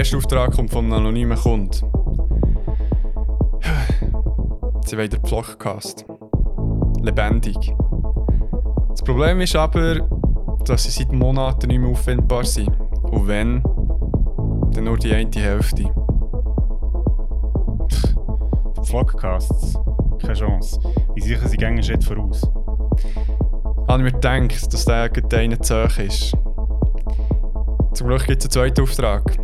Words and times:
erste 0.00 0.16
Auftrag 0.16 0.52
kommt 0.52 0.70
von 0.70 0.86
einem 0.86 0.94
anonymen 0.94 1.36
Kunden. 1.36 1.72
Sie 4.86 4.96
wollen 4.96 5.10
den 5.10 5.26
Vlogcast. 5.26 6.06
Lebendig. 7.02 7.74
Das 8.88 9.02
Problem 9.02 9.42
ist 9.42 9.54
aber, 9.54 10.00
dass 10.64 10.84
sie 10.84 10.90
seit 10.90 11.12
Monaten 11.12 11.66
nicht 11.66 11.80
mehr 11.80 11.90
auffindbar 11.90 12.46
sind. 12.46 12.70
Und 13.10 13.28
wenn, 13.28 13.62
dann 14.72 14.84
nur 14.84 14.96
die 14.96 15.12
eine 15.12 15.30
Hälfte. 15.34 15.92
Vlogcasts. 18.84 19.78
Keine 20.22 20.32
Chance. 20.32 20.80
Ich 21.14 21.24
sicher, 21.24 21.46
sie 21.46 21.58
gehen 21.58 21.82
Schritt 21.82 22.04
voraus. 22.04 22.50
Habe 23.86 23.98
ich 23.98 24.12
mir 24.14 24.18
gedacht, 24.18 24.72
dass 24.72 24.84
der 24.86 25.10
gerade 25.10 25.36
einer 25.36 25.60
zu 25.60 25.84
hoch 25.84 25.98
ist. 25.98 26.34
Zum 27.92 28.06
Glück 28.06 28.26
gibt 28.26 28.42
es 28.42 28.46
einen 28.46 28.52
zweiten 28.52 28.80
Auftrag. 28.80 29.39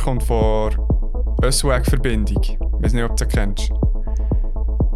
Der 0.00 0.06
kommt 0.06 0.22
von 0.22 0.70
Öswag-Verbindung. 1.44 2.42
Ich 2.42 2.58
weiß 2.58 2.94
nicht, 2.94 3.04
ob 3.04 3.16
du 3.16 3.24
sie 3.24 3.30
kennst. 3.30 3.70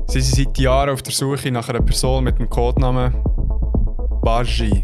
Sie 0.07 0.21
sind 0.23 0.47
seit 0.47 0.59
Jahren 0.59 0.89
auf 0.89 1.03
der 1.03 1.13
Suche 1.13 1.51
nach 1.51 1.69
einer 1.69 1.83
Person 1.83 2.25
mit 2.25 2.39
dem 2.39 2.49
Codenamen 2.49 3.13
Barji. 4.23 4.83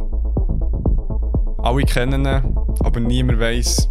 Alle 1.63 1.85
kennen 1.85 2.27
ihn, 2.27 2.55
aber 2.81 3.01
niemand 3.01 3.41
weiß, 3.41 3.89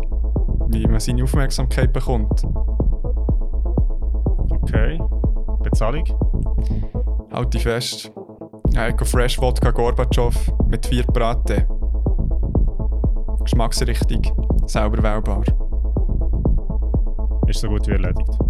wie 0.68 0.86
man 0.86 1.00
seine 1.00 1.24
Aufmerksamkeit 1.24 1.92
bekommt. 1.92 2.44
Okay. 4.52 5.02
Bezahlung? 5.64 6.06
Halte 7.32 7.60
fest. 7.60 8.12
Eco 8.76 9.04
Fresh 9.04 9.38
Vodka 9.38 9.72
Gorbatschow 9.72 10.36
mit 10.68 10.86
vier 10.86 11.06
Braten. 11.08 11.66
Geschmacksrichtig, 13.44 14.32
selber 14.68 15.02
wählbar. 15.02 15.44
Ist 17.50 17.62
so 17.62 17.68
gut 17.68 17.88
wie 17.88 17.94
erledigt. 17.94 18.49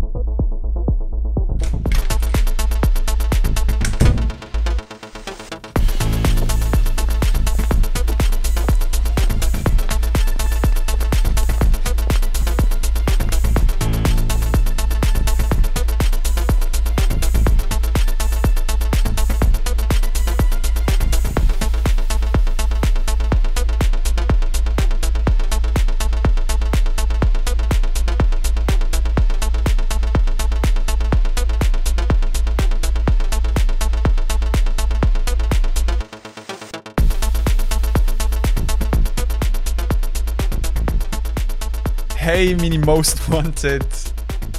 Hey, 42.40 42.56
meine 42.56 42.80
Most 42.80 43.30
Wanted 43.30 43.86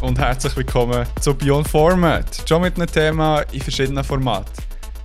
und 0.03 0.19
herzlich 0.19 0.55
willkommen 0.55 1.07
zu 1.19 1.33
Beyond 1.33 1.67
Format. 1.67 2.47
Schon 2.47 2.61
mit 2.61 2.77
einem 2.77 2.87
Thema 2.87 3.41
in 3.53 3.63
verschiedenen 3.63 4.05
Formaten. 4.05 4.53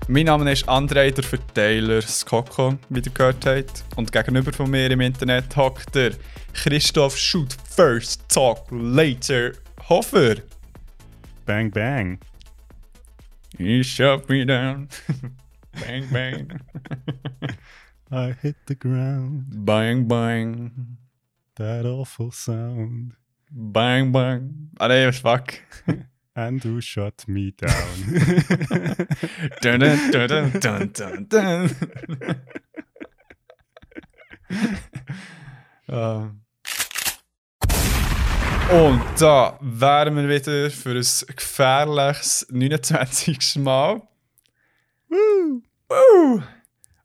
Mein 0.10 0.26
Name 0.26 0.52
ist 0.52 0.68
André, 0.68 1.10
der 1.10 1.24
Verteiler 1.24 2.02
Skoko, 2.02 2.78
wie 2.90 3.00
ihr 3.00 3.12
gehört 3.14 3.46
habt. 3.46 3.86
Und 3.96 4.12
gegenüber 4.12 4.52
von 4.52 4.70
mir 4.70 4.92
im 4.92 5.00
Internet 5.00 5.56
hockt 5.56 5.96
der 5.96 6.16
Christoph 6.52 7.16
Shoot 7.16 7.56
First, 7.64 8.28
Talk 8.28 8.66
Later 8.72 9.54
Hofer. 9.88 10.36
Bang, 11.46 11.72
bang. 11.72 12.20
You 13.58 13.84
shut 13.84 14.28
me 14.28 14.46
down. 14.46 14.90
bang, 15.80 16.10
bang. 16.12 16.60
I 18.12 18.36
hit 18.42 18.58
the 18.68 18.76
ground. 18.76 19.46
bang, 19.66 20.10
bang. 20.10 20.98
That 21.56 21.86
awful 21.86 22.32
sound. 22.32 23.14
Bang, 23.50 24.12
bang. 24.12 24.70
Nee, 24.80 25.12
fuck. 25.12 25.60
And 26.36 26.62
who 26.62 26.82
shut 26.82 27.26
me 27.30 27.52
down? 27.52 27.72
dun, 29.62 29.80
dun, 29.80 30.12
dun, 30.12 30.52
dun, 30.60 30.92
dun, 30.92 31.28
dun. 31.30 31.70
Ah. 35.88 36.32
Und 38.72 39.02
da 39.22 39.60
wären 39.62 40.16
wir 40.16 40.28
wieder 40.28 40.72
für 40.72 40.90
ein 40.90 41.36
gefährliches 41.36 42.48
29. 42.50 43.58
Mal. 43.58 44.02
Woo! 45.08 45.62
Woo! 45.88 46.42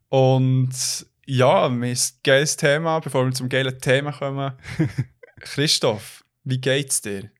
Und 0.08 1.06
ja, 1.30 1.68
mir 1.68 1.92
ist 1.92 2.16
ein 2.16 2.20
geiles 2.24 2.56
Thema, 2.56 2.98
bevor 2.98 3.24
wir 3.24 3.32
zum 3.32 3.48
geilen 3.48 3.78
Thema 3.78 4.12
kommen. 4.12 4.52
Christoph, 5.40 6.24
wie 6.42 6.60
geht's 6.60 7.00
dir? 7.00 7.30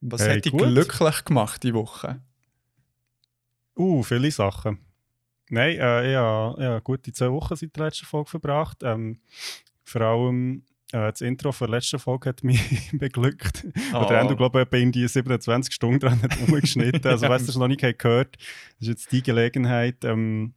Was 0.00 0.22
Hey, 0.22 0.36
hat 0.36 0.44
dich 0.44 0.52
gut. 0.52 0.62
glücklich 0.62 1.24
gemacht 1.24 1.62
die 1.62 1.74
Woche? 1.74 2.20
Uh, 3.76 4.02
viele 4.02 4.30
Sachen. 4.30 4.78
Nein, 5.48 5.78
äh, 5.78 6.10
ich 6.10 6.16
habe 6.16 6.62
ja, 6.62 6.78
gute 6.80 7.12
zwei 7.12 7.30
Wochen 7.30 7.56
seit 7.56 7.74
der 7.74 7.86
letzten 7.86 8.06
Folge 8.06 8.30
verbracht. 8.30 8.82
Ähm, 8.82 9.20
vor 9.82 10.02
allem 10.02 10.64
äh, 10.92 11.10
das 11.10 11.22
Intro 11.22 11.52
von 11.52 11.68
der 11.70 11.78
letzten 11.78 11.98
Folge 11.98 12.28
hat 12.28 12.44
mich 12.44 12.90
beglückt. 12.92 13.66
Oh. 13.94 14.04
Oder 14.04 14.20
Endo, 14.20 14.36
glaube 14.36 14.66
ich, 14.70 14.82
in 14.82 14.92
die 14.92 15.08
27 15.08 15.72
Stunden 15.72 16.00
dran 16.00 16.22
hat 16.22 16.38
umgeschnitten. 16.38 17.06
Also, 17.06 17.28
weißt 17.28 17.46
du, 17.46 17.50
es 17.50 17.56
noch 17.56 17.68
nicht 17.68 17.80
gehört 17.98 18.36
das 18.36 18.42
ist 18.80 18.88
jetzt 18.88 19.12
die 19.12 19.22
Gelegenheit, 19.22 20.04
ähm, 20.04 20.54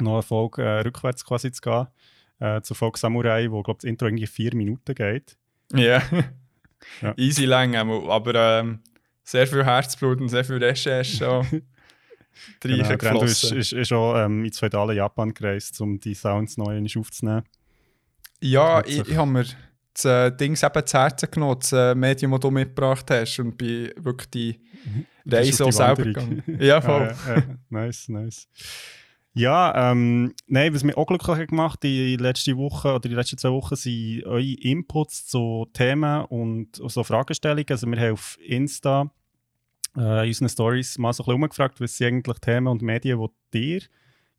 noch 0.00 0.14
eine 0.14 0.22
Folge 0.22 0.62
äh, 0.62 0.80
rückwärts 0.80 1.24
quasi 1.24 1.52
zu 1.52 1.60
gehen. 1.60 1.86
Äh, 2.40 2.60
zur 2.62 2.76
Folge 2.76 2.98
Samurai, 2.98 3.50
wo, 3.50 3.62
glaube 3.62 3.78
das 3.80 3.84
Intro 3.88 4.06
irgendwie 4.06 4.26
vier 4.26 4.54
Minuten 4.54 4.94
geht. 4.94 5.36
Ja. 5.72 6.02
Ja. 7.00 7.14
Easy 7.16 7.44
lang, 7.44 7.74
aber- 7.76 8.10
aber 8.12 8.34
ähm, 8.60 8.80
sehr 9.22 9.46
viel 9.46 9.64
Herzblut 9.64 10.20
und 10.20 10.28
sehr 10.28 10.44
viel 10.44 10.62
Recherche 10.62 11.04
schon 11.04 11.46
Genau, 12.60 12.82
der 12.88 13.02
Endo 13.10 13.24
ist, 13.24 13.44
ist, 13.52 13.72
ist 13.72 13.92
auch 13.92 14.16
ähm, 14.16 14.44
ins 14.44 14.58
feudale 14.58 14.92
Japan 14.94 15.32
gereist, 15.32 15.80
um 15.80 16.00
die 16.00 16.14
Sounds 16.14 16.56
neu 16.56 16.76
aufzunehmen. 16.98 17.44
Ja, 18.40 18.84
ich, 18.84 19.08
ich 19.08 19.16
habe 19.16 19.30
mir 19.30 19.44
das 19.94 20.04
äh, 20.04 20.36
Ding 20.36 20.56
eben 20.60 20.86
zu 20.86 20.98
Herzen 20.98 21.30
genommen, 21.30 21.60
das 21.60 21.72
äh, 21.72 21.94
Medium, 21.94 22.32
das 22.32 22.40
du 22.40 22.50
mitgebracht 22.50 23.08
hast 23.10 23.38
und 23.38 23.56
bin 23.56 23.92
wirklich 23.96 24.30
die 24.30 24.60
bist 25.24 25.32
Reise 25.32 25.64
auch 25.66 25.70
selber 25.72 26.02
gegangen. 26.02 26.42
Ja, 26.58 26.80
voll. 26.82 27.14
Äh, 27.28 27.38
äh, 27.38 27.42
nice, 27.70 28.08
nice. 28.08 28.48
Ja, 29.36 29.90
ähm, 29.90 30.32
nein, 30.46 30.72
was 30.72 30.84
mich 30.84 30.96
auch 30.96 31.06
glücklich 31.06 31.36
hat 31.36 31.48
gemacht 31.48 31.82
die 31.82 32.16
letzte 32.16 32.56
Woche 32.56 32.90
oder 32.90 33.08
die 33.08 33.14
letzten 33.14 33.36
zwei 33.36 33.50
Wochen 33.50 33.74
sind 33.74 34.24
eure 34.24 34.40
Inputs 34.40 35.26
zu 35.26 35.66
Themen 35.72 36.24
und 36.26 36.76
so 36.76 37.02
Fragestellungen. 37.02 37.66
Also 37.68 37.88
wir 37.88 37.98
haben 38.00 38.12
auf 38.12 38.38
Insta 38.40 39.10
äh, 39.96 40.22
in 40.22 40.28
unseren 40.28 40.48
Stories 40.48 40.98
mal 40.98 41.12
so 41.12 41.24
ein 41.24 41.26
bisschen 41.26 41.42
umgefragt, 41.42 41.80
was 41.80 41.96
sind 41.96 42.06
eigentlich 42.06 42.38
Themen 42.38 42.68
und 42.68 42.82
Medien, 42.82 43.26
die 43.52 43.74
ihr 43.74 43.82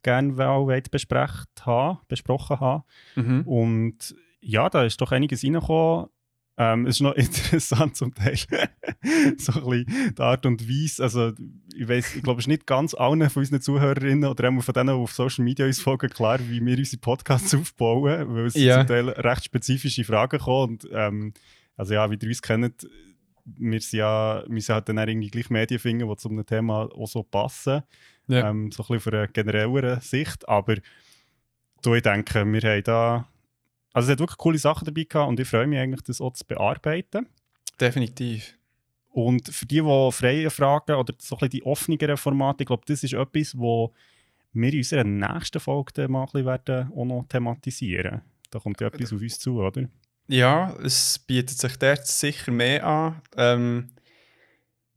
gerne 0.02 0.48
auch 0.48 0.68
wollt 0.68 0.92
besprecht 0.92 1.66
haben, 1.66 2.00
besprochen 2.08 2.60
haben. 2.62 2.84
Mhm. 3.16 3.42
Und 3.42 4.16
ja, 4.40 4.70
da 4.70 4.84
ist 4.84 5.02
doch 5.02 5.12
einiges 5.12 5.44
reingekommen. 5.44 6.08
Ähm, 6.58 6.86
es 6.86 6.96
ist 6.98 7.02
noch 7.02 7.14
interessant 7.16 7.96
zum 7.98 8.14
Teil. 8.14 8.36
so 9.38 9.54
ein 9.54 9.70
bisschen 9.70 10.16
die 10.16 10.22
Art 10.22 10.46
und 10.46 10.68
Weise. 10.70 11.04
Also, 11.04 11.34
ich 11.76 11.88
weiß, 11.88 12.16
ich 12.16 12.24
glaube, 12.24 12.40
es 12.40 12.44
ist 12.46 12.50
nicht 12.50 12.66
ganz 12.66 12.94
allen 12.94 13.30
von 13.30 13.42
unseren 13.42 13.62
Zuhörerinnen 13.62 14.30
oder 14.30 14.50
auch 14.50 14.62
von 14.64 14.74
denen, 14.74 14.88
die 14.88 14.94
auf 14.94 15.12
Social 15.14 15.44
Media 15.44 15.66
uns 15.66 15.82
folgen, 15.82 16.10
klar, 16.10 16.40
wie 16.48 16.66
wir 16.66 16.78
unsere 16.78 17.00
Podcasts 17.02 17.54
aufbauen, 17.56 18.34
weil 18.34 18.46
es 18.46 18.56
Ja. 18.56 18.80
zum 18.80 18.88
Teil 18.88 19.10
recht 19.10 19.46
spezifische 19.46 20.04
Fragen 20.06 20.40
kommen. 20.40 20.74
Und, 20.74 20.88
ähm, 20.94 21.34
also, 21.76 21.94
ja, 21.94 22.10
wie 22.10 22.16
ihr 22.22 22.28
uns 22.30 22.42
kennt, 22.42 22.88
wir 23.46 23.80
sind 23.82 24.00
ja, 24.00 24.44
wir 24.48 24.62
halt 24.70 24.90
dann 24.90 24.98
irgendwie 24.98 25.30
gleich 25.30 25.50
Medien 25.50 25.80
finden, 25.80 26.08
die 26.10 26.16
zu 26.18 26.30
einem 26.30 26.46
Thema 26.46 26.90
auch 26.96 27.08
so 27.08 27.22
passen. 27.22 27.84
Ja. 28.28 28.50
Ähm, 28.50 28.72
so 28.72 28.82
ein 28.84 28.88
bisschen 28.88 29.00
von 29.02 29.14
einer 29.14 29.28
generelleren 29.28 30.00
Sicht. 30.02 30.48
Aber 30.50 30.74
ich 30.78 32.02
denke, 32.02 32.46
wir 32.46 32.62
haben 32.62 32.84
da. 32.84 33.28
Also, 33.96 34.08
es 34.08 34.12
hat 34.12 34.20
wirklich 34.20 34.38
coole 34.38 34.58
Sachen 34.58 34.84
dabei 34.84 35.06
gehabt 35.06 35.30
und 35.30 35.40
ich 35.40 35.48
freue 35.48 35.68
mich 35.68 35.80
eigentlich, 35.80 36.02
das 36.02 36.20
auch 36.20 36.34
zu 36.34 36.44
bearbeiten. 36.46 37.30
Definitiv. 37.80 38.58
Und 39.08 39.48
für 39.48 39.66
die, 39.66 39.82
die 39.82 40.12
freie 40.12 40.50
Fragen 40.50 40.96
oder 40.96 41.14
so 41.18 41.36
ein 41.36 41.40
bisschen 41.40 41.50
die 41.52 41.64
offeneren 41.64 42.18
Formate, 42.18 42.64
ich 42.64 42.68
glaube, 42.68 42.84
das 42.86 43.04
ist 43.04 43.14
etwas, 43.14 43.58
wo 43.58 43.94
wir 44.52 44.74
in 44.74 44.80
unserer 44.80 45.06
nächsten 45.06 45.62
Folge 45.62 46.10
mal 46.10 46.24
ein 46.24 46.26
bisschen 46.26 46.46
werden 46.46 46.92
auch 46.94 47.06
noch 47.06 47.26
thematisieren. 47.30 48.22
Da 48.52 48.60
kommt 48.60 48.82
ja 48.82 48.88
etwas 48.88 49.14
auf 49.14 49.22
uns 49.22 49.40
zu, 49.40 49.62
oder? 49.62 49.88
Ja, 50.28 50.76
es 50.84 51.18
bietet 51.18 51.58
sich 51.58 51.78
dort 51.78 52.06
sicher 52.06 52.52
mehr 52.52 52.86
an. 52.86 53.22
Ähm, 53.38 53.92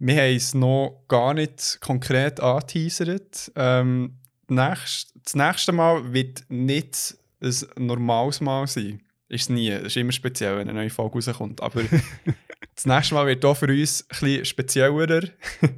wir 0.00 0.16
haben 0.16 0.34
es 0.34 0.54
noch 0.54 1.04
gar 1.06 1.34
nicht 1.34 1.78
konkret 1.80 2.40
angeteasert. 2.40 3.52
Ähm, 3.54 4.18
das 4.48 5.06
nächste 5.34 5.70
Mal 5.70 6.12
wird 6.12 6.46
nicht 6.48 7.17
ein 7.40 7.86
normales 7.86 8.40
Mal 8.40 8.66
sein. 8.66 9.02
Ist 9.28 9.42
es 9.42 9.48
nie. 9.50 9.68
Es 9.68 9.86
ist 9.86 9.96
immer 9.96 10.12
speziell, 10.12 10.56
wenn 10.56 10.68
eine 10.68 10.78
neue 10.78 10.90
Folge 10.90 11.14
rauskommt. 11.14 11.60
Aber 11.60 11.82
das 12.74 12.86
nächste 12.86 13.14
Mal 13.14 13.26
wird 13.26 13.44
auch 13.44 13.56
für 13.56 13.68
uns 13.68 14.02
ein 14.02 14.06
bisschen 14.08 14.44
spezieller. 14.44 15.22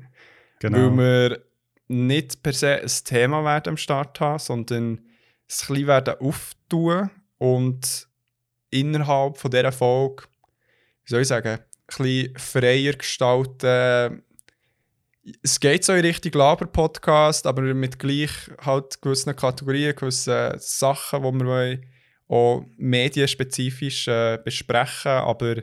Genau. 0.62 0.95
Weil 0.95 0.99
wir 0.99 1.43
nicht 1.89 2.43
per 2.43 2.53
se 2.53 2.83
ein 2.83 3.05
Thema 3.05 3.43
werden 3.43 3.71
am 3.71 3.77
Start 3.79 4.21
haben, 4.21 4.39
sondern 4.39 5.01
es 5.49 5.62
ein 5.62 5.69
bisschen 5.69 5.87
werden 5.87 6.15
auftun 6.21 7.11
und 7.39 8.09
innerhalb 8.71 9.39
von 9.39 9.51
dieser 9.51 9.73
Folge, 9.73 10.25
wie 11.05 11.11
soll 11.11 11.23
ich 11.23 11.29
sagen, 11.29 11.49
ein 11.49 11.65
bisschen 11.87 12.39
freier 12.39 12.93
gestalten. 12.93 14.23
Es 15.43 15.61
geht 15.61 15.85
so 15.85 15.93
in 15.93 16.05
Richtung 16.05 16.32
Laber-Podcast, 16.32 17.47
aber 17.47 17.62
mit 17.75 17.99
gleich 17.99 18.31
halt 18.61 19.00
gewissen 19.03 19.35
Kategorien, 19.37 19.94
gewissen 19.94 20.53
Sachen, 20.59 21.23
die 21.23 21.41
wir 21.41 21.47
wollen, 21.47 21.87
auch 22.29 22.65
medienspezifisch 22.77 24.09
äh, 24.09 24.38
besprechen. 24.44 25.12
Aber 25.12 25.56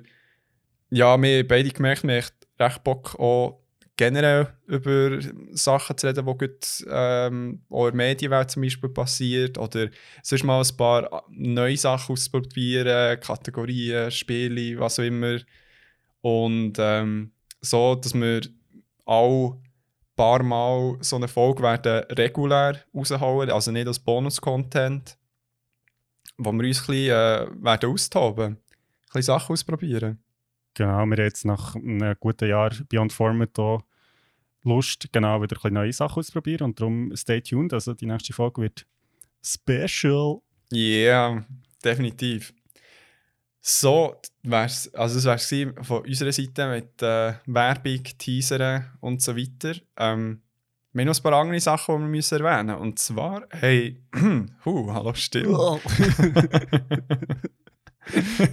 ja, 0.90 1.18
wir 1.22 1.38
haben 1.40 1.48
beide 1.48 1.70
gemerkt, 1.70 2.04
wir 2.04 2.12
haben 2.12 2.20
echt 2.20 2.34
recht 2.60 2.84
Bock 2.84 3.16
auch 3.20 3.62
generell 3.98 4.54
über 4.68 5.20
Sachen 5.52 5.98
zu 5.98 6.08
reden, 6.08 6.26
die 6.26 6.38
gut, 6.38 6.86
ähm, 6.90 7.62
auch 7.70 7.88
in 7.88 7.98
der 7.98 8.08
Medienwelt 8.08 8.52
zum 8.52 8.62
Beispiel 8.62 8.90
passiert 8.90 9.58
oder 9.58 9.90
sonst 10.22 10.44
mal 10.44 10.62
ein 10.62 10.78
paar 10.78 11.26
neue 11.30 11.78
Sachen 11.78 12.14
ausprobieren, 12.14 13.20
Kategorien, 13.20 14.12
Spiele, 14.12 14.80
was 14.80 15.00
auch 15.00 15.04
immer. 15.04 15.40
Und 16.22 16.74
ähm, 16.78 17.32
so, 17.62 17.96
dass 17.96 18.14
wir 18.14 18.42
auch 19.08 19.54
ein 19.54 19.62
paar 20.16 20.44
Mal 20.44 20.98
so 21.02 21.16
eine 21.16 21.28
Folge 21.28 21.64
werden 21.64 22.04
regulär 22.16 22.84
raushauen, 22.94 23.50
also 23.50 23.72
nicht 23.72 23.88
als 23.88 24.00
Bonus-Content, 24.00 25.18
wo 26.38 26.52
wir 26.52 26.68
uns 26.68 26.82
ein 26.82 26.86
bisschen 26.88 27.10
äh, 27.10 27.48
werden 27.64 27.90
austoben, 27.90 28.46
ein 28.46 28.58
bisschen 29.08 29.22
Sachen 29.24 29.54
ausprobieren. 29.54 30.20
Genau, 30.74 30.90
wir 30.90 30.98
haben 30.98 31.14
jetzt 31.14 31.46
nach 31.46 31.76
einem 31.76 32.16
guten 32.20 32.50
Jahr 32.50 32.72
Beyond 32.90 33.14
Format 33.14 33.52
hier 33.56 33.84
Lust, 34.64 35.08
genau 35.12 35.42
wieder 35.42 35.56
ein 35.56 35.62
bisschen 35.62 35.74
neue 35.74 35.94
Sachen 35.94 36.20
auszuprobieren 36.20 36.66
und 36.66 36.80
darum 36.80 37.16
stay 37.16 37.42
tuned, 37.42 37.74
also 37.74 37.94
die 37.94 38.06
nächste 38.06 38.34
Folge 38.34 38.64
wird 38.64 38.86
special. 39.42 40.42
Ja, 40.72 41.30
yeah, 41.32 41.46
definitiv. 41.84 42.54
So, 43.70 44.16
wär's, 44.44 44.94
also 44.94 45.16
das 45.16 45.26
wär's 45.26 45.50
gewesen 45.50 45.84
von 45.84 46.06
unserer 46.06 46.32
Seite 46.32 46.70
mit 46.70 47.02
äh, 47.02 47.34
Werbung, 47.48 48.02
Teasern 48.18 48.94
und 49.02 49.22
so 49.22 49.36
weiter. 49.36 49.74
Ähm, 49.98 50.42
wir 50.94 51.02
haben 51.02 51.08
noch 51.10 51.20
ein 51.20 51.24
paar 51.24 51.34
andere 51.34 51.60
Sachen, 51.60 51.96
die 51.96 52.02
wir 52.02 52.08
müssen 52.08 52.40
erwähnen 52.42 52.68
müssen. 52.68 52.80
Und 52.80 52.98
zwar, 52.98 53.44
hey, 53.50 54.02
huh, 54.66 54.94
hallo, 54.94 55.14
still. 55.16 55.48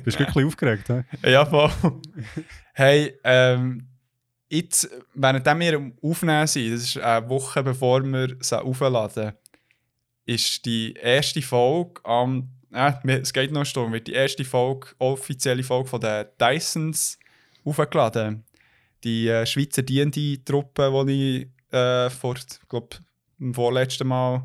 Bist 0.05 0.19
du 0.19 0.25
wirklich 0.25 0.47
aufgeregt? 0.47 0.89
He? 0.89 1.31
Ja, 1.31 1.47
voll. 1.47 1.71
Hey, 2.73 3.17
ähm, 3.23 3.87
jetzt, 4.49 4.91
während 5.15 5.47
wir 5.47 5.77
am 5.77 5.93
Aufnehmen 6.03 6.49
sind, 6.49 6.75
das 6.75 6.83
ist 6.83 6.99
eine 6.99 7.29
Woche 7.29 7.63
bevor 7.63 8.03
wir 8.03 8.37
sie 8.41 8.61
aufladen, 8.61 9.35
ist 10.27 10.67
die 10.67 10.93
erste 10.95 11.41
Folge 11.41 12.05
am, 12.05 12.51
äh, 12.75 12.93
es 13.21 13.33
geht 13.33 13.53
noch 13.53 13.65
Stunde, 13.65 13.93
wird 13.93 14.09
die 14.09 14.13
erste 14.13 14.45
Folge, 14.45 14.89
offizielle 14.99 15.63
Folge 15.63 15.89
von 15.89 16.01
den 16.01 16.27
Dysons 16.41 17.19
aufgeladen. 17.65 18.45
Die 19.03 19.29
äh, 19.29 19.47
Schweizer 19.47 19.83
D&D-Truppe, 19.83 21.05
die 21.07 21.49
ich 21.71 21.75
äh, 21.75 22.11
vor, 22.11 22.37
glaub, 22.69 22.99
im 23.39 23.55
vorletzten 23.55 24.09
Mal 24.09 24.45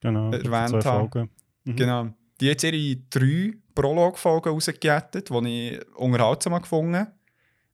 genau, 0.00 0.32
erwähnt 0.32 0.84
habe. 0.84 1.28
Mhm. 1.64 1.76
Genau. 1.76 2.08
Die 2.40 2.50
hat 2.50 2.62
ihre 2.64 2.96
drei 3.08 3.52
Prolog-Folgen 3.74 4.50
rausgejettet, 4.50 5.30
die 5.30 5.70
ich 5.70 5.96
unterhaltsam 5.96 6.60
gefunden 6.60 6.96
habe. 6.96 7.12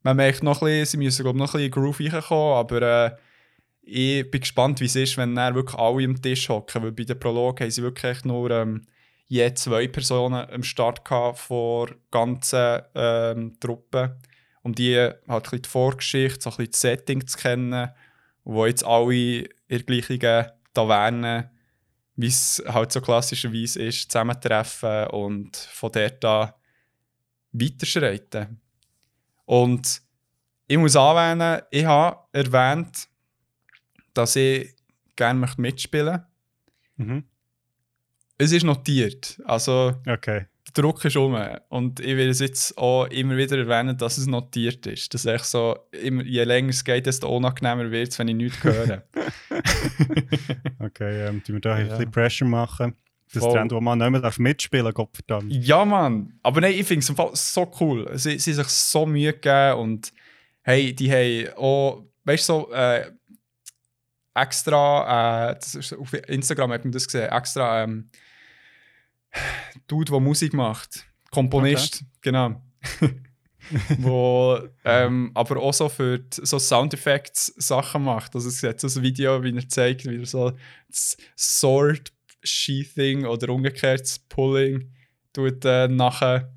Man 0.02 0.16
merkt 0.16 0.42
noch 0.42 0.62
ein 0.62 0.66
bisschen, 0.66 0.86
sie 0.86 0.96
müssen 0.98 1.22
glaub, 1.22 1.36
noch 1.36 1.54
ein 1.54 1.60
bisschen 1.60 1.66
in 1.66 1.70
Groove 1.70 2.00
reinkommen, 2.00 2.54
aber 2.54 2.82
äh, 2.82 3.16
ich 3.82 4.30
bin 4.30 4.40
gespannt, 4.40 4.80
wie 4.80 4.84
es 4.84 4.96
ist, 4.96 5.16
wenn 5.16 5.34
dann 5.34 5.54
wirklich 5.54 5.78
alle 5.78 6.04
am 6.04 6.20
Tisch 6.20 6.48
hocken, 6.48 6.82
weil 6.82 6.92
bei 6.92 7.04
der 7.04 7.14
Prolog 7.14 7.60
haben 7.60 7.70
sie 7.70 7.82
wirklich 7.82 8.24
nur 8.24 8.50
ähm, 8.50 8.82
je 9.28 9.54
zwei 9.54 9.88
Personen 9.88 10.50
am 10.50 10.62
Start 10.62 11.08
vor 11.38 11.94
ganzen 12.10 12.82
ähm, 12.94 13.60
Truppe, 13.60 14.19
um 14.62 14.75
die 14.75 15.10
halt 15.28 15.64
die 15.64 15.69
Vorgeschichte, 15.69 16.40
so 16.40 16.50
ein 16.50 16.66
das 16.70 16.80
Setting 16.80 17.26
zu 17.26 17.38
kennen, 17.38 17.90
wo 18.44 18.66
jetzt 18.66 18.84
alle 18.84 19.14
in 19.14 19.48
der 19.69 19.82
gleichen 19.82 20.46
Taverne 20.75 21.50
wie 22.19 22.26
es 22.26 22.60
halt 22.66 22.90
so 22.90 23.00
klassischerweise 23.00 23.80
ist, 23.80 24.10
zusammentreffen 24.10 25.06
und 25.10 25.56
von 25.56 25.92
dort 25.92 26.24
an 26.24 26.52
weiterschreiten. 27.52 28.60
Und 29.44 30.02
ich 30.66 30.76
muss 30.76 30.96
anwählen, 30.96 31.62
ich 31.70 31.84
habe 31.84 32.19
erwähnt, 32.32 33.08
dass 34.14 34.34
ich 34.34 34.74
gerne 35.14 35.48
mitspielen 35.58 36.06
möchte. 36.06 36.26
Mhm. 36.96 37.24
Es 38.38 38.52
ist 38.52 38.62
notiert. 38.64 39.40
Also 39.44 39.94
Okay. 40.06 40.46
der 40.67 40.82
Druck 40.82 41.05
ist 41.05 41.17
um. 41.17 41.37
Und 41.69 41.99
ich 42.00 42.17
will 42.17 42.29
es 42.29 42.38
jetzt 42.40 42.76
auch 42.79 43.06
immer 43.06 43.37
wieder 43.37 43.58
erwähnen, 43.58 43.96
dass 43.99 44.17
es 44.19 44.26
notiert 44.26 44.87
ist. 44.87 45.12
Dass 45.12 45.26
echt 45.26 45.44
so, 45.44 45.76
immer, 45.90 46.23
je 46.23 46.44
länger 46.44 46.70
es 46.70 46.85
geht, 46.85 47.06
desto 47.06 47.29
unangenehmer 47.37 47.90
wird 47.90 48.08
es, 48.12 48.19
wenn 48.19 48.29
ich 48.29 48.37
nichts 48.37 48.62
höre. 48.62 49.02
Okay, 50.81 51.27
ähm, 51.27 51.43
tun 51.43 51.56
wir 51.56 51.60
da 51.60 51.74
ein 51.74 51.86
Ja. 51.86 51.96
bisschen 51.96 52.10
Pressure 52.10 52.46
machen. 52.46 52.94
Das 53.32 53.43
Voll. 53.43 53.53
Trend, 53.53 53.72
wo 53.72 53.81
man 53.81 53.98
nicht 53.98 54.10
mehr 54.10 54.32
mitspielen 54.39 54.91
darf, 54.94 55.08
verdammt. 55.12 55.53
Ja, 55.53 55.84
Mann. 55.84 56.39
Aber 56.43 56.60
nein, 56.62 56.72
ich 56.72 56.86
finde 56.86 57.01
es 57.01 57.08
im 57.10 57.17
Fall 57.17 57.31
so 57.34 57.70
cool. 57.81 58.08
Sie, 58.15 58.39
sie 58.39 58.53
haben 58.53 58.62
sich 58.65 58.69
so 58.69 59.05
Mühe 59.05 59.32
gegeben 59.34 59.79
und 59.81 60.12
hey, 60.62 60.94
die 60.94 61.10
haben 61.12 61.55
auch, 61.58 62.05
weißt 62.24 62.48
du, 62.48 62.53
so 62.53 62.72
äh, 62.72 63.10
extra, 64.34 65.51
äh, 65.51 65.55
das 65.56 65.74
ist, 65.74 65.93
auf 65.94 66.12
Instagram 66.15 66.72
hat 66.72 66.84
man 66.84 66.93
das 66.93 67.05
gesehen, 67.06 67.29
extra 67.31 67.82
ähm, 67.82 68.08
Dude, 69.87 70.13
der 70.13 70.20
Musik 70.20 70.53
macht. 70.55 71.06
Komponist, 71.31 72.05
genau. 72.20 72.63
wo 73.99 74.58
ähm, 74.85 75.31
aber 75.35 75.58
auch 75.58 75.75
so 75.75 75.89
für 75.89 76.19
die, 76.19 76.47
so 76.47 76.58
Soundeffects 76.58 77.53
Sachen 77.56 78.03
macht. 78.05 78.35
Also 78.35 78.49
es 78.49 78.61
sieht 78.61 78.81
so 78.81 78.87
ein 78.87 79.03
Video, 79.03 79.43
wie 79.43 79.55
er 79.55 79.69
zeigt, 79.69 80.06
wie 80.06 80.20
er 80.20 80.27
so 80.27 80.53
das 80.89 81.17
Sword 81.37 82.13
Sheathing 82.43 83.27
oder 83.27 83.51
umgekehrt 83.51 84.03
das 84.03 84.19
Pulling 84.19 84.93
tut 85.32 85.65
äh, 85.65 85.89
nachher 85.89 86.53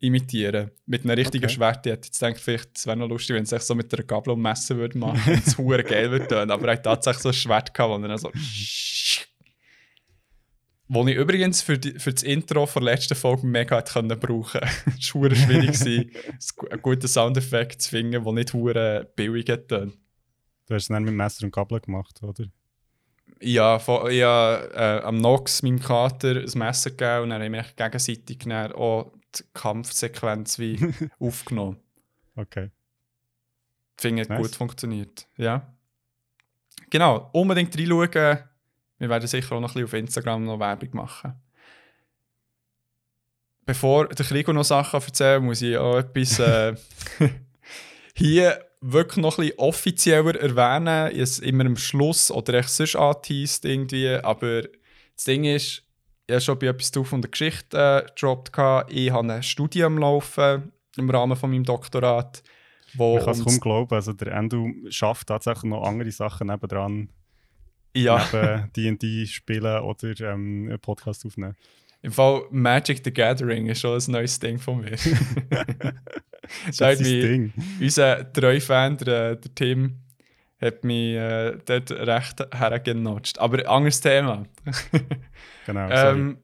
imitieren. 0.00 0.70
Mit 0.86 1.04
einem 1.04 1.16
richtigen 1.16 1.44
Okay. 1.44 1.54
Schwert. 1.54 1.86
Ich 1.86 1.92
hätte 1.92 2.06
jetzt 2.06 2.20
gedacht, 2.20 2.40
vielleicht 2.40 2.76
es 2.76 2.86
wäre 2.86 2.96
noch 2.96 3.08
lustig, 3.08 3.34
wenn 3.34 3.42
es 3.42 3.50
sich 3.50 3.62
so 3.62 3.74
mit 3.74 3.92
einer 3.92 4.04
Gabel 4.04 4.32
und 4.32 4.40
Messer 4.40 4.76
würde 4.76 4.96
machen 4.96 5.34
und 5.34 5.46
es 5.46 5.58
hure 5.58 5.82
geil 5.82 6.10
würde 6.10 6.28
tun. 6.28 6.50
Aber 6.50 6.68
er 6.68 6.74
hat 6.74 6.84
tatsächlich 6.84 7.22
so 7.22 7.28
ein 7.30 7.34
Schwert 7.34 7.74
gehabt, 7.74 7.90
wo 7.90 8.02
er 8.02 8.08
dann 8.08 8.18
so 8.18 8.30
wo 10.88 11.06
ich 11.06 11.16
übrigens 11.16 11.60
für, 11.62 11.78
die, 11.78 11.98
für 11.98 12.12
das 12.12 12.22
Intro 12.22 12.66
der 12.66 12.82
letzten 12.82 13.14
Folge 13.14 13.46
mega 13.46 13.76
hätte 13.76 13.92
können 13.92 14.18
brauchen 14.18 14.60
konnte. 14.60 14.98
Es 14.98 15.14
war 15.14 15.34
schwierig, 15.34 16.12
einen 16.70 16.82
guten 16.82 17.08
Soundeffekt 17.08 17.82
zu 17.82 17.90
finden, 17.90 18.24
der 18.24 18.32
nicht 18.32 18.54
hure 18.54 19.10
billig 19.14 19.48
hat. 19.50 19.70
Du 19.70 19.90
hast 20.70 20.82
es 20.82 20.88
dann 20.88 21.04
mit 21.04 21.14
Messer 21.14 21.44
und 21.44 21.52
Gabel 21.52 21.80
gemacht, 21.80 22.22
oder? 22.22 22.44
Ja, 23.40 23.78
von, 23.78 24.10
ich 24.10 24.22
habe 24.22 24.70
äh, 24.74 25.04
am 25.04 25.18
Nox, 25.18 25.62
meinem 25.62 25.78
Kater, 25.78 26.36
ein 26.40 26.58
Messer 26.58 26.90
gegeben 26.90 27.24
und 27.24 27.30
dann 27.30 27.42
haben 27.42 27.52
wir 27.52 27.64
gegenseitig 27.76 28.38
dann 28.38 28.72
auch 28.72 29.12
die 29.36 29.44
Kampfsequenz 29.54 30.58
wie 30.58 30.78
aufgenommen. 31.20 31.76
Okay. 32.34 32.70
Finde, 33.96 34.22
Nice. 34.22 34.38
gut 34.40 34.56
funktioniert. 34.56 35.26
Ja. 35.36 35.74
Genau, 36.90 37.28
unbedingt 37.32 37.76
reinschauen. 37.76 38.38
Wir 38.98 39.08
werden 39.08 39.28
sicher 39.28 39.54
auch 39.54 39.60
noch 39.60 39.70
ein 39.70 39.74
bisschen 39.74 39.84
auf 39.84 39.92
Instagram 39.92 40.44
noch 40.44 40.58
Werbung 40.58 40.90
machen. 40.92 41.34
Bevor 43.64 44.08
der 44.08 44.24
Krigo 44.24 44.52
noch 44.52 44.64
Sachen 44.64 45.00
erzählt, 45.00 45.42
muss 45.42 45.62
ich 45.62 45.76
auch 45.76 45.98
etwas 45.98 46.38
äh, 46.38 46.74
hier 48.14 48.64
wirklich 48.80 49.22
noch 49.22 49.38
ein 49.38 49.46
bisschen 49.46 49.58
offizieller 49.58 50.40
erwähnen. 50.40 51.12
Ich 51.12 51.20
es 51.20 51.38
immer 51.38 51.66
am 51.66 51.76
Schluss 51.76 52.30
oder 52.30 52.54
echt 52.54 52.70
sonst 52.70 52.96
angeteased 52.96 53.64
irgendwie. 53.64 54.14
Aber 54.14 54.62
das 54.62 55.24
Ding 55.24 55.44
ist, 55.44 55.82
ich 56.26 56.32
habe 56.32 56.40
schon 56.40 56.58
bei 56.58 56.66
etwas 56.68 56.90
drauf 56.90 57.08
von 57.08 57.22
der 57.22 57.30
Geschichte 57.30 57.76
äh, 57.76 58.06
gedroppt. 58.06 58.52
Ich 58.88 59.10
habe 59.10 59.32
ein 59.32 59.42
Studium 59.42 59.98
laufen 59.98 60.72
im 60.96 61.10
Rahmen 61.10 61.36
von 61.36 61.50
meinem 61.50 61.64
Doktorat. 61.64 62.42
Wo 62.94 63.18
Ich 63.18 63.24
kann 63.24 63.34
es 63.34 63.44
kaum 63.44 63.60
glauben. 63.60 63.94
Also 63.94 64.12
der 64.12 64.32
Endo 64.32 64.68
schafft 64.88 65.28
tatsächlich 65.28 65.64
noch 65.64 65.84
andere 65.84 66.10
Sachen 66.10 66.48
nebendran. 66.48 67.10
Ja. 68.02 68.70
Neben 68.74 68.98
D&D 68.98 69.26
spielen 69.26 69.82
oder 69.82 70.20
ähm, 70.20 70.68
einen 70.68 70.78
Podcast 70.78 71.24
aufnehmen. 71.26 71.56
Im 72.00 72.12
Fall 72.12 72.42
Magic 72.50 73.00
the 73.04 73.12
Gathering 73.12 73.66
ist 73.66 73.80
schon 73.80 73.98
ein 73.98 74.12
neues 74.12 74.38
Ding 74.38 74.58
von 74.58 74.80
mir. 74.80 74.92
Das 76.78 77.00
ist 77.00 77.04
wie 77.04 77.20
Ding. 77.20 77.52
unser 77.80 78.32
treu 78.32 78.60
Fan, 78.60 78.96
der, 78.98 79.36
der 79.36 79.54
Tim, 79.54 79.98
hat 80.60 80.84
mich 80.84 81.14
äh, 81.14 81.56
dort 81.64 81.90
recht 81.90 82.46
hergenotcht. 82.52 83.38
Aber 83.38 83.68
anderes 83.68 84.00
Thema. 84.00 84.44
Genau. 85.66 85.86
ähm, 85.90 86.38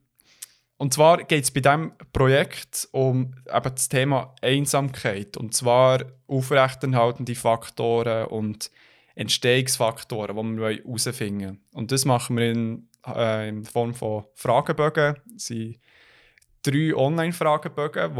und 0.76 0.92
zwar 0.92 1.24
geht 1.24 1.44
es 1.44 1.50
bei 1.50 1.60
diesem 1.60 1.92
Projekt 2.12 2.86
um 2.92 3.34
eben 3.48 3.74
das 3.74 3.88
Thema 3.88 4.34
Einsamkeit. 4.42 5.38
Und 5.38 5.54
zwar 5.54 6.04
aufrechterhaltende 6.26 7.34
Faktoren 7.34 8.26
und 8.26 8.70
Entstehungsfaktoren, 9.14 10.36
die 10.36 10.60
wir 10.60 10.76
herausfinden 10.76 11.40
wollen. 11.40 11.60
Und 11.72 11.92
das 11.92 12.04
machen 12.04 12.36
wir 12.36 12.50
in, 12.50 12.88
äh, 13.06 13.48
in 13.48 13.64
Form 13.64 13.94
von 13.94 14.24
Fragebögen. 14.34 15.16
Das 15.32 15.46
sind 15.46 15.78
drei 16.62 16.94
Online-Fragebögen, 16.94 18.16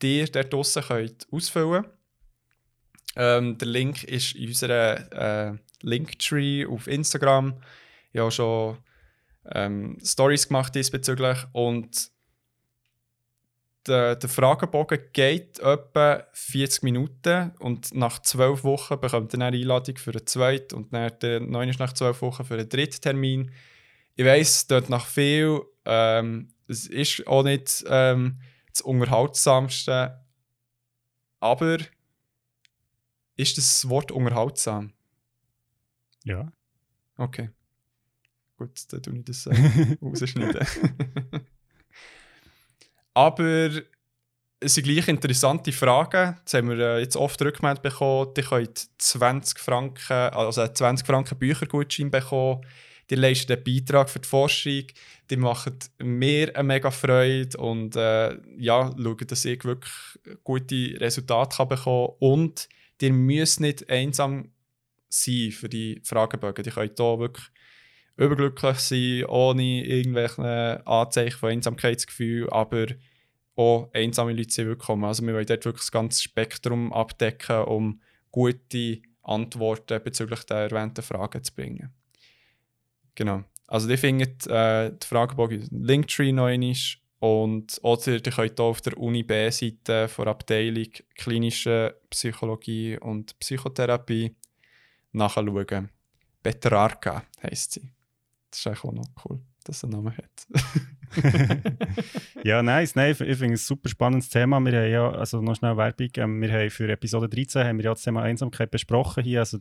die 0.00 0.20
ihr 0.20 0.26
dort 0.26 0.52
draussen 0.52 0.84
ausfüllen 1.30 1.82
könnt. 1.82 1.88
Ähm, 3.16 3.58
der 3.58 3.68
Link 3.68 4.04
ist 4.04 4.34
in 4.36 4.48
unserer 4.48 5.50
äh, 5.50 5.58
Linktree 5.82 6.66
auf 6.66 6.86
Instagram. 6.86 7.60
Ich 8.12 8.20
habe 8.20 8.30
schon 8.30 8.78
ähm, 9.46 9.98
Stories 10.02 10.48
gemacht 10.48 10.74
diesbezüglich 10.74 11.38
und 11.52 12.10
der, 13.86 14.16
der 14.16 14.28
Fragebogen 14.28 15.00
geht 15.12 15.58
etwa 15.60 16.24
40 16.32 16.82
Minuten 16.82 17.52
und 17.58 17.94
nach 17.94 18.20
12 18.20 18.64
Wochen 18.64 19.00
bekommt 19.00 19.32
ihr 19.32 19.40
eine 19.40 19.56
Einladung 19.56 19.96
für 19.96 20.10
einen 20.10 20.26
zweiten 20.26 20.74
und 20.74 20.92
dann 20.92 21.50
neun 21.50 21.74
nach 21.78 21.92
12 21.92 22.22
Wochen 22.22 22.44
für 22.44 22.54
einen 22.54 22.68
dritten 22.68 23.00
Termin. 23.00 23.50
Ich 24.16 24.24
weiss, 24.24 24.66
dort 24.66 24.90
nach 24.90 25.06
viel, 25.06 25.62
ähm, 25.84 26.52
es 26.68 26.86
ist 26.86 27.26
auch 27.26 27.42
nicht 27.42 27.84
ähm, 27.88 28.40
das 28.72 28.82
Unterhaltsamste, 28.82 30.20
aber 31.40 31.78
ist 33.36 33.56
das 33.56 33.88
Wort 33.88 34.12
unterhaltsam? 34.12 34.92
Ja. 36.24 36.52
Okay. 37.16 37.50
Gut, 38.58 38.92
dann 38.92 39.02
tue 39.02 39.18
ich 39.18 39.24
das 39.24 39.46
äh, 39.46 39.96
rausschneiden. 40.02 40.66
Aber 43.14 43.70
es 44.60 44.74
sind 44.74 44.84
gleich 44.84 45.08
interessante 45.08 45.72
Fragen. 45.72 46.38
Das 46.44 46.54
haben 46.54 46.68
wir 46.68 46.78
äh, 46.78 47.00
jetzt 47.00 47.16
oft 47.16 47.40
rückgemeldet 47.42 47.82
bekommen. 47.82 48.34
Die 48.36 48.42
könnt 48.42 48.88
20 48.98 49.58
Franken, 49.58 50.12
also 50.12 50.66
20 50.66 51.06
Franken 51.06 51.38
Büchergutschein 51.38 52.10
bekommen. 52.10 52.60
Die 53.08 53.16
leisten 53.16 53.52
einen 53.52 53.64
Beitrag 53.64 54.08
für 54.08 54.20
die 54.20 54.28
Forschung. 54.28 54.84
Die 55.30 55.36
machen 55.36 55.78
mir 55.98 56.54
eine 56.54 56.62
mega 56.62 56.90
Freude 56.90 57.56
und 57.58 57.96
äh, 57.96 58.36
ja, 58.56 58.92
schauen, 58.96 59.26
dass 59.26 59.44
ich 59.44 59.64
wirklich 59.64 59.92
gute 60.44 61.00
Resultate 61.00 61.56
kann 61.56 61.68
bekommen 61.68 62.08
kann. 62.20 62.28
Und 62.30 62.68
ihr 63.00 63.12
müsst 63.12 63.60
nicht 63.60 63.88
einsam 63.90 64.52
sein 65.08 65.50
für 65.50 65.68
die 65.68 66.00
Fragebögen. 66.04 66.62
Die 66.62 66.70
könnt 66.70 66.98
hier 66.98 67.18
wirklich 67.18 67.46
überglücklich 68.20 68.78
sein, 68.78 69.24
ohne 69.24 69.84
irgendwelche 69.84 70.86
Anzeichen 70.86 71.38
von 71.38 71.50
Einsamkeitsgefühl, 71.50 72.50
aber 72.50 72.86
auch 73.56 73.88
einsame 73.94 74.34
Leute 74.34 74.52
sind 74.52 74.68
willkommen. 74.68 75.04
Also 75.04 75.24
wir 75.26 75.32
wollen 75.32 75.46
dort 75.46 75.64
wirklich 75.64 75.82
das 75.82 75.92
ganze 75.92 76.22
Spektrum 76.22 76.92
abdecken, 76.92 77.64
um 77.64 78.00
gute 78.30 79.00
Antworten 79.22 80.02
bezüglich 80.04 80.44
der 80.44 80.70
erwähnten 80.70 81.02
Fragen 81.02 81.42
zu 81.42 81.54
bringen. 81.54 81.94
Genau. 83.14 83.42
Also 83.66 83.88
ihr 83.88 83.98
findet 83.98 84.46
äh, 84.46 84.90
die 84.90 85.06
Fragebogen 85.06 85.66
Linktree 85.70 86.32
noch 86.32 86.46
einmal 86.46 86.74
und 87.20 87.78
oder 87.82 88.08
ihr 88.08 88.20
könnt 88.20 88.60
auch 88.60 88.70
auf 88.70 88.80
der 88.82 88.98
Uni 88.98 89.22
B-Seite 89.22 90.08
von 90.08 90.28
Abteilung 90.28 90.88
Klinische 91.14 91.96
Psychologie 92.10 92.98
und 92.98 93.38
Psychotherapie 93.38 94.34
nachschauen. 95.12 95.88
Petrarca 96.42 97.24
heisst 97.42 97.72
sie. 97.72 97.99
Das 98.50 98.60
ist 98.60 98.66
eigentlich 98.66 98.84
auch 98.84 98.92
noch 98.92 99.08
cool, 99.24 99.40
dass 99.64 99.82
er 99.82 99.88
einen 99.88 100.04
Namen 100.04 100.16
hat. 100.16 100.46
ja, 102.44 102.62
nice. 102.62 102.94
Nein, 102.94 103.12
ich 103.12 103.18
finde 103.18 103.34
es 103.34 103.42
ein 103.42 103.56
super 103.56 103.88
spannendes 103.88 104.28
Thema. 104.28 104.60
Wir 104.60 104.72
haben 104.72 104.90
ja, 104.90 105.10
also 105.10 105.40
noch 105.40 105.56
schnell 105.56 105.76
Werbung, 105.76 106.10
ähm, 106.16 106.40
wir 106.40 106.52
haben 106.52 106.70
für 106.70 106.90
Episode 106.90 107.28
13 107.28 107.64
haben 107.64 107.78
wir 107.78 107.84
ja 107.86 107.90
das 107.92 108.02
Thema 108.02 108.22
Einsamkeit 108.22 108.70
besprochen 108.70 109.24
hier. 109.24 109.40
Also 109.40 109.58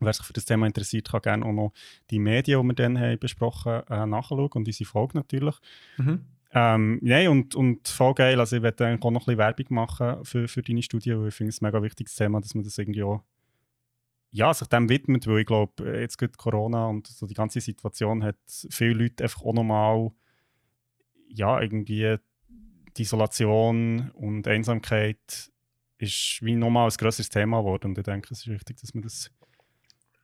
wer 0.00 0.12
sich 0.12 0.24
für 0.24 0.32
das 0.32 0.44
Thema 0.44 0.66
interessiert, 0.66 1.10
kann 1.10 1.22
gerne 1.22 1.46
auch 1.46 1.52
noch 1.52 1.72
die 2.10 2.18
Medien, 2.18 2.60
die 2.60 2.66
wir 2.66 2.74
dann 2.74 2.98
haben 2.98 3.18
besprochen 3.18 3.72
haben, 3.72 4.02
äh, 4.02 4.06
nachschauen 4.06 4.48
und 4.52 4.66
unsere 4.66 4.88
Folge 4.88 5.16
natürlich. 5.16 5.56
Mhm. 5.96 6.24
Ähm, 6.56 7.00
nein, 7.02 7.28
und, 7.28 7.54
und 7.56 7.88
voll 7.88 8.14
geil. 8.14 8.38
Also 8.38 8.56
ich 8.56 8.62
werde 8.62 8.96
auch 9.00 9.10
noch 9.10 9.22
ein 9.22 9.36
bisschen 9.36 9.38
Werbung 9.38 9.66
machen 9.70 10.24
für, 10.24 10.46
für 10.46 10.62
deine 10.62 10.82
Studie, 10.82 11.16
weil 11.16 11.28
ich 11.28 11.34
finde 11.34 11.50
es 11.50 11.60
ein 11.60 11.66
mega 11.66 11.82
wichtiges 11.82 12.14
Thema, 12.14 12.40
dass 12.40 12.54
man 12.54 12.62
das 12.62 12.78
irgendwie 12.78 13.02
auch 13.02 13.24
ja, 14.34 14.52
sich 14.52 14.66
dem 14.66 14.88
widmet, 14.88 15.28
weil 15.28 15.38
ich 15.38 15.46
glaube, 15.46 15.84
äh, 15.84 16.00
jetzt 16.00 16.18
geht 16.18 16.36
Corona 16.36 16.88
und 16.88 17.06
so 17.06 17.24
die 17.24 17.34
ganze 17.34 17.60
Situation 17.60 18.24
hat 18.24 18.36
viele 18.48 18.94
Leute 18.94 19.22
einfach 19.22 19.42
auch 19.42 19.54
nochmal, 19.54 20.10
ja, 21.28 21.60
irgendwie 21.60 22.16
die 22.96 23.02
Isolation 23.02 24.10
und 24.10 24.48
Einsamkeit 24.48 25.52
ist 25.98 26.40
wie 26.42 26.56
nochmal 26.56 26.90
ein 26.90 26.96
größeres 26.96 27.28
Thema 27.28 27.60
geworden 27.60 27.90
und 27.90 27.98
ich 27.98 28.04
denke, 28.04 28.28
es 28.32 28.40
ist 28.40 28.48
wichtig, 28.48 28.78
dass 28.80 28.92
man 28.92 29.04
das 29.04 29.30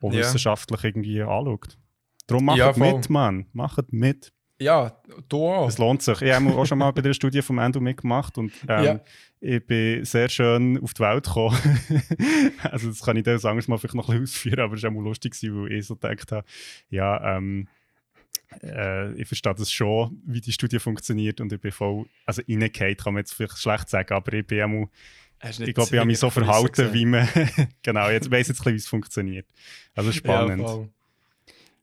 auch 0.02 0.12
ja. 0.12 0.18
wissenschaftlich 0.18 0.82
irgendwie 0.82 1.22
anschaut. 1.22 1.78
Darum 2.26 2.46
macht 2.46 2.58
ja, 2.58 2.72
mit, 2.76 3.10
Mann, 3.10 3.46
macht 3.52 3.92
mit. 3.92 4.32
Ja, 4.60 4.92
du 5.28 5.46
auch. 5.46 5.68
Es 5.68 5.78
lohnt 5.78 6.02
sich. 6.02 6.20
Ich 6.20 6.32
habe 6.32 6.54
auch 6.54 6.66
schon 6.66 6.78
mal 6.78 6.90
bei 6.90 7.00
der 7.00 7.14
Studie 7.14 7.40
vom 7.40 7.58
Endo 7.58 7.80
mitgemacht 7.80 8.36
und 8.36 8.52
ähm, 8.68 8.84
ja. 8.84 9.00
ich 9.40 9.66
bin 9.66 10.04
sehr 10.04 10.28
schön 10.28 10.78
auf 10.82 10.92
die 10.92 11.00
Welt 11.00 11.24
gekommen. 11.24 11.56
also 12.62 12.88
das 12.88 13.00
kann 13.00 13.16
ich 13.16 13.24
dir 13.24 13.38
sagen, 13.38 13.62
mal 13.66 13.78
vielleicht 13.78 13.94
noch 13.94 14.10
ein 14.10 14.20
bisschen 14.20 14.22
ausführen, 14.22 14.60
aber 14.60 14.74
es 14.74 14.82
war 14.82 14.90
auch 14.90 15.00
lustig, 15.00 15.34
weil 15.42 15.72
ich 15.72 15.86
so 15.86 15.96
gedacht 15.96 16.30
habe, 16.30 16.46
ja, 16.90 17.36
ähm, 17.36 17.68
äh, 18.62 19.12
ich 19.14 19.26
verstehe 19.26 19.54
das 19.54 19.72
schon, 19.72 20.20
wie 20.26 20.42
die 20.42 20.52
Studie 20.52 20.78
funktioniert 20.78 21.40
und 21.40 21.52
ich 21.52 21.60
bin 21.60 21.72
voll, 21.72 22.04
also 22.26 22.42
reingehauen 22.46 22.96
kann 22.96 23.14
man 23.14 23.22
jetzt 23.22 23.32
vielleicht 23.32 23.58
schlecht 23.58 23.88
sagen, 23.88 24.12
aber 24.12 24.32
ich 24.34 24.46
bin 24.46 24.62
auch 24.62 24.90
ich 25.42 25.74
glaube, 25.74 25.88
ich 25.90 25.98
habe 25.98 26.06
mich 26.06 26.18
so 26.18 26.28
verhalten, 26.28 26.92
wie 26.92 27.06
man. 27.06 27.26
genau, 27.82 28.10
jetzt 28.10 28.30
weiß 28.30 28.48
jetzt 28.48 28.60
ein 28.60 28.64
bisschen, 28.64 28.72
wie 28.74 28.76
es 28.76 28.88
funktioniert. 28.88 29.46
Also 29.94 30.12
spannend. 30.12 30.60
Ja, 30.60 30.86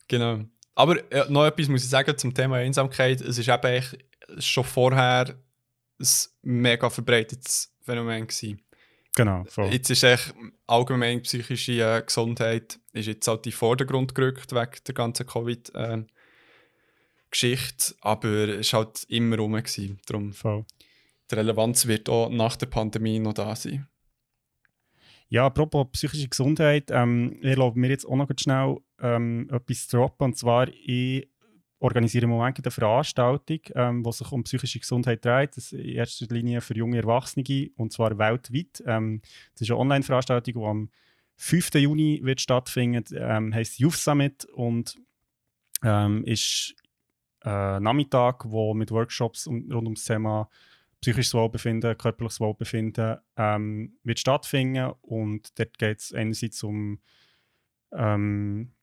genau. 0.07 0.45
Aber 0.77 1.11
äh, 1.11 1.25
noch 1.29 1.45
etwas 1.47 1.67
muss 1.69 1.83
ich 1.83 1.89
sagen 1.89 2.15
zum 2.19 2.35
Thema 2.35 2.57
Einsamkeit. 2.57 3.19
Es 3.21 3.39
ist 3.39 3.49
eben 3.49 3.83
schon 4.37 4.63
vorher 4.63 5.35
ein 5.99 6.07
mega 6.43 6.91
verbreitetes 6.91 7.73
Phänomen 7.81 8.27
gewesen. 8.27 8.61
Genau. 9.15 9.43
Voll. 9.45 9.73
Jetzt 9.73 9.89
ist 9.89 10.03
echt 10.03 10.35
allgemein 10.67 11.23
psychische 11.23 11.81
äh, 11.81 12.03
Gesundheit 12.03 12.79
ist 12.93 13.07
jetzt 13.07 13.27
halt 13.27 13.47
in 13.47 13.51
den 13.51 13.57
Vordergrund 13.57 14.13
gerückt 14.13 14.51
wegen 14.51 14.83
der 14.85 14.93
ganzen 14.93 15.25
Covid-Geschichte, 15.25 17.93
äh, 17.93 17.95
aber 18.01 18.59
es 18.59 18.71
war 18.71 18.85
halt 18.85 19.03
immer 19.07 19.37
rum. 19.37 19.53
Gewesen. 19.53 19.99
Darum 20.05 20.31
Voll. 20.31 20.63
Die 21.31 21.35
Relevanz 21.35 21.87
wird 21.87 22.07
auch 22.07 22.29
nach 22.29 22.55
der 22.55 22.67
Pandemie 22.67 23.17
noch 23.17 23.33
da 23.33 23.55
sein. 23.55 23.87
Ja, 25.29 25.45
apropos 25.45 25.87
psychische 25.91 26.29
Gesundheit, 26.29 26.89
ähm, 26.89 27.37
ich 27.41 27.49
erlaube 27.49 27.79
mir 27.79 27.89
jetzt 27.89 28.05
auch 28.05 28.15
noch 28.15 28.29
schnell 28.37 28.77
ähm, 29.01 29.49
etwas 29.51 29.87
zu 29.87 29.97
droppen. 29.97 30.25
Und 30.25 30.37
zwar, 30.37 30.69
ich 30.69 31.27
organisiere 31.79 32.23
im 32.23 32.31
Moment 32.31 32.57
eine 32.57 32.71
Veranstaltung, 32.71 33.59
ähm, 33.75 34.03
die 34.03 34.11
sich 34.11 34.31
um 34.31 34.43
psychische 34.43 34.79
Gesundheit 34.79 35.23
dreht. 35.23 35.57
Das 35.57 35.71
ist 35.71 35.73
in 35.73 35.95
erster 35.95 36.33
Linie 36.33 36.61
für 36.61 36.75
junge 36.75 36.97
Erwachsene 36.97 37.69
und 37.75 37.91
zwar 37.91 38.17
weltweit. 38.17 38.83
Ähm, 38.85 39.21
das 39.53 39.61
ist 39.61 39.71
eine 39.71 39.79
Online-Veranstaltung, 39.79 40.53
die 40.53 40.67
am 40.67 40.89
5. 41.35 41.75
Juni 41.75 42.21
wird 42.23 42.41
stattfinden, 42.41 43.03
ähm, 43.15 43.53
heißt 43.53 43.79
Youth 43.79 43.93
Summit 43.93 44.45
und 44.45 44.97
ähm, 45.83 46.23
ist 46.23 46.73
ein 47.41 47.83
Nachmittag, 47.83 48.45
wo 48.49 48.73
mit 48.73 48.91
Workshops 48.91 49.47
rund 49.47 49.71
ums 49.71 50.05
Thema 50.05 50.49
psychisches 51.01 51.33
Wohlbefinden, 51.33 51.97
körperliches 51.97 52.39
Wohlbefinden 52.39 53.17
ähm, 53.35 53.97
wird 54.03 54.19
stattfinden 54.19 54.93
und 55.01 55.57
dort 55.59 55.77
geht 55.77 55.99
es 55.99 56.13
einerseits 56.13 56.63
um 56.63 56.99
ähm, 57.93 58.73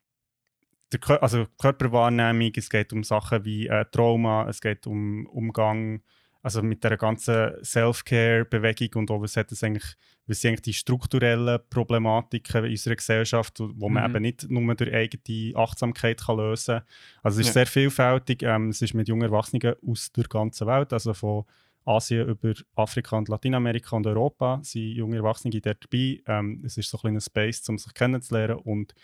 der, 0.92 1.23
also 1.23 1.47
Körperwahrnehmung, 1.61 2.52
es 2.56 2.71
geht 2.71 2.92
um 2.92 3.02
Sachen 3.02 3.44
wie 3.44 3.66
äh, 3.66 3.85
Trauma, 3.90 4.49
es 4.49 4.61
geht 4.61 4.87
um 4.87 5.26
Umgang 5.26 6.02
also 6.44 6.62
mit 6.62 6.85
der 6.85 6.99
ganzen 6.99 7.52
Self-Care-Bewegung 7.64 9.00
und 9.00 9.11
auch, 9.11 9.23
was, 9.23 9.35
hat 9.35 9.50
es 9.50 9.64
eigentlich, 9.64 9.97
was 10.26 10.42
sind 10.42 10.50
eigentlich 10.50 10.61
die 10.61 10.73
strukturellen 10.75 11.59
Problematiken 11.71 12.66
in 12.66 12.73
unserer 12.73 12.97
Gesellschaft, 12.97 13.61
wo 13.61 13.88
man 13.88 14.11
mhm. 14.11 14.16
eben 14.16 14.23
nicht 14.23 14.50
nur 14.50 14.75
durch 14.75 14.92
eigene 14.92 15.56
Achtsamkeit 15.56 16.21
kann 16.21 16.37
lösen 16.37 16.80
kann. 16.80 16.87
Also 17.23 17.40
es 17.40 17.47
ist 17.47 17.54
ja. 17.54 17.61
sehr 17.61 17.66
vielfältig, 17.66 18.42
ähm, 18.42 18.68
es 18.68 18.83
ist 18.83 18.92
mit 18.92 19.09
jungen 19.09 19.23
Erwachsenen 19.23 19.75
aus 19.88 20.12
der 20.12 20.25
ganzen 20.25 20.66
Welt, 20.66 20.92
also 20.92 21.14
von 21.14 21.44
Asien 21.85 22.29
über 22.29 22.55
Afrika 22.75 23.17
und 23.17 23.29
Lateinamerika 23.29 23.97
und 23.97 24.07
Europa 24.07 24.61
sind 24.62 24.95
junge 24.95 25.17
Erwachsene 25.17 25.61
dort 25.61 25.85
dabei. 25.85 26.21
Ähm, 26.26 26.62
es 26.64 26.76
ist 26.76 26.91
so 26.91 26.99
ein 26.99 27.00
kleiner 27.00 27.21
Space, 27.21 27.69
um 27.69 27.79
sich 27.79 27.93
kennenzulernen 27.95 28.57
und 28.57 28.95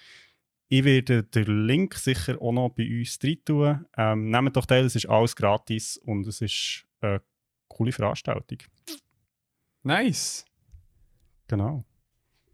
ich 0.68 0.84
werde 0.84 1.24
den 1.24 1.66
Link 1.66 1.94
sicher 1.94 2.40
auch 2.40 2.52
noch 2.52 2.70
bei 2.70 2.88
uns 2.88 3.18
drin 3.18 3.44
tun. 3.44 3.86
Ähm, 3.96 4.30
nehmt 4.30 4.56
doch 4.56 4.66
teil, 4.66 4.84
es 4.84 4.94
ist 4.94 5.06
alles 5.06 5.34
gratis 5.34 5.96
und 5.96 6.26
es 6.26 6.40
ist 6.40 6.86
eine 7.00 7.22
coole 7.68 7.92
Veranstaltung. 7.92 8.58
Nice. 9.82 10.44
Genau. 11.48 11.84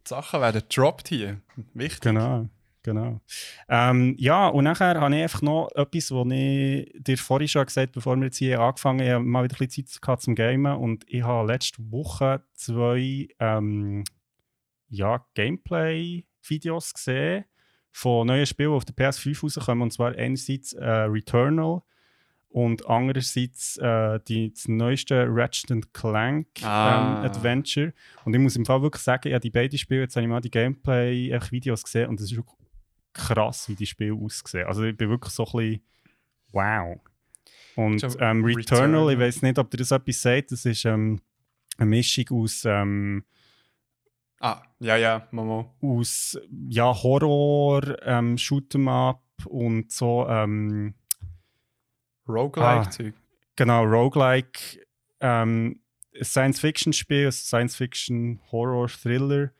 Sachen 0.08 0.40
werden 0.40 0.62
gedroppt 0.62 1.08
hier. 1.08 1.42
Wichtig. 1.74 2.00
Genau, 2.00 2.48
genau. 2.86 3.20
Ähm, 3.68 4.14
ja, 4.18 4.48
und 4.48 4.64
nachher 4.64 4.98
habe 4.98 5.14
ich 5.14 5.22
einfach 5.22 5.42
noch 5.42 5.68
etwas, 5.74 6.10
was 6.10 6.26
ich 6.32 6.92
dir 7.02 7.18
vorhin 7.18 7.48
schon 7.48 7.66
gesagt 7.66 7.88
habe, 7.88 7.92
bevor 7.92 8.16
wir 8.16 8.24
jetzt 8.24 8.38
hier 8.38 8.58
angefangen 8.60 9.00
haben, 9.00 9.06
ich 9.06 9.12
habe 9.12 9.24
mal 9.24 9.44
wieder 9.44 9.56
ein 9.56 9.66
bisschen 9.66 9.86
Zeit 9.86 10.00
gehabt 10.00 10.22
zum 10.22 10.34
Gamen 10.34 10.74
und 10.76 11.04
ich 11.08 11.22
habe 11.22 11.46
letzte 11.52 11.82
Woche 11.90 12.42
zwei 12.54 13.28
ähm, 13.38 14.04
ja, 14.88 15.26
Gameplay-Videos 15.34 16.94
gesehen 16.94 17.44
von 17.92 18.26
neuen 18.26 18.46
Spielen, 18.46 18.70
die 18.70 18.76
auf 18.76 18.84
der 18.84 18.94
PS5 18.94 19.42
rauskommen, 19.42 19.82
und 19.82 19.92
zwar 19.92 20.14
einerseits 20.14 20.72
äh, 20.74 20.84
Returnal 20.84 21.82
und 22.50 22.86
andererseits 22.88 23.76
äh, 23.78 24.18
die, 24.28 24.52
das 24.52 24.68
neueste 24.68 25.26
Ratchet 25.28 25.92
Clank 25.92 26.46
Ah. 26.62 27.18
ähm, 27.20 27.30
Adventure. 27.30 27.92
Und 28.24 28.34
ich 28.34 28.40
muss 28.40 28.56
im 28.56 28.64
Fall 28.64 28.80
wirklich 28.82 29.02
sagen, 29.02 29.28
ja, 29.30 29.38
die 29.38 29.50
beiden 29.50 29.78
Spiele, 29.78 30.02
jetzt 30.02 30.16
habe 30.16 30.24
ich 30.24 30.30
mal 30.30 30.40
die 30.40 30.50
Gameplay-Videos 30.50 31.82
gesehen 31.82 32.08
und 32.08 32.20
es 32.20 32.30
ist 32.30 32.38
krass, 33.16 33.68
wie 33.68 33.74
die 33.74 33.86
Spiele 33.86 34.14
aussehen. 34.14 34.66
Also 34.66 34.84
ich 34.84 34.96
bin 34.96 35.08
wirklich 35.10 35.32
so 35.32 35.44
ein 35.44 35.52
bisschen 35.52 35.82
wow. 36.52 36.98
Und 37.76 38.02
ähm, 38.20 38.44
Returnal, 38.44 39.12
ich 39.12 39.18
weiß 39.18 39.42
nicht, 39.42 39.58
ob 39.58 39.70
dir 39.70 39.76
das 39.78 39.90
etwas 39.90 40.22
sagt, 40.22 40.52
das 40.52 40.64
ist 40.64 40.84
ähm, 40.86 41.20
eine 41.76 41.86
Mischung 41.90 42.24
aus, 42.42 42.64
ähm, 42.64 43.24
Ah, 44.40 44.62
ja, 44.80 44.96
ja, 44.96 45.26
Momo. 45.30 45.74
aus 45.82 46.38
ja, 46.68 46.92
Horror, 46.94 47.96
ähm, 48.02 48.36
Shoot'em 48.36 48.88
Up 48.88 49.22
und 49.46 49.90
so, 49.90 50.26
ähm, 50.28 50.94
Roguelike-Zeug. 52.28 53.14
genau, 53.56 53.84
Roguelike, 53.84 54.80
ähm, 55.20 55.80
Science-Fiction-Spiel, 56.22 57.26
ein 57.26 57.32
Science-Fiction-Horror-Thriller 57.32 59.50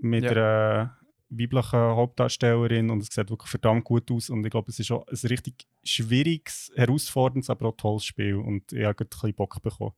mit 0.00 0.24
Ja. 0.24 0.30
einer 0.30 0.96
weiblichen 1.38 1.78
Hauptdarstellerin 1.78 2.90
und 2.90 3.02
es 3.02 3.08
sieht 3.08 3.30
wirklich 3.30 3.50
verdammt 3.50 3.84
gut 3.84 4.10
aus 4.10 4.30
und 4.30 4.44
ich 4.44 4.50
glaube, 4.50 4.70
es 4.70 4.78
ist 4.78 4.90
auch 4.90 5.06
ein 5.06 5.28
richtig 5.28 5.66
schwieriges, 5.82 6.70
herausforderndes, 6.76 7.50
aber 7.50 7.68
auch 7.68 7.76
tolles 7.76 8.04
Spiel 8.04 8.36
und 8.36 8.72
ich 8.72 8.84
habe 8.84 8.94
gerade 8.94 9.08
ein 9.08 9.08
bisschen 9.08 9.34
Bock 9.34 9.62
bekommen. 9.62 9.92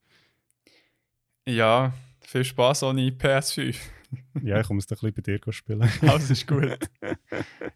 Ja, 1.47 1.93
viel 2.21 2.45
Spaß 2.45 2.85
ohne 2.85 3.11
PS5. 3.11 3.77
ja, 4.43 4.61
ich 4.61 4.67
komme 4.67 4.79
es 4.79 4.87
ein 4.87 4.97
bisschen 4.97 5.13
bei 5.13 5.23
dir 5.23 5.53
spielen. 5.53 5.83
Alles 6.03 6.31
ist 6.31 6.47
gut. 6.47 6.79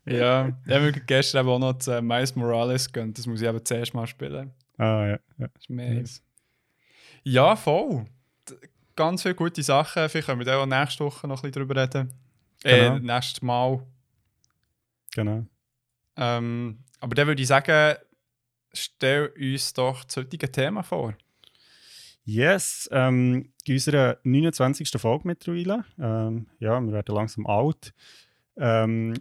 ja, 0.06 0.48
ich 0.66 0.72
habe 0.72 0.92
gestern 1.06 1.40
eben 1.40 1.50
auch 1.50 1.58
noch 1.58 1.78
zu 1.78 1.92
äh, 1.92 2.00
Miles 2.02 2.34
Morales 2.34 2.90
gönnt. 2.92 3.18
Das 3.18 3.26
muss 3.26 3.42
ich 3.42 3.48
eben 3.48 3.64
zuerst 3.64 3.94
mal 3.94 4.06
spielen. 4.06 4.52
ah, 4.78 5.06
ja, 5.06 5.18
ja. 5.38 5.48
Das 5.48 5.62
ist 5.62 5.70
mega. 5.70 6.00
Nice. 6.00 6.22
Ja, 7.24 7.56
voll. 7.56 8.06
Ganz 8.96 9.22
viele 9.22 9.34
gute 9.34 9.62
Sachen. 9.62 10.08
Vielleicht 10.08 10.26
können 10.26 10.40
wir 10.40 10.46
da 10.46 10.62
auch 10.62 10.66
nächste 10.66 11.04
Woche 11.04 11.28
noch 11.28 11.42
ein 11.42 11.50
bisschen 11.50 11.66
drüber 11.66 11.82
reden. 11.82 12.12
Genau. 12.62 12.96
Äh, 12.96 13.00
nächstes 13.00 13.42
Mal. 13.42 13.86
Genau. 15.14 15.46
Ähm, 16.16 16.78
aber 17.00 17.14
dann 17.14 17.26
würde 17.28 17.40
ich 17.42 17.48
sagen, 17.48 17.96
stell 18.72 19.32
uns 19.38 19.72
doch 19.72 20.04
das 20.04 20.16
heutige 20.16 20.50
Thema 20.50 20.82
vor. 20.82 21.14
Yes, 22.24 22.88
ähm, 22.92 23.52
in 23.64 23.74
unserer 23.74 24.18
29. 24.22 24.90
Folge 25.00 25.26
mittlerweile, 25.26 25.84
ähm, 25.98 26.46
ja, 26.58 26.78
wir 26.80 26.92
werden 26.92 27.14
langsam 27.14 27.46
alt, 27.46 27.94
ähm, 28.56 29.14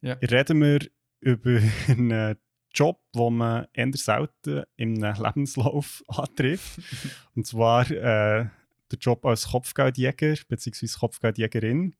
Ja. 0.00 0.14
reden 0.14 0.60
wir 0.62 0.78
über 1.20 1.60
einen 1.88 2.36
Job, 2.72 3.00
den 3.14 3.34
man 3.36 3.66
eher 3.74 3.90
selten 3.94 4.62
im 4.76 4.94
Lebenslauf 4.94 6.02
antrifft. 6.08 6.78
Und 7.34 7.46
zwar 7.46 7.90
äh, 7.90 8.46
der 8.90 8.98
Job 8.98 9.26
als 9.26 9.48
Kopfgeldjäger 9.48 10.36
bzw. 10.48 10.86
Kopfgeldjägerin, 10.98 11.94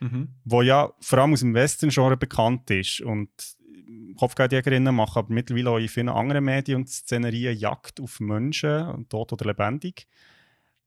Mhm. 0.00 0.28
wo 0.44 0.62
ja 0.62 0.92
vor 1.00 1.18
allem 1.18 1.32
aus 1.32 1.40
dem 1.40 1.54
Western-Genre 1.54 2.16
bekannt 2.16 2.70
ist. 2.70 3.00
Und 3.00 3.30
Kopfgeldjägerinnen 4.16 4.94
machen 4.94 5.18
aber 5.18 5.32
mittlerweile 5.32 5.70
auch 5.70 5.78
in 5.78 5.88
vielen 5.88 6.08
anderen 6.08 6.44
Medien 6.44 6.80
und 6.80 6.88
Szenerien 6.88 7.56
Jagd 7.56 8.00
auf 8.00 8.20
Menschen, 8.20 9.08
tot 9.08 9.32
oder 9.32 9.46
lebendig. 9.46 10.06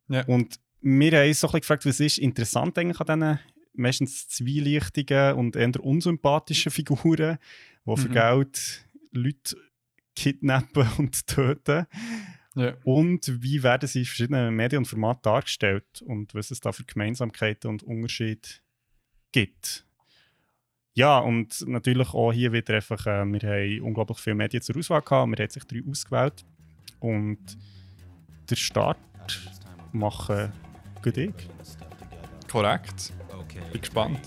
Ja. 0.08 0.26
Und 0.26 0.60
wir 0.82 1.12
haben 1.12 1.28
uns 1.28 1.39
so 1.39 1.47
ein 1.47 1.52
bisschen 1.52 1.62
gefragt, 1.62 1.86
was 1.86 2.00
ist 2.00 2.17
interessant 2.17 2.78
eigentlich 2.78 3.00
an 3.00 3.19
diesen 3.19 3.39
meistens 3.74 4.28
zwielichtigen 4.28 5.36
und 5.36 5.56
eher 5.56 5.71
unsympathischen 5.84 6.71
Figuren, 6.71 7.38
die 7.86 7.97
für 7.97 8.10
Mhm. 8.10 8.13
Geld 8.13 8.86
Leute 9.12 9.58
kidnappen 10.15 10.88
und 10.97 11.28
töten. 11.28 11.86
Ja. 12.56 12.76
Und 12.84 13.41
wie 13.41 13.63
werden 13.63 13.88
sie 13.88 14.00
in 14.00 14.06
verschiedenen 14.06 14.54
Medien 14.54 14.80
und 14.80 14.86
Formaten 14.86 15.21
dargestellt 15.24 16.02
und 16.02 16.36
was 16.36 16.52
es 16.52 16.60
da 16.60 16.74
für 16.74 16.84
Gemeinsamkeiten 16.84 17.69
und 17.69 17.84
Unterschiede 17.84 18.41
gibt. 19.32 19.86
Ja, 20.94 21.20
und 21.20 21.65
natürlich 21.67 22.13
auch 22.13 22.34
hier 22.34 22.52
wieder 22.52 22.76
einfach, 22.76 23.06
äh, 23.08 23.26
wir 23.26 23.50
haben 23.50 23.82
unglaublich 23.82 24.20
viele 24.20 24.36
Medien 24.36 24.62
zur 24.62 24.78
Auswahl 24.78 25.02
gehabt, 25.02 25.30
wir 25.30 25.44
haben 25.44 25.50
sich 25.50 25.63
drei 25.63 25.82
ausgewählt 25.89 26.46
und 27.00 27.58
der 28.50 28.56
Start 28.56 28.98
machen 29.94 30.52
gut 31.02 31.17
ich. 31.17 31.34
Korrekt. 32.50 33.13
Bin 33.72 33.82
gespannt. 33.82 34.20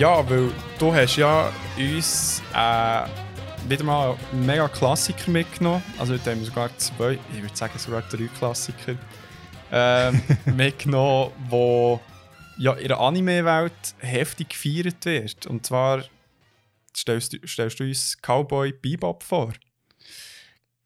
Ja, 0.00 0.26
weil 0.30 0.50
du 0.78 0.94
hast 0.94 1.16
ja 1.16 1.52
uns 1.76 2.42
äh, 2.54 3.04
wieder 3.68 3.84
mal 3.84 4.16
mega 4.32 4.66
Klassiker 4.66 5.30
mitgenommen. 5.30 5.82
Also 5.98 6.14
heute 6.14 6.30
haben 6.30 6.38
wir 6.38 6.46
sogar 6.46 6.70
zwei, 6.78 7.18
ich 7.34 7.42
würde 7.42 7.54
sagen 7.54 7.78
sogar 7.78 8.00
drei 8.08 8.26
Klassiker 8.38 8.94
ähm, 9.70 10.22
mitgenommen, 10.56 11.32
wo 11.50 12.00
ja 12.56 12.72
in 12.72 12.88
der 12.88 12.98
Anime-Welt 12.98 13.94
heftig 13.98 14.48
gefeiert 14.48 15.04
wird. 15.04 15.44
Und 15.44 15.66
zwar 15.66 16.02
stellst 16.96 17.34
du, 17.34 17.46
stellst 17.46 17.78
du 17.78 17.84
uns 17.84 18.16
Cowboy 18.22 18.72
Bebop 18.72 19.22
vor. 19.22 19.52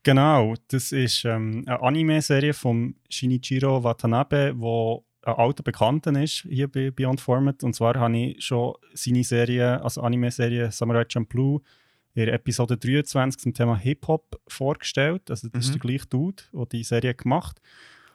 Genau, 0.03 0.55
das 0.67 0.91
ist 0.91 1.25
ähm, 1.25 1.63
eine 1.67 1.81
Anime-Serie 1.81 2.53
von 2.53 2.97
Shinichiro 3.09 3.85
Watanabe, 3.85 4.55
wo 4.57 5.05
ein 5.25 5.35
alter 5.35 5.63
Bekannter 5.63 6.13
ist 6.23 6.47
hier 6.49 6.69
bei 6.69 6.91
Beyond 6.91 7.21
Format. 7.21 7.65
Und 7.65 7.75
zwar 7.75 7.95
habe 7.95 8.17
ich 8.17 8.45
schon 8.45 8.75
seine 8.93 9.25
Serie, 9.25 9.83
also 9.83 10.03
Anime-Serie 10.03 10.71
Samurai 10.71 11.05
Champloo, 11.09 11.61
in 12.15 12.29
Episode 12.29 12.77
23 12.77 13.41
zum 13.43 13.55
Thema 13.55 13.77
Hip-Hop 13.77 14.41
vorgestellt. 14.47 15.31
Also 15.31 15.49
das 15.49 15.65
ist 15.65 15.69
Mhm. 15.71 15.73
der 15.73 15.81
gleiche 15.81 16.07
Dude, 16.07 16.43
der 16.53 16.67
die 16.67 16.85
Serie 16.85 17.15
gemacht 17.15 17.61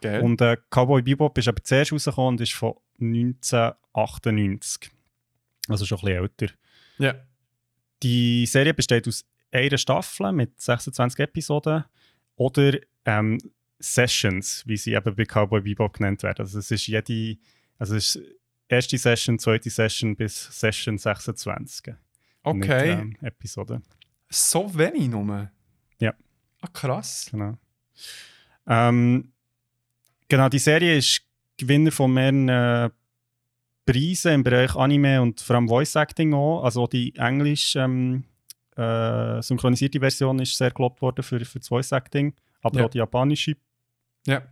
Gell? 0.01 0.21
Und 0.21 0.39
äh, 0.39 0.55
Cowboy 0.69 1.01
Bebop 1.01 1.37
ist 1.37 1.49
aber 1.49 1.61
zuerst 1.61 1.91
rausgekommen 1.91 2.35
und 2.35 2.41
ist 2.41 2.53
von 2.53 2.75
1998. 3.01 4.91
Also 5.67 5.85
schon 5.85 5.97
ein 5.99 6.01
bisschen 6.05 6.23
älter. 6.23 6.53
ja. 6.99 7.15
Die 8.01 8.45
Serie 8.45 8.73
besteht 8.73 9.09
aus 9.09 9.25
einer 9.51 9.77
Staffel 9.77 10.31
mit 10.31 10.57
26 10.61 11.19
Episoden 11.19 11.83
oder 12.37 12.77
ähm, 13.03 13.37
Sessions, 13.79 14.63
wie 14.67 14.77
sie 14.77 14.93
eben 14.93 15.15
bei 15.15 15.25
Cowboy 15.25 15.61
Bebop 15.61 15.93
genannt 15.93 16.23
werden. 16.23 16.41
Also 16.41 16.59
es 16.59 16.69
ist 16.71 16.87
jede, 16.87 17.37
also 17.77 17.95
es 17.95 18.15
ist 18.15 18.25
erste 18.67 18.97
Session, 18.97 19.39
zweite 19.39 19.69
Session 19.69 20.15
bis 20.15 20.47
Session 20.59 20.97
26. 20.97 21.93
Okay. 22.43 22.57
Mit, 22.57 22.69
ähm, 22.69 23.15
Episoden, 23.21 23.83
So 24.29 24.77
wenig 24.77 25.07
nur? 25.09 25.49
Ja. 25.99 26.13
Ah, 26.61 26.67
krass. 26.67 27.27
genau. 27.31 27.57
Ähm, 28.67 29.31
genau, 30.27 30.49
die 30.49 30.59
Serie 30.59 30.97
ist 30.97 31.21
Gewinner 31.57 31.91
von 31.91 32.13
mehreren 32.13 32.49
äh, 32.49 32.89
Preisen 33.85 34.33
im 34.33 34.43
Bereich 34.43 34.75
Anime 34.75 35.21
und 35.21 35.41
vor 35.41 35.55
allem 35.55 35.67
Voice 35.67 35.95
Acting 35.95 36.33
auch. 36.33 36.63
Also 36.63 36.85
die 36.87 37.15
englisch 37.15 37.75
ähm, 37.75 38.23
äh, 38.77 39.41
synchronisierte 39.41 39.99
Version 39.99 40.39
ist 40.39 40.55
sehr 40.55 40.71
gelobt 40.71 41.01
worden 41.01 41.23
für, 41.23 41.43
für 41.43 41.59
das 41.59 41.67
Voice 41.67 41.91
Acting, 41.91 42.33
aber 42.61 42.79
Ja. 42.79 42.85
auch 42.85 42.89
die 42.89 42.99
japanische. 42.99 43.55
Ja. 44.29 44.43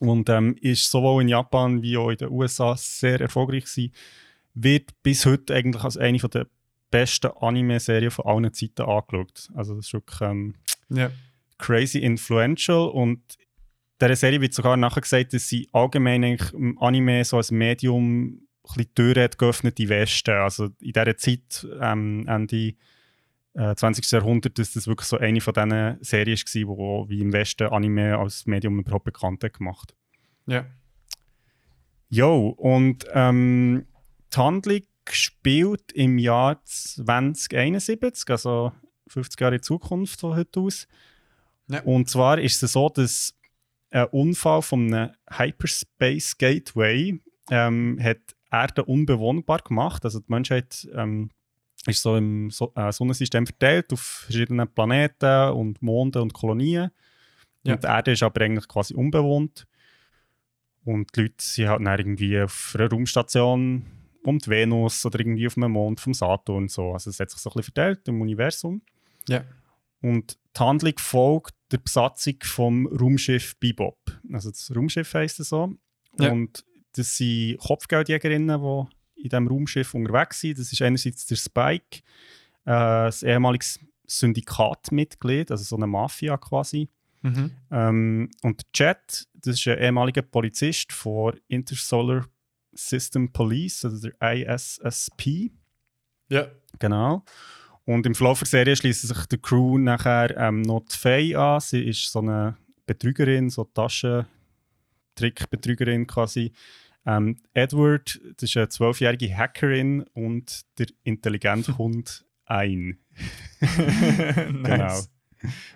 Und 0.00 0.28
ähm, 0.28 0.54
ist 0.60 0.90
sowohl 0.90 1.22
in 1.22 1.28
Japan 1.28 1.82
wie 1.82 1.96
auch 1.96 2.10
in 2.10 2.18
den 2.18 2.28
USA 2.30 2.76
sehr 2.76 3.20
erfolgreich 3.20 3.64
gewesen. 3.64 3.92
Wird 4.54 4.90
bis 5.02 5.26
heute 5.26 5.54
eigentlich 5.54 5.82
als 5.82 5.96
eine 5.96 6.18
der 6.18 6.46
besten 6.90 7.32
Anime-Serien 7.40 8.10
von 8.10 8.24
allen 8.26 8.52
Zeiten 8.54 8.82
angeschaut. 8.82 9.48
Also 9.54 9.74
das 9.74 9.86
ist 9.86 9.92
wirklich 9.92 10.20
ähm, 10.20 10.54
Ja. 10.88 11.10
crazy 11.58 11.98
influential 11.98 12.88
und 12.88 13.20
dieser 14.00 14.14
Serie 14.16 14.40
wird 14.40 14.54
sogar 14.54 14.76
nachher 14.76 15.00
gesagt, 15.00 15.32
dass 15.34 15.48
sie 15.48 15.68
allgemein 15.72 16.22
eigentlich 16.24 16.52
im 16.54 16.78
Anime 16.78 17.24
so 17.24 17.36
als 17.36 17.50
Medium 17.50 18.28
ein 18.28 18.48
bisschen 18.62 18.82
die 18.84 18.94
Tür 18.94 19.24
hat 19.24 19.38
geöffnet 19.38 19.80
in 19.80 19.88
Westen. 19.88 20.34
Also 20.34 20.66
in 20.80 20.92
dieser 20.92 21.16
Zeit, 21.16 21.66
ähm, 21.80 22.24
Ende 22.28 22.74
äh, 23.54 23.74
20. 23.74 24.10
Jahrhundert, 24.10 24.58
dass 24.58 24.72
das 24.72 24.86
wirklich 24.86 25.08
so 25.08 25.18
eine 25.18 25.40
von 25.40 25.54
diesen 25.54 25.98
Serien 26.02 26.36
war, 26.36 27.06
die 27.06 27.10
wie 27.10 27.20
im 27.20 27.32
Westen 27.32 27.68
Anime 27.68 28.18
als 28.18 28.46
Medium 28.46 28.78
überhaupt 28.78 29.04
bekannt 29.04 29.44
hat 29.44 29.54
gemacht. 29.54 29.94
Ja. 30.46 30.66
Jo, 32.08 32.48
und 32.48 33.04
ähm, 33.12 33.86
die 34.32 34.38
Handlung 34.38 34.82
spielt 35.10 35.92
im 35.92 36.18
Jahr 36.18 36.62
2071, 36.64 38.30
also 38.30 38.72
50 39.08 39.40
Jahre 39.40 39.56
in 39.56 39.62
Zukunft 39.62 40.20
von 40.20 40.36
heute 40.36 40.60
aus. 40.60 40.86
Ja. 41.68 41.82
Und 41.82 42.08
zwar 42.08 42.38
ist 42.38 42.62
es 42.62 42.72
so, 42.72 42.88
dass 42.88 43.34
ein 43.90 44.06
Unfall 44.06 44.62
von 44.62 44.92
einem 44.92 45.12
Hyperspace 45.30 46.36
Gateway 46.38 47.20
ähm, 47.50 47.98
hat 48.02 48.18
Erde 48.50 48.84
unbewohnbar 48.84 49.58
gemacht. 49.58 50.04
Also 50.04 50.20
die 50.20 50.30
Menschheit 50.30 50.88
ähm, 50.94 51.30
ist 51.88 52.02
so 52.02 52.16
im 52.16 52.50
so 52.50 52.72
äh, 52.74 52.92
Sonnensystem 52.92 53.46
verteilt 53.46 53.92
auf 53.92 54.00
verschiedene 54.00 54.66
Planeten 54.66 55.52
und 55.52 55.82
Monde 55.82 56.20
und 56.22 56.32
Kolonien. 56.32 56.90
Ja. 57.64 57.74
Und 57.74 57.82
die 57.82 57.86
Erde 57.86 58.12
ist 58.12 58.22
aber 58.22 58.40
eigentlich 58.40 58.68
quasi 58.68 58.94
unbewohnt. 58.94 59.66
Und 60.84 61.14
die 61.16 61.22
Leute 61.22 61.34
sind 61.38 61.68
halt 61.68 61.84
dann 61.84 61.98
irgendwie 61.98 62.40
auf 62.40 62.74
einer 62.78 62.90
Raumstation 62.90 63.84
um 64.24 64.38
die 64.38 64.48
Venus 64.48 65.04
oder 65.06 65.20
irgendwie 65.20 65.46
auf 65.46 65.56
einem 65.56 65.72
Mond 65.72 66.00
vom 66.00 66.14
Saturn 66.14 66.64
und 66.64 66.70
so. 66.70 66.92
Also 66.92 67.10
es 67.10 67.20
hat 67.20 67.30
sich 67.30 67.40
so 67.40 67.50
ein 67.50 67.54
bisschen 67.54 67.72
verteilt 67.72 68.06
im 68.08 68.20
Universum. 68.20 68.82
Ja. 69.28 69.44
Und 70.00 70.38
die 70.56 70.60
Handlung 70.60 70.94
folgt 70.98 71.54
der 71.72 71.78
Besatzung 71.78 72.36
vom 72.42 72.86
Raumschiff 72.86 73.56
Bebop. 73.58 73.98
Also 74.32 74.50
das 74.50 74.72
Raumschiff 74.74 75.12
heisst 75.14 75.40
es 75.40 75.50
so. 75.50 75.74
Ja. 76.18 76.32
Und 76.32 76.64
das 76.92 77.16
sind 77.16 77.58
Kopfgeldjägerinnen, 77.58 78.60
die 78.60 78.97
in 79.18 79.28
diesem 79.28 79.48
Raumschiff 79.48 79.94
unterwegs 79.94 80.40
sind. 80.40 80.58
Das 80.58 80.72
ist 80.72 80.82
einerseits 80.82 81.26
der 81.26 81.36
Spike, 81.36 82.00
äh, 82.64 82.70
ein 82.70 83.12
ehemaliges 83.22 83.80
Syndikatmitglied, 84.06 85.50
also 85.50 85.64
so 85.64 85.76
eine 85.76 85.86
Mafia 85.86 86.36
quasi. 86.36 86.88
Mhm. 87.22 87.50
Ähm, 87.70 88.30
und 88.42 88.62
Jet, 88.74 89.26
das 89.34 89.56
ist 89.56 89.68
ein 89.68 89.78
ehemaliger 89.78 90.22
Polizist 90.22 90.92
von 90.92 91.38
Intersolar 91.48 92.26
System 92.72 93.32
Police, 93.32 93.84
also 93.84 94.08
der 94.08 94.14
ISSP. 94.20 95.50
Ja. 96.28 96.48
Genau. 96.78 97.24
Und 97.84 98.06
im 98.06 98.14
Verlauf 98.14 98.38
der 98.40 98.48
Serie 98.48 98.76
schließt 98.76 99.08
sich 99.08 99.26
die 99.26 99.38
Crew 99.38 99.78
nachher 99.78 100.36
ähm, 100.36 100.60
noch 100.62 100.80
die 100.80 100.96
Faye 100.96 101.34
an. 101.34 101.60
Sie 101.60 101.82
ist 101.82 102.12
so 102.12 102.20
eine 102.20 102.56
Betrügerin, 102.86 103.50
so 103.50 103.64
Taschentrickbetrügerin 103.64 106.06
quasi. 106.06 106.52
Ähm, 107.08 107.38
Edward, 107.54 108.20
das 108.36 108.50
ist 108.50 108.56
eine 108.58 108.68
zwölfjährige 108.68 109.34
Hackerin 109.34 110.02
und 110.12 110.66
der 110.78 110.88
intelligente 111.04 111.78
Hund 111.78 112.26
Ein. 112.44 112.98
Genau. 114.62 115.00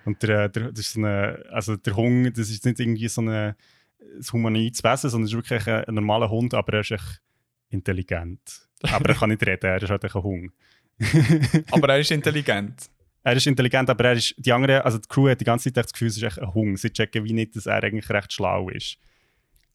Und 0.04 0.22
der, 0.22 0.48
der, 0.48 0.72
das 0.72 0.80
ist 0.80 0.92
so 0.92 1.00
eine, 1.00 1.44
also 1.50 1.76
der 1.76 1.96
Hund, 1.96 2.36
das 2.36 2.50
ist 2.50 2.66
nicht 2.66 2.80
irgendwie 2.80 3.08
so 3.08 3.20
eine, 3.20 3.56
ein 4.00 4.32
humanoides 4.32 4.84
Wesen, 4.84 5.08
sondern 5.08 5.24
es 5.24 5.30
ist 5.30 5.36
wirklich 5.36 5.66
ein, 5.68 5.84
ein 5.84 5.94
normaler 5.94 6.28
Hund, 6.28 6.52
aber 6.52 6.74
er 6.74 6.80
ist 6.80 6.90
echt 6.90 7.22
intelligent. 7.70 8.68
Aber 8.82 9.08
er 9.08 9.14
kann 9.14 9.30
nicht 9.30 9.46
reden, 9.46 9.66
er 9.66 9.82
ist 9.82 9.88
halt 9.88 10.04
ein 10.04 10.22
Hund. 10.22 10.52
Aber 11.70 11.88
er 11.88 12.00
ist 12.00 12.10
intelligent. 12.10 12.90
Er 13.22 13.34
ist 13.34 13.46
intelligent, 13.46 13.88
aber 13.88 14.04
er 14.04 14.12
ist, 14.14 14.34
die 14.36 14.52
andere, 14.52 14.84
also 14.84 14.98
die 14.98 15.08
Crew 15.08 15.28
hat 15.28 15.40
die 15.40 15.44
ganze 15.44 15.72
Zeit 15.72 15.84
das 15.84 15.92
Gefühl, 15.92 16.08
es 16.08 16.16
ist 16.16 16.24
echt 16.24 16.40
ein 16.40 16.52
Hund. 16.52 16.78
Sie 16.78 16.90
checken 16.90 17.24
wie 17.24 17.32
nicht, 17.32 17.54
dass 17.54 17.66
er 17.66 17.82
eigentlich 17.82 18.10
recht 18.10 18.32
schlau 18.32 18.68
ist. 18.68 18.98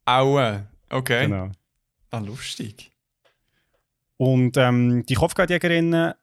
Aua. 0.05 0.67
Okay. 0.89 1.25
Genau. 1.27 1.51
Ah, 2.11 2.19
lustig. 2.19 2.91
Und 4.17 4.57
ähm, 4.57 5.05
die 5.05 5.13
Kopfgeldjägerinnen, 5.15 6.13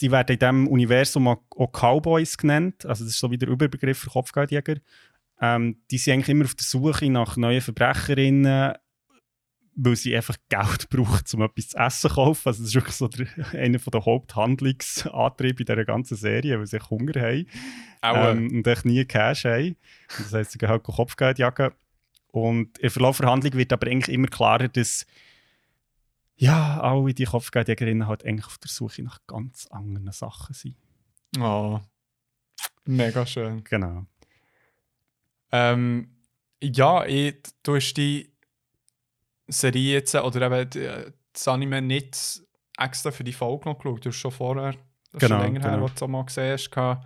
die 0.00 0.10
werden 0.10 0.34
in 0.34 0.38
diesem 0.38 0.68
Universum 0.68 1.28
auch 1.28 1.72
Cowboys 1.72 2.36
genannt. 2.36 2.86
Also 2.86 3.04
das 3.04 3.14
ist 3.14 3.18
so 3.18 3.30
wie 3.30 3.38
der 3.38 3.48
Überbegriff 3.48 3.98
für 3.98 4.10
Kopfgeldjäger. 4.10 4.76
Ähm, 5.40 5.82
die 5.90 5.98
sind 5.98 6.14
eigentlich 6.14 6.28
immer 6.28 6.44
auf 6.44 6.54
der 6.54 6.64
Suche 6.64 7.10
nach 7.10 7.36
neuen 7.36 7.60
Verbrecherinnen, 7.60 8.74
weil 9.76 9.96
sie 9.96 10.16
einfach 10.16 10.36
Geld 10.48 10.88
brauchen, 10.90 11.24
um 11.34 11.42
etwas 11.42 11.68
zu 11.68 11.76
essen 11.76 12.08
zu 12.08 12.14
kaufen. 12.14 12.48
Also 12.48 12.62
das 12.62 12.68
ist 12.68 12.74
wirklich 12.74 12.94
so 12.94 13.08
der, 13.08 13.26
einer 13.52 13.78
der 13.78 14.04
Haupthandlungsantriebe 14.04 15.62
in 15.62 15.66
dieser 15.66 15.84
ganzen 15.84 16.16
Serie, 16.16 16.58
weil 16.58 16.66
sie 16.66 16.78
Hunger 16.78 17.20
haben 17.20 17.46
ähm, 18.02 18.58
und 18.58 18.66
echt 18.66 18.84
nie 18.84 19.04
Cash 19.04 19.44
haben. 19.44 19.76
Das 20.08 20.32
heisst, 20.32 20.52
sie 20.52 20.58
gehen 20.58 20.68
halt 20.68 20.84
Kopfgeld 20.84 21.38
jagen. 21.38 21.72
Und 22.34 22.78
im 22.80 22.90
Verlauf 22.90 23.18
der 23.18 23.30
Handlung 23.30 23.52
wird 23.52 23.72
aber 23.72 23.86
eigentlich 23.86 24.12
immer 24.12 24.26
klarer, 24.26 24.66
dass 24.66 25.06
ja, 26.34 26.80
alle 26.80 27.14
die 27.14 27.26
Kopfgeldjägerinnen 27.26 28.08
halt 28.08 28.24
eigentlich 28.24 28.46
auf 28.46 28.58
der 28.58 28.70
Suche 28.70 29.04
nach 29.04 29.20
ganz 29.28 29.68
anderen 29.68 30.10
Sachen 30.10 30.52
sind. 30.52 30.76
oh. 31.38 31.80
Mega 32.86 33.24
schön. 33.24 33.62
Genau. 33.64 34.04
Ähm, 35.52 36.08
ja, 36.60 37.04
ich, 37.06 37.36
du 37.62 37.76
hast 37.76 37.94
die 37.94 38.30
Serie 39.46 39.92
jetzt, 39.94 40.14
oder 40.14 40.42
eben 40.50 40.68
die- 40.70 41.12
das 41.32 41.48
Anime 41.48 41.80
nicht 41.82 42.42
extra 42.76 43.10
für 43.10 43.24
die 43.24 43.32
Folge 43.32 43.68
noch 43.68 43.78
geschaut. 43.78 44.04
Du 44.04 44.08
hast 44.10 44.16
schon 44.16 44.32
vorher, 44.32 44.74
das 45.12 45.20
Genau, 45.20 45.36
schon 45.36 45.44
länger 45.46 45.60
her, 45.62 45.70
genau. 45.70 45.82
wo 45.84 45.86
du 45.88 45.94
es 45.94 46.02
auch 46.02 46.08
mal 46.08 46.24
gesehen 46.24 46.52
hast. 46.52 47.04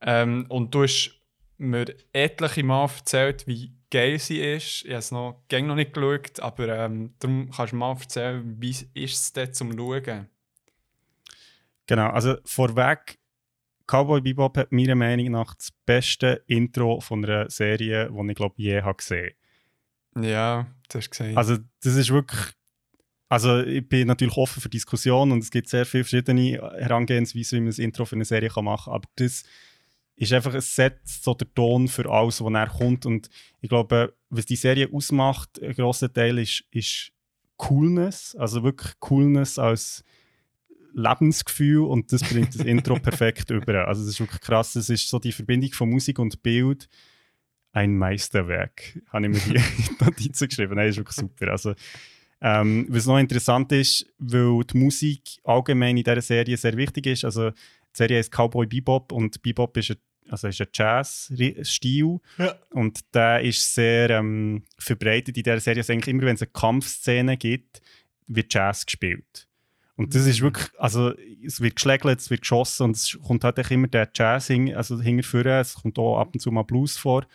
Ähm, 0.00 0.46
und 0.48 0.74
du 0.74 0.84
hast 0.84 1.20
mir 1.58 1.86
etliche 2.12 2.62
Mal 2.62 2.84
erzählt, 2.84 3.46
wie 3.46 3.72
geil 3.94 4.18
sie 4.18 4.40
ist. 4.40 4.84
Ich 4.84 4.90
habe 4.90 4.98
es 4.98 5.12
noch, 5.12 5.44
noch 5.52 5.74
nicht 5.76 5.94
geschaut, 5.94 6.40
aber 6.40 6.68
ähm, 6.68 7.14
darum 7.20 7.48
kannst 7.50 7.72
du 7.72 7.76
mal 7.76 7.92
erzählen, 7.92 8.56
wie 8.58 8.70
ist 8.70 8.88
es 8.94 9.32
denn 9.32 9.54
zum 9.54 9.72
Schauen? 9.78 10.26
Genau, 11.86 12.08
also 12.08 12.36
vorweg, 12.44 13.18
Cowboy 13.86 14.20
Bebop 14.20 14.56
hat 14.56 14.72
meiner 14.72 14.96
Meinung 14.96 15.30
nach 15.30 15.54
das 15.54 15.70
beste 15.86 16.42
Intro 16.48 17.00
von 17.00 17.24
einer 17.24 17.48
Serie, 17.50 18.10
die 18.10 18.30
ich 18.30 18.36
glaube 18.36 18.54
je 18.56 18.82
habe 18.82 18.96
gesehen 18.96 19.34
Ja, 20.16 20.66
das 20.88 21.02
hast 21.02 21.20
du 21.20 21.24
gesagt. 21.24 21.36
Also 21.36 21.58
das 21.82 21.94
ist 21.94 22.10
wirklich, 22.10 22.40
also 23.28 23.60
ich 23.60 23.88
bin 23.88 24.08
natürlich 24.08 24.36
offen 24.36 24.60
für 24.60 24.70
Diskussionen 24.70 25.32
und 25.32 25.44
es 25.44 25.50
gibt 25.52 25.68
sehr 25.68 25.86
viele 25.86 26.02
verschiedene 26.02 26.54
Herangehensweisen, 26.78 27.58
wie 27.58 27.64
man 27.64 27.72
ein 27.72 27.80
Intro 27.80 28.06
für 28.06 28.16
eine 28.16 28.24
Serie 28.24 28.48
kann 28.48 28.64
machen 28.64 28.86
kann, 28.86 28.94
aber 28.94 29.08
das 29.16 29.44
ist 30.16 30.32
einfach 30.32 30.54
ein 30.54 30.60
Set, 30.60 30.98
so 31.04 31.34
der 31.34 31.52
Ton 31.54 31.88
für 31.88 32.10
alles, 32.10 32.42
was 32.42 32.50
nachher 32.50 32.78
kommt 32.78 33.06
und 33.06 33.28
ich 33.60 33.68
glaube, 33.68 34.14
was 34.30 34.46
die 34.46 34.56
Serie 34.56 34.88
ausmacht, 34.92 35.60
ein 35.62 35.72
grosser 35.72 36.12
Teil 36.12 36.38
ist, 36.38 36.64
ist 36.70 37.12
Coolness, 37.56 38.36
also 38.36 38.62
wirklich 38.62 38.92
Coolness 39.00 39.58
als 39.58 40.04
Lebensgefühl 40.92 41.84
und 41.84 42.12
das 42.12 42.22
bringt 42.22 42.54
das 42.54 42.64
Intro 42.64 42.94
perfekt 43.00 43.50
über. 43.50 43.88
Also 43.88 44.02
das 44.02 44.10
ist 44.10 44.20
wirklich 44.20 44.40
krass, 44.40 44.76
es 44.76 44.88
ist 44.88 45.08
so 45.08 45.18
die 45.18 45.32
Verbindung 45.32 45.72
von 45.72 45.90
Musik 45.90 46.18
und 46.18 46.42
Bild, 46.42 46.88
ein 47.72 47.98
Meisterwerk, 47.98 49.00
habe 49.08 49.26
ich 49.26 49.32
mir 49.32 49.40
hier 49.40 49.56
in 49.78 49.96
die 49.98 50.04
Notizen 50.04 50.48
geschrieben. 50.48 50.76
Nein, 50.76 50.88
ist 50.88 50.96
wirklich 50.96 51.16
super. 51.16 51.48
Also, 51.50 51.74
ähm, 52.40 52.86
was 52.88 53.06
noch 53.06 53.18
interessant 53.18 53.72
ist, 53.72 54.06
weil 54.18 54.62
die 54.64 54.78
Musik 54.78 55.22
allgemein 55.42 55.96
in 55.96 56.04
dieser 56.04 56.20
Serie 56.20 56.56
sehr 56.56 56.76
wichtig 56.76 57.06
ist. 57.06 57.24
Also, 57.24 57.50
die 57.94 57.98
Serie 57.98 58.18
heißt 58.18 58.32
Cowboy 58.32 58.66
Bebop 58.66 59.12
und 59.12 59.40
Bebop 59.42 59.76
ist 59.76 59.90
ein, 59.90 59.96
also 60.28 60.48
ist 60.48 60.60
ein 60.60 60.68
Jazz-Stil 60.72 62.18
Ja. 62.38 62.54
und 62.70 63.00
der 63.14 63.42
ist 63.42 63.74
sehr 63.74 64.10
ähm, 64.10 64.64
verbreitet 64.78 65.36
in 65.36 65.42
dieser 65.42 65.60
Serie. 65.60 65.80
Also 65.80 65.92
eigentlich 65.92 66.08
immer, 66.08 66.22
wenn 66.24 66.34
es 66.34 66.42
eine 66.42 66.50
Kampfszene 66.52 67.36
gibt, 67.36 67.80
wird 68.26 68.52
Jazz 68.52 68.86
gespielt. 68.86 69.48
Und 69.96 70.14
das 70.14 70.26
ist 70.26 70.40
wirklich, 70.40 70.68
also 70.78 71.12
es 71.44 71.60
wird 71.60 71.76
geschlägelt, 71.76 72.18
es 72.18 72.28
wird 72.30 72.40
geschossen 72.40 72.84
und 72.84 72.96
es 72.96 73.16
kommt 73.24 73.44
halt 73.44 73.58
immer 73.70 73.86
der 73.86 74.10
Jazz 74.12 74.48
hing, 74.48 74.74
also 74.74 75.00
hinterführen. 75.00 75.60
Es 75.60 75.74
kommt 75.74 75.98
auch 75.98 76.18
ab 76.18 76.30
und 76.32 76.40
zu 76.40 76.50
mal 76.50 76.62
Blues 76.64 76.96
vor. 76.96 77.26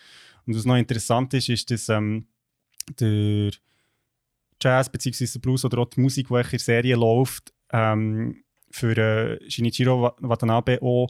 Und 0.45 0.56
was 0.56 0.65
noch 0.65 0.76
interessant 0.76 1.34
ist, 1.36 1.48
ist, 1.48 1.72
dass 1.72 1.88
ähm, 1.89 2.28
der 3.00 3.52
Jazz 4.62 4.89
bzw. 4.91 5.26
der 5.26 5.39
Blues 5.39 5.63
oder 5.63 5.78
auch 5.78 5.89
die 5.89 6.02
Musik, 6.02 6.28
die 6.28 6.34
in 6.34 6.43
der 6.50 6.60
Serie 6.60 6.95
läuft, 6.98 7.54
ähm, 7.72 8.43
für 8.71 8.97
äh, 8.97 9.49
Shinichiro 9.49 10.01
Wa- 10.01 10.15
Watanabe 10.19 10.82
auch 10.82 11.10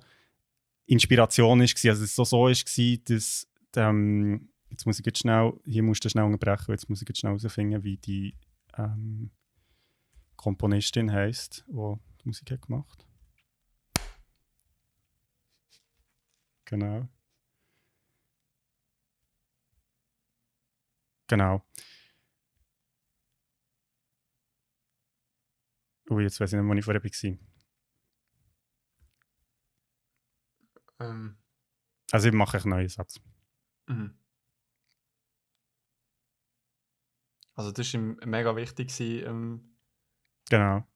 Inspiration 0.86 1.62
ist. 1.62 1.86
Also 1.86 2.04
es 2.04 2.16
so, 2.16 2.24
so 2.24 2.44
gewesen, 2.46 3.04
dass 3.06 3.48
ähm, 3.76 4.50
jetzt 4.70 4.86
muss 4.86 5.00
ich 5.00 5.06
jetzt 5.06 5.20
schnell, 5.20 5.54
hier 5.66 5.84
musst 5.84 6.04
du 6.04 6.10
schnell 6.10 6.26
unterbrechen, 6.26 6.72
jetzt 6.72 6.90
muss 6.90 7.02
ich 7.02 7.08
jetzt 7.08 7.20
schnell 7.20 7.32
herausfinden, 7.38 7.84
wie 7.84 7.98
die 7.98 8.36
ähm, 8.78 9.32
Komponistin 10.36 11.12
heisst, 11.12 11.66
die 11.68 12.00
die 12.24 12.28
Musik 12.28 12.52
hat 12.52 12.62
gemacht. 12.64 13.06
Genau. 16.66 17.08
Genau. 21.28 21.62
Ui, 26.10 26.24
jetzt 26.24 26.40
weiß 26.40 26.54
ich 26.54 26.60
nicht, 26.60 26.68
wo 26.68 26.74
ich 26.74 26.86
vorher 26.86 27.02
war. 27.02 27.40
Ähm. 31.00 31.38
Also 32.12 32.28
ich 32.28 32.34
mache 32.34 32.58
einen 32.58 32.70
neuen 32.70 32.90
Satz. 32.90 33.22
Mhm. 33.88 34.18
Also 37.54 37.72
das 37.72 37.94
war 37.94 38.00
mega 38.26 38.56
wichtig. 38.56 38.88
Gewesen, 38.88 39.28
ähm, 39.28 39.78
genau. 40.50 40.88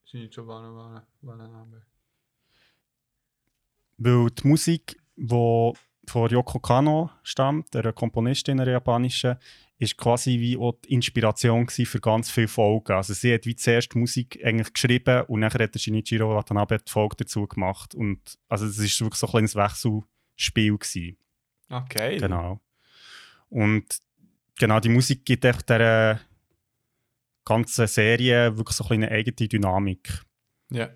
Weil 3.96 4.30
die 4.30 4.48
Musik, 4.48 5.00
die 5.14 5.74
von 6.06 6.30
Yoko 6.30 6.58
Kano 6.58 7.10
stammt, 7.22 7.74
der 7.74 7.92
Komponistin 7.92 8.58
der 8.58 8.68
japanischen, 8.68 9.36
ist 9.78 9.96
quasi 9.96 10.38
wie 10.38 10.56
auch 10.56 10.74
die 10.84 10.94
Inspiration 10.94 11.68
für 11.68 12.00
ganz 12.00 12.30
viele 12.30 12.48
Folgen. 12.48 12.92
Also 12.92 13.12
sie 13.12 13.34
hat 13.34 13.46
wie 13.46 13.56
zuerst 13.56 13.94
Musik 13.94 14.40
eigentlich 14.44 14.72
geschrieben 14.72 15.22
und 15.22 15.40
dann 15.40 15.52
hat 15.52 15.74
der 15.74 15.78
Shinichiro 15.78 16.34
Watanabe 16.34 16.78
die 16.78 16.90
Folge 16.90 17.16
dazu 17.18 17.46
gemacht. 17.46 17.94
Und 17.94 18.38
also 18.48 18.66
es 18.66 18.78
ist 18.78 19.00
wirklich 19.00 19.18
so 19.18 19.26
ein 19.26 19.30
kleines 19.30 19.56
Wechselspiel 19.56 20.78
gewesen. 20.78 21.16
Okay. 21.68 22.18
Genau. 22.18 22.60
Und 23.48 23.98
genau, 24.58 24.80
die 24.80 24.88
Musik 24.88 25.24
gibt 25.24 25.44
echt 25.44 25.68
der 25.68 26.20
ganzen 27.44 27.86
Serie 27.86 28.56
wirklich 28.56 28.76
so 28.76 28.84
ein 28.84 29.02
eine 29.02 29.10
eigene 29.10 29.48
Dynamik. 29.48 30.24
Ja. 30.70 30.90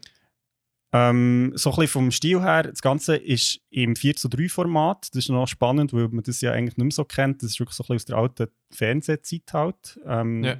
Ähm, 0.90 1.52
so 1.54 1.70
ein 1.70 1.76
bisschen 1.76 1.88
vom 1.88 2.10
Stil 2.10 2.40
her, 2.40 2.62
das 2.62 2.80
Ganze 2.80 3.16
ist 3.16 3.60
im 3.68 3.94
4 3.94 4.16
zu 4.16 4.28
3 4.28 4.48
Format. 4.48 5.08
Das 5.10 5.24
ist 5.24 5.28
noch 5.28 5.46
spannend, 5.46 5.92
weil 5.92 6.08
man 6.08 6.22
das 6.24 6.40
ja 6.40 6.52
eigentlich 6.52 6.76
nicht 6.78 6.84
mehr 6.84 6.90
so 6.92 7.04
kennt. 7.04 7.42
Das 7.42 7.50
ist 7.50 7.60
wirklich 7.60 7.76
so 7.76 7.84
ein 7.84 7.94
bisschen 7.94 8.14
aus 8.14 8.34
der 8.36 8.46
alten 8.46 8.54
Fernsehzeit 8.70 9.52
halt. 9.52 10.00
Ähm, 10.06 10.44
Ja. 10.44 10.56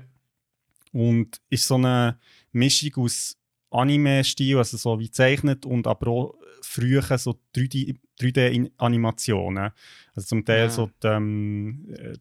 Und 0.93 1.41
ist 1.51 1.67
so 1.67 1.75
eine 1.77 2.19
Mischung 2.53 3.05
aus 3.05 3.37
Anime-Stil, 3.71 4.57
also 4.57 4.77
so 4.79 4.99
wie 4.99 5.07
gezeichnet 5.07 5.67
und 5.67 5.87
aber 5.87 6.09
auch 6.09 6.35
früher 6.63 7.03
so 7.19 7.39
3D 7.55 7.97
3D-Animationen. 8.21 9.71
Also 10.15 10.27
zum 10.29 10.45
Teil 10.45 10.65
Ja. 10.65 10.71
so 10.71 10.91
die, 11.03 11.07
ähm, 11.07 11.87
äh, 11.97 12.17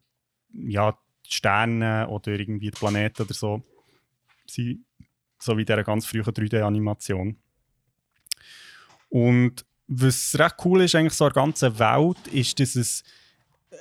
ja, 0.52 0.92
die 1.26 1.32
Sterne 1.32 2.08
oder 2.08 2.38
irgendwie 2.38 2.70
die 2.70 2.78
Planeten 2.78 3.22
oder 3.22 3.34
so. 3.34 3.62
Sie, 4.46 4.80
so 5.38 5.56
wie 5.56 5.64
dieser 5.64 5.84
ganz 5.84 6.06
frühen 6.06 6.24
3D-Animation. 6.24 7.36
Und 9.08 9.64
was 9.86 10.38
recht 10.38 10.56
cool 10.64 10.82
ist 10.82 10.94
eigentlich 10.94 11.14
so 11.14 11.24
der 11.24 11.34
ganzen 11.34 11.78
Welt, 11.78 12.18
ist, 12.32 12.60
dass 12.60 12.76
es 12.76 13.02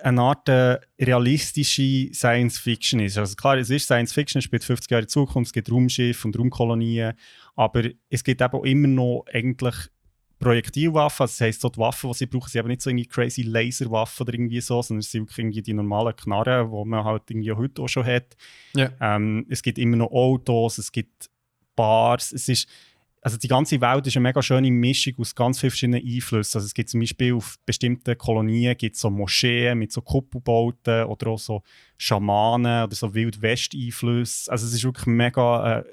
eine 0.02 0.22
Art 0.22 0.48
äh, 0.50 0.80
realistische 1.00 2.14
Science 2.14 2.60
Fiction 2.60 3.00
ist. 3.00 3.18
Also 3.18 3.36
klar, 3.36 3.58
es 3.58 3.70
ist 3.70 3.86
Science 3.86 4.14
Fiction, 4.14 4.40
es 4.40 4.46
spielt 4.46 4.64
50 4.64 4.92
Jahre 4.92 5.04
in 5.04 5.10
Zukunft, 5.10 5.50
es 5.50 5.54
gibt 5.54 5.72
Raumschiffe 5.72 6.28
und 6.28 6.38
Raumkolonien, 6.38 7.14
aber 7.56 7.84
es 8.10 8.24
gibt 8.24 8.42
eben 8.42 8.54
auch 8.54 8.64
immer 8.64 8.88
noch 8.88 9.26
eigentlich 9.34 9.76
Projektilwaffen, 10.40 11.24
also 11.24 11.32
das 11.32 11.42
heisst, 11.42 11.62
so 11.62 11.70
die 11.70 11.80
Waffen, 11.80 12.12
die 12.12 12.18
sie 12.18 12.26
brauchen, 12.28 12.50
sind 12.50 12.60
eben 12.60 12.68
nicht 12.68 12.82
so 12.82 12.90
irgendwie 12.90 13.08
crazy 13.08 13.42
Laserwaffen 13.42 14.24
oder 14.24 14.34
irgendwie 14.34 14.62
so, 14.62 14.82
sondern 14.82 15.00
es 15.00 15.12
sind 15.12 15.24
wirklich 15.24 15.40
irgendwie 15.40 15.62
die 15.64 15.74
normalen 15.74 16.16
Knarren, 16.16 16.70
die 16.70 16.90
man 16.90 17.04
halt 17.04 17.24
irgendwie 17.30 17.54
heute 17.54 17.82
auch 17.82 17.88
schon 17.88 18.06
hat. 18.06 18.36
Ja. 18.76 18.92
Ähm, 19.02 19.48
es 19.50 19.64
gibt 19.64 19.80
immer 19.80 19.98
noch 19.98 20.12
Autos, 20.12 20.78
es 20.78 20.92
gibt 20.92 21.30
Bars, 21.76 22.34
es 22.34 22.50
ist 22.50 22.68
also 23.28 23.38
die 23.38 23.50
ganze 23.50 23.82
Welt 23.82 24.08
ist 24.08 24.16
eine 24.16 24.24
mega 24.24 24.42
schöne 24.42 24.72
Mischung 24.72 25.16
aus 25.18 25.36
ganz 25.36 25.60
vielen 25.60 25.72
verschiedenen 25.72 26.02
Einflüssen. 26.02 26.60
Also 26.60 26.66
es 26.66 26.74
gibt 26.74 26.88
zum 26.88 27.02
Beispiel 27.02 27.34
auf 27.34 27.58
bestimmten 27.66 28.18
Kolonien 28.18 28.78
gibt 28.78 28.96
so 28.96 29.10
Moscheen 29.10 29.80
mit 29.80 29.92
so 29.92 30.02
Kuppelbauten 30.02 31.04
oder 31.04 31.28
auch 31.28 31.38
so 31.38 31.62
Schamanen 31.98 32.86
oder 32.86 32.96
so 32.96 33.14
Wild-West-Einflüsse. 33.14 34.50
Also 34.50 34.66
es 34.66 34.74
ist 34.74 34.86
wirklich 34.86 35.08
mega 35.08 35.80
äh, 35.80 35.84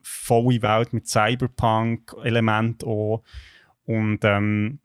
volle 0.00 0.62
Welt 0.62 0.94
mit 0.94 1.06
Cyberpunk-Elementen 1.06 2.88
auch. 2.88 3.22
Und 3.84 4.20
ähm, 4.24 4.78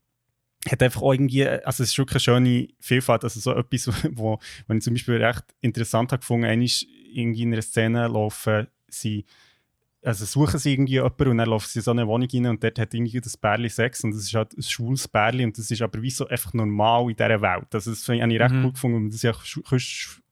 hat 0.70 0.84
einfach 0.84 1.02
auch 1.02 1.14
irgendwie, 1.14 1.48
also 1.48 1.84
es 1.84 1.92
ist 1.92 1.98
wirklich 1.98 2.28
eine 2.28 2.36
schöne 2.36 2.68
Vielfalt, 2.82 3.24
also 3.24 3.40
so 3.40 3.54
etwas, 3.54 3.88
wo, 4.12 4.40
wenn 4.68 4.80
ich 4.80 4.84
zum 4.84 4.94
Beispiel 4.94 5.24
recht 5.24 5.46
interessant 5.62 6.12
habe 6.12 6.20
gefunden, 6.20 6.48
einmal 6.48 6.68
irgendwie 7.14 7.44
in 7.44 7.54
einer 7.54 7.62
Szene 7.62 8.10
laufen 8.10 8.68
sie 8.90 9.26
also 10.08 10.26
suchen 10.26 10.58
sie 10.60 10.72
irgendwie 10.74 10.94
jemanden 10.94 11.28
und 11.28 11.38
dann 11.38 11.50
laufen 11.50 11.68
sie 11.68 11.80
in 11.80 11.84
so 11.84 11.92
eine 11.92 12.08
Wohnung 12.08 12.28
rein 12.32 12.46
und 12.48 12.64
dort 12.64 12.80
hat 12.80 12.94
irgendwie 12.94 13.20
das 13.20 13.36
Bärli 13.36 13.70
Sex 13.70 14.04
und 14.04 14.12
das 14.12 14.22
ist 14.22 14.34
halt 14.34 14.58
ein 14.58 14.64
schwules 14.64 15.08
Bärli 15.08 15.44
und 15.44 15.58
das 15.58 15.70
ist 15.70 15.82
aber 15.82 16.02
wie 16.02 16.10
so 16.12 16.28
einfach 16.28 16.54
normal 16.54 17.10
in 17.10 17.16
dieser 17.16 17.42
Welt. 17.42 17.68
Also 17.74 17.92
das 17.92 18.04
finde 18.06 18.34
ich 18.34 18.40
recht 18.42 18.54
Mhm. 18.54 18.64
gut 18.64 18.74
gefunden 18.76 18.98
und 18.98 19.08
das 19.14 19.24
ist, 19.24 19.24
ja, 19.24 19.78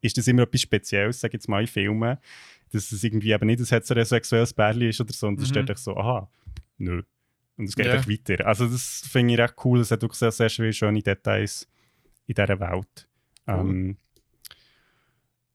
ist 0.02 0.18
das 0.18 0.28
immer 0.28 0.44
etwas 0.44 0.62
Spezielles, 0.62 1.20
sage 1.20 1.32
ich 1.32 1.34
jetzt 1.42 1.50
mal 1.50 1.62
in 1.62 1.68
Filmen, 1.68 2.18
dass 2.72 2.92
es 2.92 3.04
irgendwie 3.04 3.32
eben 3.32 3.46
nicht 3.48 3.60
ein 3.60 3.66
heterosexuelles 3.66 4.54
Bärli 4.54 4.90
ist 4.90 5.02
oder 5.02 5.14
so 5.14 5.28
und 5.28 5.40
das 5.40 5.50
ist 5.50 5.56
Mhm. 5.56 5.68
echt 5.68 5.78
so, 5.80 5.96
aha, 5.98 6.30
nö. 6.78 7.04
Und 7.58 7.66
es 7.70 7.76
geht 7.76 7.88
echt 7.88 8.10
weiter. 8.10 8.46
Also 8.48 8.68
das 8.68 9.04
finde 9.10 9.34
ich 9.34 9.40
recht 9.40 9.56
cool, 9.66 9.80
es 9.82 9.92
hat 9.92 10.02
wirklich 10.02 10.20
sehr, 10.20 10.32
sehr 10.32 10.50
viele 10.50 10.74
schöne 10.74 11.02
Details 11.02 11.68
in 12.28 12.36
dieser 12.36 12.60
Welt. 12.60 13.08
Cool. 13.48 13.60
Ähm, 13.60 13.98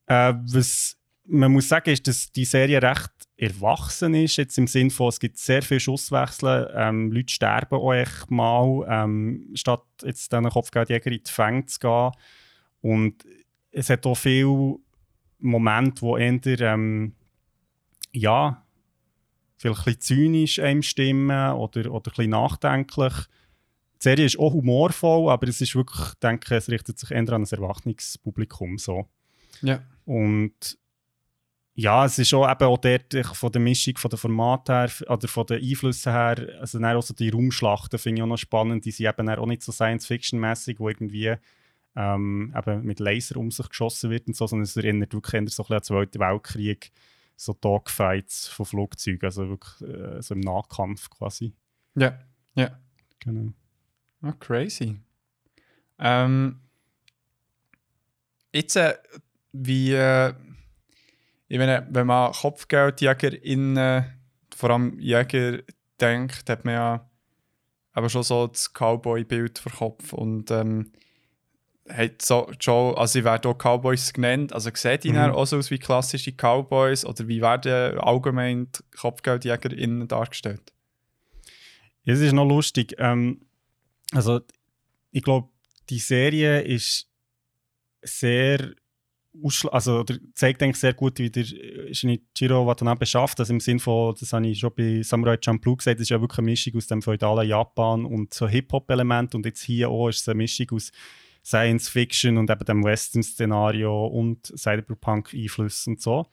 äh, 0.07 0.35
was 0.53 0.97
man 1.31 1.53
muss 1.53 1.69
sagen, 1.69 1.91
ist, 1.91 2.07
dass 2.07 2.33
die 2.33 2.45
Serie 2.45 2.83
recht 2.83 3.11
erwachsen 3.37 4.15
ist, 4.15 4.37
jetzt 4.37 4.59
im 4.59 4.67
Sinne 4.67 4.91
von, 4.91 5.09
es 5.09 5.21
gibt 5.21 5.39
sehr 5.39 5.63
viele 5.63 5.81
Schusswechsel, 5.81 6.71
ähm, 6.75 7.11
Leute 7.13 7.33
sterben 7.33 7.77
auch 7.77 7.93
echt 7.93 8.31
mal, 8.31 8.85
ähm, 8.89 9.51
statt 9.55 9.85
jetzt 10.03 10.33
diesen 10.33 10.51
Kopfgeldjäger 10.51 11.11
in 11.11 11.23
die 11.23 11.31
Fänge 11.31 11.67
zu 11.67 11.79
gehen. 11.79 12.11
Und 12.83 13.25
es 13.71 13.89
hat 13.89 14.05
auch 14.07 14.17
viele 14.17 14.77
Momente, 15.39 16.03
wo 16.03 16.17
eher, 16.17 16.61
ähm, 16.61 17.15
ja, 18.13 18.67
vielleicht 19.57 19.81
ein 19.81 19.85
bisschen 19.85 20.01
zynisch 20.01 20.59
einem 20.59 20.83
stimmen 20.83 21.53
oder, 21.53 21.93
oder 21.93 22.11
ein 22.11 22.15
bisschen 22.17 22.31
nachdenklich. 22.31 23.15
Die 23.97 24.05
Serie 24.05 24.25
ist 24.27 24.39
auch 24.39 24.53
humorvoll, 24.53 25.31
aber 25.31 25.49
es 25.49 25.61
ist 25.61 25.75
wirklich, 25.75 26.09
ich 26.09 26.15
denke, 26.15 26.57
es 26.57 26.69
richtet 26.69 26.99
sich 26.99 27.11
eher 27.11 27.21
an 27.21 27.43
ein 27.43 27.45
erwachsenes 27.45 28.19
Publikum 28.19 28.79
so. 28.79 29.07
Ja. 29.63 29.83
Und 30.05 30.80
ja, 31.75 32.05
es 32.05 32.19
ist 32.19 32.35
auch 32.35 32.51
eben 32.51 32.65
auch 32.65 32.79
dort 32.79 33.15
ich- 33.15 33.27
von 33.29 33.53
der 33.53 33.61
Mischung, 33.63 33.97
von 33.97 34.11
der 34.11 34.19
Format 34.19 34.69
her 34.69 34.91
oder 35.09 35.29
von 35.29 35.47
den 35.47 35.63
Einflüssen 35.63 36.13
her, 36.13 36.57
also 36.61 36.79
dann 36.79 36.97
auch 36.97 37.03
so 37.03 37.15
die 37.15 37.31
Raumschlachten 37.31 37.99
finde 37.99 38.21
ich 38.21 38.23
auch 38.23 38.27
noch 38.29 38.37
spannend, 38.37 38.85
die 38.85 38.91
sind 38.91 39.07
eben 39.07 39.29
auch 39.31 39.47
nicht 39.47 39.63
so 39.63 39.73
Science-Fiction-mäßig, 39.73 40.79
wo 40.79 40.89
irgendwie 40.89 41.35
ähm, 41.97 42.55
eben 42.57 42.85
mit 42.85 43.01
Laser 43.01 43.37
um 43.37 43.51
sich 43.51 43.69
geschossen 43.69 44.11
wird 44.11 44.27
und 44.29 44.37
so, 44.37 44.47
sondern 44.47 44.65
es 44.65 44.77
erinnert 44.77 45.13
wirklich 45.13 45.35
eher 45.35 45.41
so 45.49 45.63
ein 45.63 45.67
bisschen 45.67 45.75
an 45.77 45.81
den 45.81 45.85
Zweiten 45.85 46.21
Weltkrieg, 46.21 46.93
so 47.37 47.53
Dogfights 47.59 48.49
von 48.49 48.67
Flugzeugen, 48.67 49.25
also 49.25 49.49
wirklich 49.49 49.89
äh, 49.89 50.21
so 50.23 50.35
im 50.35 50.41
Nahkampf 50.41 51.09
quasi. 51.11 51.53
Ja. 51.95 52.19
Ja. 52.55 52.79
Genau. 53.21 53.53
Oh, 54.23 54.33
crazy. 54.39 54.99
Ähm, 55.99 56.61
jetzt, 58.53 58.77
äh, 58.77 58.95
wie, 59.53 59.93
äh, 59.93 60.35
ich 61.51 61.59
meine, 61.59 61.85
wenn 61.91 62.07
man 62.07 62.33
KopfgeldjägerInnen, 62.33 64.05
vor 64.55 64.71
allem 64.71 64.99
Jäger, 65.01 65.59
denkt, 66.01 66.49
hat 66.49 66.65
man 66.65 66.75
ja 66.75 67.11
aber 67.93 68.09
schon 68.09 68.23
so 68.23 68.47
das 68.47 68.73
Cowboy-Bild 68.73 69.59
vor 69.59 69.73
Kopf 69.73 70.13
und 70.13 70.53
ähm, 70.53 70.93
hat 71.89 72.23
so 72.23 72.49
schon, 72.61 72.95
also 72.95 73.13
sie 73.13 73.25
werden 73.25 73.51
auch 73.51 73.59
Cowboys 73.59 74.13
genannt, 74.13 74.53
also 74.53 74.71
sieht 74.73 75.03
die 75.03 75.13
Mhm. 75.13 75.33
auch 75.33 75.45
so 75.45 75.59
aus 75.59 75.73
wie 75.73 75.81
klassische 75.81 76.31
Cowboys 76.31 77.05
oder 77.05 77.27
wie 77.27 77.41
werden 77.41 77.99
allgemein 77.99 78.69
KopfgeldjägerInnen 78.97 80.07
dargestellt? 80.07 80.73
Ja, 82.05 82.15
es 82.15 82.21
ist 82.21 82.33
noch 82.33 82.47
lustig. 82.47 82.95
Ähm, 82.99 83.41
also, 84.13 84.41
ich 85.11 85.25
glaube, 85.25 85.49
die 85.91 85.99
Serie 85.99 86.61
ist 86.61 87.11
sehr 88.03 88.73
also 89.71 90.05
zeigt 90.35 90.63
eigentlich 90.63 90.77
sehr 90.77 90.93
gut, 90.93 91.19
wie 91.19 91.31
der 91.31 91.45
äh, 91.45 91.95
Shinichiro 91.95 92.67
Watanabe 92.67 93.07
schafft. 93.07 93.39
Also 93.41 93.53
im 93.53 93.61
Sinn 93.61 93.79
von, 93.79 94.15
das 94.19 94.33
habe 94.33 94.47
ich 94.47 94.59
schon 94.59 94.73
bei 94.77 95.03
Samurai 95.03 95.39
Champloo 95.43 95.77
gesagt, 95.77 95.99
das 95.99 96.03
ist 96.03 96.11
ja 96.11 96.21
wirklich 96.21 96.39
eine 96.39 96.47
Mischung 96.47 96.77
aus 96.77 96.87
dem 96.87 97.03
feudalen 97.03 97.49
Japan 97.49 98.05
und 98.05 98.35
so 98.35 98.49
Hip-Hop-Element 98.49 99.35
und 99.35 99.47
jetzt 99.47 99.63
hier 99.63 99.89
auch 99.89 100.09
ist 100.09 100.23
es 100.23 100.29
eine 100.29 100.37
Mischung 100.37 100.67
aus 100.73 100.91
Science 101.45 101.89
Fiction 101.89 102.37
und 102.37 102.51
eben 102.51 102.65
dem 102.65 102.85
Western-Szenario 102.85 104.07
und 104.07 104.47
Cyberpunk-Einflüssen 104.47 105.95
und 105.95 106.03
so. 106.03 106.27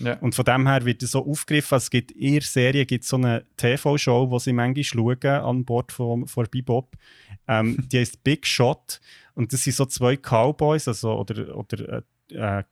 Ja. 0.00 0.18
Und 0.18 0.34
von 0.34 0.44
dem 0.44 0.66
her 0.66 0.84
wird 0.84 1.02
es 1.02 1.12
so 1.12 1.24
aufgegriffen, 1.24 1.74
also 1.74 1.84
es 1.84 1.90
gibt 1.90 2.12
in 2.12 2.34
der 2.34 2.42
Serie 2.42 2.86
gibt 2.86 3.04
so 3.04 3.16
eine 3.16 3.44
TV-Show, 3.56 4.30
die 4.32 4.38
sie 4.38 4.52
manchmal 4.52 4.84
schauen, 4.84 5.24
an 5.24 5.64
Bord 5.64 5.92
von, 5.92 6.26
von 6.26 6.46
Bebop. 6.50 6.96
Ähm, 7.48 7.84
die 7.90 7.98
heißt 8.00 8.22
Big 8.22 8.46
Shot 8.46 9.00
und 9.34 9.52
das 9.52 9.64
sind 9.64 9.76
so 9.76 9.86
zwei 9.86 10.16
Cowboys, 10.16 10.88
also 10.88 11.12
oder, 11.18 11.56
oder 11.56 12.02
äh, 12.32 12.62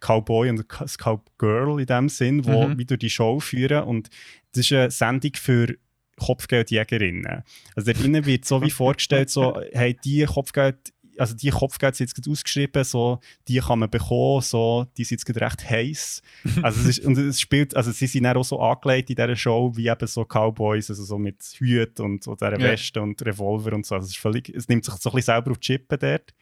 Cowboy 0.00 0.50
und 0.50 0.64
das 0.80 0.98
Cowgirl 0.98 1.78
in 1.80 1.86
dem 1.86 2.08
Sinn, 2.08 2.44
wo 2.44 2.66
Mhm. 2.68 2.78
wie 2.78 2.84
durch 2.84 2.98
die 2.98 3.10
Show 3.10 3.38
führen 3.40 3.84
und 3.84 4.08
das 4.52 4.66
ist 4.66 4.72
eine 4.72 4.90
Sendung 4.90 5.32
für 5.34 5.76
Kopfgeldjägerinnen. 6.18 7.42
Also 7.74 7.92
dort 7.92 8.26
wird 8.26 8.44
so 8.44 8.62
wie 8.62 8.70
vorgestellt, 8.82 9.30
so, 9.30 9.60
hey, 9.72 9.96
die 10.04 10.24
Kopfgeld, 10.24 10.76
also 11.18 11.34
die 11.34 11.50
Kopfgeld 11.50 11.94
sind 11.94 12.12
jetzt 12.16 12.28
ausgeschrieben, 12.28 12.84
so, 12.84 13.20
die 13.48 13.58
kann 13.58 13.78
man 13.78 13.90
bekommen, 13.90 14.40
so, 14.40 14.86
die 14.96 15.04
sind 15.04 15.22
jetzt 15.26 15.40
recht 15.40 15.68
heiß. 15.70 16.22
Also 16.62 16.80
es, 16.80 16.98
ist, 16.98 17.06
und 17.06 17.16
es 17.18 17.40
spielt, 17.40 17.76
also 17.76 17.92
sie 17.92 18.06
sind 18.06 18.24
dann 18.24 18.36
auch 18.36 18.44
so 18.44 18.60
angelegt 18.60 19.10
in 19.10 19.16
dieser 19.16 19.36
Show, 19.36 19.72
wie 19.76 19.88
eben 19.88 20.06
so 20.06 20.24
Cowboys, 20.24 20.90
also 20.90 21.04
so 21.04 21.18
mit 21.18 21.42
Hüten 21.58 22.04
und 22.04 22.24
so 22.24 22.34
dieser 22.34 22.52
Ja. 22.58 22.70
Weste 22.72 23.00
und 23.02 23.24
Revolver 23.24 23.72
und 23.74 23.86
so. 23.86 23.94
Also 23.94 24.06
es, 24.06 24.12
ist 24.12 24.18
völlig, 24.18 24.48
es 24.48 24.68
nimmt 24.68 24.84
sich 24.84 24.94
so 24.94 25.10
ein 25.10 25.14
bisschen 25.16 25.34
selber 25.34 25.50
auf 25.52 25.58
die 25.58 25.66
Chippen 25.66 25.98
dort. 25.98 26.32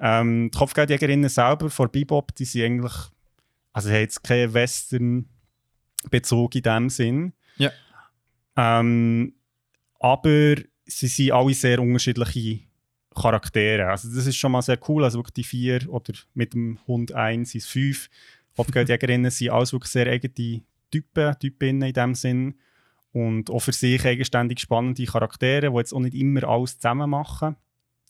Ähm, 0.00 0.50
die 0.52 0.58
Kopfgeldjägerinnen 0.58 1.28
selber 1.28 1.70
von 1.70 1.90
Bebop, 1.90 2.34
die 2.34 2.44
sind 2.44 2.64
eigentlich, 2.64 2.92
Also, 3.72 3.90
hat 3.90 4.00
jetzt 4.00 4.22
keinen 4.22 4.54
Western-Bezug 4.54 6.54
in 6.54 6.62
dem 6.62 6.88
Sinn. 6.88 7.32
Ja. 7.56 7.70
Ähm, 8.56 9.34
aber 10.00 10.56
sie 10.86 11.08
sind 11.08 11.32
alle 11.32 11.54
sehr 11.54 11.80
unterschiedliche 11.80 12.60
Charaktere. 13.14 13.88
Also, 13.88 14.08
das 14.14 14.26
ist 14.26 14.36
schon 14.36 14.52
mal 14.52 14.62
sehr 14.62 14.78
cool. 14.88 15.04
Also, 15.04 15.18
wirklich 15.18 15.34
die 15.34 15.44
vier 15.44 15.88
oder 15.88 16.12
mit 16.34 16.54
dem 16.54 16.78
Hund 16.86 17.12
eins 17.12 17.52
sind 17.52 17.62
es 17.62 17.68
fünf 17.68 18.08
Kopfgeldjägerinnen 18.58 19.30
sind 19.30 19.50
alles 19.50 19.72
wirklich 19.72 19.92
sehr 19.92 20.08
eigene 20.08 20.62
Typen, 20.90 21.38
Typinnen 21.38 21.88
in 21.88 21.92
dem 21.92 22.14
Sinn. 22.16 22.54
Und 23.12 23.50
auch 23.50 23.60
für 23.60 23.72
sich 23.72 24.04
eigenständig 24.04 24.58
spannende 24.58 25.04
Charaktere, 25.04 25.70
die 25.70 25.76
jetzt 25.76 25.94
auch 25.94 26.00
nicht 26.00 26.14
immer 26.14 26.42
alles 26.42 26.76
zusammen 26.76 27.10
machen. 27.10 27.54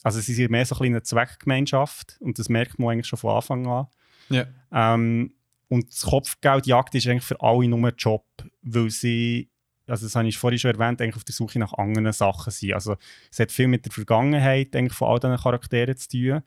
Also 0.02 0.20
sie 0.20 0.34
sind 0.34 0.50
mehr 0.50 0.64
so 0.64 0.76
ein 0.76 0.86
eine 0.86 1.02
Zweckgemeinschaft 1.02 2.16
und 2.20 2.38
das 2.38 2.48
merkt 2.48 2.78
man 2.78 2.90
eigentlich 2.90 3.06
schon 3.06 3.18
von 3.18 3.36
Anfang 3.36 3.66
an. 3.66 3.86
Ja. 4.28 4.46
Ähm, 4.72 5.34
und 5.68 5.88
das 5.88 6.02
Kopfgeldjagd 6.02 6.94
ist 6.94 7.06
eigentlich 7.06 7.24
für 7.24 7.40
alle 7.40 7.68
nur 7.68 7.88
ein 7.88 7.94
Job, 7.96 8.24
weil 8.62 8.90
sie, 8.90 9.50
also 9.86 10.06
das 10.06 10.14
habe 10.14 10.28
ich 10.28 10.38
vorhin 10.38 10.58
schon 10.58 10.70
erwähnt, 10.70 11.00
eigentlich 11.00 11.16
auf 11.16 11.24
der 11.24 11.34
Suche 11.34 11.58
nach 11.58 11.74
anderen 11.74 12.12
Sachen 12.12 12.50
sind. 12.50 12.72
Also 12.72 12.96
es 13.30 13.38
hat 13.38 13.52
viel 13.52 13.68
mit 13.68 13.84
der 13.84 13.92
Vergangenheit 13.92 14.74
eigentlich 14.74 14.94
von 14.94 15.08
all 15.08 15.20
diesen 15.20 15.36
Charakteren 15.36 15.96
zu 15.96 16.08
tun. 16.08 16.42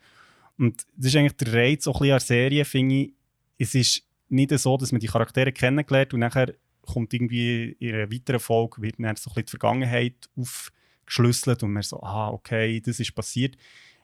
Und 0.57 0.85
das 0.95 1.07
ist 1.07 1.15
eigentlich 1.15 1.37
der 1.37 1.53
Reiz 1.53 1.87
auch 1.87 2.01
ein 2.01 2.09
bisschen 2.09 2.13
an 2.13 2.17
der 2.17 2.25
Serie, 2.25 2.65
finde 2.65 2.95
ich. 2.95 3.13
Es 3.57 3.75
ist 3.75 4.03
nicht 4.29 4.57
so, 4.57 4.77
dass 4.77 4.91
man 4.91 5.01
die 5.01 5.07
Charaktere 5.07 5.51
kennengelernt 5.51 6.13
und 6.13 6.21
nachher 6.21 6.53
kommt 6.81 7.13
irgendwie 7.13 7.75
in 7.79 7.93
einer 7.93 8.11
weiteren 8.11 8.39
Folge 8.39 8.81
wird 8.81 8.95
dann 8.97 9.15
so 9.15 9.29
ein 9.29 9.33
bisschen 9.33 9.45
die 9.45 9.49
Vergangenheit 9.51 10.29
aufgeschlüsselt 11.11 11.63
und 11.63 11.73
man 11.73 11.83
so, 11.83 12.01
ah, 12.01 12.29
okay, 12.29 12.79
das 12.81 12.99
ist 12.99 13.13
passiert. 13.13 13.57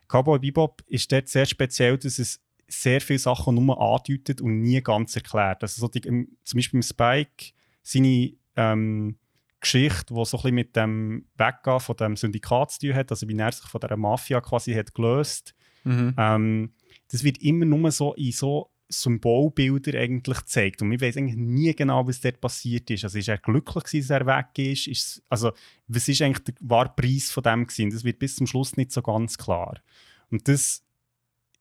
Cowboy 0.08 0.40
Bebop 0.40 0.84
ist 0.88 1.12
dort 1.12 1.28
sehr 1.28 1.46
speziell, 1.46 1.98
dass 1.98 2.20
es 2.20 2.42
sehr 2.68 3.02
viele 3.02 3.20
Sachen 3.20 3.56
nur 3.56 3.80
andeutet 3.80 4.42
und 4.42 4.62
nie 4.62 4.82
ganz 4.82 5.16
erklärt. 5.16 5.64
Also 5.64 5.82
so 5.82 5.88
die, 5.88 6.02
zum 6.02 6.58
Beispiel 6.58 6.78
im 6.78 6.82
Spike 6.82 7.54
seine 7.82 8.34
ähm, 8.56 9.18
Geschichte, 9.60 10.14
die 10.14 10.26
so 10.26 10.38
ein 10.38 10.42
bisschen 10.42 10.56
mit 10.56 10.76
dem 10.76 11.26
Weggehen 11.38 11.80
von 11.80 11.96
dem 11.96 12.16
Syndikat 12.18 12.72
zu 12.72 12.80
tun 12.80 12.96
hat, 12.96 13.12
also 13.12 13.28
wie 13.28 13.38
er 13.38 13.52
sich 13.52 13.66
von 13.66 13.82
der 13.82 13.98
Mafia 13.98 14.42
quasi 14.42 14.74
hat 14.74 14.94
gelöst. 14.94 15.56
Mhm. 15.84 16.14
Ähm, 16.18 16.74
das 17.10 17.24
wird 17.24 17.38
immer 17.42 17.66
nur 17.66 17.90
so 17.92 18.14
in 18.14 18.34
so 18.34 18.70
Symbolbilder 18.90 20.00
eigentlich 20.00 20.42
zeigt. 20.44 20.82
Und 20.82 20.92
ich 20.92 21.02
weiß 21.02 21.18
eigentlich 21.18 21.36
nie 21.36 21.76
genau, 21.76 22.08
was 22.08 22.22
dort 22.22 22.40
passiert 22.40 22.90
ist. 22.90 23.04
Also 23.04 23.18
ist 23.18 23.28
er 23.28 23.38
glücklich 23.38 23.84
gewesen, 23.84 24.08
dass 24.08 24.10
er 24.10 24.26
weg 24.26 24.58
ist? 24.58 24.88
ist 24.88 25.24
also 25.30 25.52
was 25.88 26.08
ist 26.08 26.22
eigentlich 26.22 26.44
der 26.46 26.56
wahre 26.62 26.94
Preis 26.96 27.32
von 27.32 27.44
dem 27.44 27.68
gewesen? 27.68 27.90
Das 27.90 28.04
wird 28.04 28.20
bis 28.20 28.36
zum 28.36 28.48
Schluss 28.48 28.78
nicht 28.78 28.92
so 28.92 29.02
ganz 29.02 29.38
klar. 29.38 29.82
Und 30.30 30.48
das 30.48 30.84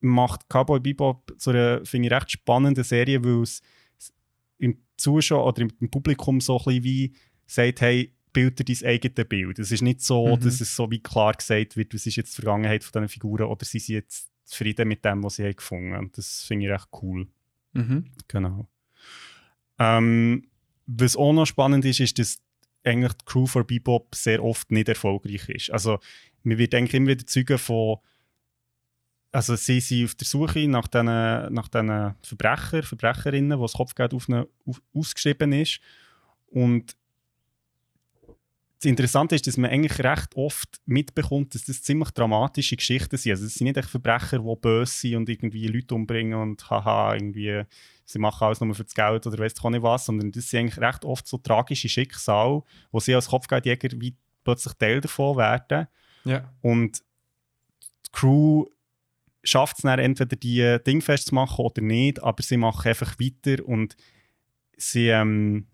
macht 0.01 0.49
Cowboy 0.49 0.81
Bebop 0.81 1.35
zu 1.39 1.51
einer, 1.51 1.85
finde 1.85 2.09
ich, 2.09 2.13
recht 2.13 2.31
spannenden 2.31 2.85
Serie, 2.85 3.25
weil 3.25 3.43
es 3.43 3.63
im 4.59 4.79
Zuschauer 4.97 5.47
oder 5.47 5.63
im 5.63 5.91
Publikum 5.91 6.41
so 6.41 6.59
ein 6.59 6.65
bisschen 6.65 6.85
wie 6.85 7.13
sagt, 7.47 7.81
hey, 7.81 8.13
bild 8.33 8.59
dir 8.59 8.65
dein 8.65 8.89
eigenes 8.89 9.29
Bild. 9.29 9.59
Es 9.59 9.73
ist 9.73 9.83
nicht 9.83 10.03
so, 10.03 10.37
mhm. 10.37 10.41
dass 10.41 10.61
es 10.61 10.77
so 10.77 10.91
wie 10.91 11.03
klar 11.03 11.33
gesagt 11.33 11.77
wird, 11.77 11.95
was 11.95 12.07
ist 12.07 12.17
jetzt 12.17 12.37
die 12.37 12.43
Vergangenheit 12.43 12.85
von 12.85 12.93
diesen 13.01 13.09
Figuren 13.13 13.47
oder 13.47 13.65
sie 13.65 13.79
sind 13.79 13.95
jetzt 13.95 14.31
zufrieden 14.47 14.89
mit 14.89 15.05
dem, 15.05 15.23
was 15.23 15.37
sie 15.37 15.45
haben 15.45 15.57
gefunden 15.57 15.95
haben. 15.95 16.11
Das 16.15 16.45
finde 16.45 16.67
ich 16.67 16.73
recht 16.73 16.89
cool. 17.03 17.29
Mhm. 17.73 18.11
Genau. 18.29 18.69
Ähm, 19.79 20.49
was 20.87 21.17
auch 21.17 21.33
noch 21.33 21.47
spannend 21.47 21.85
ist, 21.85 22.01
ist, 22.01 22.19
dass 22.19 22.39
eigentlich 22.85 23.13
die 23.15 23.25
Crew 23.25 23.47
for 23.47 23.65
Bebop 23.65 24.15
sehr 24.15 24.43
oft 24.43 24.71
nicht 24.71 24.89
erfolgreich 24.89 25.49
ist. 25.49 25.71
Also, 25.71 25.99
man 26.45 26.59
wird 26.59 26.75
eigentlich 26.75 26.95
immer 26.95 27.09
wieder 27.09 27.27
Zeugen 27.27 27.59
von 27.59 27.99
also 29.33 29.55
sie 29.55 29.81
sind 29.81 30.07
auf 30.07 30.15
der 30.15 30.27
Suche 30.27 30.67
nach 30.67 30.89
diesen, 30.89 31.05
nach 31.53 31.69
Verbrecher, 32.23 32.83
Verbrecherinnen, 32.83 33.59
wo 33.59 33.65
das 33.65 33.75
Kopfgeld 33.75 34.15
auf 34.15 34.31
eine, 34.31 34.49
auf, 34.65 34.81
ausgeschrieben 34.95 35.53
ist. 35.53 35.81
Und 36.47 36.97
das 38.79 38.85
Interessante 38.85 39.35
ist, 39.35 39.47
dass 39.47 39.57
man 39.57 39.71
eigentlich 39.71 39.99
recht 40.05 40.37
oft 40.37 40.81
mitbekommt, 40.85 41.55
dass 41.55 41.65
das 41.65 41.83
ziemlich 41.83 42.11
dramatische 42.11 42.77
Geschichten 42.77 43.17
sind. 43.17 43.33
Also 43.33 43.47
es 43.47 43.55
sind 43.55 43.67
nicht 43.67 43.79
echt 43.79 43.89
Verbrecher, 43.89 44.39
die 44.39 44.57
böse 44.61 44.93
sind 44.93 45.17
und 45.17 45.29
irgendwie 45.31 45.67
Leute 45.67 45.95
umbringen 45.95 46.39
und 46.39 46.69
haha, 46.69 47.15
irgendwie, 47.15 47.63
sie 48.05 48.19
machen 48.19 48.45
alles 48.45 48.61
nur 48.61 48.75
für 48.75 48.85
das 48.85 48.95
Geld 48.95 49.27
oder 49.27 49.39
weißt 49.39 49.63
du 49.63 49.71
nicht 49.71 49.83
was, 49.83 50.05
sondern 50.05 50.31
das 50.31 50.51
sind 50.51 50.61
eigentlich 50.61 50.79
recht 50.79 51.05
oft 51.07 51.27
so 51.27 51.39
tragische 51.39 51.89
Schicksale, 51.89 52.63
wo 52.93 53.01
sie 53.01 53.15
als 53.15 53.29
Kopfgeldjäger 53.29 53.99
wie 53.99 54.15
plötzlich 54.45 54.75
Teil 54.75 55.01
davon 55.01 55.39
werden. 55.39 55.87
Ja. 56.25 56.53
Und 56.61 57.01
die 57.01 58.11
Crew 58.13 58.67
schafft 59.43 59.79
es 59.79 59.83
dann 59.83 59.99
entweder 59.99 60.37
die 60.37 60.79
Ding 60.87 61.01
festzumachen 61.01 61.65
oder 61.65 61.81
nicht, 61.81 62.23
aber 62.23 62.43
sie 62.43 62.59
machen 62.59 62.89
einfach 62.89 63.17
weiter 63.19 63.67
und 63.67 63.97
sie 64.77 65.09
ähm, 65.09 65.67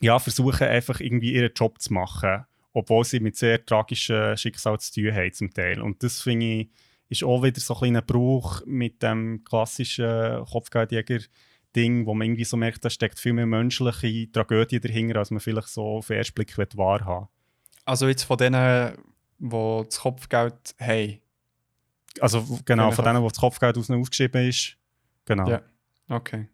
ja, 0.00 0.18
versuchen 0.18 0.66
einfach 0.66 1.00
irgendwie 1.00 1.32
ihren 1.32 1.52
Job 1.54 1.80
zu 1.80 1.92
machen, 1.92 2.44
obwohl 2.72 3.04
sie 3.04 3.20
mit 3.20 3.36
sehr 3.36 3.64
tragischen 3.64 4.36
Schicksalen 4.36 4.78
zu 4.78 4.92
tun 4.92 5.14
haben 5.14 5.32
zum 5.32 5.52
Teil. 5.52 5.80
Und 5.80 6.02
das 6.02 6.20
finde 6.20 6.46
ich, 6.46 6.70
ist 7.08 7.24
auch 7.24 7.42
wieder 7.42 7.60
so 7.60 7.74
ein 7.74 7.78
kleiner 7.78 8.02
Bruch 8.02 8.62
mit 8.66 9.02
dem 9.02 9.44
klassischen 9.44 10.44
Kopfgeldjäger-Ding, 10.44 12.06
wo 12.06 12.14
man 12.14 12.26
irgendwie 12.26 12.44
so 12.44 12.56
merkt, 12.56 12.84
da 12.84 12.90
steckt 12.90 13.18
viel 13.18 13.32
mehr 13.32 13.46
menschliche 13.46 14.30
Tragödie 14.30 14.80
dahinter, 14.80 15.20
als 15.20 15.30
man 15.30 15.40
vielleicht 15.40 15.68
so 15.68 15.98
auf 15.98 16.08
den 16.08 16.18
ersten 16.18 16.34
Blick 16.34 16.56
wahrhaben 16.58 17.28
Also 17.84 18.08
jetzt 18.08 18.24
von 18.24 18.38
denen, 18.38 18.96
die 19.38 19.82
das 19.84 20.00
Kopfgeld 20.00 20.74
haben? 20.80 21.20
Also 22.20 22.60
genau, 22.64 22.90
von 22.90 23.04
denen, 23.04 23.22
wo 23.22 23.28
das 23.28 23.38
Kopfgeld 23.38 23.76
aus 23.78 23.90
aufgeschrieben 23.90 24.48
ist. 24.48 24.76
Genau. 25.26 25.48
Ja, 25.48 25.62
okay. 26.08 26.48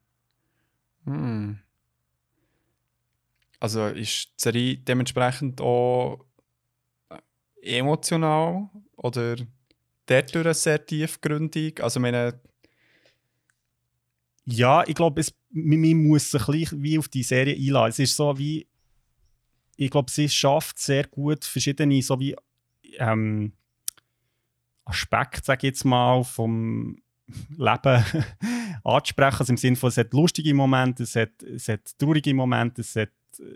Hm. 1.05 1.59
Also 3.63 3.87
ist 3.87 4.25
die 4.27 4.43
Serie 4.43 4.77
dementsprechend 4.79 5.61
auch 5.61 6.27
äh, 7.11 7.79
emotional 7.79 8.69
oder 8.97 9.37
dadurch 10.07 10.57
sehr 10.57 10.85
tiefgründig? 10.85 11.81
Also 11.81 12.01
meine 12.01 12.41
ja, 14.47 14.83
ich 14.85 14.97
glaube, 14.97 15.23
man 15.51 16.03
muss 16.09 16.33
sich 16.33 16.49
wie 16.73 16.99
auf 16.99 17.07
die 17.07 17.23
Serie 17.23 17.55
einladen. 17.55 17.91
Es 17.91 18.01
ist 18.01 18.17
so 18.17 18.37
wie, 18.37 18.67
ich 19.77 19.93
glaube, 19.93 20.11
sie 20.11 20.29
schafft 20.29 20.81
sehr 20.81 21.07
gut 21.07 21.45
verschiedene 21.45 22.03
so 22.03 22.19
wie 22.19 22.35
ähm, 22.99 23.53
Aspekte, 24.85 25.45
sage 25.45 25.69
ich 25.69 25.75
jetzt 25.75 25.85
mal, 25.85 26.25
vom 26.25 27.01
Leben 27.51 28.05
anzusprechen. 28.83 29.39
Also 29.39 29.53
im 29.53 29.57
Sinne 29.57 29.77
von, 29.77 29.89
es 29.89 29.99
hat 29.99 30.13
lustige 30.13 30.53
Momente, 30.53 31.05
es 31.05 31.15
hat, 31.15 31.45
es 31.45 31.69
hat 31.69 31.97
traurige 31.97 32.35
Momente, 32.35 32.81
es 32.81 32.97
hat 32.97 33.11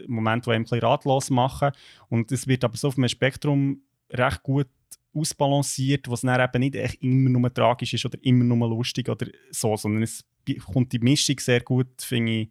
Momente, 0.07 0.51
die 0.51 0.55
einem 0.55 0.63
ein 0.63 0.65
bisschen 0.65 0.81
ratlos 0.81 1.31
machen. 1.31 1.73
Und 2.09 2.33
es 2.33 2.47
wird 2.47 2.65
aber 2.65 2.77
so 2.77 2.89
auf 2.89 2.99
einem 2.99 3.09
Spektrum 3.09 3.83
recht 4.11 4.43
gut 4.43 4.69
ausbalanciert, 5.15 6.09
was 6.11 6.21
dann 6.21 6.41
eben 6.41 6.61
nicht 6.61 6.77
echt 6.77 7.03
immer 7.03 7.31
nur 7.31 7.53
tragisch 7.53 7.95
ist 7.95 8.05
oder 8.05 8.19
immer 8.23 8.45
nur 8.45 8.69
lustig 8.69 9.09
oder 9.09 9.27
so, 9.51 9.77
sondern 9.77 10.03
es 10.03 10.25
kommt 10.65 10.93
die 10.93 10.99
Mischung 10.99 11.39
sehr 11.39 11.61
gut, 11.61 12.01
finde 12.01 12.33
ich, 12.33 12.51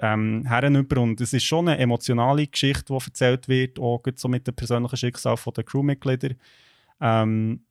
ähm, 0.00 0.44
herüber. 0.46 1.00
Und 1.00 1.20
es 1.20 1.32
ist 1.32 1.44
schon 1.44 1.68
eine 1.68 1.78
emotionale 1.78 2.46
Geschichte, 2.46 2.92
die 2.92 3.04
erzählt 3.04 3.48
wird, 3.48 3.78
auch 3.78 4.02
so 4.14 4.28
mit 4.28 4.46
dem 4.46 4.54
persönlichen 4.54 4.96
Schicksal 4.96 5.36
der 5.54 5.64
Crewmitglieder. 5.64 6.34
Ähm, 7.00 7.64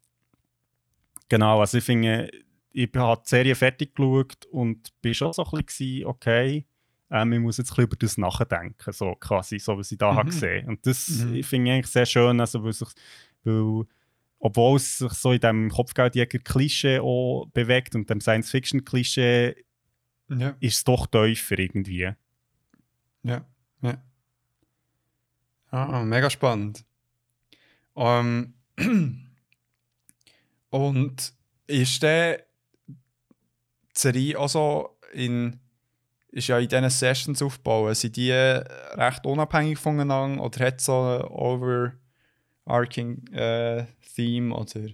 genau, 1.27 1.59
also 1.59 1.77
ich 1.77 1.83
finde, 1.83 2.29
ich 2.71 2.89
habe 2.95 3.21
die 3.23 3.29
Serie 3.29 3.55
fertig 3.55 3.95
geschaut 3.95 4.45
und 4.51 4.89
bin 5.01 5.13
schon 5.13 5.33
so 5.33 5.43
ein 5.43 5.63
bisschen, 5.65 6.05
okay, 6.05 6.65
ähm, 7.09 7.33
ich 7.33 7.39
muss 7.39 7.57
jetzt 7.57 7.71
ein 7.71 7.75
bisschen 7.75 7.83
über 7.85 7.95
das 7.95 8.17
nachdenken, 8.17 8.91
so 8.91 9.15
quasi, 9.15 9.59
so 9.59 9.77
was 9.77 9.91
ich 9.91 9.97
da 9.97 10.11
mhm. 10.11 10.17
habe 10.17 10.29
gesehen. 10.29 10.67
Und 10.67 10.85
das 10.85 11.09
mhm. 11.09 11.43
finde 11.43 11.69
ich 11.69 11.75
eigentlich 11.75 11.87
sehr 11.87 12.05
schön, 12.05 12.39
also 12.39 12.63
weil, 12.63 12.73
sich, 12.73 12.89
weil 13.43 13.85
obwohl 14.39 14.77
es 14.77 14.97
sich 14.97 15.13
so 15.13 15.31
in 15.31 15.39
diesem 15.39 15.69
Kopfgeldjäger-Klischee 15.69 16.99
auch 16.99 17.47
bewegt 17.53 17.95
und 17.95 18.09
dem 18.09 18.21
Science-Fiction-Klischee, 18.21 19.55
ja. 20.29 20.55
ist 20.59 20.77
es 20.77 20.83
doch 20.83 21.07
tiefer 21.07 21.57
irgendwie. 21.57 22.11
Ja, 23.23 23.45
ja. 23.81 24.03
Ah, 25.69 26.03
mega 26.03 26.29
spannend. 26.29 26.85
Um, 27.93 28.53
und 30.69 31.33
ist 31.67 32.03
der 32.03 32.45
Serie 33.93 34.39
auch 34.39 34.49
so 34.49 34.97
in 35.13 35.59
ist 36.31 36.47
ja 36.47 36.59
in 36.59 36.67
diesen 36.67 36.89
Sessions 36.89 37.41
aufbauen. 37.41 37.95
Sind 37.95 38.15
die 38.15 38.31
recht 38.31 39.25
unabhängig 39.25 39.77
voneinander 39.77 40.43
oder 40.43 40.65
hat 40.65 40.79
es 40.79 40.85
so 40.85 40.93
ein 40.93 41.21
overarching 42.65 43.27
äh, 43.33 43.85
Theme? 44.15 44.53
Oder? 44.53 44.89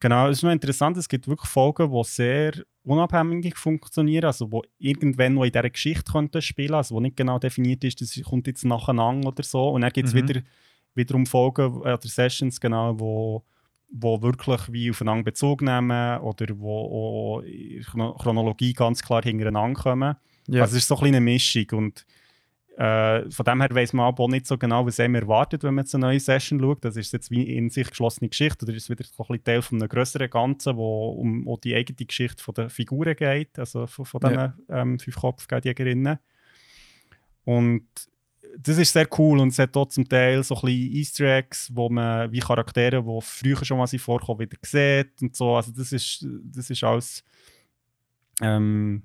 Genau, 0.00 0.28
es 0.28 0.38
ist 0.38 0.42
noch 0.42 0.52
interessant, 0.52 0.96
es 0.96 1.08
gibt 1.08 1.26
wirklich 1.26 1.50
Folgen, 1.50 1.90
die 1.90 2.04
sehr 2.04 2.52
unabhängig 2.84 3.56
funktionieren, 3.56 4.26
also 4.26 4.52
wo 4.52 4.62
irgendwann 4.78 5.34
noch 5.34 5.44
in 5.44 5.52
dieser 5.52 5.70
Geschichte 5.70 6.12
könnten 6.12 6.42
spielen, 6.42 6.74
also 6.74 6.94
wo 6.94 7.00
nicht 7.00 7.16
genau 7.16 7.38
definiert 7.38 7.82
ist, 7.82 8.00
das 8.00 8.20
kommt 8.22 8.46
jetzt 8.46 8.64
nacheinander 8.64 9.28
oder 9.28 9.42
so. 9.42 9.70
Und 9.70 9.80
dann 9.80 9.90
gibt 9.90 10.08
es 10.08 10.14
mhm. 10.14 10.28
wieder, 10.28 10.42
wiederum 10.94 11.26
Folgen 11.26 11.64
äh, 11.76 11.94
oder 11.94 11.98
Sessions, 12.02 12.60
genau, 12.60 12.98
wo 13.00 13.42
wo 13.90 14.20
wirklich 14.22 14.72
wie 14.72 14.90
aufeinander 14.90 15.24
Bezug 15.24 15.62
nehmen 15.62 16.18
oder 16.20 16.46
wo 16.58 17.38
auch 17.38 17.40
in 17.42 17.82
der 17.96 18.14
Chronologie 18.18 18.72
ganz 18.72 19.02
klar 19.02 19.22
hintereinander 19.22 19.80
kommen. 19.80 20.16
Ja. 20.48 20.62
Also 20.62 20.76
es 20.76 20.82
ist 20.82 20.88
so 20.88 20.96
ein 20.96 21.00
bisschen 21.00 21.16
eine 21.16 21.24
Mischung 21.24 21.66
und 21.72 22.06
äh, 22.76 23.30
von 23.30 23.44
dem 23.44 23.60
her 23.62 23.70
weiß 23.70 23.94
man 23.94 24.06
aber 24.06 24.24
auch 24.24 24.28
nicht 24.28 24.46
so 24.46 24.58
genau, 24.58 24.84
was 24.84 25.00
einem 25.00 25.14
erwartet, 25.14 25.62
wenn 25.62 25.74
man 25.74 25.84
jetzt 25.84 25.94
eine 25.94 26.06
neue 26.06 26.20
Session 26.20 26.60
schaut. 26.60 26.84
Das 26.84 26.96
ist 26.96 27.12
jetzt 27.12 27.30
wie 27.30 27.56
in 27.56 27.70
sich 27.70 27.88
geschlossene 27.88 28.28
Geschichte 28.28 28.66
oder 28.66 28.74
ist 28.74 28.82
es 28.84 28.90
wieder 28.90 29.04
so 29.04 29.22
ein 29.22 29.26
bisschen 29.28 29.44
Teil 29.44 29.62
von 29.62 29.80
einem 29.80 29.88
größeren 29.88 30.28
Ganzen, 30.28 30.76
wo 30.76 31.08
um, 31.12 31.46
um 31.46 31.60
die 31.62 31.74
eigene 31.74 32.04
Geschichte 32.04 32.42
von 32.42 32.54
der 32.54 32.68
Figuren 32.68 33.16
geht, 33.16 33.58
also 33.58 33.86
von, 33.86 34.04
von 34.04 34.20
diesen 34.20 34.34
Ja. 34.34 34.54
ähm, 34.68 34.98
fünf 34.98 35.16
Kopfgeldjägerinnen. 35.16 36.18
Und 37.44 37.86
das 38.58 38.78
ist 38.78 38.92
sehr 38.92 39.08
cool 39.18 39.40
und 39.40 39.48
es 39.48 39.58
hat 39.58 39.76
auch 39.76 39.86
zum 39.86 40.08
Teil 40.08 40.42
so 40.42 40.54
ein 40.56 40.60
bisschen 40.62 40.92
Easter 40.92 41.36
Eggs, 41.36 41.70
wo 41.74 41.88
man 41.88 42.30
wie 42.32 42.40
Charaktere, 42.40 43.02
die 43.02 43.20
früher 43.20 43.64
schon 43.64 43.78
mal 43.78 43.86
sind 43.86 44.00
vorkommen, 44.00 44.40
wieder 44.40 44.56
sieht 44.62 45.20
und 45.20 45.36
so. 45.36 45.56
Also 45.56 45.72
das 45.72 45.92
ist, 45.92 46.26
das 46.44 46.70
ist 46.70 46.82
alles 46.82 47.24
ähm, 48.40 49.02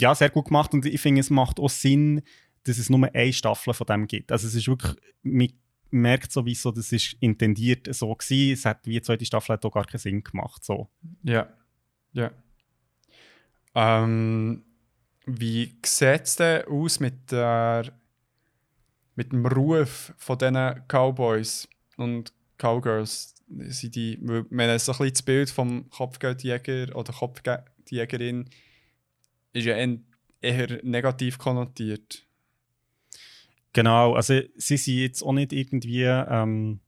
ja, 0.00 0.14
sehr 0.14 0.30
gut 0.30 0.46
gemacht 0.46 0.72
und 0.72 0.86
ich 0.86 1.00
finde, 1.00 1.20
es 1.20 1.30
macht 1.30 1.58
auch 1.58 1.70
Sinn, 1.70 2.22
dass 2.64 2.78
es 2.78 2.90
nur 2.90 3.08
eine 3.12 3.32
Staffel 3.32 3.74
von 3.74 3.86
dem 3.86 4.06
gibt. 4.06 4.32
Also 4.32 4.46
es 4.46 4.54
ist 4.54 4.68
wirklich, 4.68 4.94
man 5.22 5.48
merkt 5.90 6.32
sowieso, 6.32 6.70
das 6.70 6.92
ist 6.92 7.16
intendiert 7.20 7.92
so 7.94 8.14
gewesen. 8.14 8.52
Es 8.52 8.64
hat 8.64 8.86
wie 8.86 8.92
die 8.92 9.02
zweite 9.02 9.24
Staffel 9.24 9.54
hat 9.54 9.64
auch 9.64 9.72
gar 9.72 9.86
keinen 9.86 10.00
Sinn 10.00 10.22
gemacht. 10.22 10.64
So. 10.64 10.88
Ja. 11.22 11.48
Ja. 12.12 12.30
Ähm, 13.74 14.64
wie 15.26 15.76
sieht 15.84 16.22
es 16.22 16.36
denn 16.36 16.64
aus 16.66 17.00
mit, 17.00 17.30
der, 17.30 17.92
mit 19.20 19.32
dem 19.32 19.44
Ruf 19.44 20.14
von 20.16 20.38
diesen 20.38 20.82
Cowboys 20.88 21.68
und 21.98 22.32
Cowgirls? 22.56 23.34
Sind 23.48 23.94
die, 23.94 24.18
wenn 24.22 24.70
es 24.70 24.86
so 24.86 24.92
ein 24.92 24.98
bisschen 24.98 25.12
das 25.12 25.22
Bild 25.22 25.50
vom 25.50 25.90
Kopfgeldjäger 25.90 26.96
oder 26.96 27.12
Kopfgeldjägerin 27.12 28.48
ist 29.52 29.66
ja 29.66 29.76
eher- 29.76 29.98
eher 30.40 30.80
negativ 30.84 31.36
konnotiert. 31.36 32.24
Genau, 33.74 34.14
also 34.14 34.40
sie 34.56 34.76
sind 34.78 34.96
jetzt 34.96 35.22
auch 35.22 35.32
nicht 35.32 35.52
irgendwie 35.52 36.04
ähm, 36.04 36.80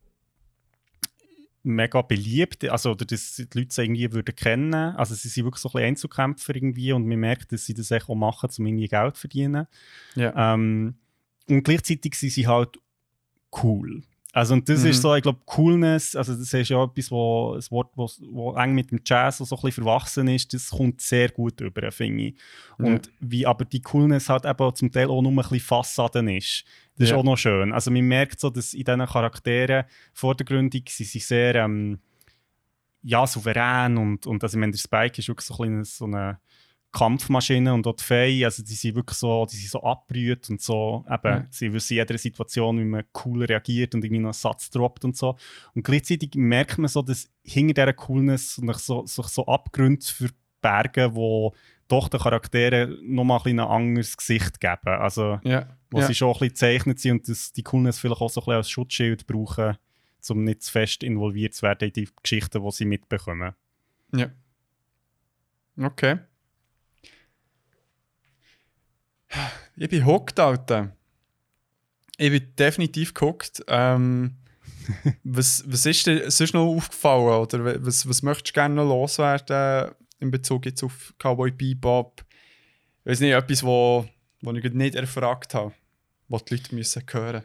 mega 1.62 2.00
beliebt, 2.00 2.64
also 2.64 2.92
oder 2.92 3.04
dass 3.04 3.34
die 3.36 3.46
Leute 3.52 3.74
sie 3.74 3.82
irgendwie 3.82 4.10
würden 4.10 4.34
kennen. 4.34 4.96
Also 4.96 5.14
sie 5.14 5.28
sind 5.28 5.44
wirklich 5.44 5.60
so 5.60 5.68
ein 5.68 5.72
bisschen 5.72 5.88
Einzelkämpfer 5.88 6.54
irgendwie 6.54 6.92
und 6.92 7.06
man 7.06 7.18
merkt, 7.18 7.52
dass 7.52 7.66
sie 7.66 7.74
das 7.74 7.90
echt 7.90 8.08
auch 8.08 8.14
machen, 8.14 8.48
um 8.56 8.66
irgendwie 8.66 8.88
Geld 8.88 9.16
zu 9.16 9.20
verdienen. 9.20 9.66
Ja. 10.14 10.54
Ähm, 10.54 10.94
und 11.48 11.62
gleichzeitig 11.62 12.14
sind 12.14 12.30
sie 12.30 12.46
halt 12.46 12.78
cool. 13.62 14.02
Also 14.34 14.54
und 14.54 14.66
das 14.66 14.82
Mhm. 14.82 14.90
ist 14.90 15.02
so, 15.02 15.14
ich 15.14 15.22
glaube, 15.22 15.40
Coolness, 15.44 16.16
also 16.16 16.34
das 16.34 16.54
ist 16.54 16.68
ja 16.70 16.82
etwas, 16.82 17.10
wo, 17.10 17.52
ein 17.54 17.62
Wort, 17.70 17.90
wo, 17.96 18.10
wo 18.30 18.54
eng 18.56 18.72
mit 18.74 18.90
dem 18.90 19.00
Jazz 19.04 19.36
so 19.38 19.44
ein 19.44 19.48
bisschen 19.60 19.84
verwachsen 19.84 20.26
ist, 20.28 20.54
das 20.54 20.70
kommt 20.70 21.02
sehr 21.02 21.28
gut 21.28 21.60
über, 21.60 21.92
finde 21.92 22.22
ich. 22.28 22.34
Und 22.78 23.10
wie 23.20 23.46
aber 23.46 23.66
die 23.66 23.82
Coolness 23.82 24.30
halt 24.30 24.46
eben 24.46 24.74
zum 24.74 24.90
Teil 24.90 25.08
auch 25.10 25.20
nur 25.20 25.32
ein 25.32 25.36
bisschen 25.36 25.60
Fassaden 25.60 26.28
ist. 26.28 26.64
Das 26.96 27.10
Ja. 27.10 27.14
ist 27.16 27.20
auch 27.20 27.24
noch 27.24 27.36
schön. 27.36 27.72
Also 27.74 27.90
man 27.90 28.02
merkt 28.08 28.40
so, 28.40 28.48
dass 28.48 28.72
in 28.72 28.84
diesen 28.84 29.04
Charakteren 29.04 29.84
vordergründig 30.14 30.88
sie 30.88 31.04
sind 31.04 31.24
sehr 31.24 31.54
ähm, 31.56 31.98
ja, 33.02 33.26
souverän 33.26 33.98
und, 33.98 34.26
und 34.26 34.42
also 34.42 34.56
ich 34.56 34.60
meine, 34.60 34.72
der 34.72 34.78
Spike 34.78 35.18
ist 35.18 35.28
wirklich 35.28 35.46
so, 35.46 35.54
ein 35.62 35.82
bisschen 35.82 35.84
so 35.84 36.04
eine 36.06 36.38
Kampfmaschine 36.92 37.72
und 37.72 37.86
auch 37.86 37.96
die 37.96 38.04
Faye, 38.04 38.44
also 38.44 38.62
die 38.62 38.74
sind 38.74 38.94
wirklich 38.94 39.16
so, 39.18 39.46
die 39.50 39.56
sind 39.56 39.70
so 39.70 39.82
abbrüht 39.82 40.48
und 40.50 40.60
so, 40.60 41.04
eben, 41.10 41.38
Mhm. 41.40 41.46
sie 41.50 41.72
wissen 41.72 41.94
in 41.94 41.98
jeder 41.98 42.18
Situation, 42.18 42.78
wie 42.78 42.84
man 42.84 43.04
cool 43.24 43.44
reagiert 43.44 43.94
und 43.94 44.04
irgendwie 44.04 44.20
noch 44.20 44.28
einen 44.28 44.34
Satz 44.34 44.68
droppt 44.70 45.04
und 45.04 45.16
so. 45.16 45.36
Und 45.74 45.84
gleichzeitig 45.84 46.34
merkt 46.34 46.76
man 46.78 46.88
so, 46.88 47.00
dass 47.02 47.30
hinter 47.42 47.72
dieser 47.86 47.94
Coolness 47.94 48.56
sich 48.56 48.76
so, 48.78 49.06
sich 49.06 49.26
so 49.26 49.46
Abgründe 49.46 50.04
verbergen, 50.04 51.14
wo 51.14 51.54
doch 51.88 52.08
den 52.08 52.20
Charakteren 52.20 52.98
nochmal 53.02 53.40
ein, 53.46 53.58
ein 53.58 53.66
anderes 53.66 54.16
Gesicht 54.16 54.60
geben. 54.60 54.78
Also, 54.88 55.40
Ja. 55.44 55.66
wo 55.90 56.00
ja. 56.00 56.06
sie 56.06 56.14
schon 56.14 56.28
ein 56.28 56.32
bisschen 56.34 56.48
gezeichnet 56.50 57.00
sind 57.00 57.12
und 57.12 57.28
das, 57.28 57.52
die 57.52 57.62
Coolness 57.62 57.98
vielleicht 57.98 58.20
auch 58.20 58.30
so 58.30 58.40
ein 58.40 58.44
bisschen 58.44 58.56
als 58.56 58.70
Schutzschild 58.70 59.26
brauchen, 59.26 59.76
um 60.28 60.44
nicht 60.44 60.62
zu 60.62 60.70
fest 60.72 61.02
involviert 61.02 61.54
zu 61.54 61.62
werden 61.62 61.88
in 61.88 61.92
die 61.94 62.08
Geschichten, 62.22 62.62
die 62.62 62.70
sie 62.70 62.84
mitbekommen. 62.84 63.54
Ja. 64.14 64.30
Okay. 65.78 66.18
Ich 69.76 69.88
bin 69.88 70.06
hooked, 70.06 70.38
Alter. 70.38 70.94
Ich 72.18 72.30
bin 72.30 72.54
definitiv 72.56 73.14
gehuckt. 73.14 73.64
Ähm, 73.68 74.36
was, 75.24 75.64
was 75.66 75.86
ist 75.86 76.06
dir 76.06 76.30
sonst 76.30 76.54
noch 76.54 76.66
aufgefallen? 76.66 77.40
Oder 77.40 77.84
was, 77.84 78.08
was 78.08 78.22
möchtest 78.22 78.50
du 78.50 78.52
gerne 78.52 78.74
noch 78.74 78.88
loswerden 78.88 79.94
in 80.20 80.30
Bezug 80.30 80.66
jetzt 80.66 80.82
auf 80.82 81.14
Cowboy 81.18 81.50
Bebop? 81.50 82.24
Ich 83.04 83.10
weiß 83.10 83.20
nicht, 83.20 83.32
etwas, 83.32 83.62
wo, 83.64 84.06
wo 84.42 84.52
ich 84.52 84.72
nicht 84.72 84.94
erfragt 84.94 85.54
habe, 85.54 85.72
was 86.28 86.44
die 86.44 86.54
Leute 86.56 86.74
müssen 86.74 87.02
hören 87.10 87.44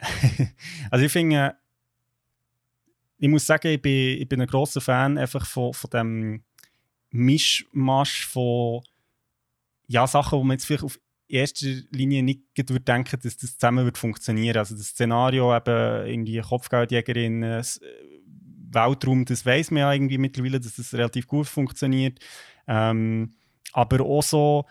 Also 0.90 1.04
ich 1.04 1.12
finde, 1.12 1.56
ich 3.18 3.28
muss 3.28 3.46
sagen, 3.46 3.68
ich 3.68 3.80
bin, 3.80 4.20
ich 4.20 4.28
bin 4.28 4.40
ein 4.40 4.46
grosser 4.46 4.80
Fan 4.80 5.18
einfach 5.18 5.46
von, 5.46 5.72
von 5.72 5.90
dem 5.90 6.44
Mischmasch 7.10 8.26
von 8.26 8.82
ja, 9.86 10.06
Sachen, 10.06 10.38
wo 10.38 10.44
man 10.44 10.54
jetzt 10.56 10.66
vielleicht 10.66 10.84
auf 10.84 10.98
erster 11.28 11.66
Linie 11.90 12.22
nicht 12.22 12.42
würde 12.56 12.80
denken, 12.80 13.18
dass 13.22 13.36
das 13.36 13.56
zusammen 13.58 13.84
wird 13.84 13.98
funktionieren. 13.98 14.56
Also 14.58 14.76
das 14.76 14.88
Szenario 14.88 15.54
eben 15.56 16.06
irgendwie 16.06 16.40
Kopfgeldjägerin, 16.40 17.42
äh, 17.42 17.58
s- 17.58 17.80
Weltraum, 18.70 19.24
das 19.24 19.46
weiß 19.46 19.70
man 19.70 19.80
ja 19.80 19.92
irgendwie 19.92 20.18
mittlerweile, 20.18 20.60
dass 20.60 20.76
das 20.76 20.92
relativ 20.94 21.26
gut 21.26 21.46
funktioniert. 21.46 22.18
Ähm, 22.66 23.34
aber 23.72 24.04
auch 24.04 24.22
so 24.22 24.66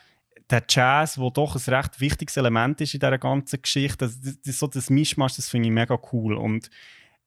der 0.49 0.63
Jazz, 0.70 1.18
wo 1.18 1.30
doch 1.30 1.55
ein 1.55 1.74
recht 1.74 1.99
wichtiges 1.99 2.38
Element 2.38 2.80
ist 2.82 2.93
in 2.93 2.99
dieser 2.99 3.18
ganzen 3.18 3.61
Geschichte, 3.61 4.05
also 4.05 4.18
das, 4.24 4.39
das, 4.41 4.59
so 4.59 4.68
das 4.68 4.89
Mischmasch, 4.89 5.36
das 5.38 5.49
finde 5.49 5.70
ich 5.70 5.74
mega 5.74 5.97
cool. 6.13 6.36
Und 6.36 6.70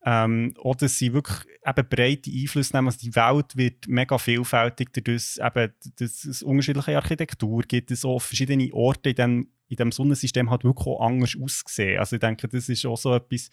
ähm, 0.04 0.54
dass 0.78 0.98
sie 0.98 1.12
wirklich 1.12 1.38
eben 1.66 1.88
breite 1.88 2.30
Einfluss 2.30 2.72
nehmen. 2.72 2.86
Also 2.86 2.98
die 3.00 3.14
Welt 3.14 3.56
wird 3.56 3.88
mega 3.88 4.16
vielfältig, 4.18 4.92
dadurch 4.92 5.38
eben, 5.38 5.72
dass 5.96 6.24
es 6.24 6.42
unterschiedliche 6.42 6.96
Architektur 6.96 7.62
gibt, 7.62 7.90
es 7.90 8.04
auch 8.04 8.20
verschiedene 8.20 8.72
Orte 8.72 9.10
in 9.10 9.16
dem, 9.16 9.48
in 9.68 9.76
dem 9.76 9.92
Sonnensystem 9.92 10.50
halt 10.50 10.64
wirklich 10.64 10.86
auch 10.86 11.04
anders 11.04 11.36
aussehen. 11.40 11.98
Also 11.98 12.16
ich 12.16 12.20
denke, 12.20 12.48
das 12.48 12.68
ist 12.68 12.86
auch 12.86 12.96
so 12.96 13.14
etwas, 13.14 13.50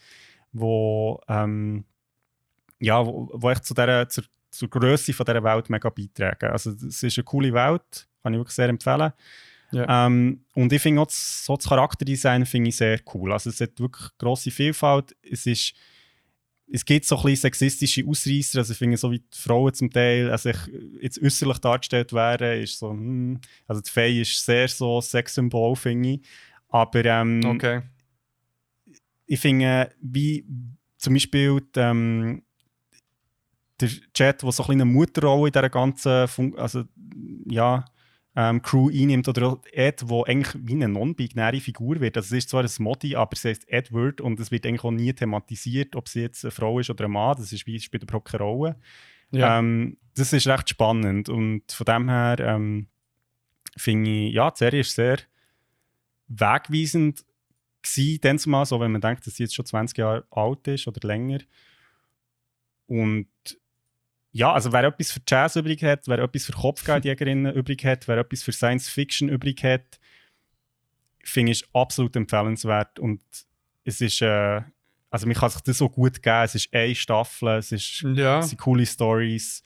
wo, 0.52 1.20
ähm, 1.28 1.84
ja, 2.80 3.04
wo, 3.04 3.28
wo 3.32 3.50
echt 3.50 3.64
zu 3.64 3.74
der, 3.74 4.08
zur, 4.08 4.24
zur 4.50 4.70
Größe 4.70 5.12
von 5.12 5.26
dieser 5.26 5.44
Welt 5.44 5.68
mega 5.68 5.90
beitragen. 5.90 6.50
Also 6.50 6.70
es 6.70 7.02
ist 7.02 7.18
eine 7.18 7.24
coole 7.24 7.52
Welt, 7.52 8.08
kann 8.22 8.32
ich 8.32 8.38
wirklich 8.38 8.54
sehr 8.54 8.68
empfehlen. 8.68 9.12
Ja. 9.72 10.06
Ähm, 10.06 10.44
und 10.54 10.72
ich 10.72 10.80
finde 10.80 11.02
auch 11.02 11.06
das, 11.06 11.44
so 11.44 11.56
das 11.56 11.68
Charakterdesign 11.68 12.46
finde 12.46 12.68
ich 12.68 12.76
sehr 12.76 13.00
cool. 13.14 13.32
Also 13.32 13.50
es 13.50 13.60
hat 13.60 13.78
wirklich 13.80 14.08
grosse 14.16 14.50
Vielfalt. 14.50 15.16
Es 15.22 15.44
ist 15.46 15.74
es 16.68 16.84
gibt 16.84 17.04
so 17.04 17.16
ein 17.16 17.22
bisschen 17.22 17.42
sexistische 17.42 18.04
Ausreißer, 18.06 18.58
also 18.58 18.72
ich 18.72 18.78
finde, 18.78 18.96
so 18.96 19.10
wie 19.12 19.20
die 19.20 19.38
Frauen 19.38 19.72
zum 19.72 19.90
Teil 19.90 20.30
also 20.30 20.50
ich, 20.50 20.56
jetzt 21.00 21.22
äußerlich 21.22 21.58
dargestellt 21.58 22.12
werden, 22.12 22.62
ist 22.62 22.78
so, 22.78 22.90
hm, 22.90 23.40
also 23.66 23.80
die 23.80 23.90
Faye 23.90 24.20
ist 24.22 24.44
sehr 24.44 24.68
so 24.68 25.00
Sexsymbol, 25.00 25.76
finde 25.76 26.08
ich. 26.10 26.20
Aber 26.68 27.04
ähm, 27.04 27.40
Okay. 27.44 27.82
ich 29.26 29.40
finde, 29.40 29.90
wie 30.00 30.44
zum 30.98 31.14
Beispiel 31.14 31.60
die, 31.60 31.80
ähm, 31.80 32.42
der 33.80 33.88
Chat, 34.14 34.42
der 34.42 34.52
so 34.52 34.62
ein 34.62 34.66
bisschen 34.66 34.80
eine 34.80 34.84
Mutterrolle 34.86 35.48
in 35.48 35.52
dieser 35.52 35.70
ganzen 35.70 36.28
Fun 36.28 36.54
also, 36.58 36.84
ja, 37.48 37.84
ähm, 38.36 38.60
Crew 38.60 38.90
einnimmt, 38.90 39.26
oder 39.28 39.58
Ed, 39.72 40.04
der 40.08 40.28
eigentlich 40.28 40.54
wie 40.62 40.74
eine 40.74 40.88
non-binäre 40.88 41.60
Figur 41.60 42.00
wird. 42.00 42.18
Also 42.18 42.36
es 42.36 42.44
ist 42.44 42.50
zwar 42.50 42.62
ein 42.62 42.70
Modi, 42.78 43.16
aber 43.16 43.32
es 43.32 43.44
heißt 43.44 43.68
Edward 43.68 44.20
und 44.20 44.38
es 44.38 44.50
wird 44.50 44.66
eigentlich 44.66 44.84
auch 44.84 44.90
nie 44.90 45.12
thematisiert, 45.12 45.96
ob 45.96 46.08
sie 46.08 46.20
jetzt 46.20 46.44
eine 46.44 46.50
Frau 46.50 46.78
ist 46.78 46.90
oder 46.90 47.06
ein 47.06 47.10
Mann. 47.10 47.36
Das 47.38 47.52
ist 47.52 47.66
wie 47.66 47.80
spielt 47.80 48.02
überhaupt 48.02 48.28
keine 48.28 48.42
Rolle. 48.42 48.76
Ja. 49.30 49.58
Ähm, 49.58 49.96
das 50.14 50.32
ist 50.32 50.46
recht 50.46 50.68
spannend 50.68 51.28
und 51.28 51.72
von 51.72 51.84
dem 51.84 52.08
her 52.08 52.36
ähm, 52.40 52.86
finde 53.76 54.10
ich, 54.10 54.34
ja, 54.34 54.50
die 54.50 54.58
Serie 54.58 54.80
ist 54.80 54.94
sehr 54.94 55.18
wegweisend 56.28 57.24
gewesen, 57.82 58.20
dann 58.20 58.38
zumal, 58.38 58.66
so 58.66 58.80
wenn 58.80 58.92
man 58.92 59.00
denkt, 59.00 59.26
dass 59.26 59.36
sie 59.36 59.44
jetzt 59.44 59.54
schon 59.54 59.64
20 59.66 59.98
Jahre 59.98 60.24
alt 60.30 60.66
ist 60.68 60.86
oder 60.86 61.06
länger. 61.06 61.38
Und 62.86 63.28
ja, 64.36 64.52
also 64.52 64.70
wer 64.70 64.84
etwas 64.84 65.12
für 65.12 65.20
Jazz 65.26 65.56
übrig 65.56 65.82
hat, 65.82 66.06
wer 66.08 66.18
etwas 66.18 66.44
für 66.44 66.52
Kopfgeldjägerinnen 66.52 67.54
übrig 67.56 67.82
hat, 67.86 68.06
wer 68.06 68.18
etwas 68.18 68.42
für 68.42 68.52
Science 68.52 68.86
Fiction 68.86 69.30
übrig 69.30 69.64
hat, 69.64 69.98
finde 71.24 71.52
ich 71.52 71.64
absolut 71.72 72.14
empfehlenswert 72.16 72.98
und 72.98 73.22
es 73.84 74.02
ist, 74.02 74.20
äh, 74.20 74.60
also 75.10 75.26
man 75.26 75.36
kann 75.36 75.48
sich 75.48 75.62
das 75.62 75.78
so 75.78 75.88
gut 75.88 76.22
geben, 76.22 76.44
es 76.44 76.54
ist 76.54 76.74
eine 76.74 76.94
Staffel, 76.94 77.48
es 77.56 77.72
ist 77.72 78.02
ja. 78.02 78.40
es 78.40 78.50
sind 78.50 78.58
coole 78.58 78.84
Stories. 78.84 79.62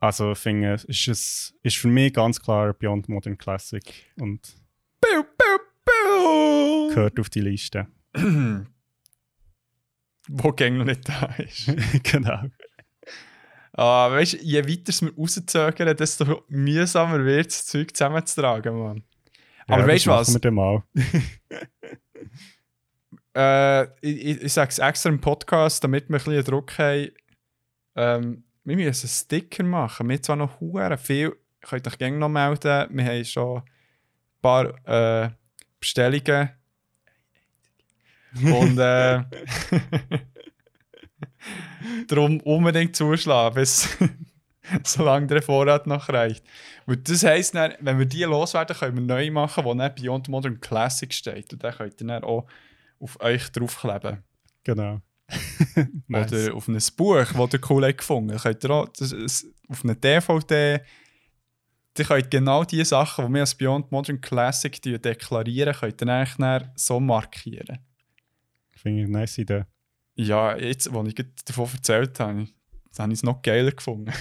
Also 0.00 0.32
ich 0.32 0.38
finde, 0.38 0.72
es 0.72 0.84
ist, 0.84 1.08
es 1.08 1.54
ist 1.62 1.76
für 1.76 1.88
mich 1.88 2.14
ganz 2.14 2.40
klar 2.40 2.72
Beyond 2.72 3.10
Modern 3.10 3.36
Classic 3.36 3.84
und 4.20 4.40
Piu, 5.02 5.22
piu, 5.22 5.58
piu. 5.84 6.88
gehört 6.94 7.20
auf 7.20 7.28
die 7.28 7.40
Liste. 7.40 7.88
wo 10.28 10.52
gängig 10.52 10.86
nicht 10.86 11.08
da 11.08 11.26
ist. 11.36 11.70
genau. 12.04 12.44
Ah, 13.76 14.08
weißt 14.08 14.34
du, 14.34 14.36
je 14.38 14.62
weiter 14.68 14.90
es 14.90 15.02
wir 15.02 15.12
rauszögern, 15.16 15.96
desto 15.96 16.44
mühsamer 16.48 17.24
wird 17.24 17.50
es, 17.50 17.58
das 17.58 17.66
Zeug 17.66 17.96
zusammenzutragen, 17.96 18.78
Mann. 18.78 19.02
Aber 19.66 19.80
ja, 19.80 19.88
weißt 19.88 20.06
du 20.06 20.10
was? 20.10 20.32
Wir 20.32 20.40
dann 20.40 20.54
mal. 20.54 20.82
Äh, 23.36 23.86
ich, 24.00 24.24
ich, 24.24 24.42
ich 24.42 24.52
sage 24.52 24.70
es 24.70 24.78
extra 24.78 25.10
im 25.10 25.20
Podcast, 25.20 25.82
damit 25.82 26.08
wir 26.08 26.20
ein 26.20 26.24
bisschen 26.24 26.44
Druck 26.44 26.78
haben. 26.78 27.10
Ähm, 27.96 28.44
wir 28.62 28.76
müssen 28.76 29.06
einen 29.06 29.10
Sticker 29.10 29.64
machen. 29.64 30.08
Wir 30.08 30.14
haben 30.14 30.22
zwar 30.22 30.36
noch 30.36 30.60
hure 30.60 30.96
viel, 30.96 31.36
könnt 31.60 31.84
euch 31.88 31.98
gerne 31.98 32.16
noch 32.16 32.28
melden. 32.28 32.86
Wir 32.96 33.04
haben 33.04 33.24
schon 33.24 33.56
ein 33.58 33.64
paar 34.40 35.24
äh, 35.24 35.30
Bestellungen. 35.80 36.50
Und 38.40 38.78
äh, 38.78 39.24
darum 42.08 42.40
unbedingt 42.40 42.96
zuschlagen, 42.96 43.54
bis 43.54 43.96
solange 44.84 45.26
der 45.26 45.42
Vorrat 45.42 45.86
noch 45.86 46.08
reicht. 46.08 46.44
Weil 46.86 46.96
das 46.98 47.24
heisst, 47.24 47.54
dann, 47.54 47.74
wenn 47.80 47.98
wir 47.98 48.06
die 48.06 48.24
loswerden, 48.24 48.76
können 48.76 48.96
wir 48.96 49.02
neu 49.02 49.30
machen, 49.30 49.64
wo 49.64 49.74
dann 49.74 49.94
Beyond 49.94 50.28
Modern 50.28 50.60
Classic 50.60 51.12
steht. 51.12 51.52
Und 51.52 51.62
dann 51.62 51.74
könnt 51.74 52.00
ihr 52.00 52.06
dann 52.06 52.24
auch 52.24 52.46
auf 53.00 53.20
euch 53.20 53.50
draufkleben. 53.50 54.22
Genau. 54.64 55.00
Oder 56.08 56.54
auf 56.54 56.68
ein 56.68 56.78
Buch, 56.96 57.24
das 57.24 57.54
ihr 57.54 57.60
cool 57.70 57.86
habt 57.86 57.98
gefunden 57.98 58.36
könnt 58.36 58.62
ihr 58.62 58.70
auch 58.70 58.88
das, 58.88 59.10
das, 59.10 59.46
auf 59.68 59.82
eine 59.82 59.96
DVD. 59.96 60.80
Ihr 61.96 62.04
könnt 62.04 62.30
genau 62.30 62.64
die 62.64 62.84
Sachen, 62.84 63.26
die 63.26 63.34
wir 63.34 63.40
als 63.40 63.54
Beyond 63.54 63.90
Modern 63.90 64.20
Classic 64.20 64.82
deklarieren, 64.82 65.74
könnt 65.74 66.02
ihr 66.02 66.06
dann 66.06 66.70
so 66.74 67.00
markieren. 67.00 67.78
Finde 68.72 69.02
ich 69.02 69.08
eine 69.08 69.18
nice 69.18 69.38
Idee. 69.38 69.64
Ja, 70.16 70.56
jetzt, 70.56 70.88
als 70.88 71.08
ich 71.08 71.26
davon 71.44 71.68
erzählt 71.74 72.20
habe, 72.20 72.46
habe 72.98 73.12
ich 73.12 73.18
es 73.18 73.22
noch 73.22 73.42
geiler 73.42 73.72
gefunden. 73.72 74.12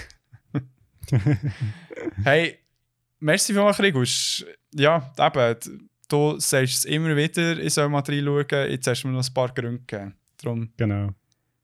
hey, 2.23 2.59
merci 3.19 3.53
für 3.53 3.71
Krieg. 3.73 3.95
Ja, 4.73 5.13
eben, 5.19 5.89
du 6.07 6.39
sagst 6.39 6.77
es 6.79 6.85
immer 6.85 7.15
wieder, 7.15 7.59
ich 7.59 7.73
soll 7.73 7.89
mal 7.89 7.99
reinschauen. 8.01 8.71
Jetzt 8.71 8.87
hast 8.87 9.03
du 9.03 9.07
mir 9.07 9.13
noch 9.15 9.27
ein 9.27 9.33
paar 9.33 9.53
Gründe 9.53 9.79
gegeben. 9.85 10.15
Darum, 10.37 10.73
Genau. 10.77 11.09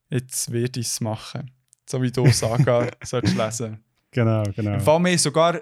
jetzt 0.10 0.52
werde 0.52 0.80
ich 0.80 0.88
es 0.88 1.02
machen. 1.02 1.52
So 1.90 2.02
wie 2.02 2.12
du 2.12 2.30
Saga 2.32 2.88
sollst 3.04 3.36
lesen. 3.36 3.84
Genau, 4.12 4.44
genau. 4.56 4.74
Im 4.76 4.82
Fall 4.82 5.00
mir 5.00 5.18
sogar 5.18 5.60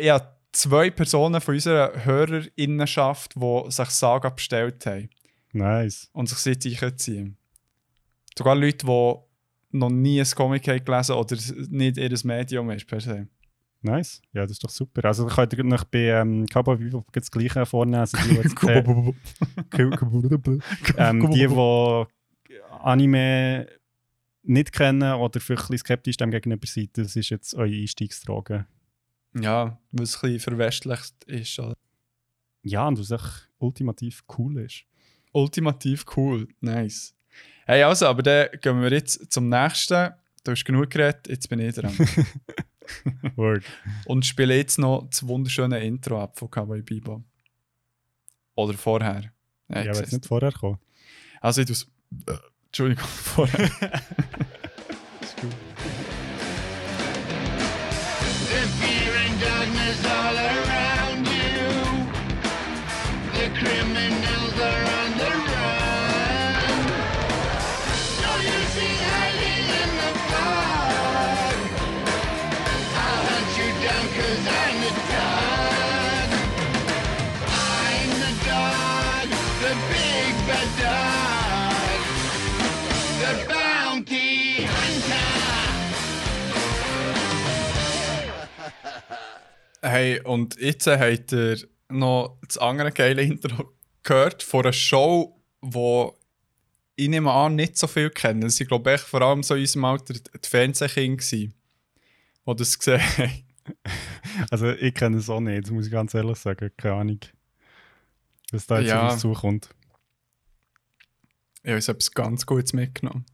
ja, 0.00 0.34
zwei 0.52 0.90
Personen 0.90 1.40
von 1.40 1.54
unserer 1.54 2.04
Hörerinnenschaft, 2.04 3.34
die 3.36 3.64
sich 3.70 3.88
Saga 3.90 4.30
bestellt 4.30 4.84
haben 4.86 5.10
Nice. 5.52 6.08
und 6.12 6.28
sich 6.28 6.38
seit 6.38 6.64
ich 6.64 6.96
ziehen. 6.96 7.36
Sogar 8.36 8.54
Leute, 8.54 8.86
die 8.86 9.14
noch 9.76 9.90
nie 9.90 10.20
ein 10.20 10.26
Comic 10.34 10.68
haben 10.68 10.84
gelesen 10.84 11.12
oder 11.12 11.36
nicht 11.70 11.96
ihr 11.96 12.18
Medium 12.24 12.70
ist 12.70 12.86
per 12.86 13.00
se. 13.00 13.28
Nice. 13.80 14.22
Ja, 14.32 14.42
das 14.42 14.52
ist 14.52 14.64
doch 14.64 14.70
super. 14.70 15.04
Also, 15.06 15.26
ich 15.26 15.34
könnte 15.34 15.64
noch 15.64 15.84
bei 15.84 16.20
ähm, 16.20 16.46
Cowboy 16.46 16.78
Vivo 16.78 17.04
das 17.12 17.30
Gleiche 17.30 17.66
vornehmen. 17.66 18.00
Also 18.00 18.16
die, 18.18 18.36
äh, 18.68 18.82
ähm, 20.98 21.30
die, 21.30 21.48
die 21.48 22.06
Anime 22.80 23.66
nicht 24.44 24.72
kennen 24.72 25.14
oder 25.14 25.40
vielleicht 25.40 25.70
ein 25.70 25.78
skeptisch 25.78 26.16
dem 26.16 26.30
gegenüber 26.30 26.66
sind, 26.66 26.96
das 26.96 27.16
ist 27.16 27.30
jetzt 27.30 27.54
eure 27.54 27.74
Einstiegsdroge. 27.74 28.66
Ja, 29.34 29.78
weil 29.92 30.04
es 30.04 30.16
ein 30.16 30.20
bisschen 30.20 30.40
verwestlicht 30.40 31.24
ist. 31.24 31.58
Oder? 31.58 31.74
Ja, 32.62 32.86
und 32.86 32.98
was 32.98 33.10
echt 33.10 33.48
ultimativ 33.58 34.24
cool 34.38 34.58
ist. 34.58 34.84
Ultimativ 35.32 36.04
cool, 36.16 36.48
nice. 36.60 37.14
Hey, 37.66 37.82
also, 37.82 38.06
aber 38.06 38.22
dann 38.22 38.48
gehen 38.60 38.82
wir 38.82 38.90
jetzt 38.90 39.32
zum 39.32 39.48
nächsten. 39.48 40.10
Du 40.44 40.50
hast 40.50 40.64
genug 40.64 40.90
geredet, 40.90 41.28
jetzt 41.28 41.48
bin 41.48 41.60
ich 41.60 41.74
dran. 41.74 41.96
Word. 43.36 43.64
Und 44.06 44.26
spiele 44.26 44.56
jetzt 44.56 44.78
noch 44.78 45.06
das 45.08 45.26
wunderschöne 45.26 45.78
Intro 45.84 46.20
ab 46.20 46.38
von 46.38 46.48
Cowboy 46.48 46.82
Bebop. 46.82 47.22
Oder 48.54 48.74
vorher. 48.74 49.32
Ja, 49.68 49.82
ich 49.82 49.88
aber 49.88 50.00
jetzt 50.00 50.12
nicht 50.12 50.26
vorher 50.26 50.52
kommen. 50.52 50.78
Also 51.40 51.60
ich 51.60 51.68
tu's... 51.68 51.86
Äh, 52.26 52.34
Entschuldigung, 52.66 53.04
vorher. 53.06 53.70
Hey, 89.82 90.20
und 90.20 90.58
jetzt 90.60 90.86
habt 90.86 91.32
ihr 91.32 91.58
noch 91.88 92.38
das 92.46 92.58
andere 92.58 92.92
geile 92.92 93.22
Intro 93.22 93.72
gehört 94.02 94.42
von 94.42 94.62
einer 94.64 94.72
Show, 94.72 95.40
wo 95.60 96.16
ich 96.94 97.08
nehme 97.08 97.32
an, 97.32 97.56
nicht 97.56 97.76
so 97.76 97.86
viel 97.86 98.10
kennen. 98.10 98.42
Waren, 98.42 98.66
glaube 98.66 98.94
ich, 98.94 99.00
vor 99.00 99.22
allem 99.22 99.42
so 99.42 99.54
in 99.54 99.62
unserem 99.62 99.84
Alter 99.86 100.14
die 100.14 100.48
Fernsehkinder, 100.48 101.16
gewesen, 101.16 101.54
die 102.46 102.54
das 102.56 102.78
gesehen 102.78 103.00
haben. 103.00 103.44
Also, 104.50 104.70
ich 104.70 104.94
kenne 104.94 105.18
es 105.18 105.28
auch 105.28 105.40
nicht, 105.40 105.64
das 105.64 105.70
muss 105.70 105.86
ich 105.86 105.92
ganz 105.92 106.14
ehrlich 106.14 106.38
sagen. 106.38 106.70
Keine 106.76 106.94
Ahnung. 106.94 107.18
Was 108.50 108.66
da 108.66 108.78
jetzt 108.78 108.88
Ja. 108.88 109.10
ja. 109.10 109.16
zukommt. 109.16 109.68
Ich 111.62 111.68
habe 111.68 111.76
uns 111.76 111.88
etwas 111.88 112.10
ganz 112.12 112.46
Gutes 112.46 112.72
mitgenommen. 112.72 113.26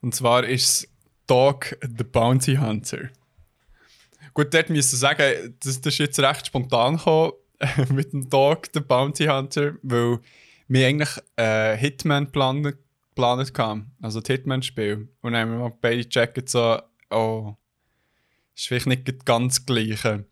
Und 0.00 0.14
zwar 0.14 0.44
ist 0.44 0.68
es 0.68 0.88
Dog 1.26 1.76
the 1.82 2.04
Bounty 2.04 2.56
Hunter. 2.56 3.10
Gut, 4.34 4.52
dort 4.52 4.68
müsste 4.68 4.96
ich 4.96 5.00
sagen, 5.00 5.54
das, 5.60 5.80
das 5.80 5.94
ist 5.94 5.98
jetzt 5.98 6.18
recht 6.18 6.46
spontan 6.48 6.96
gekommen 6.96 7.32
mit 7.90 8.12
dem 8.12 8.28
Dog 8.28 8.66
the 8.74 8.80
Bounty 8.80 9.26
Hunter, 9.26 9.74
weil 9.82 10.18
wir 10.66 10.86
eigentlich 10.88 11.16
äh, 11.36 11.76
Hitman 11.76 12.30
geplant 12.32 13.56
haben. 13.58 13.92
Also 14.02 14.20
das 14.20 14.26
Hitman-Spiel. 14.26 15.08
Und 15.22 15.32
dann 15.32 15.40
haben 15.40 15.52
wir 15.52 15.58
mal 15.58 15.72
beide 15.80 16.02
gecheckt, 16.02 16.48
so, 16.48 16.80
oh, 17.10 17.54
ist 18.56 18.66
vielleicht 18.66 18.86
nicht 18.86 19.24
ganz 19.24 19.56
das 19.56 19.66
Gleiche. 19.66 20.24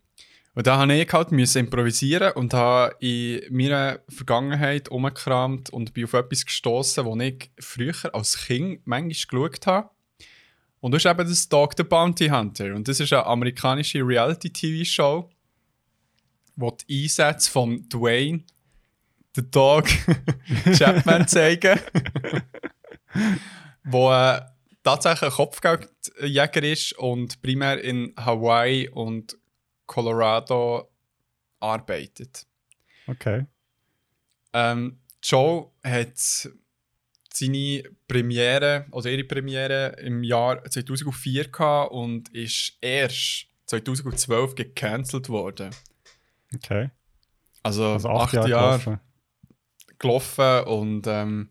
Und 0.54 0.66
da 0.66 0.78
habe 0.78 0.94
ich 0.94 1.12
halt 1.12 1.32
improvisieren 1.32 2.32
und 2.32 2.52
habe 2.52 2.94
in 3.00 3.40
meiner 3.50 4.00
Vergangenheit 4.08 4.90
umgekramt 4.90 5.70
und 5.70 5.94
bin 5.94 6.04
auf 6.04 6.12
etwas 6.12 6.44
gestoßen, 6.44 7.04
das 7.06 7.26
ich 7.26 7.50
früher 7.58 8.14
als 8.14 8.46
Kind 8.46 8.80
manchmal 8.84 9.48
geschaut 9.48 9.66
habe. 9.66 9.90
Und 10.82 10.90
das 10.90 11.04
ist 11.04 11.10
eben 11.10 11.28
das 11.28 11.48
Dog 11.48 11.74
the 11.76 11.84
Bounty 11.84 12.26
Hunter. 12.26 12.74
Und 12.74 12.88
das 12.88 12.98
ist 12.98 13.12
eine 13.12 13.24
amerikanische 13.24 14.00
Reality-TV-Show, 14.00 15.30
wo 16.56 16.70
die 16.72 17.04
Einsätze 17.04 17.48
von 17.48 17.88
Dwayne, 17.88 18.42
the 19.36 19.48
Dog, 19.48 19.86
Chapman 20.76 21.28
zeigen. 21.28 21.78
wo 23.84 24.12
äh, 24.12 24.40
tatsächlich 24.82 25.30
ein 25.30 25.36
Kopfgeldjäger 25.36 26.62
ist 26.64 26.98
und 26.98 27.40
primär 27.42 27.82
in 27.82 28.12
Hawaii 28.16 28.88
und 28.88 29.38
Colorado 29.86 30.90
arbeitet. 31.60 32.44
Okay. 33.06 33.46
Ähm, 34.52 34.98
Joe 35.22 35.70
hat 35.84 36.48
seine 37.32 37.82
Premiere, 38.06 38.86
also 38.92 39.08
ihre 39.08 39.24
Premiere 39.24 39.96
im 40.00 40.22
Jahr 40.22 40.64
2004 40.64 41.48
gehabt 41.48 41.92
und 41.92 42.28
ist 42.30 42.76
erst 42.80 43.46
2012 43.66 44.54
gecancelt 44.54 45.28
worden. 45.28 45.70
Okay. 46.54 46.90
Also, 47.62 47.84
Also 47.84 48.08
acht, 48.08 48.22
acht, 48.22 48.34
Jahre, 48.34 48.50
Jahre 48.50 48.78
gelaufen. 48.78 49.00
gelaufen 49.98 50.64
und 50.64 51.06
ähm, 51.06 51.48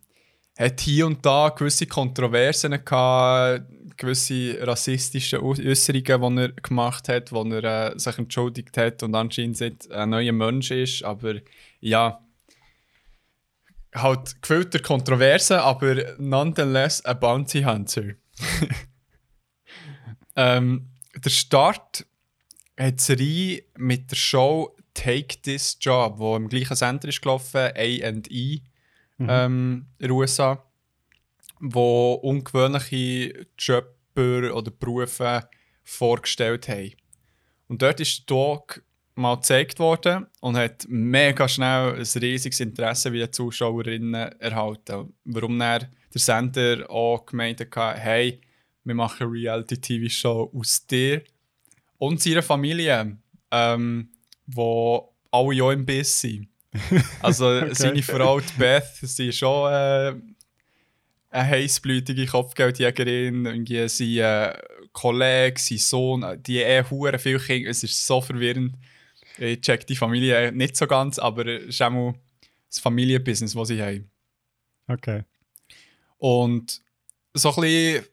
hat 0.57 0.81
hier 0.81 1.07
und 1.07 1.25
da 1.25 1.49
gewisse 1.49 1.87
Kontroversen 1.87 2.71
gehabt, 2.83 3.63
gewisse 3.97 4.57
rassistische 4.61 5.43
Äußerungen, 5.43 6.35
die 6.35 6.41
er 6.41 6.51
gemacht 6.53 7.07
hat, 7.07 7.31
wo 7.31 7.43
er 7.43 7.93
äh, 7.93 7.99
sich 7.99 8.17
entschuldigt 8.17 8.77
hat 8.77 9.03
und 9.03 9.15
anscheinend 9.15 9.91
ein 9.91 10.09
neuer 10.09 10.33
Mensch 10.33 10.71
ist. 10.71 11.03
Aber 11.03 11.35
ja, 11.79 12.19
halt 13.93 14.41
gefüllt 14.41 14.73
der 14.73 14.81
Kontroversen, 14.81 15.57
aber 15.57 16.15
nonetheless 16.17 17.03
ein 17.03 17.19
Bounty 17.19 17.63
Hunter. 17.63 18.13
ähm, 20.35 20.89
der 21.15 21.29
Start 21.29 22.05
hat 22.77 22.99
die 22.99 23.03
Serie 23.03 23.63
mit 23.77 24.11
der 24.11 24.15
Show 24.15 24.75
Take 24.93 25.41
This 25.41 25.77
Job, 25.79 26.15
wo 26.17 26.35
im 26.35 26.49
gleichen 26.49 26.75
Sender 26.75 27.07
ist 27.07 27.21
gelaufen, 27.21 27.57
A&E 27.57 28.61
ähm, 29.19 29.87
in 29.99 30.07
den 30.07 30.11
USA. 30.11 30.63
wo 31.59 32.13
ungewöhnliche 32.13 33.45
Jobber 33.57 34.53
oder 34.55 34.71
Berufe 34.71 35.47
vorgestellt 35.83 36.67
haben. 36.67 36.93
Und 37.67 37.81
dort 37.81 37.99
ist 37.99 38.19
der 38.19 38.25
Dog 38.35 38.83
mal 39.21 39.35
gezeigt 39.35 39.79
worden 39.79 40.27
und 40.41 40.57
hat 40.57 40.85
mega 40.87 41.47
schnell 41.47 41.93
ein 41.93 42.21
riesiges 42.21 42.59
Interesse 42.59 43.11
bei 43.11 43.17
den 43.17 43.31
Zuschauerinnen 43.31 44.13
erhalten. 44.39 45.13
Warum 45.25 45.57
dann 45.59 45.87
der 46.13 46.19
Sender 46.21 46.89
auch 46.89 47.25
gemeint 47.25 47.61
hat, 47.61 47.97
hey, 47.97 48.41
wir 48.83 48.95
machen 48.95 49.27
eine 49.27 49.31
Reality-TV-Show 49.31 50.51
aus 50.53 50.85
dir 50.85 51.23
und 51.97 52.21
seiner 52.21 52.41
Familie, 52.41 53.17
ähm, 53.51 54.09
wo 54.47 55.13
alle 55.31 55.53
ja 55.53 55.71
im 55.71 55.85
Biss 55.85 56.21
sind. 56.21 56.47
Also 57.21 57.73
seine 57.73 58.01
Frau, 58.01 58.39
die 58.39 58.53
Beth, 58.57 58.85
sie 59.01 59.27
ist 59.27 59.37
schon 59.37 59.71
äh, 59.71 60.13
eine 61.29 61.49
heißblütige 61.49 62.25
Kopfgeldjägerin, 62.25 63.45
irgendwie 63.45 63.87
sein 63.87 64.17
äh, 64.17 64.57
Kollege, 64.93 65.59
sein 65.59 65.77
Sohn, 65.77 66.25
die 66.41 66.59
eh 66.59 66.83
hure 66.89 67.19
viel 67.19 67.39
Kinder, 67.39 67.69
es 67.69 67.83
ist 67.83 68.05
so 68.05 68.21
verwirrend. 68.21 68.75
Ich 69.41 69.61
check 69.61 69.87
die 69.87 69.95
Familie 69.95 70.51
nicht 70.51 70.75
so 70.77 70.85
ganz, 70.85 71.17
aber 71.17 71.47
es 71.47 71.65
ist 71.69 71.81
auch 71.81 72.13
das 72.69 72.79
Familienbusiness, 72.79 73.53
das 73.53 73.67
sie 73.67 73.81
haben. 73.81 74.11
Okay. 74.87 75.23
Und 76.17 76.81
so 77.33 77.49
ein 77.55 78.03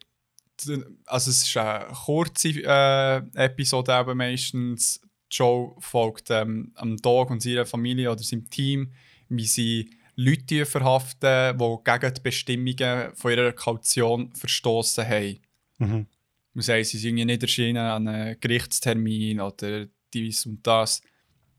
bisschen, 0.56 0.98
also 1.04 1.30
es 1.30 1.42
ist 1.46 1.56
eine 1.56 1.92
kurze 1.92 2.48
äh, 2.48 3.16
Episode 3.34 3.98
eben 4.00 4.16
meistens. 4.16 5.00
Joe 5.30 5.76
folgt 5.80 6.30
ähm, 6.30 6.72
am 6.76 6.96
Dog 6.96 7.30
und 7.30 7.42
seiner 7.42 7.66
Familie 7.66 8.10
oder 8.10 8.22
seinem 8.22 8.48
Team, 8.48 8.92
wie 9.28 9.44
sie 9.44 9.90
Leute 10.16 10.64
verhaften, 10.64 11.58
die 11.58 11.76
gegen 11.84 12.14
die 12.14 12.20
Bestimmungen 12.22 13.14
von 13.14 13.30
ihrer 13.32 13.52
Kaution 13.52 14.32
verstoßen 14.34 15.06
haben. 15.06 15.38
Mhm. 15.76 16.06
Man 16.54 16.62
sagt, 16.62 16.86
sie 16.86 16.98
sind 16.98 17.18
irgendwie 17.18 17.26
nicht 17.26 17.42
erschienen 17.42 17.76
an 17.76 18.08
einem 18.08 18.40
Gerichtstermin 18.40 19.40
oder 19.40 19.86
dies 20.14 20.46
und 20.46 20.66
das. 20.66 21.02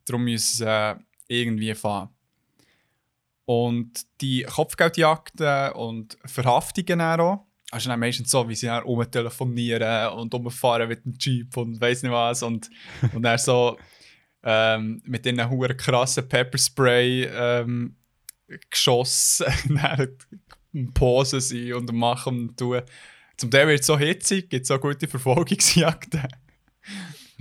Darum 0.09 0.23
müssen 0.23 0.57
sie 0.57 0.67
äh, 0.67 0.95
irgendwie 1.27 1.73
fahren. 1.75 2.09
Und 3.45 4.05
die 4.21 4.43
Kopfgeldjagden 4.43 5.71
und 5.73 6.17
Verhaftungen 6.25 7.01
auch, 7.01 7.45
also 7.71 7.89
dann 7.89 7.99
meistens 7.99 8.31
so, 8.31 8.47
wie 8.49 8.55
sie 8.55 8.67
dann 8.67 8.83
rumtelefonieren 8.83 10.13
und 10.13 10.33
umfahren 10.33 10.87
mit 10.87 11.05
dem 11.05 11.15
Jeep 11.19 11.55
und 11.57 11.79
weiss 11.79 12.03
nicht 12.03 12.11
was. 12.11 12.43
Und, 12.43 12.69
und 13.13 13.21
dann 13.23 13.37
so 13.37 13.77
ähm, 14.43 15.01
mit 15.05 15.25
diesen 15.25 15.49
hohen 15.49 15.75
krassen 15.77 16.27
Pepperspray 16.27 17.25
ähm, 17.25 17.95
geschossen, 18.69 19.45
dann 19.69 20.93
posen 20.93 21.41
sie 21.41 21.73
und 21.73 21.91
machen 21.91 22.49
und 22.49 22.57
tun. 22.57 22.81
Zum 23.37 23.51
Teil 23.51 23.67
wird 23.67 23.81
es 23.81 23.87
so 23.87 23.97
hitzig, 23.97 24.49
gibt 24.49 24.63
es 24.63 24.67
so 24.67 24.77
gute 24.79 25.07
Verfolgungsjagden. 25.07 26.27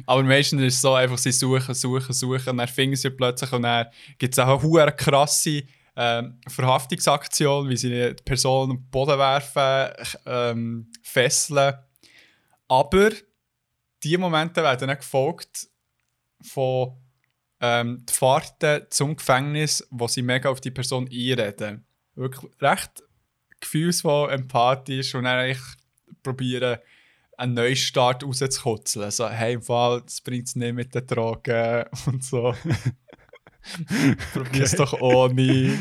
Aber 0.07 0.23
meistens 0.23 0.63
ist 0.63 0.75
es 0.75 0.81
so, 0.81 0.95
einfach 0.95 1.19
sie 1.19 1.33
suchen, 1.33 1.75
suchen, 1.75 2.13
suchen, 2.13 2.51
und 2.51 2.57
dann 2.59 2.69
finden 2.69 2.97
sie 2.97 3.11
plötzlich 3.11 3.53
und 3.53 3.63
dann 3.63 3.87
gibt 4.19 4.35
es 4.35 4.39
auch 4.39 4.63
eine 4.63 4.93
krasse 4.93 5.65
ähm, 5.97 6.39
Verhaftungsaktion, 6.47 7.69
wie 7.69 7.77
sie 7.77 7.91
die 7.91 8.23
Person 8.23 8.71
auf 8.71 8.77
den 8.77 8.91
Boden 8.91 9.19
werfen, 9.19 10.07
ähm, 10.27 10.93
fesseln. 11.03 11.75
Aber 12.69 13.11
diese 14.03 14.19
Momente 14.19 14.63
werden 14.63 14.89
dann 14.89 14.97
gefolgt 14.97 15.69
von 16.43 16.93
ähm, 17.61 18.05
die 18.09 18.13
Fahrten 18.13 18.87
zum 18.91 19.17
Gefängnis, 19.17 19.87
wo 19.91 20.07
sie 20.07 20.23
mega 20.23 20.49
auf 20.49 20.61
die 20.61 20.71
Person 20.71 21.09
einreden. 21.11 21.85
Wirklich 22.15 22.51
recht 22.61 23.03
gefühlsvoll, 23.61 24.31
empathisch 24.31 25.15
und 25.15 25.25
dann 25.25 25.39
eigentlich 25.39 25.65
probieren, 26.23 26.79
einen 27.39 27.55
Neustart 27.55 28.25
rauszukutzeln. 28.25 29.05
Also, 29.05 29.29
hey, 29.29 29.55
im 29.55 29.63
Fall, 29.63 30.03
das 30.03 30.21
bringt 30.21 30.49
es 30.49 30.57
nicht 30.57 30.75
mit 30.75 30.95
den 30.95 31.07
Drogen 31.07 31.85
und 32.07 32.23
so. 32.23 32.55
Probier 34.33 34.65
es 34.65 34.73
doch 34.73 35.01
ohne. 35.01 35.79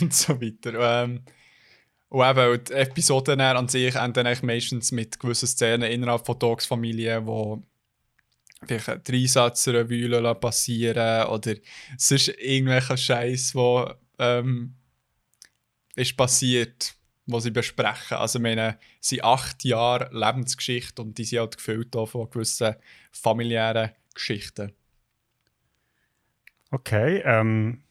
und 0.00 0.12
so 0.14 0.40
weiter. 0.40 1.02
Ähm, 1.02 1.22
und 2.08 2.38
eben, 2.38 2.64
die 2.64 2.72
Episoden 2.72 3.40
an 3.40 3.68
sich 3.68 3.94
enden 3.94 4.26
eigentlich 4.26 4.42
meistens 4.42 4.92
mit 4.92 5.18
gewissen 5.18 5.48
Szenen 5.48 5.90
innerhalb 5.90 6.24
von 6.24 6.38
Dogs 6.38 6.66
Familie, 6.66 7.26
wo 7.26 7.62
vielleicht 8.66 8.88
ein 8.88 9.02
Dreisatzrevue 9.02 10.34
passieren 10.36 11.26
oder 11.28 11.54
sonst 11.98 12.28
irgendwelcher 12.28 12.96
Scheiß, 12.96 13.52
der 13.52 13.98
ähm, 14.18 14.74
ist 15.96 16.16
passiert, 16.16 16.94
was 17.26 17.44
sie 17.44 17.50
besprechen. 17.50 18.16
Also, 18.16 18.38
ich 18.38 18.42
meine, 18.42 18.78
es 19.00 19.08
sind 19.08 19.24
acht 19.24 19.64
Jahre 19.64 20.08
Lebensgeschichte 20.12 21.02
und 21.02 21.16
die 21.18 21.24
sind 21.24 21.40
halt 21.40 21.56
gefüllt 21.56 21.94
von 21.94 22.30
gewissen 22.30 22.74
familiären 23.12 23.90
Geschichten. 24.14 24.72
Okay, 26.70 27.22
ähm, 27.24 27.82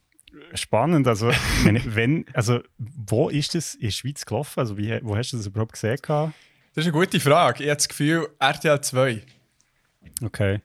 spannend. 0.53 1.07
Also, 1.07 1.31
wenn, 1.63 1.81
wenn, 1.95 2.25
also, 2.33 2.61
wo 2.77 3.29
ist 3.29 3.55
das 3.55 3.75
in 3.75 3.81
der 3.87 3.91
Schweiz 3.91 4.25
gelaufen? 4.25 4.59
Also, 4.59 4.77
wie, 4.77 4.99
wo 5.03 5.15
hast 5.15 5.31
du 5.33 5.37
das 5.37 5.47
überhaupt 5.47 5.73
gesehen? 5.73 5.97
gehabt? 6.01 6.33
Das 6.75 6.85
ist 6.85 6.91
eine 6.91 6.99
gute 6.99 7.19
Frage. 7.19 7.63
Ich 7.63 7.69
habe 7.69 7.77
das 7.77 7.87
Gefühl, 7.87 8.29
RTL 8.39 8.81
2. 8.81 9.21
Okay. 10.23 10.61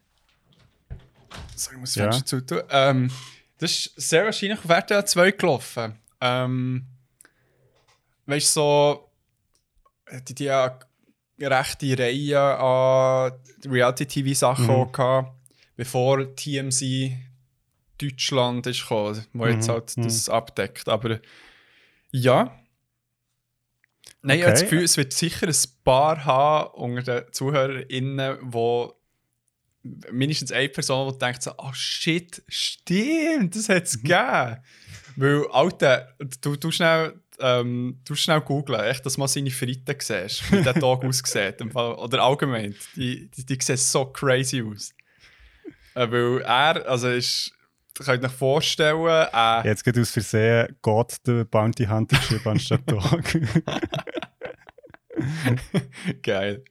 Sorry, 1.54 1.74
ich 1.76 1.80
muss 1.80 1.94
das 1.94 1.96
Ja. 1.96 2.10
Fenster 2.10 2.26
zutun. 2.26 2.62
Ähm, 2.70 3.10
das 3.58 3.70
ist 3.72 4.00
sehr 4.00 4.24
wahrscheinlich 4.24 4.58
auf 4.58 4.70
RTL 4.70 5.04
2 5.04 5.30
gelaufen. 5.32 5.98
Ähm, 6.20 6.86
weißt 8.28 8.56
du, 8.56 8.60
so, 8.60 9.10
die, 10.28 10.34
die 10.34 11.44
rechte 11.44 11.98
Reihe 11.98 12.40
an 12.40 13.32
Reality-TV-Sachen 13.66 14.86
Mhm. 14.86 14.92
gehabt, 14.92 15.32
bevor 15.76 16.34
TMZ 16.36 17.12
Deutschland 18.00 18.66
ist 18.66 18.82
gekommen, 18.82 19.26
wo 19.32 19.46
jetzt 19.46 19.68
Mhm, 19.68 19.72
halt 19.72 19.96
das 20.04 20.28
abdeckt. 20.28 20.88
Aber 20.88 21.18
ja. 22.12 22.54
Nein, 24.22 24.38
ich 24.38 24.42
Okay. 24.42 24.44
habe 24.44 24.52
das 24.52 24.62
Gefühl, 24.62 24.82
es 24.84 24.96
wird 24.96 25.12
sicher 25.12 25.48
ein 25.48 25.54
paar 25.84 26.24
haben 26.24 26.70
unter 26.74 27.22
den 27.22 27.32
ZuhörerInnen, 27.32 28.38
wo 28.42 28.94
mindestens 30.10 30.52
eine 30.52 30.68
Person, 30.68 31.12
die 31.12 31.18
denkt 31.18 31.42
so, 31.42 31.52
oh 31.58 31.72
shit, 31.72 32.42
stimmt, 32.48 33.54
das 33.56 33.68
hat 33.68 33.84
es 33.84 33.96
gegeben. 34.02 34.58
Weil, 35.16 35.46
Alter, 35.50 36.14
du, 36.40 36.56
du 36.56 36.70
schnell, 36.70 37.20
ähm, 37.40 38.00
du 38.04 38.14
schnell 38.14 38.40
googlen, 38.40 38.80
echt, 38.80 39.04
dass 39.06 39.16
man 39.16 39.28
seine 39.28 39.50
Fritten 39.50 39.96
siehst, 39.98 40.50
wie 40.52 40.62
der 40.62 40.74
Tag 40.74 40.82
aussieht. 41.04 41.60
Oder 41.74 42.22
allgemein, 42.22 42.74
die, 42.96 43.30
die, 43.30 43.46
die 43.46 43.58
sehen 43.60 43.76
so 43.76 44.06
crazy 44.06 44.62
aus. 44.62 44.92
Äh, 45.94 46.10
weil 46.10 46.40
er, 46.42 46.88
also 46.88 47.08
ist, 47.08 47.52
ihr 47.98 48.04
könnt 48.04 48.24
euch 48.24 48.32
vorstellen, 48.32 49.06
äh, 49.32 49.66
Jetzt 49.68 49.84
geht 49.84 49.98
aus 49.98 50.10
Versehen 50.10 50.76
Gott 50.82 51.16
der 51.26 51.44
Bounty 51.44 51.86
Hunter 51.86 52.16
geschrieben 52.16 52.48
anstatt 52.48 52.82
Dog. 52.86 53.22
Geil. 56.22 56.64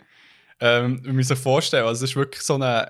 Ähm, 0.60 1.04
wir 1.04 1.14
müssen 1.14 1.36
sich 1.36 1.44
vorstellen, 1.44 1.86
also 1.86 2.04
es 2.04 2.12
ist 2.12 2.16
wirklich 2.16 2.42
so 2.42 2.58
ein 2.58 2.88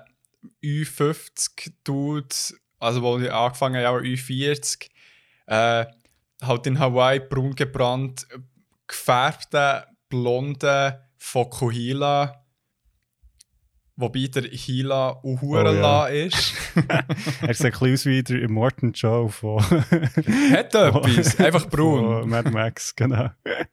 Ü50-Dude, 0.62 2.34
also 2.78 3.02
wo 3.02 3.18
ich 3.18 3.32
angefangen 3.32 3.84
habe, 3.84 4.00
Ü40, 4.00 4.88
äh, 5.46 5.86
halt 6.42 6.66
in 6.66 6.78
Hawaii 6.78 7.20
braun 7.20 7.54
gebrannt, 7.54 8.26
gefärbte, 8.86 9.84
blonde 10.08 11.00
Fokuhila, 11.16 12.44
wobei 13.96 14.28
der 14.32 14.44
Hila 14.44 15.10
auch 15.10 15.20
Oh, 15.24 15.40
Hurenla 15.40 16.06
ist. 16.08 16.54
er 17.42 17.54
sieht 17.54 17.66
ein 17.66 17.70
bisschen 17.72 17.92
aus 17.94 18.06
wie 18.06 18.22
der 18.22 18.48
Morton 18.50 18.92
Joe 18.92 19.28
von, 19.28 19.60
Hat 19.62 20.74
etwas, 20.74 21.38
einfach 21.40 21.68
braun. 21.68 22.20
von 22.22 22.30
Mad 22.30 22.50
Max, 22.50 22.94
genau. 22.94 23.30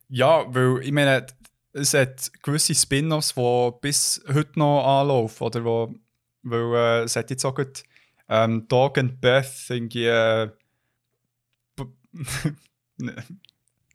ja, 0.09 0.43
weil 0.53 0.81
ich 0.83 0.91
meine, 0.91 1.25
es 1.73 1.93
hat 1.93 2.31
gewisse 2.43 2.73
Spin-offs, 2.75 3.33
die 3.35 3.71
bis 3.81 4.23
heute 4.31 4.57
noch 4.59 4.83
anlaufen 5.01 5.43
oder 5.43 5.63
wo 5.65 5.95
weil 6.43 6.75
äh, 6.75 7.03
es 7.03 7.15
hat 7.15 7.29
jetzt 7.29 7.45
auch 7.45 7.55
gut, 7.55 7.83
ähm, 8.27 8.67
Dog 8.67 8.97
and 8.97 9.19
Beth 9.21 9.49
irgendwie 9.69 10.05
äh, 10.05 10.49
b- 11.75 11.85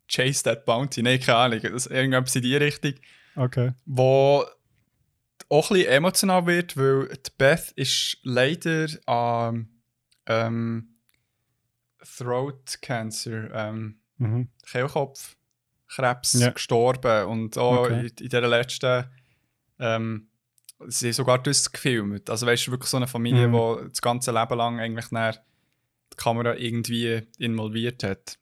Chase 0.08 0.42
That 0.44 0.64
Bounty, 0.64 1.02
nein, 1.02 1.20
keine 1.20 1.36
Ahnung, 1.38 1.60
das 1.60 1.72
ist 1.86 1.92
irgendetwas 1.92 2.36
in 2.36 2.42
die 2.42 2.56
Richtung, 2.56 2.94
Okay. 3.36 3.72
wo 3.84 4.44
auch 5.50 5.70
ein 5.70 5.74
bisschen 5.76 5.92
emotional 5.92 6.46
wird, 6.46 6.76
weil 6.76 7.08
die 7.08 7.30
Beth 7.36 7.72
ist 7.76 8.18
leider 8.22 8.86
an 9.06 9.68
ähm, 10.26 10.94
Throat 12.16 12.78
Cancer, 12.80 13.50
ähm, 13.54 14.00
Mhm. 14.20 14.48
Kehlkopfkrebs 15.88 16.32
Ja. 16.40 16.50
gestorben 16.50 17.26
und 17.28 17.58
auch 17.58 17.84
Okay. 17.84 18.00
in, 18.00 18.06
in 18.06 18.14
dieser 18.16 18.48
letzten 18.48 19.04
ähm, 19.80 20.28
sie 20.86 21.12
sogar 21.12 21.42
das 21.42 21.70
gefilmt. 21.72 22.30
Also 22.30 22.46
weißt 22.46 22.66
du, 22.66 22.70
wirklich 22.72 22.90
so 22.90 22.96
eine 22.98 23.06
Familie, 23.08 23.48
Mhm. 23.48 23.52
wo 23.52 23.74
das 23.76 24.00
ganze 24.00 24.30
Leben 24.32 24.56
lang 24.58 24.78
eigentlich 24.80 25.10
nach 25.10 25.36
die 26.12 26.16
Kamera 26.16 26.54
irgendwie 26.54 27.22
involviert 27.38 28.02
hat. 28.04 28.38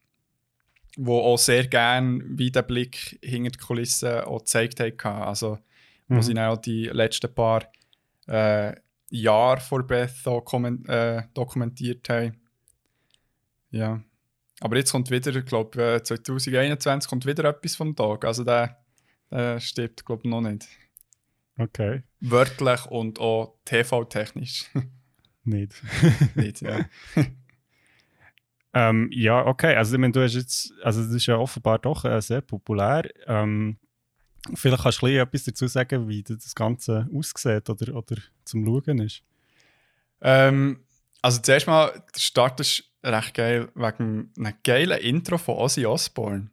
Wo 0.99 1.20
auch 1.20 1.38
sehr 1.38 1.66
gern 1.66 2.22
wie 2.38 2.51
der 2.51 2.62
Blick 2.62 3.18
hinter 3.22 3.51
die 3.51 3.59
Kulissen 3.59 4.20
auch 4.20 4.38
gezeigt 4.40 4.80
hat. 4.80 5.05
Also 5.05 5.59
wo 6.09 6.16
Mhm. 6.16 6.22
sie 6.22 6.34
dann 6.34 6.51
auch 6.51 6.59
die 6.61 6.86
letzten 6.86 7.34
paar 7.34 7.64
äh, 8.28 8.74
Jahre 9.09 9.61
vor 9.61 9.82
Beth 9.86 10.26
auch 10.26 10.53
äh, 10.88 11.22
dokumentiert 11.32 12.09
haben. 12.09 12.40
Ja. 13.70 14.01
Aber 14.61 14.76
jetzt 14.76 14.92
kommt 14.92 15.11
wieder, 15.11 15.34
ich 15.34 15.44
glaube, 15.44 15.96
äh, 15.96 16.02
2021 16.02 17.09
kommt 17.09 17.26
wieder 17.26 17.44
etwas 17.44 17.76
vom 17.76 17.94
Tag. 17.94 18.24
Also 18.24 18.44
der, 18.44 18.82
der 19.30 19.61
stirbt, 19.61 20.04
glaube 20.04 20.22
ich, 20.24 20.30
noch 20.30 20.40
nicht. 20.40 20.66
Okay. 21.59 22.02
Wörtlich 22.20 22.86
und 22.86 23.18
auch 23.18 23.59
TV-technisch. 23.64 24.66
Nicht. 25.44 25.74
nicht, 26.34 26.61
ja. 26.61 26.84
Ähm, 28.74 29.09
ja, 29.11 29.46
okay. 29.46 29.74
Also, 29.74 29.94
ich 29.94 30.00
meine, 30.00 30.12
du 30.12 30.22
hast 30.22 30.34
jetzt, 30.34 30.70
also, 30.82 31.02
das 31.02 31.11
ist 31.11 31.24
ja 31.24 31.38
offenbar 31.38 31.78
doch 31.78 32.04
äh, 32.04 32.20
sehr 32.20 32.42
populär. 32.42 33.09
Ähm, 33.26 33.78
vielleicht 34.54 34.82
kannst 34.82 35.00
du 35.00 35.07
ein 35.07 35.12
bisschen 35.12 35.22
etwas 35.22 35.44
dazu 35.44 35.66
sagen, 35.66 36.09
wie 36.09 36.22
das 36.22 36.54
Ganze 36.54 37.09
aussieht 37.11 37.70
oder, 37.70 37.94
oder 37.94 38.16
zum 38.44 38.66
Schauen 38.66 38.98
ist. 38.98 39.22
ähm, 40.20 40.84
also 41.22 41.40
zuerst 41.40 41.66
mal, 41.66 42.04
der 42.14 42.20
Start 42.20 42.61
ist 42.61 42.84
recht 43.07 43.34
geil 43.34 43.68
wegen 43.74 44.30
einem 44.36 44.54
geilen 44.64 44.98
Intro 45.00 45.38
von 45.38 45.57
Ozzy 45.57 45.86
Osbourne. 45.86 46.50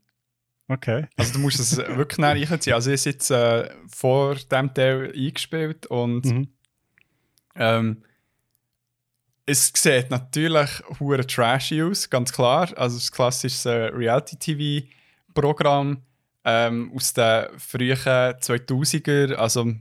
Okay. 0.70 1.08
Also 1.18 1.34
du 1.34 1.40
musst 1.40 1.60
es 1.60 1.76
wirklich 1.78 2.18
näher 2.20 2.50
reinziehen. 2.50 2.74
Also 2.74 2.90
ich 2.92 3.02
habe 3.02 3.10
jetzt 3.12 3.30
äh, 3.32 3.70
vor 3.88 4.36
dem 4.36 4.74
Teil 4.74 5.12
eingespielt 5.16 5.86
und 5.88 6.26
Mhm. 6.26 6.48
ähm, 7.56 8.04
es 9.46 9.74
sieht 9.76 10.10
natürlich 10.10 10.70
hure 11.02 11.28
trashy 11.28 11.84
aus, 11.84 12.10
ganz 12.10 12.32
klar. 12.32 12.70
Also 12.78 12.98
ein 12.98 13.12
klassisches 13.14 13.66
äh, 13.66 13.90
Reality-TV-Programm 13.94 15.98
ähm, 16.46 16.92
aus 16.96 17.12
den 17.14 17.48
frühen 17.60 17.98
2000er. 17.98 19.34
Also 19.34 19.74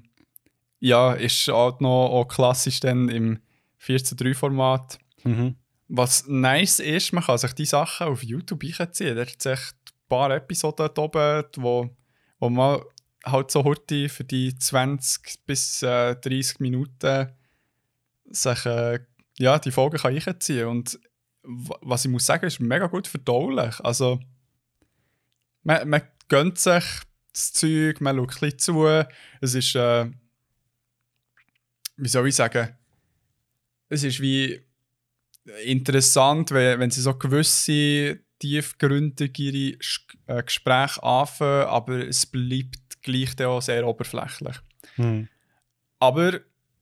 ja, 0.80 1.12
ist 1.12 1.46
halt 1.48 1.80
noch 1.80 2.08
auch 2.08 2.24
klassisch 2.26 2.80
dann 2.80 3.08
im 3.08 3.38
14.3-Format. 3.80 4.98
Mhm. 5.22 5.54
Was 5.95 6.26
nice 6.26 6.78
ist, 6.78 7.12
man 7.12 7.22
kann 7.22 7.36
sich 7.36 7.53
die 7.53 7.66
Sachen 7.66 8.07
auf 8.07 8.22
YouTube 8.22 8.64
einziehen. 8.78 9.14
Da 9.14 9.24
es 9.24 9.45
echt 9.45 9.74
ein 9.74 10.09
paar 10.09 10.30
Episoden 10.30 10.88
da 10.95 11.03
oben, 11.03 11.45
wo, 11.57 11.95
wo 12.38 12.49
man 12.49 12.80
halt 13.26 13.51
so 13.51 13.62
heute 13.62 14.09
für 14.09 14.24
die 14.24 14.57
20 14.57 15.45
bis 15.45 15.82
äh, 15.82 16.16
30 16.16 16.61
Minuten 16.61 17.30
sich 18.24 18.64
äh, 18.64 19.01
ja, 19.38 19.59
die 19.59 19.70
Folgen 19.70 19.99
kann 19.99 20.16
einziehen 20.16 20.66
Und 20.66 20.99
was 21.43 22.07
ich 22.07 22.11
muss 22.11 22.24
sagen, 22.24 22.47
ist 22.47 22.59
mega 22.59 22.86
gut 22.86 23.07
verdaulich. 23.07 23.78
Also 23.80 24.18
man, 25.62 25.86
man 25.90 26.09
gönnt 26.28 26.59
sich 26.59 26.84
das 27.34 27.53
Zeug, 27.53 28.01
man 28.01 28.16
schaut 28.16 28.43
ein 28.43 28.59
zu. 28.59 28.86
Es 29.43 29.55
ist, 29.55 29.74
äh, 29.74 30.11
wie 31.97 32.09
soll 32.09 32.28
ich 32.28 32.34
sagen, 32.34 32.74
es 33.90 34.05
ist 34.05 34.20
wie 34.20 34.71
interessant, 35.64 36.51
wenn, 36.51 36.80
wenn 36.80 36.90
sie 36.90 37.01
so 37.01 37.14
gewisse 37.14 38.20
tiefgründigere 38.38 39.78
äh, 40.26 40.43
Gespräche 40.43 41.03
anfangen, 41.03 41.68
aber 41.68 42.09
es 42.09 42.26
bleibt 42.26 43.03
gleich 43.03 43.40
auch 43.45 43.61
sehr 43.61 43.86
oberflächlich. 43.86 44.57
Mhm. 44.97 45.28
Aber 45.99 46.40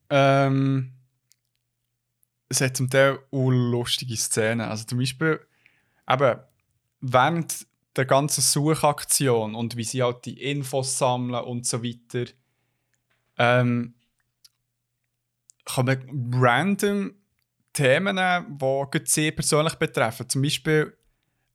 ähm, 0.09 0.93
es 2.49 2.61
hat 2.61 2.77
zum 2.77 2.89
Teil 2.89 3.19
auch 3.31 3.49
lustige 3.49 4.17
Szenen. 4.17 4.61
Also 4.61 4.85
zum 4.85 4.99
Beispiel 4.99 5.39
eben 6.09 6.39
während 6.99 7.67
der 7.95 8.05
ganzen 8.05 8.41
Suchaktion 8.41 9.55
und 9.55 9.75
wie 9.75 9.83
sie 9.83 10.01
halt 10.01 10.25
die 10.25 10.41
Infos 10.41 10.97
sammeln 10.97 11.43
und 11.43 11.65
so 11.65 11.83
weiter, 11.83 12.31
ähm, 13.37 13.95
kommen 15.65 16.31
random 16.33 17.13
Themen, 17.73 18.17
die 18.17 18.55
gerade 18.55 19.01
sie 19.05 19.31
persönlich 19.31 19.75
betreffen. 19.75 20.27
Zum 20.27 20.41
Beispiel 20.41 20.95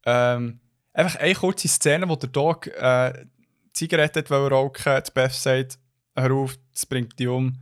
ähm, 0.04 0.60
einfach 0.92 1.20
eine 1.20 1.34
kurze 1.34 1.68
Szene, 1.68 2.08
wo 2.08 2.16
der 2.16 2.30
Dog 2.30 2.66
äh, 2.68 3.12
Zigarette 3.72 4.28
wollen 4.30 4.52
rauchen 4.52 5.02
die 5.06 5.10
Beth 5.12 5.32
sagt, 5.32 5.78
hör 6.16 6.32
auf, 6.32 6.54
das 6.72 6.86
bringt 6.86 7.18
dich 7.18 7.28
um. 7.28 7.58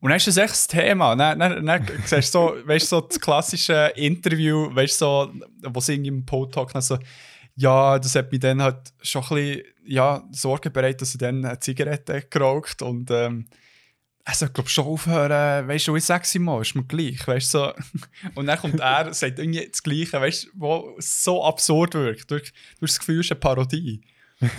Und 0.00 0.10
dann 0.10 0.16
ist 0.16 0.26
das 0.26 0.36
echt 0.36 0.50
das 0.50 0.66
Thema. 0.66 1.14
Dann, 1.14 1.38
dann, 1.38 1.64
dann 1.64 1.86
siehst 2.04 2.34
du 2.34 2.38
so, 2.38 2.56
weißt, 2.66 2.88
so 2.88 3.00
das 3.00 3.20
klassische 3.20 3.92
Interview, 3.96 4.74
weißt, 4.74 4.98
so, 4.98 5.32
wo 5.62 5.80
sie 5.80 5.94
im 5.94 6.24
Pod-Talk 6.24 6.72
dann 6.72 6.82
so, 6.82 6.98
ja, 7.54 7.98
das 7.98 8.14
hat 8.14 8.32
mich 8.32 8.40
dann 8.40 8.62
halt 8.62 8.92
schon 9.02 9.22
ein 9.22 9.28
bisschen 9.28 9.62
ja, 9.84 10.24
Sorge 10.30 10.70
bereitet, 10.70 11.02
dass 11.02 11.12
sie 11.12 11.18
dann 11.18 11.44
eine 11.44 11.60
Zigarette 11.60 12.22
geraucht 12.22 12.82
und 12.82 13.10
ähm, 13.10 13.46
er 14.24 14.34
sagt, 14.34 14.54
glaube 14.54 14.70
schon 14.70 14.86
aufhören, 14.86 15.66
weißt 15.66 15.88
du, 15.88 15.96
ich 15.96 16.04
sag's 16.04 16.34
ihm 16.34 16.44
mal, 16.44 16.62
ist 16.62 16.74
mir 16.74 16.84
gleich, 16.84 17.26
weißt 17.26 17.50
so. 17.50 17.72
Und 18.34 18.46
dann 18.46 18.58
kommt 18.58 18.80
er, 18.80 19.12
sagt 19.12 19.38
irgendwie 19.38 19.66
das 19.68 19.82
Gleiche, 19.82 20.20
weißt 20.20 20.44
du, 20.44 20.48
wo 20.54 20.94
so 20.98 21.44
absurd 21.44 21.94
wirkt. 21.94 22.30
Du, 22.30 22.38
du 22.38 22.42
hast 22.42 22.52
das 22.80 22.98
Gefühl, 23.00 23.20
es 23.20 23.26
ist 23.26 23.32
eine 23.32 23.40
Parodie. 23.40 24.00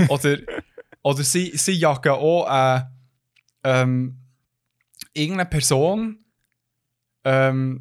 Oder, 0.09 0.37
oder 1.01 1.23
sie, 1.23 1.51
sie 1.55 1.73
jagen 1.73 2.11
auch 2.11 2.49
äh, 2.49 2.81
ähm, 3.63 4.17
irgendeine 5.13 5.49
Person, 5.49 6.23
ähm, 7.23 7.79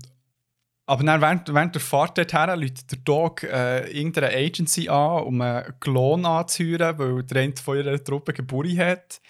aber 0.87 1.05
dann 1.05 1.21
während, 1.21 1.53
während 1.53 1.75
der 1.75 1.81
Fahrt 1.81 2.19
dorthin 2.19 2.61
läutet 2.61 2.91
der 2.91 2.99
Dog 2.99 3.45
äh, 3.45 3.89
irgendeine 3.91 4.35
Agency 4.35 4.89
an, 4.89 5.23
um 5.23 5.41
einen 5.41 5.73
Klon 5.81 6.27
anzuhören, 6.27 6.99
weil 6.99 7.23
der 7.23 7.43
eine 7.43 7.57
von 7.57 7.77
ihrer 7.77 8.03
Truppe 8.03 8.33
Geburt 8.33 8.77
hat. 8.77 9.21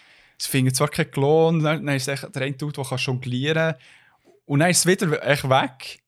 Sie 0.43 0.49
finden 0.49 0.73
zwar 0.73 0.89
keinen 0.89 1.09
Klon, 1.09 1.63
dann, 1.63 1.85
dann 1.85 1.95
ist 1.95 2.09
es 2.09 2.21
echt 2.21 2.35
der 2.35 2.41
eine 2.41 2.55
Dude, 2.57 2.73
der 2.73 2.83
kann 2.83 2.97
jonglieren 2.97 3.75
Und 4.45 4.59
dann 4.59 4.69
ist 4.69 4.79
es 4.79 4.85
wieder 4.85 5.25
echt 5.25 5.47
weg. 5.49 6.03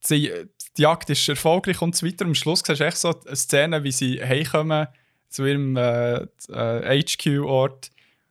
Sie, 0.00 0.32
die 0.78 0.82
Jagd 0.82 1.10
ist 1.10 1.28
erfolgreich 1.28 1.82
und 1.82 1.94
so 1.94 2.06
weiter. 2.06 2.24
Am 2.24 2.34
Schluss 2.34 2.62
siehst 2.66 2.80
du 2.80 2.84
echt 2.84 2.96
so 2.96 3.20
eine 3.20 3.36
Szene, 3.36 3.84
wie 3.84 3.92
sie 3.92 4.24
heimkommen 4.24 4.86
zu 5.28 5.44
ihrem 5.44 5.76
äh, 5.76 6.22
äh, 6.48 7.02
HQ-Ort. 7.02 7.90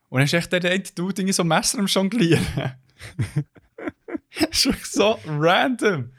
Und 0.09 0.17
dann 0.17 0.25
ist 0.25 0.33
echt 0.33 0.51
der 0.51 0.71
eine 0.71 0.79
Dude 0.79 1.33
so 1.33 1.43
ein 1.43 1.47
Messer 1.47 1.77
am 1.77 1.85
Jonglieren. 1.85 2.43
das 4.39 4.65
ist 4.65 4.93
so 4.93 5.19
random. 5.27 6.11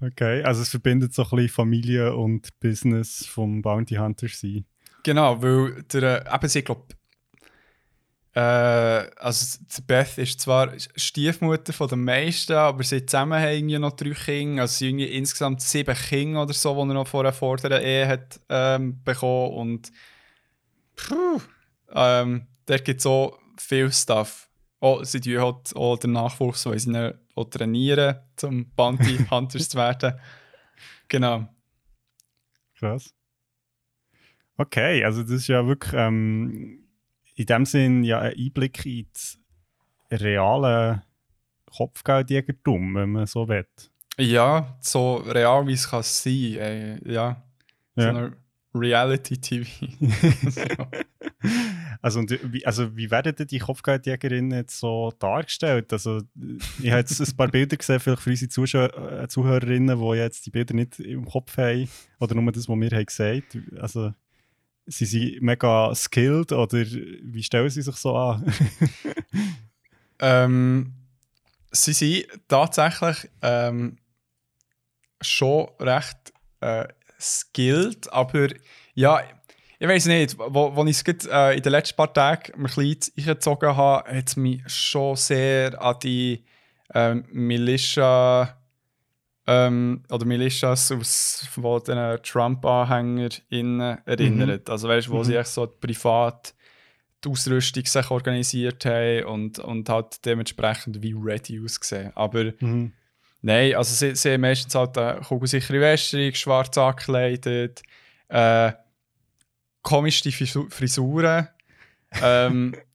Okay, 0.00 0.42
also 0.42 0.62
es 0.62 0.70
verbindet 0.70 1.12
so 1.12 1.22
ein 1.24 1.28
bisschen 1.28 1.48
Familie 1.50 2.16
und 2.16 2.48
Business 2.60 3.26
vom 3.26 3.60
Bounty 3.60 3.96
Hunter 3.96 4.28
sein. 4.28 4.64
Genau, 5.02 5.42
weil 5.42 5.82
der, 5.92 6.26
äh, 6.26 6.34
eben 6.34 6.48
sie, 6.48 6.62
glaube 6.62 6.86
äh, 8.34 8.40
also 8.40 9.58
Beth 9.86 10.18
ist 10.18 10.40
zwar 10.40 10.72
Stiefmutter 10.96 11.72
von 11.72 11.88
den 11.88 12.02
meisten, 12.04 12.54
aber 12.54 12.82
sie 12.82 13.06
zusammen 13.06 13.40
haben 13.40 13.52
irgendwie 13.52 13.78
noch 13.78 13.92
drei 13.92 14.10
Kinder, 14.10 14.62
also 14.62 14.74
sie 14.74 14.88
haben 14.88 14.98
irgendwie 14.98 15.16
insgesamt 15.16 15.60
sieben 15.60 15.94
Kinder 15.94 16.42
oder 16.42 16.52
so, 16.52 16.74
die 16.74 16.90
er 16.90 16.94
noch 16.94 17.06
vor, 17.06 17.32
vor 17.32 17.56
der 17.58 17.80
Ehe 17.80 18.08
hat 18.08 18.40
ähm, 18.48 19.02
bekommen 19.04 19.52
und 19.54 19.92
puh, 20.96 21.40
ähm, 21.92 22.46
da 22.66 22.76
gibt 22.78 23.00
es 23.00 23.06
auch 23.06 23.38
viel 23.56 23.92
Stuff. 23.92 24.48
Oh, 24.80 25.02
sie 25.04 25.20
tun 25.20 25.40
halt 25.40 25.76
auch 25.76 25.96
den 25.96 26.12
Nachwuchs, 26.12 26.66
weil 26.66 26.78
sie 26.78 26.90
ihn 26.90 27.14
auch 27.36 27.44
trainieren, 27.44 28.16
um 28.42 28.68
Bounty 28.74 29.18
Hunters 29.30 29.68
zu 29.68 29.78
werden. 29.78 30.18
Genau. 31.08 31.48
Krass. 32.78 33.14
Okay, 34.56 35.04
also 35.04 35.22
das 35.22 35.30
ist 35.30 35.48
ja 35.48 35.66
wirklich 35.66 35.94
ähm, 35.94 36.83
in 37.34 37.46
dem 37.46 37.64
Sinn 37.64 38.04
ja 38.04 38.20
ein 38.20 38.34
Einblick 38.38 38.84
in 38.86 39.06
das 39.12 39.38
reale 40.10 41.02
Kopfgeldjägertum, 41.66 42.94
wenn 42.94 43.10
man 43.12 43.26
so 43.26 43.48
will. 43.48 43.66
Ja, 44.18 44.76
so 44.80 45.16
real 45.16 45.66
wie 45.66 45.72
es 45.72 45.88
kann 45.88 46.02
sein. 46.04 46.32
Ey, 46.32 46.98
ja. 47.12 47.42
So 47.96 48.02
Ja. 48.02 48.10
eine 48.10 48.32
Reality-TV. 48.74 49.86
Also, 52.00 52.18
und 52.20 52.38
wie, 52.52 52.66
also 52.66 52.94
wie 52.98 53.10
werden 53.10 53.34
denn 53.34 53.46
die 53.46 53.58
Kopfgeldjägerinnen 53.58 54.50
jetzt 54.58 54.78
so 54.78 55.10
dargestellt? 55.18 55.90
Also, 55.90 56.20
ich 56.82 56.90
habe 56.90 57.00
jetzt 57.00 57.18
ein 57.18 57.36
paar 57.36 57.48
Bilder 57.48 57.78
gesehen, 57.78 57.98
vielleicht 57.98 58.20
für 58.20 58.28
unsere 58.30 58.48
Zuschauer, 58.50 59.22
äh, 59.22 59.28
Zuhörerinnen, 59.28 59.98
die 59.98 60.16
jetzt 60.16 60.44
die 60.44 60.50
Bilder 60.50 60.74
nicht 60.74 61.00
im 61.00 61.24
Kopf 61.24 61.56
haben 61.56 61.88
oder 62.20 62.34
nur 62.34 62.52
das, 62.52 62.68
was 62.68 62.76
wir 62.78 62.90
haben 62.90 63.06
gesagt 63.06 63.58
Also, 63.80 64.12
sind 64.86 65.06
sie 65.06 65.38
mega 65.40 65.94
skilled 65.94 66.52
oder 66.52 66.78
wie 66.78 67.42
stellen 67.42 67.70
sie 67.70 67.82
sich 67.82 67.96
so 67.96 68.16
an? 68.16 68.44
Ähm, 70.20 70.92
sie 71.70 71.92
sind 71.92 72.26
tatsächlich 72.48 73.28
ähm, 73.42 73.98
schon 75.20 75.68
recht 75.80 76.32
äh, 76.60 76.86
skilled, 77.20 78.12
aber 78.12 78.48
ja, 78.94 79.20
ich 79.78 79.88
weiß 79.88 80.06
nicht, 80.06 80.38
wo 80.38 80.84
ich 80.86 81.02
es 81.06 81.26
äh, 81.26 81.56
in 81.56 81.62
den 81.62 81.72
letzten 81.72 81.96
paar 81.96 82.12
Tagen 82.12 82.54
ein 82.54 82.62
bisschen 82.62 82.96
eingezogen 83.18 83.76
habe, 83.76 84.08
hat 84.16 84.28
es 84.28 84.36
mich 84.36 84.62
schon 84.66 85.16
sehr 85.16 85.80
an 85.82 85.96
die 86.02 86.44
ähm, 86.94 87.24
Militia 87.30 88.56
ähm, 89.46 90.02
oder 90.10 90.24
Militias 90.24 90.90
aus 90.92 91.46
von 91.52 91.82
den 91.84 92.22
Trump-AnhängerInnen 92.22 93.98
erinnert. 94.06 94.70
Also 94.70 94.88
weißt 94.88 95.08
du, 95.08 95.10
wo 95.12 95.18
Mhm. 95.18 95.24
sie 95.24 95.44
so 95.44 95.66
privat 95.66 96.54
die 97.24 97.28
Ausrüstung 97.30 97.84
sich 97.86 98.10
organisiert 98.10 98.84
haben 98.84 99.24
und, 99.24 99.58
und 99.58 99.88
halt 99.88 100.24
dementsprechend 100.24 101.02
wie 101.02 101.14
ready 101.18 101.60
ausgesehen. 101.62 102.12
Aber 102.14 102.52
Mhm. 102.60 102.92
nein, 103.42 103.74
also 103.74 103.94
sie, 103.94 104.14
sie 104.14 104.32
haben 104.32 104.42
meistens 104.42 104.74
halt 104.74 104.96
eine 104.98 105.20
kugelsichere 105.20 105.80
Wäscherung, 105.80 106.34
schwarz 106.34 106.76
angekleidet, 106.76 107.82
äh, 108.28 108.72
komische 109.82 110.30
Frisu- 110.30 110.70
Frisuren. 110.70 111.48
ähm, 112.22 112.74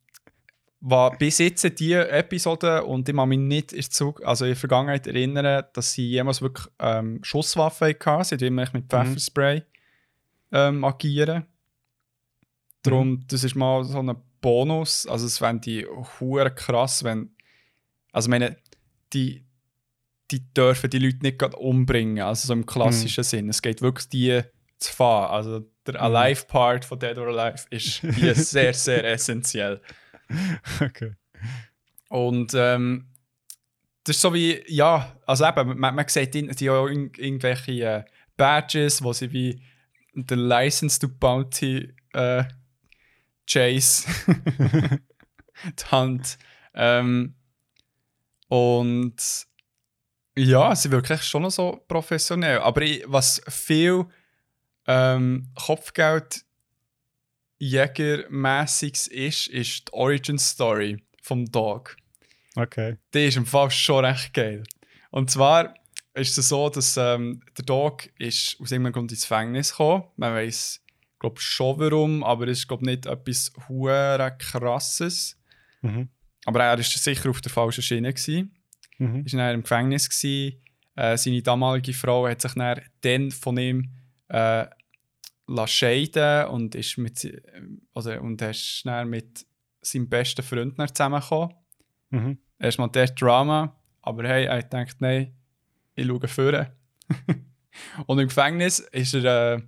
was 0.82 1.17
bis 1.17 1.39
jetzt 1.39 1.80
die 1.80 1.93
Episode 1.93 2.86
und 2.86 3.09
ich 3.09 3.15
kann 3.15 3.30
mich 3.30 3.39
nicht 3.39 3.73
in, 3.73 3.82
der 3.82 3.89
Zug 3.89 4.25
also 4.25 4.45
in 4.45 4.51
der 4.51 4.57
Vergangenheit 4.57 5.07
erinnern, 5.07 5.65
dass 5.73 5.93
sie 5.93 6.07
jemals 6.07 6.41
wirklich 6.41 6.67
ähm, 6.80 7.19
Schusswaffen 7.23 7.95
hatten. 8.05 8.23
Sie 8.23 8.45
immer 8.45 8.67
mit 8.71 8.86
Pfefferspray 8.89 9.63
ähm, 10.51 10.84
agieren. 10.84 11.45
Darum, 12.84 13.25
das 13.27 13.43
ist 13.43 13.55
mal 13.55 13.84
so 13.84 13.99
ein 13.99 14.15
Bonus. 14.41 15.05
Also 15.05 15.25
es 15.25 15.38
fände 15.38 15.69
ich 15.69 15.88
hure 16.19 16.51
krass, 16.51 17.03
wenn. 17.03 17.32
Also 18.11 18.27
ich 18.27 18.32
meine, 18.32 18.55
die, 19.11 19.45
die 20.32 20.53
dürfen 20.53 20.89
die 20.89 20.99
Leute 20.99 21.19
nicht 21.21 21.39
gerade 21.39 21.57
umbringen, 21.57 22.23
also 22.23 22.47
so 22.47 22.53
im 22.53 22.65
klassischen 22.65 23.23
Sinn. 23.23 23.49
Es 23.49 23.61
geht 23.61 23.82
wirklich 23.82 24.09
die 24.09 24.41
zu 24.77 24.93
fahren. 24.93 25.32
Also 25.32 25.65
der 25.86 26.01
Alive-Part 26.01 26.86
von 26.86 26.99
Dead 26.99 27.17
or 27.17 27.27
Alive 27.27 27.65
ist 27.69 27.99
hier 27.99 28.34
sehr, 28.36 28.73
sehr 28.73 29.03
essentiell. 29.03 29.82
Okay. 30.82 31.13
Und 32.09 32.53
ähm, 32.55 33.07
das 34.03 34.15
ist 34.15 34.21
so 34.21 34.34
wie, 34.34 34.63
ja, 34.67 35.15
also 35.25 35.45
eben, 35.45 35.77
man, 35.80 35.95
man 35.95 36.07
sieht 36.07 36.36
in, 36.36 36.47
die 36.49 36.69
auch 36.69 36.88
in, 36.88 37.11
irgendwelche 37.17 37.71
äh, 37.71 38.03
Badges, 38.38 39.03
wo 39.03 39.13
sie 39.13 39.32
wie 39.32 39.61
the 40.15 40.36
License 40.36 40.99
to 40.99 41.07
Bounty 41.07 41.93
äh, 42.13 42.43
Chase 43.47 44.07
die 45.63 45.91
Hand. 45.91 46.38
Ähm, 46.73 47.36
und 48.47 49.15
ja, 50.36 50.75
sie 50.75 50.91
wirklich 50.91 51.21
schon 51.23 51.43
noch 51.43 51.51
so 51.51 51.84
professionell. 51.88 52.59
Aber 52.59 52.82
ich, 52.82 53.03
was 53.05 53.41
viel 53.47 54.05
ähm, 54.88 55.51
Kopfgeld 55.55 56.45
Jägermäßiges 57.60 59.07
ist, 59.07 59.47
ist 59.47 59.88
die 59.88 59.93
Origin 59.93 60.39
Story 60.39 60.97
vom 61.22 61.45
Dog. 61.45 61.95
Okay. 62.55 62.97
Die 63.14 63.26
ist 63.28 63.38
im 63.38 63.45
Fall 63.45 63.70
schon 63.70 64.05
recht 64.05 64.34
geil. 64.34 64.64
Und 65.12 65.30
zwar 65.30 65.74
ist 66.14 66.38
es 66.38 66.49
so, 66.49 66.70
dass 66.70 66.97
ähm, 66.97 67.41
der 67.57 67.66
Dog 67.66 68.10
ist 68.18 68.57
aus 68.60 68.72
irgendeinem 68.72 68.93
Grund 68.93 69.12
ins 69.12 69.22
Gefängnis 69.22 69.72
gekommen. 69.72 70.05
Man 70.18 70.34
weiß, 70.34 70.82
glaube 71.20 71.39
schon 71.39 71.80
warum, 71.80 72.24
aber 72.24 72.47
es 72.47 72.60
ist 72.60 72.68
glaube 72.68 72.86
nicht 72.86 73.05
etwas 73.05 73.51
hure 73.68 74.36
krasses. 74.39 75.38
Mhm. 75.82 76.10
Aber 76.45 76.64
er 76.64 76.78
war 76.78 76.84
sicher 76.84 77.30
auf 77.30 77.41
der 77.41 77.51
falschen 77.51 77.82
Schiene. 77.82 78.14
Gewesen. 78.14 78.55
Mhm. 78.97 79.26
Ist 79.26 79.34
dann 79.36 79.53
im 79.53 79.62
Gefängnis. 79.64 80.10
Gewesen. 80.10 80.62
Äh, 80.95 81.18
seine 81.18 81.41
damalige 81.41 81.93
Frau 81.93 82.28
hat 82.28 82.41
sich 82.41 82.53
dann, 82.53 82.82
dann 83.01 83.32
von 83.32 83.57
ihm 83.57 83.89
äh, 84.30 84.66
scheiden 85.68 86.47
und 86.47 86.76
ist 86.76 86.97
mit, 86.97 87.41
oder, 87.93 88.22
und 88.22 88.41
ist 88.41 88.86
dann 88.86 89.10
mit 89.10 89.45
seinem 89.82 90.10
besten 90.10 90.43
Freund 90.43 90.76
zusammengekommen. 90.78 91.56
Mhm. 92.10 92.38
Erstmal 92.60 92.89
der 92.89 93.08
Drama, 93.08 93.76
aber 94.02 94.28
hey, 94.28 94.45
er 94.45 94.62
gedacht, 94.62 94.97
nein, 95.00 95.34
ich 95.95 96.08
schaue 96.08 96.28
vorne. 96.28 96.72
und 98.06 98.20
im 98.20 98.28
Gefängnis 98.28 98.80
ist 98.80 99.14
er, 99.14 99.56
äh, 99.56 99.62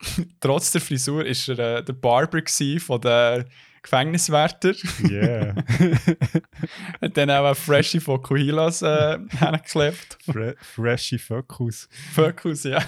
trotz 0.40 0.72
der 0.72 0.80
Frisur, 0.80 1.24
ist 1.24 1.48
er 1.48 1.58
äh, 1.58 1.84
der 1.84 1.92
Barber 1.92 2.42
von 2.80 3.00
den 3.00 3.44
Gefängniswärter. 3.82 4.74
Yeah. 5.08 5.54
hat 7.00 7.16
dann 7.16 7.30
auch 7.30 7.44
eine 7.44 7.54
Freshie 7.54 8.00
von 8.00 8.20
Kuhilas 8.20 8.82
äh, 8.82 9.18
hergeklebt. 9.30 10.18
Fre 10.24 10.56
freshy 10.60 11.18
Focus. 11.18 11.88
Fokus, 12.12 12.64
ja. 12.64 12.82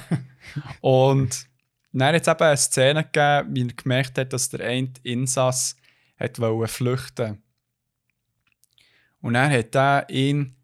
Und 0.81 1.50
dann 1.93 2.15
hat 2.15 2.23
es 2.23 2.29
eben 2.29 2.43
eine 2.43 2.57
Szene 2.57 3.05
gegeben, 3.05 3.57
wie 3.57 3.69
er 3.69 3.75
gemerkt 3.75 4.19
hat, 4.19 4.33
dass 4.33 4.49
der 4.49 4.61
eine 4.61 4.93
Insass 5.03 5.77
hat 6.19 6.37
flüchten 6.71 7.43
Und 9.21 9.35
dann 9.35 9.51
hat 9.51 9.75
er 9.75 10.09
ihn 10.09 10.55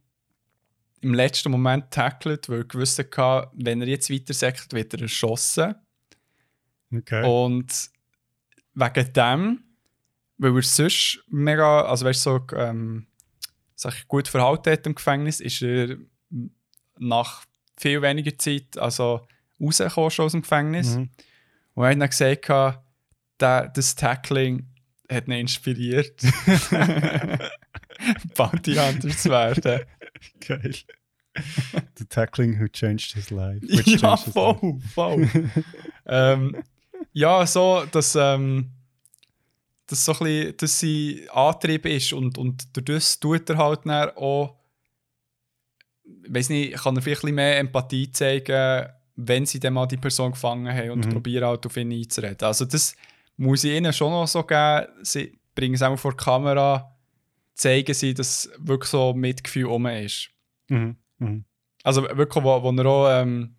im 1.01 1.15
letzten 1.15 1.51
Moment 1.51 1.91
tackelt, 1.91 2.49
weil 2.49 2.59
er 2.59 2.65
gewusst 2.65 2.99
hatte, 2.99 3.51
wenn 3.55 3.81
er 3.81 3.89
jetzt 3.89 4.11
weiter 4.11 4.35
sagt, 4.35 4.73
wird 4.73 4.95
er 4.95 5.03
erschossen. 5.03 5.75
Okay. 6.93 7.25
Und 7.25 7.91
wegen 8.75 9.13
dem, 9.13 9.65
weil 10.39 10.57
er 10.57 10.63
sonst 10.63 11.25
mega, 11.29 11.83
also 11.83 12.05
weißt 12.07 12.23
so, 12.23 12.47
ähm, 12.55 13.07
sich 13.75 14.09
gut 14.09 14.29
verhalten 14.29 14.73
hat 14.73 14.87
im 14.87 14.95
Gefängnis, 14.95 15.41
ist 15.41 15.63
er 15.63 15.97
nach 16.99 17.45
viel 17.77 18.01
weniger 18.01 18.37
Zeit 18.39 18.79
also 18.79 19.27
rausgekommen 19.61 20.11
schon 20.11 20.27
aus 20.27 20.33
dem 20.33 20.43
Gefängnis. 20.43 20.97
Mhm. 20.97 21.11
Und 21.75 21.85
er 21.85 21.91
hat 21.91 22.01
dann 22.01 22.11
gesagt, 22.11 22.83
der, 23.41 23.69
das 23.69 23.95
Tackling 23.95 24.67
hat 25.11 25.29
ihn 25.29 25.33
inspiriert, 25.33 26.21
Bounty 28.37 28.75
Hunter 28.75 29.09
zu 29.11 29.31
werden. 29.31 29.83
Geil. 30.41 30.75
The 31.97 32.05
tackling 32.07 32.59
who 32.59 32.67
changed 32.69 33.13
his 33.13 33.31
life. 33.31 33.61
Which 33.63 33.87
ja, 33.87 34.17
his 34.17 34.27
life. 34.27 34.33
voll, 34.33 34.81
voll. 34.95 35.29
ähm, 36.07 36.57
ja, 37.13 37.47
so, 37.47 37.85
dass, 37.91 38.17
ähm, 38.17 38.71
dass 39.87 40.05
so 40.05 40.13
ein 40.13 40.19
bisschen, 40.19 40.57
dass 40.57 40.81
sein 40.81 41.29
Antrieb 41.31 41.87
ist 41.87 42.13
und, 42.13 42.39
und 42.39 42.77
durch 42.77 42.85
das 42.85 43.21
tut 43.21 43.49
er 43.51 43.59
halt 43.59 43.81
dann 43.85 44.11
auch, 44.17 44.57
weiß 46.29 46.49
nicht, 46.49 46.75
kann 46.77 46.97
er 46.97 47.03
vielleicht 47.03 47.23
ein 47.23 47.27
bisschen 47.27 47.35
mehr 47.35 47.59
Empathie 47.59 48.11
zeigen, 48.11 48.89
wenn 49.17 49.47
sie 49.47 49.59
dann 49.61 49.75
mal 49.75 49.87
die 49.87 49.97
Person 49.97 50.33
gefangen 50.33 50.73
haben 50.73 50.91
und 50.91 51.07
Mhm. 51.07 51.11
probieren 51.11 51.45
halt 51.47 51.65
auf 51.67 51.77
ihn 51.77 51.93
einzureden. 51.93 52.47
Also 52.47 52.65
das 52.67 52.95
muss 53.37 53.65
ich 53.65 53.73
ihnen 53.75 53.93
schon 53.93 54.11
noch 54.13 54.27
so 54.29 54.43
geben. 54.43 54.87
Sie 55.03 55.39
bringen 55.55 55.75
es 55.75 55.83
auch 55.83 55.97
vor 55.99 56.13
die 56.13 56.19
Kamera, 56.23 56.95
zeigen 57.55 57.95
sie, 57.95 58.13
dass 58.15 58.51
wirklich 58.59 58.91
so 58.91 59.15
Mitgefühl 59.15 59.65
rum 59.65 59.87
ist. 59.87 60.31
Mhm. 60.69 60.97
Mhm. 61.19 61.45
Also 61.83 62.03
wirklich, 62.03 62.45
wo, 62.45 62.63
wo 62.63 62.71
er 62.73 62.87
auch 62.87 63.23
ähm, 63.23 63.55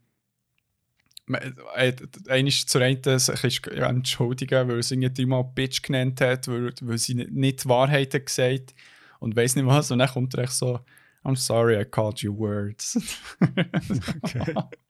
einmal 1.27 2.51
zur 2.51 2.81
einen 2.81 3.01
ja, 3.03 3.89
entschuldigen, 3.89 4.67
weil 4.69 4.83
sie 4.83 4.95
irgendwie 4.95 5.13
dreimal 5.13 5.43
Bitch 5.43 5.81
genannt 5.81 6.21
hat, 6.21 6.47
weil, 6.47 6.71
weil 6.81 6.97
sie 6.97 7.15
nicht, 7.15 7.31
nicht 7.31 7.63
die 7.63 7.69
Wahrheit 7.69 8.13
hat 8.13 8.25
gesagt 8.25 8.75
und 9.19 9.35
weiß 9.35 9.55
nicht 9.55 9.65
was. 9.65 9.91
Und 9.91 9.99
dann 9.99 10.09
kommt 10.09 10.33
er 10.35 10.43
echt 10.43 10.53
so, 10.53 10.79
I'm 11.23 11.35
sorry 11.35 11.79
I 11.81 11.85
called 11.85 12.19
you 12.19 12.37
words. 12.37 12.97
Okay. 14.23 14.53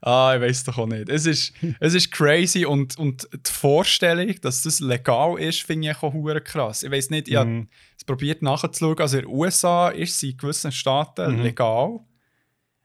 ah, 0.00 0.32
ich 0.36 0.40
weiß 0.42 0.64
doch 0.64 0.78
auch 0.78 0.86
nicht. 0.86 1.08
Es 1.08 1.26
ist, 1.26 1.52
es 1.80 1.94
ist 1.94 2.10
crazy 2.12 2.64
und, 2.64 2.98
und 2.98 3.28
die 3.32 3.50
Vorstellung, 3.50 4.34
dass 4.40 4.62
das 4.62 4.80
legal 4.80 5.38
ist, 5.38 5.62
finde 5.62 5.90
ich 5.90 5.96
auch 6.02 6.12
hure 6.12 6.40
krass. 6.40 6.82
Ich 6.82 6.90
weiß 6.90 7.10
nicht, 7.10 7.28
ich 7.28 7.36
habe 7.36 7.50
Mhm. 7.50 7.68
es 7.96 8.04
probiert 8.04 8.42
nachzuschauen. 8.42 8.98
Also 8.98 9.18
in 9.18 9.24
den 9.24 9.32
USA 9.34 9.88
ist 9.88 10.16
es 10.16 10.22
in 10.22 10.36
gewissen 10.36 10.72
Staaten 10.72 11.36
Mhm. 11.36 11.42
legal. 11.42 12.00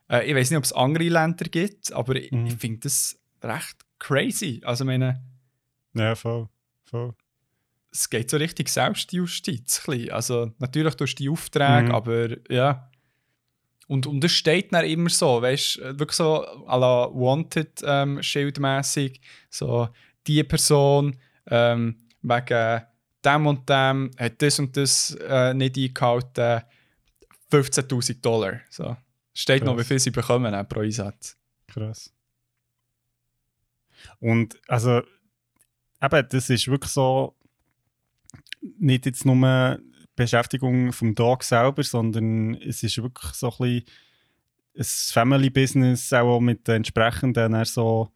Äh, 0.09 0.25
ich 0.29 0.35
weiß 0.35 0.49
nicht, 0.51 0.57
ob 0.57 0.63
es 0.63 0.73
andere 0.73 1.07
Länder 1.09 1.45
gibt, 1.45 1.91
aber 1.93 2.15
ich, 2.15 2.31
Mhm. 2.31 2.47
ich 2.47 2.55
finde 2.55 2.79
das 2.81 3.17
recht 3.43 3.77
crazy. 3.99 4.61
Also 4.65 4.83
meine, 4.85 5.23
Ja, 5.93 6.15
voll. 6.15 6.49
voll. 6.85 7.13
es 7.91 8.09
geht 8.09 8.29
so 8.31 8.37
richtig 8.37 8.69
Selbstjustiz. 8.69 9.87
Also 10.11 10.51
natürlich 10.57 10.95
durch 10.95 11.13
die 11.15 11.29
Aufträge, 11.29 11.89
Mhm. 11.89 11.91
aber 11.91 12.51
ja. 12.51 12.89
Und, 13.87 14.07
und 14.07 14.23
es 14.23 14.31
steht 14.31 14.73
dann 14.73 14.85
immer 14.85 15.09
so, 15.09 15.41
weißt 15.41 15.77
du, 15.77 15.99
wirklich 15.99 16.17
so 16.17 16.45
à 16.67 16.77
la 16.79 17.09
Wanted 17.13 17.81
ähm, 17.85 18.21
so 19.49 19.89
die 20.25 20.43
Person 20.43 21.17
ähm, 21.47 21.97
wegen 22.21 22.81
dem 23.25 23.47
und 23.47 23.69
dem 23.69 24.11
hat 24.17 24.41
das 24.41 24.59
und 24.59 24.75
das 24.75 25.15
äh, 25.27 25.53
nicht 25.53 25.77
eingehalten, 25.77 26.63
15.000 27.51 28.21
Dollar. 28.21 28.61
So. 28.69 28.97
Steht 29.33 29.63
noch, 29.63 29.75
Krass. 29.75 29.85
wie 29.85 29.87
viel 29.87 29.99
sie 29.99 30.11
bekommen 30.11 30.53
äh, 30.53 30.63
pro 30.63 30.81
Einsatz. 30.81 31.37
Krass. 31.67 32.13
Und 34.19 34.59
also, 34.67 35.01
eben, 36.01 36.27
das 36.29 36.49
ist 36.49 36.67
wirklich 36.67 36.91
so, 36.91 37.35
nicht 38.79 39.05
jetzt 39.05 39.25
nur 39.25 39.79
Beschäftigung 40.15 40.91
vom 40.91 41.15
Tag 41.15 41.43
selber, 41.43 41.83
sondern 41.83 42.55
es 42.55 42.83
ist 42.83 43.01
wirklich 43.01 43.33
so 43.33 43.49
ein 43.49 43.57
bisschen 43.57 43.85
ein 44.75 44.83
Family-Business, 44.83 46.13
auch 46.13 46.39
mit 46.39 46.67
den 46.67 46.77
entsprechenden 46.77 47.63
so 47.65 48.11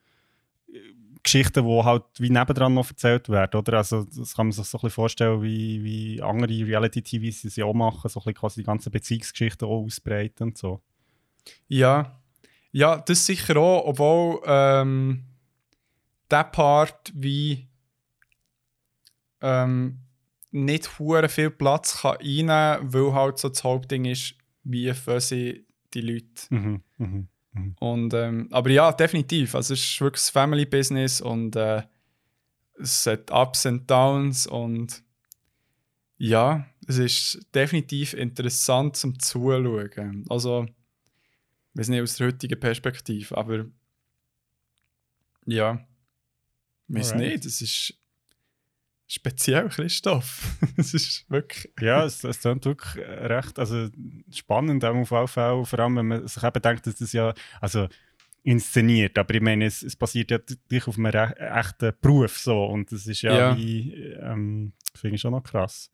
äh, 0.72 0.80
Geschichten, 1.24 1.66
die 1.66 1.84
halt 1.84 2.04
wie 2.18 2.30
nebendran 2.30 2.74
noch 2.74 2.90
erzählt 2.90 3.30
werden, 3.30 3.60
oder? 3.60 3.78
Also 3.78 4.04
das 4.04 4.36
kann 4.36 4.48
man 4.48 4.52
sich 4.52 4.66
so 4.66 4.78
ein 4.78 4.82
bisschen 4.82 4.96
vorstellen, 4.96 5.42
wie, 5.42 5.84
wie 5.84 6.22
andere 6.22 6.52
Reality-TVs 6.52 7.44
das 7.44 7.56
ja 7.56 7.66
auch 7.66 7.74
machen, 7.74 8.10
so 8.10 8.20
ein 8.20 8.24
bisschen 8.24 8.34
quasi 8.36 8.62
die 8.62 8.66
ganzen 8.66 8.92
Beziehungsgeschichten 8.92 9.68
auch 9.68 9.84
ausbreiten 9.84 10.44
und 10.44 10.58
so. 10.58 10.82
Ja, 11.68 12.20
ja, 12.72 12.98
das 12.98 13.26
sicher 13.26 13.58
auch, 13.58 13.86
obwohl 13.86 14.42
ähm, 14.46 15.24
der 16.30 16.44
Part 16.44 17.12
wie 17.16 17.68
ähm, 19.42 20.00
nicht 20.52 21.00
hure 21.00 21.30
viel 21.30 21.50
Platz 21.50 22.02
kann 22.02 22.18
einnehmen, 22.18 22.94
weil 22.94 23.14
halt 23.14 23.38
so 23.38 23.50
das 23.50 23.64
Hauptding 23.64 24.06
ist, 24.06 24.36
wie 24.64 24.94
fangen 24.94 25.20
sie 25.20 25.66
die 25.94 26.02
Leute. 26.02 26.26
Mhm, 26.50 26.82
mhm. 26.98 27.28
Und, 27.80 28.14
ähm, 28.14 28.48
aber 28.52 28.70
ja, 28.70 28.92
definitiv. 28.92 29.56
Also 29.56 29.74
es 29.74 29.82
ist 29.82 30.02
wirklich 30.02 30.24
ein 30.28 30.32
Family 30.32 30.66
Business 30.66 31.22
und 31.22 31.56
äh, 31.56 31.84
es 32.80 33.06
hat 33.08 33.32
Ups 33.32 33.66
und 33.66 33.90
Downs 33.90 34.48
und 34.48 35.04
ja, 36.18 36.68
es 36.88 36.98
ist 36.98 37.48
definitiv 37.54 38.14
interessant 38.14 38.96
zum 38.96 39.20
Zuschauen. 39.20 40.26
Also, 40.30 40.66
ich 40.66 41.80
weiß 41.80 41.90
nicht 41.90 42.02
aus 42.02 42.16
der 42.16 42.28
heutigen 42.28 42.60
Perspektive, 42.60 43.38
aber 43.38 43.66
ja, 45.46 45.86
weiß 46.88 47.14
Alright. 47.14 47.34
nicht, 47.34 47.46
es 47.46 47.62
ist 47.62 47.94
speziell, 49.08 49.70
Christoph. 49.70 50.58
es 50.78 50.94
ist 50.94 51.30
wirklich. 51.30 51.72
Ja, 51.80 52.06
es, 52.06 52.24
es 52.24 52.42
klingt 52.42 52.66
wirklich 52.66 53.06
recht 53.06 53.58
also 53.58 53.88
spannend 54.32 54.84
auch 54.86 54.96
auf 55.12 55.32
Fall, 55.32 55.66
vor 55.66 55.80
allem 55.80 55.96
wenn 55.96 56.08
man 56.08 56.28
sich 56.28 56.44
eben 56.44 56.62
denkt, 56.62 56.86
dass 56.88 56.96
das 56.96 57.14
ja 57.14 57.34
also 57.62 57.88
inszeniert, 58.44 59.18
aber 59.18 59.34
ich 59.36 59.42
meine, 59.42 59.66
es, 59.66 59.84
es 59.84 59.96
basiert 59.96 60.32
ja 60.32 60.38
dich 60.38 60.88
auf 60.88 60.98
einem 60.98 61.34
echten 61.38 61.94
Beruf 62.00 62.38
so 62.38 62.66
und 62.66 62.92
das 62.92 63.06
ist 63.06 63.22
ja, 63.22 63.38
Ja. 63.38 63.58
wie, 63.58 63.92
ähm, 63.94 64.72
finde 64.96 65.16
ich 65.16 65.22
schon 65.22 65.32
noch 65.32 65.44
krass. 65.44 65.90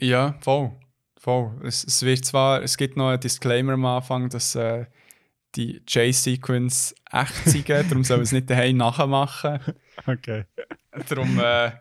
Ja, 0.00 0.36
voll. 0.40 0.72
voll. 1.18 1.58
Es, 1.64 1.82
es 1.84 2.02
wird 2.02 2.24
zwar, 2.24 2.62
es 2.62 2.76
gibt 2.76 2.96
noch 2.96 3.08
einen 3.08 3.20
Disclaimer 3.20 3.72
am 3.72 3.86
Anfang, 3.86 4.28
dass 4.28 4.54
äh, 4.54 4.84
die 5.54 5.80
Chase-Sequence 5.86 6.94
echt 7.10 7.34
sind, 7.46 7.68
darum 7.68 8.04
soll 8.04 8.18
man 8.18 8.24
es 8.24 8.32
nicht 8.32 8.50
daheim 8.50 8.76
nachmachen. 8.76 9.60
Okay. 10.06 10.44
Darum, 11.08 11.38
äh, 11.38 11.72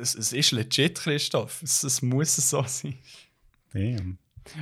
es, 0.00 0.14
es 0.14 0.32
ist 0.32 0.50
legit, 0.52 0.98
Christoph. 0.98 1.62
Es, 1.62 1.82
es 1.82 2.02
muss 2.02 2.36
so 2.36 2.62
sein. 2.66 2.98
Damn. 3.72 4.18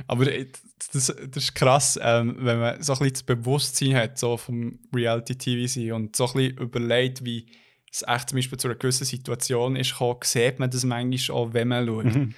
Aber 0.07 0.25
das, 0.25 1.07
das 1.07 1.09
ist 1.43 1.55
krass, 1.55 1.99
ähm, 2.01 2.35
wenn 2.39 2.59
man 2.59 2.83
so 2.83 2.93
ein 2.93 2.99
bisschen 2.99 3.13
das 3.13 3.23
Bewusstsein 3.23 3.95
hat 3.95 4.19
so 4.19 4.37
vom 4.37 4.79
Reality-TV 4.93 5.95
und 5.95 6.15
so 6.15 6.27
ein 6.27 6.33
bisschen 6.33 6.57
überlegt, 6.57 7.25
wie 7.25 7.47
es 7.91 8.03
echt 8.07 8.29
zum 8.29 8.37
Beispiel 8.37 8.59
zu 8.59 8.67
einer 8.67 8.77
gewissen 8.77 9.05
Situation 9.05 9.75
ist 9.75 9.91
gekommen, 9.91 10.19
sieht 10.23 10.59
man 10.59 10.69
das 10.69 10.83
manchmal 10.83 11.37
auch, 11.37 11.53
wenn 11.53 11.69
man 11.69 11.87
schaut. 11.87 12.05
Mhm. 12.05 12.35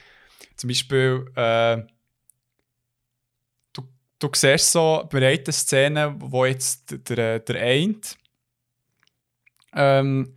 Zum 0.56 0.68
Beispiel, 0.68 1.26
äh, 1.36 1.78
du, 3.74 3.82
du 4.20 4.30
siehst 4.34 4.72
so 4.72 5.08
bereits 5.10 5.58
Szenen, 5.58 6.16
wo 6.20 6.46
jetzt 6.46 7.10
der, 7.10 7.40
der, 7.40 7.62
eine 7.62 7.96
ähm, 9.74 10.36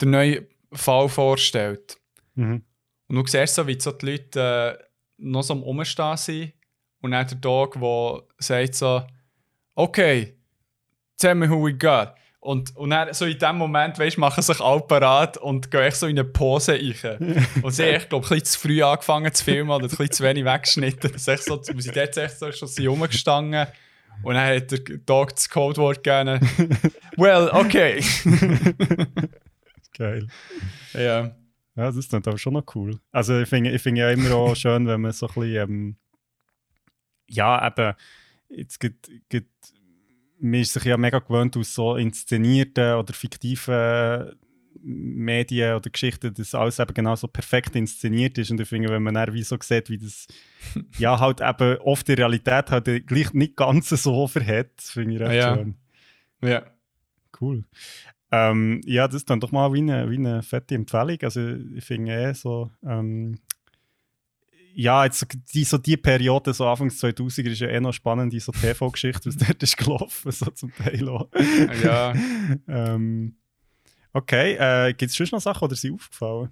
den 0.00 0.10
neuen 0.10 0.46
Fall 0.72 1.08
vorstellt. 1.08 1.98
Mhm. 2.34 2.62
Und 3.08 3.16
du 3.16 3.26
siehst 3.26 3.54
so, 3.54 3.66
wie 3.66 3.80
so 3.80 3.92
die 3.92 4.06
Leute 4.06 4.78
äh, 4.78 4.84
noch 5.18 5.42
so 5.42 5.54
am 5.54 5.62
Umstehen 5.62 6.16
sind. 6.16 6.52
Und 7.00 7.12
dann 7.12 7.26
der 7.26 7.38
Dog, 7.38 7.78
der 7.80 8.22
sagt 8.38 8.74
so, 8.74 9.02
okay, 9.74 10.36
tell 11.18 11.34
me 11.34 11.48
who 11.48 11.64
we 11.64 11.74
got. 11.74 12.14
Und, 12.40 12.74
und 12.76 12.90
dann 12.90 13.12
so 13.12 13.26
in 13.26 13.38
dem 13.38 13.56
Moment, 13.56 13.98
weißt, 13.98 14.16
machen 14.16 14.42
sich 14.42 14.60
alle 14.60 14.80
parat 14.80 15.36
und 15.36 15.70
gehen 15.70 15.80
echt 15.80 15.98
so 15.98 16.06
in 16.06 16.18
eine 16.18 16.28
Pose 16.28 16.72
rein. 16.72 17.46
und 17.62 17.72
sie 17.72 17.84
haben, 17.84 17.96
ich 17.96 18.08
glaube, 18.08 18.26
ein 18.26 18.28
bisschen 18.30 18.44
zu 18.44 18.58
früh 18.60 18.82
angefangen 18.82 19.32
zu 19.34 19.44
filmen 19.44 19.70
oder 19.70 19.84
ein 19.84 19.88
bisschen 19.88 20.10
zu 20.10 20.24
wenig 20.24 20.44
weggeschnitten. 20.44 21.12
Das 21.12 21.22
ist 21.22 21.28
echt 21.28 21.44
so, 21.44 21.62
sind 21.62 21.96
dort 21.96 22.16
echt 22.16 22.38
so 22.38 22.50
schon 22.50 22.86
rumgestanden. 22.86 23.66
Und 24.22 24.34
dann 24.34 24.56
hat 24.56 24.70
der 24.70 24.78
Dog 24.78 25.34
das 25.34 25.48
Codewort 25.48 26.02
gegeben. 26.02 26.40
well, 27.16 27.50
okay. 27.52 28.02
Geil. 30.00 30.26
ja. 30.94 31.36
Ja, 31.76 31.92
das 31.92 32.08
klingt 32.08 32.26
aber 32.26 32.38
schon 32.38 32.54
noch 32.54 32.64
cool. 32.74 32.98
Also 33.12 33.38
ich 33.38 33.48
finde 33.48 33.70
ich 33.70 33.82
finde 33.82 34.00
ja 34.00 34.10
immer 34.10 34.34
auch 34.34 34.56
schön, 34.56 34.86
wenn 34.86 35.02
man 35.02 35.12
so 35.12 35.28
ein 35.28 35.34
bisschen, 35.34 35.56
ähm, 35.70 35.96
ja 37.28 37.66
eben, 37.66 37.94
jetzt 38.48 38.80
gibt, 38.80 39.10
gibt, 39.28 39.52
man 40.38 40.60
ist 40.60 40.72
sich 40.72 40.84
ja 40.84 40.96
mega 40.96 41.18
gewöhnt 41.18 41.56
aus 41.58 41.74
so 41.74 41.96
inszenierten 41.96 42.94
oder 42.94 43.12
fiktiven 43.12 44.32
Medien 44.82 45.74
oder 45.76 45.90
Geschichten, 45.90 46.32
dass 46.32 46.54
alles 46.54 46.78
eben 46.78 46.94
genau 46.94 47.14
so 47.14 47.28
perfekt 47.28 47.76
inszeniert 47.76 48.38
ist 48.38 48.50
und 48.50 48.58
ich 48.60 48.68
finde, 48.68 48.88
wenn 48.88 49.02
man 49.02 49.14
dann 49.14 49.34
wie 49.34 49.42
so 49.42 49.58
sieht, 49.60 49.90
wie 49.90 49.98
das 49.98 50.26
ja 50.98 51.20
halt 51.20 51.42
eben 51.42 51.76
oft 51.82 52.08
die 52.08 52.14
Realität 52.14 52.70
halt 52.70 53.06
gleich 53.06 53.34
nicht 53.34 53.56
ganz 53.56 53.90
so 53.90 54.26
verhält, 54.28 54.80
finde 54.80 55.14
ich 55.14 55.20
recht 55.20 55.34
Ja. 55.34 55.54
schön. 55.56 55.76
ja. 56.42 56.62
Cool. 57.38 57.64
Ähm, 58.32 58.80
ja, 58.84 59.06
das 59.08 59.16
ist 59.16 59.30
dann 59.30 59.40
doch 59.40 59.52
mal 59.52 59.72
wie 59.72 59.78
eine, 59.78 60.08
wie 60.10 60.16
eine 60.16 60.42
fette 60.42 60.74
Empfehlung. 60.74 61.18
Also 61.22 61.40
ich 61.74 61.84
finde 61.84 62.12
eh 62.12 62.32
so, 62.32 62.70
ähm, 62.84 63.38
ja, 64.74 65.04
jetzt 65.04 65.26
die, 65.52 65.64
so 65.64 65.78
die 65.78 65.96
Periode, 65.96 66.54
so 66.54 66.66
Anfangs 66.66 67.02
2000er, 67.02 67.50
ist 67.50 67.60
ja 67.60 67.68
eh 67.68 67.80
noch 67.80 67.92
spannend, 67.92 68.32
die 68.32 68.40
so 68.40 68.52
TV-Geschichte, 68.52 69.26
was 69.26 69.36
dort 69.36 69.62
ist 69.62 69.76
gelaufen, 69.76 70.30
so 70.30 70.46
zum 70.50 70.72
Teil 70.74 71.08
auch. 71.08 71.28
Ja. 71.82 72.14
ähm, 72.68 73.36
okay, 74.12 74.54
äh, 74.54 74.92
gibt 74.94 75.10
es 75.10 75.16
schon 75.16 75.26
noch 75.32 75.40
Sachen, 75.40 75.64
oder 75.64 75.74
sind 75.74 75.94
aufgefallen? 75.94 76.50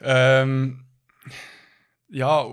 Ähm, 0.00 0.84
ja, 2.08 2.46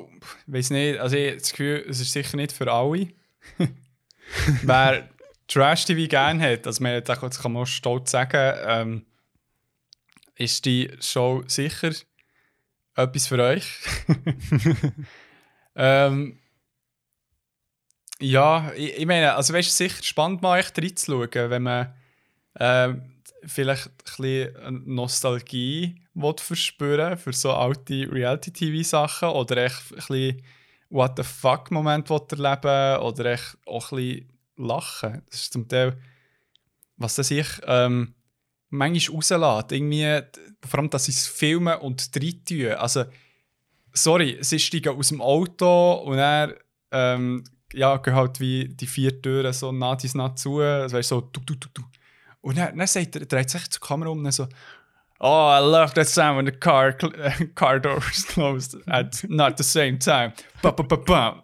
weiß 0.48 0.72
nicht. 0.72 1.00
Also 1.00 1.16
ich 1.16 1.28
habe 1.28 1.38
das 1.38 1.52
Gefühl, 1.52 1.86
es 1.88 2.00
ist 2.00 2.12
sicher 2.12 2.38
nicht 2.38 2.52
für 2.52 2.72
alle. 2.72 3.10
Wer 4.64 5.10
Trash-TV 5.48 6.08
gerne 6.08 6.52
hat, 6.52 6.68
also 6.68 6.82
man, 6.84 7.04
das 7.04 7.42
kann 7.42 7.52
man 7.52 7.66
stolz 7.66 8.12
sagen, 8.12 8.58
ähm, 8.66 9.06
ist 10.36 10.66
die 10.66 10.92
Show 11.00 11.44
sicher 11.48 11.92
etwas 12.96 13.28
für 13.28 13.40
euch. 13.40 13.66
ähm, 15.76 16.40
ja, 18.20 18.72
ich, 18.76 18.98
ich 18.98 19.06
meine, 19.06 19.34
also 19.34 19.54
weißt, 19.54 19.68
es 19.68 19.74
ist 19.74 19.78
sicher 19.78 20.04
spannend, 20.04 20.42
mal 20.42 20.60
echt 20.60 20.78
reinzuschauen, 20.78 21.50
wenn 21.50 21.64
man 21.64 21.94
ähm, 22.60 23.14
vielleicht 23.46 23.88
ein 23.88 23.94
bisschen 24.06 24.84
Nostalgie 24.86 26.02
will 26.14 26.36
verspüren 26.38 27.18
für 27.18 27.34
so 27.34 27.52
alte 27.52 28.08
Reality-TV-Sachen 28.12 29.30
oder 29.30 29.58
echt 29.58 29.92
ein 29.92 29.96
bisschen 29.96 30.42
What 30.90 31.14
the 31.18 31.24
fuck-Moment 31.24 32.10
erleben 32.10 33.02
oder 33.02 33.26
echt 33.26 33.58
auch 33.66 33.92
ein 33.92 33.98
bisschen 33.98 34.33
lachen. 34.58 35.22
Das 35.30 35.42
ist 35.42 35.54
zum 35.54 35.68
Teil, 35.68 35.98
was 36.98 37.16
das 37.16 37.32
ich 37.32 37.48
ähm, 37.66 38.14
manchmal 38.70 39.16
rauslässt. 39.16 39.72
Irgendwie, 39.72 40.22
vor 40.66 40.80
allem, 40.80 40.90
dass 40.90 41.06
sie 41.06 41.12
es 41.12 41.28
filmen 41.28 41.78
und 41.80 42.10
reintun. 42.16 42.72
Also, 42.74 43.06
sorry, 43.94 44.38
sie 44.42 44.60
steigen 44.60 44.98
aus 44.98 45.10
dem 45.10 45.22
Auto 45.22 45.94
und 46.06 46.18
er 46.18 46.56
ähm, 46.92 47.44
ja, 47.74 47.98
gehen 47.98 48.16
halt 48.16 48.40
wie 48.40 48.68
die 48.70 48.88
vier 48.88 49.22
Türen 49.22 49.52
so 49.54 49.72
nah 49.72 49.96
dies 49.96 50.16
nah 50.16 50.36
zu. 50.36 50.60
Das 50.60 50.94
weißt 50.94 51.10
so, 51.10 51.22
du, 51.22 51.42
du, 51.42 51.56
du, 51.56 51.68
du. 51.74 51.84
Und 52.42 52.58
dann, 52.58 52.78
dann 52.78 52.88
sagt 52.88 53.16
er, 53.16 53.26
dreht 53.26 53.50
sich 53.50 53.70
zur 53.70 53.82
Kamera 53.82 54.10
um 54.10 54.24
und 54.24 54.32
so, 54.32 54.48
Oh, 55.26 55.50
I 55.50 55.60
love 55.60 55.94
that 55.94 56.10
sound 56.10 56.38
when 56.38 56.46
the 56.46 56.52
car, 56.52 56.92
car 57.56 57.80
doors 57.80 58.26
closed 58.26 58.76
at 58.90 59.24
not 59.30 59.58
the 59.58 59.64
same 59.64 59.98
time. 59.98 60.34
Ba, 60.62 60.72
ba, 60.74 60.84
ba, 60.84 60.98
ba. 60.98 61.44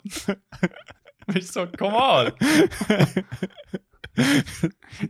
Weißt 1.34 1.56
du, 1.56 1.62
so, 1.62 1.68
come 1.78 1.96
on. 1.96 2.32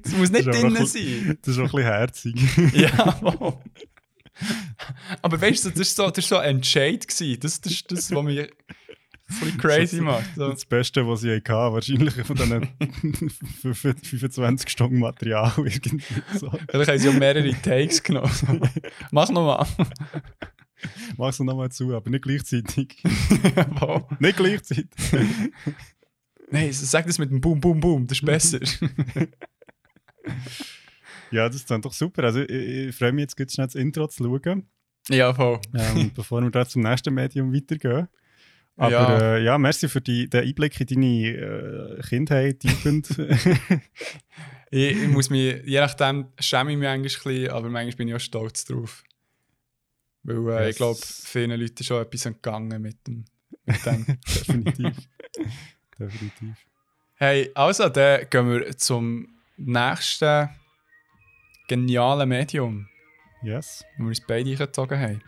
Es 0.04 0.12
muss 0.16 0.30
nicht 0.30 0.46
drinnen 0.46 0.78
ein 0.78 0.86
sein. 0.86 1.38
Das 1.42 1.56
ist 1.56 1.60
auch 1.60 1.64
ein 1.64 1.72
bisschen 1.72 1.84
herzig. 1.84 2.36
Ja, 2.74 3.18
wow. 3.22 3.58
Aber 5.22 5.42
weißt 5.42 5.66
du, 5.66 5.70
das 5.72 5.98
war 5.98 6.06
so, 6.06 6.12
das 6.12 6.18
ist 6.20 6.30
so 6.30 6.38
ein 6.38 6.58
Entscheid. 6.58 7.08
Gewesen. 7.08 7.40
Das, 7.42 7.60
das 7.60 7.74
ist 7.74 7.92
das, 7.92 8.12
was 8.12 8.24
mich 8.24 8.50
bisschen 9.28 9.58
crazy 9.58 10.02
macht. 10.02 10.36
So. 10.36 10.50
Das 10.50 10.66
Beste, 10.66 11.08
was 11.08 11.24
ich 11.24 11.32
hatte, 11.32 11.52
wahrscheinlich 11.74 12.14
von 12.26 12.36
diesen 12.36 13.30
25 13.62 14.70
Stunden 14.70 15.00
Material. 15.00 15.52
Irgendwie 15.58 16.02
so. 16.36 16.52
Vielleicht 16.70 16.90
haben 16.90 16.98
sie 16.98 17.08
ja 17.08 17.14
mehrere 17.14 17.52
Takes 17.62 18.02
genommen. 18.02 18.32
Mach 19.12 19.30
nochmal. 19.30 19.68
Mach's 21.18 21.40
nochmal 21.40 21.70
zu, 21.72 21.94
aber 21.94 22.10
nicht 22.10 22.24
gleichzeitig. 22.24 23.04
wow. 23.82 24.06
nicht 24.20 24.38
gleichzeitig. 24.38 24.88
Nein, 26.52 26.72
sag 26.74 27.06
das 27.06 27.20
mit 27.20 27.30
dem 27.30 27.40
Boom, 27.42 27.60
Boom, 27.62 27.80
Boom, 27.80 28.08
das 28.08 28.18
ist 28.20 28.26
besser. 28.26 28.60
Ja, 31.32 31.48
das 31.48 31.58
ist 31.58 31.70
dann 31.70 31.82
doch 31.82 31.94
super. 31.94 32.24
Also 32.24 32.42
ich, 32.42 32.50
ich 32.50 32.96
freue 32.96 33.12
mich 33.12 33.22
jetzt 33.24 33.38
ganz 33.38 33.54
schnell 33.54 33.68
das 33.68 33.76
Intro 33.76 34.08
zu 34.08 34.24
schauen, 34.24 34.68
ja, 35.10 35.34
voll. 35.34 35.60
ähm, 35.76 36.12
bevor 36.16 36.42
wir 36.42 36.50
da 36.50 36.66
zum 36.68 36.82
nächsten 36.82 37.14
Medium 37.14 37.54
weitergehen. 37.54 38.08
Aber 38.76 38.92
Ja. 38.92 39.36
äh, 39.36 39.44
ja 39.44 39.58
merci 39.58 39.88
für 39.90 40.02
die, 40.02 40.28
den 40.30 40.44
Einblick 40.44 40.80
in 40.82 40.88
deine 40.88 41.98
äh, 41.98 42.02
Kindheit, 42.08 42.64
Jugend. 42.64 43.10
Ich, 44.72 45.02
ich 45.02 45.08
muss 45.08 45.32
mich, 45.32 45.64
je 45.66 45.80
nachdem 45.80 46.28
schäme 46.40 46.72
ich 46.72 46.78
mich 46.78 46.88
eigentlich 46.88 47.18
ein 47.18 47.24
bisschen, 47.24 47.50
aber 47.50 47.70
manchmal 47.70 47.96
bin 47.96 48.08
ich 48.10 48.14
auch 48.14 48.20
stolz 48.20 48.66
drauf. 48.66 49.04
Weil 50.22 50.62
äh, 50.62 50.70
ich 50.70 50.76
glaube, 50.76 51.00
vielen 51.04 51.60
Leuten 51.60 51.74
ist 51.80 51.86
schon 51.88 52.00
etwas 52.00 52.26
entgangen 52.28 52.80
mit 52.80 53.08
dem. 53.08 53.26
Mit 53.66 53.84
dem. 53.84 54.06
Definitiv. 54.28 54.96
Definitiv. 56.00 56.56
hey, 57.16 57.52
also, 57.56 57.90
dann 57.90 58.30
gehen 58.30 58.50
wir 58.50 58.78
zum 58.78 59.28
nächsten 59.58 60.50
genialen 61.68 62.30
Medium, 62.30 62.88
Yes. 63.44 63.84
wo 63.98 64.04
wir 64.04 64.10
uns 64.10 64.22
beide 64.26 64.50
eingezogen 64.50 65.00
haben. 65.00 65.22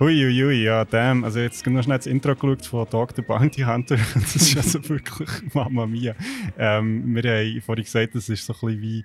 Hui, 0.00 0.14
hui, 0.24 0.32
hui, 0.42 0.62
ja, 0.64 0.84
damn. 0.86 1.24
Also 1.24 1.40
jetzt 1.40 1.66
noch 1.66 1.82
schnell 1.82 1.98
das 1.98 2.06
Intro 2.06 2.34
geschaut 2.34 2.64
von 2.64 2.86
the 3.14 3.22
Bounty 3.22 3.62
Hunter. 3.62 3.96
Das 4.14 4.34
ist 4.34 4.56
also 4.56 4.88
wirklich 4.88 5.28
Mama 5.52 5.86
Mia. 5.86 6.14
Ähm, 6.58 7.14
wir 7.14 7.22
haben 7.30 7.60
vorhin 7.60 7.84
gesagt, 7.84 8.14
das 8.14 8.28
ist 8.30 8.46
so 8.46 8.54
ein 8.54 8.60
bisschen 8.60 8.80
wie, 8.82 9.04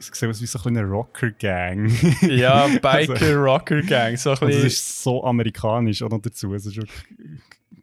es 0.00 0.06
sieht 0.12 0.28
aus 0.28 0.42
wie 0.42 0.46
so 0.46 0.58
eine 0.64 0.82
Rocker-Gang. 0.82 1.92
Ja, 2.22 2.66
Biker 2.66 3.36
Rocker 3.36 3.82
Gang, 3.82 4.16
so 4.18 4.32
es 4.32 4.40
bisschen. 4.40 4.66
ist 4.66 5.02
so 5.04 5.22
amerikanisch 5.24 6.02
auch 6.02 6.10
noch 6.10 6.20
dazu. 6.22 6.52
Es 6.54 6.66
ist 6.66 6.76
wirklich 6.76 7.04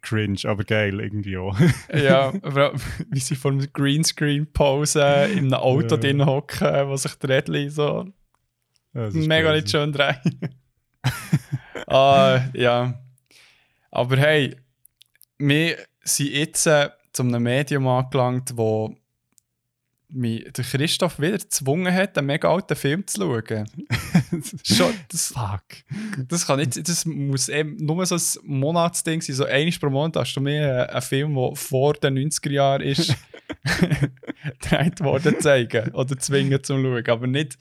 cringe, 0.02 0.40
aber 0.44 0.66
geil 0.66 1.00
irgendwie 1.00 1.38
auch. 1.38 1.58
Ja, 1.94 2.34
aber 2.42 2.74
wie 3.10 3.20
sie 3.20 3.36
vor 3.38 3.52
dem 3.52 3.66
Greenscreen 3.72 4.48
posen, 4.52 5.02
in 5.32 5.38
einem 5.46 5.54
Auto 5.54 5.96
Ja. 5.96 5.98
drin 5.98 6.26
hocken, 6.26 6.88
wo 6.90 6.98
sich 6.98 7.16
die 7.16 7.26
Rädchen 7.28 7.70
so 7.70 8.06
Das 8.94 9.14
mega 9.14 9.48
crazy. 9.52 9.62
nicht 9.62 9.70
schön 9.72 9.94
drehen. 9.94 10.18
ah, 11.88 12.42
ja. 12.54 13.00
Aber 13.92 14.18
hey, 14.18 14.56
wir 15.38 15.78
sind 16.04 16.32
jetzt 16.32 16.66
äh, 16.68 16.90
zu 17.12 17.24
einem 17.24 17.44
Medium 17.44 17.88
angelangt, 17.88 18.56
wo 18.56 18.96
mich 20.10 20.44
der 20.52 20.64
Christoph 20.64 21.20
wieder 21.20 21.40
gezwungen 21.40 21.94
hat, 21.94 22.18
einen 22.18 22.28
mega 22.28 22.52
alten 22.52 22.76
Film 22.76 23.06
zu 23.08 23.22
schauen. 23.22 23.68
Schon, 24.64 24.94
das, 25.10 25.28
Fuck. 25.28 25.64
das 26.28 26.46
kann 26.46 26.60
nicht, 26.60 26.88
das 26.88 27.06
muss 27.06 27.50
eben 27.50 27.78
nur 27.78 28.06
so 28.06 28.16
ein 28.16 28.22
Monatsding 28.44 29.22
sein. 29.22 29.36
So 29.36 29.46
einmal 29.46 29.74
pro 29.80 29.90
Monat 29.90 30.16
hast 30.18 30.36
du 30.36 30.42
mir 30.42 30.90
einen 30.90 31.02
Film, 31.02 31.36
der 31.36 31.56
vor 31.56 31.94
den 31.94 32.18
90er 32.18 32.52
Jahren 32.52 32.82
ist, 32.82 33.16
gedreht 34.62 35.00
worden, 35.02 35.40
zeigen 35.40 35.92
oder 35.94 36.18
zwingen 36.18 36.64
zum 36.64 36.84
Schauen. 36.84 37.08
Aber 37.08 37.28
nicht 37.28 37.58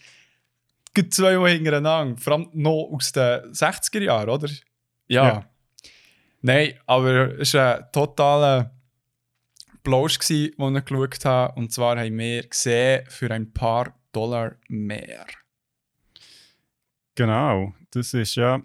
gleich 0.94 1.10
zweimal 1.10 1.50
hintereinander. 1.50 2.20
Vor 2.20 2.32
allem 2.34 2.48
noch 2.52 2.90
aus 2.92 3.12
den 3.12 3.52
60er 3.52 4.02
Jahren, 4.02 4.28
oder? 4.28 4.48
Ja. 5.08 5.24
Ja. 5.26 5.50
Nein, 6.40 6.74
aber 6.86 7.38
es 7.38 7.54
war 7.54 7.78
ein 7.78 7.84
totaler 7.92 8.74
gsi, 9.84 10.54
den 10.58 10.76
ich 10.76 10.84
geschaut 10.84 11.24
habe. 11.24 11.54
Und 11.60 11.72
zwar 11.72 11.98
haben 11.98 12.18
wir 12.18 12.46
gesehen 12.46 13.04
für 13.08 13.30
ein 13.30 13.52
paar 13.52 13.94
Dollar 14.12 14.56
mehr. 14.68 15.26
Genau, 17.14 17.74
das 17.90 18.14
ist 18.14 18.36
ja 18.36 18.62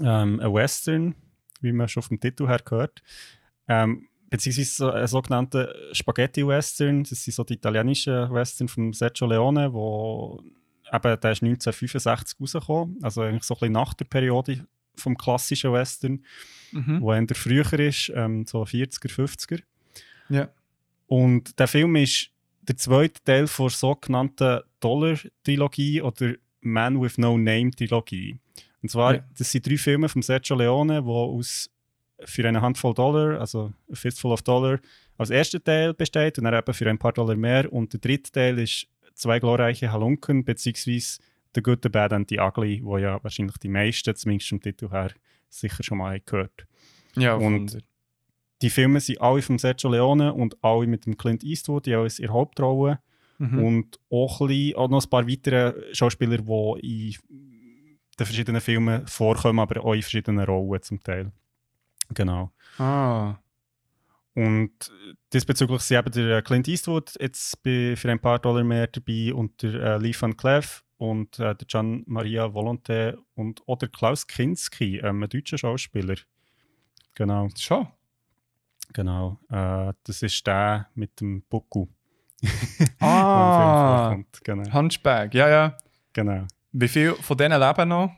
ähm, 0.00 0.40
ein 0.40 0.54
Western, 0.54 1.14
wie 1.60 1.72
man 1.72 1.88
schon 1.88 2.02
vom 2.02 2.20
Titel 2.20 2.48
her 2.48 2.60
gehört. 2.64 3.02
Ähm, 3.68 4.08
beziehungsweise 4.28 4.70
so 4.70 4.90
ein 4.90 5.06
sogenannter 5.06 5.74
Spaghetti-Western. 5.92 7.04
Das 7.04 7.22
sind 7.22 7.34
so 7.34 7.44
die 7.44 7.54
italienischen 7.54 8.32
Western 8.32 8.68
von 8.68 8.92
Sergio 8.92 9.26
Leone, 9.26 9.72
wo 9.72 10.42
eben, 10.92 11.20
der 11.20 11.32
ist 11.32 11.42
1965 11.42 12.40
rausgekommen, 12.40 12.98
also 13.02 13.22
eigentlich 13.22 13.44
so 13.44 13.54
ein 13.54 13.58
bisschen 13.60 13.72
nach 13.72 13.94
der 13.94 14.04
Periode 14.06 14.66
vom 14.96 15.16
klassischen 15.16 15.72
Western, 15.72 16.24
Mhm. 16.72 17.00
wo 17.00 17.12
eher 17.12 17.26
früher 17.34 17.72
ist, 17.80 18.12
ähm, 18.14 18.46
so 18.46 18.64
40er, 18.64 19.08
50er. 19.10 19.60
Ja. 20.28 20.48
Und 21.06 21.58
der 21.58 21.66
Film 21.66 21.96
ist 21.96 22.30
der 22.62 22.76
zweite 22.76 23.20
Teil 23.24 23.46
der 23.46 23.68
sogenannten 23.70 24.60
Dollar-Trilogie 24.80 26.02
oder 26.02 26.34
Man 26.60 27.00
with 27.00 27.18
No 27.18 27.36
Name-Trilogie. 27.36 28.38
Und 28.82 28.88
zwar, 28.90 29.14
Ja. 29.16 29.24
das 29.36 29.50
sind 29.50 29.66
drei 29.66 29.76
Filme 29.76 30.08
von 30.08 30.22
Sergio 30.22 30.56
Leone, 30.56 31.02
die 31.02 31.08
aus 31.08 31.70
für 32.24 32.46
eine 32.46 32.60
Handvoll 32.60 32.94
Dollar, 32.94 33.40
also 33.40 33.72
A 33.90 33.94
Fistful 33.94 34.32
of 34.32 34.42
Dollar, 34.42 34.78
als 35.18 35.30
erster 35.30 35.62
Teil 35.62 35.94
besteht 35.94 36.38
und 36.38 36.44
dann 36.44 36.54
eben 36.54 36.74
für 36.74 36.88
ein 36.88 36.98
paar 36.98 37.12
Dollar 37.12 37.34
mehr. 37.36 37.72
Und 37.72 37.92
der 37.94 38.00
dritte 38.00 38.30
Teil 38.30 38.58
ist 38.58 38.86
zwei 39.20 39.38
glorreiche 39.38 39.92
Halunken, 39.92 40.44
beziehungsweise 40.44 41.18
The 41.54 41.62
Good, 41.62 41.80
The 41.82 41.88
Bad 41.88 42.12
and 42.12 42.28
The 42.28 42.38
Ugly, 42.40 42.80
wo 42.84 42.98
ja 42.98 43.22
wahrscheinlich 43.22 43.56
die 43.58 43.68
meisten, 43.68 44.14
zumindest 44.14 44.48
vom 44.48 44.60
Titel 44.60 44.90
her, 44.90 45.12
sicher 45.48 45.82
schon 45.82 45.98
mal 45.98 46.20
gehört 46.20 46.66
Ja, 47.16 47.34
Und- 47.34 47.42
Wunder. 47.72 47.78
Die 48.62 48.70
Filme 48.70 49.00
sind 49.00 49.20
alle 49.22 49.40
von 49.40 49.58
Sergio 49.58 49.90
Leone 49.90 50.34
und 50.34 50.62
alle 50.62 50.86
mit 50.86 51.06
dem 51.06 51.16
Clint 51.16 51.42
Eastwood, 51.42 51.86
die 51.86 51.94
als 51.94 52.18
ihre 52.18 52.34
Hauptrolle. 52.34 53.00
Mhm. 53.38 53.64
Und 53.64 54.00
auch, 54.10 54.40
ein 54.42 54.48
bisschen, 54.48 54.76
auch 54.76 54.88
noch 54.90 55.02
ein 55.02 55.08
paar 55.08 55.26
weitere 55.26 55.94
Schauspieler, 55.94 56.36
die 56.36 57.16
in 57.30 57.98
den 58.18 58.26
verschiedenen 58.26 58.60
Filmen 58.60 59.06
vorkommen, 59.06 59.60
aber 59.60 59.82
auch 59.82 59.94
in 59.94 60.02
verschiedenen 60.02 60.44
Rollen 60.44 60.82
zum 60.82 61.02
Teil. 61.02 61.32
Genau. 62.12 62.50
Ah. 62.76 63.36
Und 64.40 64.90
diesbezüglich 65.34 65.82
sind 65.82 65.98
eben 65.98 66.12
der 66.12 66.40
Clint 66.40 66.66
Eastwood 66.66 67.12
jetzt 67.20 67.62
bei, 67.62 67.94
für 67.94 68.10
ein 68.10 68.18
paar 68.18 68.38
Dollar 68.38 68.64
mehr 68.64 68.86
dabei 68.86 69.34
und 69.34 69.62
der 69.62 69.74
äh, 69.74 69.98
Lee 69.98 70.14
Van 70.18 70.34
Cleef 70.34 70.82
und 70.96 71.38
äh, 71.38 71.54
der 71.54 71.66
Gian 71.66 72.04
Maria 72.06 72.46
Volonté 72.46 73.18
und 73.34 73.62
auch 73.68 73.76
der 73.76 73.90
Klaus 73.90 74.26
Kinski, 74.26 74.96
ähm, 74.98 75.22
ein 75.22 75.28
deutscher 75.28 75.58
Schauspieler. 75.58 76.14
Genau, 77.14 77.48
Schon. 77.54 77.88
genau. 78.94 79.38
Äh, 79.50 79.92
das 80.04 80.22
ist 80.22 80.46
der 80.46 80.88
mit 80.94 81.20
dem 81.20 81.42
Bucku. 81.42 81.86
Ah. 83.00 84.16
Genau. 84.44 84.72
Hunchback, 84.72 85.34
ja, 85.34 85.48
ja. 85.50 85.76
genau. 86.14 86.46
Wie 86.72 86.88
viel 86.88 87.12
von 87.14 87.36
denen 87.36 87.60
leben 87.60 87.88
noch? 87.90 88.10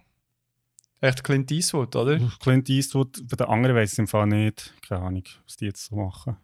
Echt 1.03 1.24
Clint 1.24 1.51
Eastwood, 1.51 1.97
oder? 1.97 2.20
Clint 2.41 2.70
Eastwood, 2.70 3.27
bei 3.29 3.37
den 3.37 3.49
anderen 3.49 3.74
weiß 3.74 3.93
ich 3.93 3.99
im 3.99 4.07
Fall 4.07 4.29
nicht. 4.29 4.73
Keine 4.87 5.03
Ahnung, 5.03 5.24
was 5.45 5.57
die 5.57 5.65
jetzt 5.65 5.87
so 5.87 5.97
machen. 5.97 6.37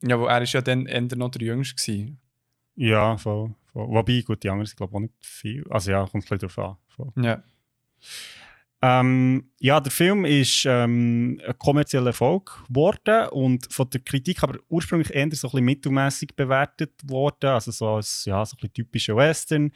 Ja, 0.00 0.20
weil 0.20 0.28
er 0.28 0.42
ist 0.42 0.52
ja 0.52 0.60
dann 0.60 0.86
eher 0.86 1.00
noch 1.16 1.30
der 1.30 1.42
Jüngste 1.42 1.74
gewesen. 1.74 2.20
Ja, 2.76 3.16
voll. 3.16 3.52
voll. 3.72 3.88
Wobei, 3.88 4.22
gut, 4.22 4.44
die 4.44 4.48
anderen 4.48 4.66
sind 4.66 4.76
glaube 4.76 4.92
ich 4.92 4.96
auch 4.96 5.00
nicht 5.00 5.14
viel. 5.20 5.64
Also 5.70 5.90
ja, 5.90 6.06
kommt 6.06 6.24
ein 6.24 6.38
bisschen 6.38 6.38
drauf 6.38 6.58
an. 6.58 6.76
Voll. 6.86 7.12
Ja. 7.24 7.42
Ähm, 8.80 9.50
ja, 9.58 9.80
der 9.80 9.90
Film 9.90 10.24
ist 10.24 10.64
ähm, 10.64 11.40
ein 11.44 11.58
kommerzieller 11.58 12.06
Erfolg 12.06 12.62
geworden 12.68 13.28
und 13.30 13.72
von 13.72 13.90
der 13.90 14.02
Kritik 14.02 14.40
aber 14.44 14.60
ursprünglich 14.68 15.12
eher 15.12 15.26
so 15.32 15.48
ein 15.48 15.50
bisschen 15.50 15.64
mittelmäßig 15.64 16.36
bewertet 16.36 16.92
worden, 17.04 17.50
also 17.50 17.72
so 17.72 17.88
als 17.88 18.24
ja, 18.24 18.46
so 18.46 18.54
ein 18.54 18.58
bisschen 18.58 18.74
typischer 18.74 19.16
Western. 19.16 19.72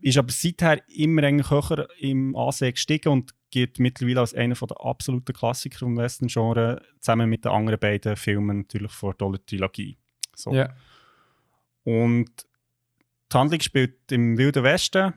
Ist 0.00 0.18
aber 0.18 0.30
seither 0.30 0.86
immer 0.88 1.22
eigentlich 1.22 1.50
höher 1.50 1.88
im 1.98 2.36
Ansehen 2.36 2.72
gestiegen 2.72 3.08
und 3.08 3.34
gilt 3.50 3.78
mittlerweile 3.78 4.20
als 4.20 4.34
einer 4.34 4.54
der 4.54 4.80
absoluten 4.80 5.32
Klassiker 5.32 5.78
vom 5.78 5.96
Western-Genre, 5.96 6.82
zusammen 7.00 7.30
mit 7.30 7.44
den 7.44 7.52
anderen 7.52 7.78
beiden 7.80 8.16
Filmen 8.16 8.58
natürlich 8.58 8.92
vor 8.92 9.12
der 9.12 9.18
Dollar-Trilogie. 9.18 9.96
So. 10.34 10.52
ja. 10.52 10.74
Und 11.84 12.30
die 13.32 13.38
Handlung 13.38 13.60
spielt 13.60 14.12
im 14.12 14.36
Wilden 14.36 14.62
Westen, 14.62 15.14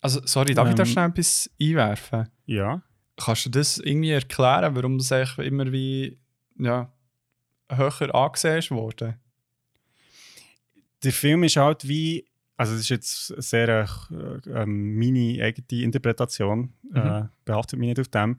Also, 0.00 0.20
sorry, 0.24 0.54
darf 0.54 0.68
ich 0.68 0.74
da 0.74 0.82
Ähm. 0.82 0.88
schnell 0.88 1.08
etwas 1.10 1.50
einwerfen? 1.60 2.28
Ja. 2.46 2.82
Kannst 3.16 3.46
du 3.46 3.50
das 3.50 3.78
irgendwie 3.78 4.10
erklären, 4.10 4.74
warum 4.74 4.98
das 4.98 5.12
eigentlich 5.12 5.46
immer 5.46 5.70
wie 5.70 6.18
ja, 6.58 6.92
höher 7.70 8.14
angesehen 8.14 8.70
worden? 8.70 9.16
der 11.04 11.12
Film 11.12 11.44
ist 11.44 11.56
halt 11.56 11.86
wie, 11.86 12.26
also 12.56 12.74
es 12.74 12.80
ist 12.82 12.88
jetzt 12.88 13.26
sehr 13.42 13.68
äh, 13.68 14.50
ähm, 14.50 14.96
meine 14.98 15.42
eigene 15.42 15.82
Interpretation, 15.82 16.72
äh, 16.94 16.98
Mhm. 17.22 17.28
behaftet 17.44 17.78
mich 17.78 17.88
nicht 17.88 18.00
auf 18.00 18.08
dem. 18.08 18.38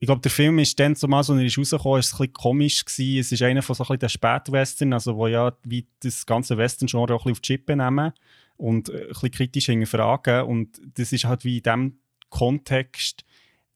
Ich 0.00 0.06
glaube, 0.06 0.20
der 0.20 0.30
Film 0.30 0.58
ist 0.60 0.78
dann 0.78 0.94
zumal, 0.94 1.18
als 1.18 1.28
er 1.28 1.40
ist 1.40 1.58
rausgekommen 1.58 1.98
ist, 1.98 2.12
ein 2.12 2.18
bisschen 2.18 2.32
komisch 2.34 2.84
gewesen. 2.84 3.18
Es 3.18 3.32
ist 3.32 3.42
einer 3.42 3.62
von 3.62 3.74
so 3.74 3.82
ein 3.82 3.86
bisschen 3.86 3.98
den 3.98 4.08
Spätwestern, 4.10 4.92
also 4.92 5.16
wo 5.16 5.26
ja 5.26 5.52
wie 5.64 5.86
das 6.00 6.24
ganze 6.24 6.56
Western-Genre 6.56 7.14
auch 7.14 7.26
ein 7.26 7.32
bisschen 7.32 7.32
auf 7.32 7.40
die 7.40 7.46
Chippe 7.46 7.74
nehmen 7.76 8.12
und 8.58 8.90
äh, 8.90 9.02
ein 9.02 9.08
bisschen 9.08 9.30
kritisch 9.32 9.66
hinterfragen 9.66 10.42
und 10.42 10.80
das 10.94 11.12
ist 11.12 11.24
halt 11.24 11.44
wie 11.44 11.56
in 11.56 11.62
diesem 11.64 11.98
Kontext 12.28 13.24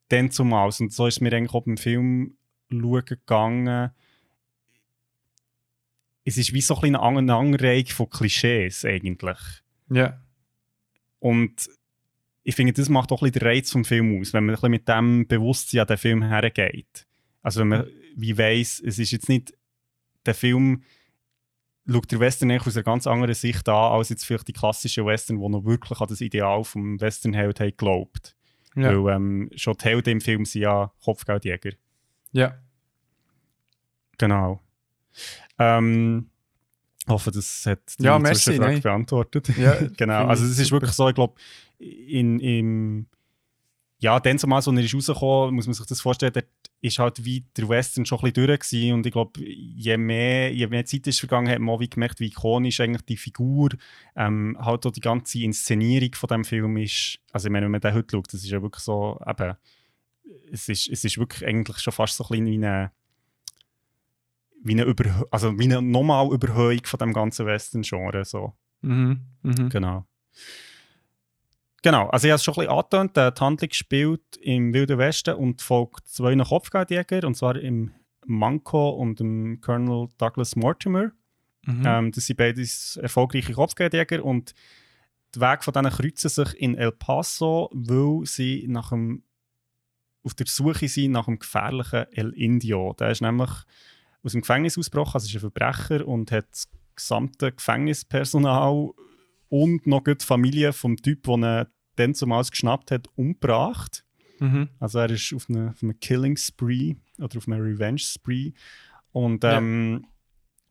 dann 0.08 0.30
zumal. 0.30 0.70
Und 0.78 0.92
so 0.92 1.06
ist 1.06 1.20
mir 1.20 1.32
eigentlich 1.32 1.54
auch 1.54 1.64
beim 1.64 1.76
Film 1.76 2.36
schauen 2.70 3.04
gegangen, 3.04 3.90
es 6.24 6.36
ist 6.38 6.52
wie 6.52 6.60
so 6.60 6.74
ein 6.76 6.80
bisschen 6.82 6.96
eine 6.96 7.34
Anreihung 7.34 7.86
von 7.86 8.08
Klischees 8.08 8.84
eigentlich. 8.84 9.38
Ja. 9.92 10.20
Und 11.18 11.68
ich 12.42 12.56
finde, 12.56 12.72
das 12.72 12.88
macht 12.88 13.12
auch 13.12 13.22
ein 13.22 13.30
bisschen 13.30 13.40
den 13.40 13.48
Reiz 13.48 13.70
vom 13.70 13.84
Film 13.84 14.20
aus, 14.20 14.32
wenn 14.32 14.44
man 14.44 14.54
ein 14.54 14.56
bisschen 14.56 14.70
mit 14.70 14.88
dem 14.88 15.28
Bewusstsein 15.28 15.80
an 15.80 15.86
den 15.86 15.98
Film 15.98 16.22
hergeht. 16.22 17.06
Also 17.42 17.60
wenn 17.60 17.68
man 17.68 17.86
wie 18.16 18.36
weiss, 18.36 18.80
es 18.84 18.98
ist 18.98 19.10
jetzt 19.12 19.28
nicht 19.28 19.54
der 20.26 20.34
Film 20.34 20.82
schaut 21.90 22.10
der 22.12 22.20
Western 22.20 22.50
eigentlich 22.50 22.66
aus 22.66 22.76
einer 22.76 22.84
ganz 22.84 23.06
anderen 23.06 23.34
Sicht 23.34 23.68
an, 23.68 23.92
als 23.92 24.08
jetzt 24.08 24.24
vielleicht 24.24 24.48
die 24.48 24.52
klassischen 24.52 25.04
Western, 25.06 25.40
die 25.40 25.48
noch 25.48 25.64
wirklich 25.64 26.00
an 26.00 26.08
das 26.08 26.20
Ideal 26.20 26.64
vom 26.64 27.00
Westernheld 27.00 27.60
haben 27.60 27.70
geglaubt. 27.70 28.36
Ja. 28.76 28.96
Weil 28.96 29.16
ähm, 29.16 29.50
schon 29.56 29.76
die 29.76 29.84
Helden 29.84 30.10
im 30.10 30.20
Film 30.20 30.44
sind 30.44 30.62
ja 30.62 30.92
Kopfgeldjäger. 31.02 31.72
ja. 32.32 32.58
Genau. 34.18 34.60
Ähm, 35.58 36.30
ich 37.04 37.12
hoffe, 37.12 37.30
das 37.30 37.66
hat 37.66 37.80
die 37.98 38.04
Ja, 38.04 38.18
merci, 38.18 38.58
nein. 38.58 38.80
beantwortet. 38.80 39.56
Ja, 39.56 39.76
genau. 39.96 40.26
Also 40.26 40.44
es 40.44 40.58
ist 40.58 40.68
super. 40.68 40.82
wirklich 40.82 40.92
so, 40.92 41.08
ich 41.08 41.14
glaube, 41.14 41.34
in, 41.78 42.38
im 42.40 43.06
ja, 43.98 44.18
dann 44.18 44.36
zumal, 44.36 44.56
als 44.56 44.66
er 44.66 44.76
ist 44.78 44.94
rausgekommen, 44.94 45.54
muss 45.54 45.66
man 45.66 45.74
sich 45.74 45.86
das 45.86 46.00
vorstellen, 46.00 46.32
dort 46.32 46.48
ist 46.80 46.98
halt 46.98 47.24
wie 47.24 47.44
der 47.56 47.68
Western 47.68 48.04
schon 48.04 48.18
ein 48.18 48.32
bisschen 48.32 48.46
durch 48.46 48.58
gewesen. 48.60 48.94
und 48.94 49.06
ich 49.06 49.12
glaube, 49.12 49.40
je 49.40 49.96
mehr, 49.96 50.52
je 50.52 50.66
mehr 50.66 50.84
Zeit 50.84 51.06
ist 51.06 51.20
vergangen, 51.20 51.48
hat 51.48 51.60
man 51.60 51.76
auch 51.76 51.80
wie 51.80 51.88
gemerkt, 51.88 52.18
wie 52.18 52.26
ikonisch 52.26 52.80
eigentlich 52.80 53.02
die 53.02 53.16
Figur, 53.16 53.68
ähm, 54.16 54.58
halt 54.60 54.84
auch 54.86 54.90
die 54.90 55.00
ganze 55.00 55.38
Inszenierung 55.38 56.12
von 56.14 56.26
dem 56.26 56.44
Film 56.44 56.76
ist. 56.78 57.20
Also 57.30 57.46
ich 57.46 57.52
meine, 57.52 57.66
wenn 57.66 57.70
man 57.70 57.80
den 57.80 57.94
heute 57.94 58.16
schaut, 58.16 58.32
das 58.32 58.42
ist 58.42 58.50
ja 58.50 58.60
wirklich 58.60 58.82
so, 58.82 59.20
eben, 59.24 59.54
es 60.50 60.68
ist, 60.68 60.88
es 60.88 61.04
ist 61.04 61.18
wirklich 61.18 61.46
eigentlich 61.46 61.78
schon 61.78 61.92
fast 61.92 62.16
so 62.16 62.24
ein 62.24 62.28
bisschen 62.28 62.46
wie 62.46 62.54
eine 62.56 62.90
wie 64.62 64.72
eine, 64.72 64.84
Überhö 64.84 65.24
also 65.30 65.58
wie 65.58 65.64
eine 65.64 65.82
normal 65.82 66.32
Überhöhung 66.32 66.84
von 66.84 66.98
dem 66.98 67.12
ganzen 67.12 67.46
Western-Genre. 67.46 68.24
So. 68.24 68.52
Mhm. 68.82 69.20
Mhm. 69.42 69.68
Genau. 69.68 70.06
Genau, 71.82 72.08
also 72.10 72.26
ich 72.26 72.30
habe 72.30 72.36
es 72.36 72.44
schon 72.44 72.54
ein 72.54 72.60
bisschen 72.60 72.72
angetönt, 72.72 73.16
die 73.16 73.40
Handlung 73.44 73.72
spielt 73.72 74.36
im 74.40 74.72
Wilden 74.72 74.98
Westen 74.98 75.34
und 75.34 75.62
folgt 75.62 76.06
zwei 76.06 76.36
Kopfgeldjäger, 76.36 77.26
und 77.26 77.36
zwar 77.36 77.56
im 77.56 77.90
Manco 78.24 78.90
und 78.90 79.18
dem 79.18 79.60
Colonel 79.60 80.08
Douglas 80.16 80.54
Mortimer. 80.54 81.10
Mhm. 81.66 81.82
Ähm, 81.84 82.12
das 82.12 82.26
sind 82.26 82.36
beides 82.36 82.96
erfolgreiche 83.02 83.52
Kopfgeldjäger 83.52 84.24
und 84.24 84.54
die 85.34 85.40
Wege 85.40 85.62
von 85.62 85.72
denen 85.72 85.90
kreuzen 85.90 86.28
sich 86.28 86.54
in 86.60 86.76
El 86.76 86.92
Paso, 86.92 87.68
weil 87.72 88.26
sie 88.26 88.66
nach 88.68 88.90
dem, 88.90 89.24
auf 90.22 90.34
der 90.34 90.46
Suche 90.46 90.86
sind 90.86 91.12
nach 91.12 91.24
dem 91.24 91.40
gefährlichen 91.40 92.06
El 92.12 92.30
Indio. 92.30 92.94
Der 92.98 93.10
ist 93.10 93.22
nämlich 93.22 93.50
aus 94.22 94.32
dem 94.32 94.40
Gefängnis 94.42 94.78
ausgebrochen, 94.78 95.14
also 95.14 95.26
ist 95.26 95.34
ein 95.34 95.40
Verbrecher 95.40 96.06
und 96.06 96.30
hat 96.30 96.46
das 96.50 96.68
gesamte 96.94 97.52
Gefängnispersonal 97.52 98.90
und 99.48 99.86
noch 99.86 100.02
die 100.04 100.16
Familie 100.24 100.72
vom 100.72 100.96
Typ, 100.96 101.24
der 101.24 101.34
ihn 101.36 101.66
dann 101.96 102.14
zumals 102.14 102.50
geschnappt 102.50 102.90
hat, 102.90 103.08
umgebracht. 103.16 104.04
Mhm. 104.38 104.68
Also 104.78 104.98
er 104.98 105.10
ist 105.10 105.32
auf 105.34 105.48
einem, 105.48 105.68
auf 105.70 105.82
einem 105.82 105.98
Killing 106.00 106.36
Spree 106.36 106.94
oder 107.18 107.38
auf 107.38 107.46
einem 107.48 107.60
Revenge 107.62 107.98
Spree. 107.98 108.52
Und 109.12 109.44
Ja. 109.44 109.58
ähm, 109.58 110.06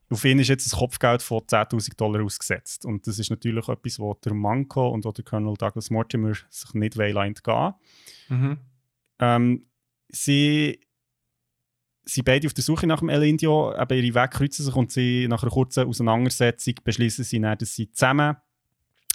auf 0.09 0.25
ihn 0.25 0.39
ist 0.39 0.49
jetzt 0.49 0.73
ein 0.73 0.77
Kopfgeld 0.79 1.21
von 1.21 1.39
10.000 1.41 1.95
Dollar 1.95 2.23
ausgesetzt. 2.23 2.85
Und 2.85 3.07
das 3.07 3.17
ist 3.19 3.29
natürlich 3.29 3.67
etwas, 3.69 3.99
wo 3.99 4.13
der 4.15 4.33
Manco 4.33 4.89
und 4.89 5.05
auch 5.05 5.13
der 5.13 5.23
Colonel 5.23 5.53
Douglas 5.55 5.89
Mortimer 5.89 6.33
sich 6.49 6.73
nicht 6.73 6.97
entgehen 6.97 7.73
Mhm. 8.29 8.57
ähm, 9.19 9.65
sie 10.09 10.79
sind 12.03 12.25
beide 12.25 12.47
auf 12.47 12.53
der 12.53 12.63
Suche 12.63 12.87
nach 12.87 12.99
dem 12.99 13.09
El 13.09 13.23
Indio, 13.23 13.73
aber 13.73 13.95
ihre 13.95 14.15
Wege 14.15 14.29
kreuzen 14.29 14.65
sich 14.65 14.75
und 14.75 14.91
sie 14.91 15.27
nach 15.27 15.43
einer 15.43 15.51
kurzen 15.51 15.87
Auseinandersetzung 15.87 16.75
beschließen 16.83 17.23
sie 17.23 17.39
dann, 17.39 17.57
dass 17.57 17.75
sie 17.75 17.91
zusammen 17.91 18.37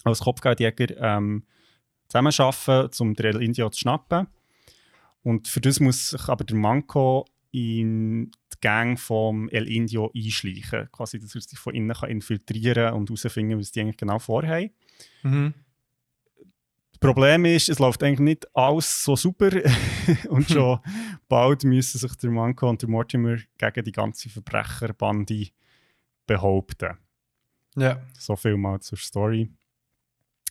als 0.05 0.21
Kopfgeldjäger 0.21 0.97
ähm, 0.99 1.45
zusammenarbeiten, 2.09 2.91
um 3.01 3.15
den 3.15 3.27
El 3.27 3.43
Indio 3.43 3.71
zu 3.71 3.81
schnappen. 3.81 4.29
Und 5.23 5.49
für 5.49 5.61
das 5.61 5.81
muss 5.81 6.11
sich 6.11 6.29
aber 6.29 6.45
der 6.45 6.57
Manco 6.57 7.27
in 7.51 8.31
die 8.53 8.61
Gang 8.61 8.99
vom 8.99 9.49
El 9.49 9.67
Indio 9.67 10.13
einschleichen. 10.15 10.89
Quasi, 10.93 11.19
dass 11.19 11.35
er 11.35 11.41
sich 11.41 11.59
von 11.59 11.75
innen 11.75 11.97
kann 11.97 12.11
infiltrieren 12.11 12.95
und 12.95 13.09
herausfinden, 13.09 13.59
was 13.59 13.73
die 13.73 13.81
eigentlich 13.81 13.97
genau 13.97 14.19
vorhaben. 14.19 14.71
Mhm. 15.23 15.55
Das 16.97 17.01
Problem 17.13 17.45
ist, 17.45 17.69
es 17.69 17.79
läuft 17.79 18.03
eigentlich 18.03 18.21
nicht 18.21 18.57
alles 18.57 19.05
so 19.05 19.17
super 19.17 19.51
und 20.31 20.49
schon 20.49 20.81
bald 21.29 21.63
müssen 21.63 21.99
sich 21.99 22.15
der 22.17 22.31
Manko 22.31 22.71
und 22.71 22.81
der 22.81 22.89
Mortimer 22.89 23.37
gegen 23.59 23.85
die 23.85 23.93
ganze 23.93 24.31
Verbrecherbande 24.31 25.49
behaupten. 26.27 26.97
Ja, 27.77 28.01
So 28.19 28.35
viel 28.35 28.57
mal 28.57 28.81
zur 28.81 28.97
Story. 28.97 29.51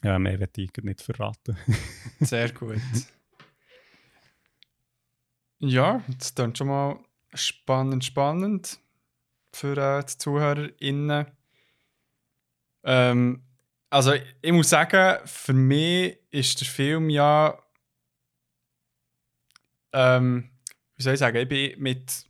Ja, 0.03 0.19
mehr 0.19 0.39
werde 0.39 0.61
ich 0.61 0.71
nicht 0.83 1.01
verraten. 1.01 1.57
sehr 2.19 2.51
gut. 2.51 2.77
ja, 5.57 6.03
das 6.19 6.35
klingt 6.35 6.59
schon 6.59 6.67
mal 6.67 6.99
spannend, 7.33 8.05
spannend 8.05 8.79
für 9.51 9.75
äh, 9.77 10.03
die 10.03 10.15
ZuhörerInnen. 10.15 11.25
Ähm, 12.83 13.41
also, 13.89 14.13
ich, 14.13 14.35
ich 14.43 14.51
muss 14.51 14.69
sagen, 14.69 15.25
für 15.25 15.53
mich 15.53 16.19
ist 16.35 16.61
der 16.61 16.67
Film 16.67 17.09
ja. 17.09 17.57
Ähm, 19.93 20.49
wie 20.97 21.03
soll 21.03 21.13
ich 21.13 21.19
sagen, 21.19 21.37
ich 21.37 21.47
bin 21.47 21.81
mit 21.81 22.25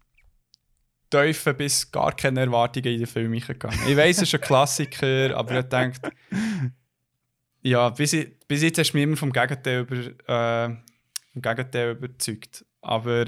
tiefen 1.09 1.57
bis 1.57 1.91
gar 1.91 2.15
keine 2.15 2.41
Erwartungen 2.41 2.93
in 2.93 2.99
den 2.99 3.07
Film 3.07 3.31
gegangen. 3.31 3.79
Ich 3.87 3.97
weiß, 3.97 4.17
es 4.17 4.23
ist 4.23 4.35
ein 4.35 4.41
Klassiker, 4.41 5.35
aber 5.35 5.59
ich 5.59 5.65
denke, 5.65 6.11
ja, 7.61 7.89
bis, 7.89 8.13
ich, 8.13 8.39
bis 8.47 8.61
jetzt 8.61 8.77
hast 8.77 8.91
du 8.91 8.97
mich 8.97 9.03
immer 9.03 9.17
vom 9.17 9.31
Gegenteil, 9.31 9.81
über, 9.81 9.95
äh, 9.95 10.75
vom 11.33 11.41
Gegenteil 11.41 11.91
überzeugt. 11.91 12.65
Aber 12.81 13.25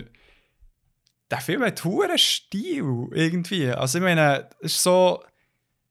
der 1.31 1.41
Film 1.41 1.63
hat 1.63 1.83
hohen 1.83 2.17
Stil 2.17 3.07
irgendwie. 3.11 3.69
Also 3.69 3.97
ich 3.97 4.03
meine, 4.03 4.49
es 4.61 4.73
ist 4.73 4.83
so, 4.83 5.23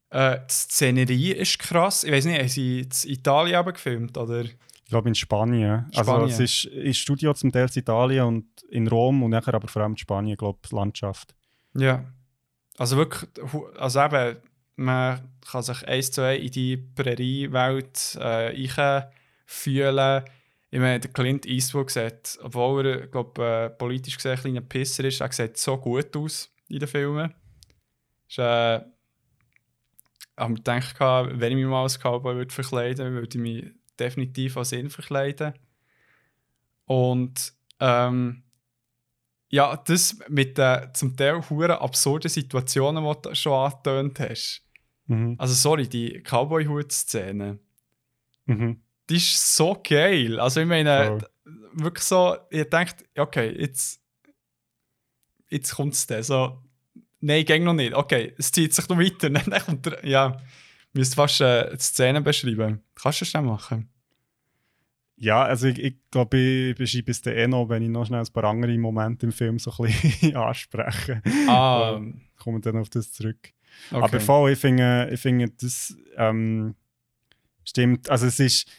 äh, 0.09 0.39
die 0.39 0.53
Szenerie 0.53 1.31
ist 1.33 1.59
krass. 1.59 2.03
Ich 2.03 2.11
weiß 2.11 2.25
nicht, 2.25 2.39
haben 2.39 2.47
sie 2.47 2.81
in 2.81 3.11
Italien 3.11 3.55
aber 3.55 3.73
gefilmt, 3.73 4.17
oder? 4.17 4.45
Ich 4.87 4.91
glaube 4.91 5.09
in 5.09 5.15
Spanien. 5.15 5.85
Also 5.93 6.13
Spanien. 6.13 6.29
es 6.29 6.39
ist 6.39 6.63
ist 6.63 6.99
Studio 6.99 7.33
zum 7.33 7.51
Teil 7.51 7.67
in 7.67 7.81
Italien 7.81 8.23
und 8.23 8.47
in 8.69 8.87
Rom 8.87 9.21
und 9.21 9.31
nachher 9.31 9.53
aber 9.53 9.67
vor 9.67 9.81
allem 9.81 9.91
in 9.91 9.97
Spanien, 9.97 10.37
glaube 10.37 10.59
ich, 10.63 10.71
Landschaft. 10.71 11.35
Ja. 11.73 12.05
Also 12.77 12.95
wirklich, 12.95 13.29
also 13.77 14.01
eben, 14.01 14.37
man 14.77 15.29
kann 15.41 15.61
sich 15.61 15.85
eins 15.85 16.11
zu 16.11 16.21
eins 16.21 16.41
in 16.41 16.51
die 16.51 16.77
Präriewelt 16.77 18.15
äh, 18.15 19.03
fühlen. 19.45 20.23
Ich 20.69 20.79
meine, 20.79 21.01
der 21.01 21.11
Clint 21.11 21.45
Eastwood 21.45 21.91
sieht, 21.91 22.39
obwohl 22.41 22.87
er, 22.87 23.07
glaube 23.07 23.43
äh, 23.45 23.69
politisch 23.69 24.15
gesehen 24.15 24.31
ein 24.35 24.39
kleiner 24.39 24.61
Pisser 24.61 25.03
ist, 25.03 25.19
er 25.19 25.33
sieht 25.33 25.57
so 25.57 25.75
gut 25.77 26.15
aus 26.15 26.49
in 26.69 26.79
den 26.79 26.87
Filmen. 26.87 27.33
Ist, 28.29 28.39
äh, 28.39 28.77
ich 28.77 28.83
habe 30.37 30.53
mir 30.53 30.55
gedacht, 30.55 30.95
wenn 31.01 31.51
ich 31.51 31.57
mich 31.57 31.65
mal 31.65 31.83
als 31.83 31.99
Cowboy 31.99 32.37
würde 32.37 32.53
verkleiden 32.53 33.11
würde, 33.11 33.15
würde 33.15 33.37
ich 33.37 33.41
mich 33.41 33.76
definitiv 33.99 34.57
als 34.57 34.71
ihn 34.71 34.89
verkleiden. 34.89 35.53
Und 36.85 37.53
ähm, 37.79 38.43
ja, 39.49 39.77
das 39.77 40.17
mit 40.27 40.57
den 40.57 40.93
zum 40.93 41.15
Teil 41.15 41.41
huren 41.49 41.71
absurden 41.71 42.29
Situationen, 42.29 43.03
die 43.03 43.21
du 43.21 43.35
schon 43.35 43.53
angetönt 43.53 44.19
hast. 44.19 44.63
Mhm. 45.07 45.35
Also 45.37 45.53
sorry, 45.53 45.87
die 45.87 46.21
Cowboy-Hut-Szene, 46.21 47.59
Mhm. 48.45 48.81
die 49.09 49.17
ist 49.17 49.55
so 49.55 49.77
geil. 49.83 50.39
Also 50.39 50.61
ich 50.61 50.67
meine, 50.67 51.19
wirklich 51.73 52.03
so, 52.05 52.37
ich 52.49 52.69
dachte, 52.69 53.03
okay, 53.17 53.53
jetzt, 53.59 54.01
jetzt 55.49 55.75
kommt 55.75 55.93
es 55.93 56.07
dann. 56.07 56.23
So, 56.23 56.63
nein, 57.19 57.43
ging 57.45 57.63
noch 57.65 57.73
nicht. 57.73 57.93
Okay, 57.93 58.33
es 58.37 58.51
zieht 58.51 58.73
sich 58.73 58.87
noch 58.87 58.97
weiter. 58.97 59.29
Dann 59.29 59.65
kommt 59.65 59.85
der, 59.85 60.05
ja, 60.05 60.37
müsst 60.97 61.15
fast 61.15 61.41
äh, 61.41 61.71
die 61.71 61.79
Szene 61.83 62.21
beschreiben. 62.21 62.81
Kannst 62.95 63.21
du 63.21 63.23
das 63.25 63.29
schnell 63.29 63.43
machen? 63.43 63.89
Ja, 65.19 65.43
also 65.43 65.67
ich, 65.67 65.79
ich 65.79 65.95
glaube, 66.11 66.37
ich 66.37 66.75
beschreibe 66.75 67.09
es 67.09 67.21
dann 67.23 67.33
eh 67.33 67.47
noch, 67.47 67.69
wenn 67.69 67.81
ich 67.81 67.89
noch 67.89 68.05
schnell 68.05 68.19
ein 68.19 68.33
paar 68.33 68.43
andere 68.43 68.77
Momente 68.77 69.25
im 69.25 69.31
Film 69.31 69.57
so 69.57 69.71
ein 69.79 69.85
bisschen 69.91 70.35
anspreche. 70.35 71.21
Ah, 71.47 71.93
Ähm, 71.95 72.21
Kommen 72.37 72.61
dann 72.61 72.77
auf 72.77 72.89
das 72.89 73.11
zurück. 73.11 73.49
okay. 73.91 74.03
Aber 74.03 74.19
voll, 74.19 74.51
ich 74.51 74.59
finde, 74.59 75.09
ich 75.11 75.19
finde 75.19 75.49
das 75.59 75.97
ähm, 76.17 76.75
stimmt. 77.63 78.09
Also 78.11 78.27
es 78.27 78.39
ist, 78.39 78.69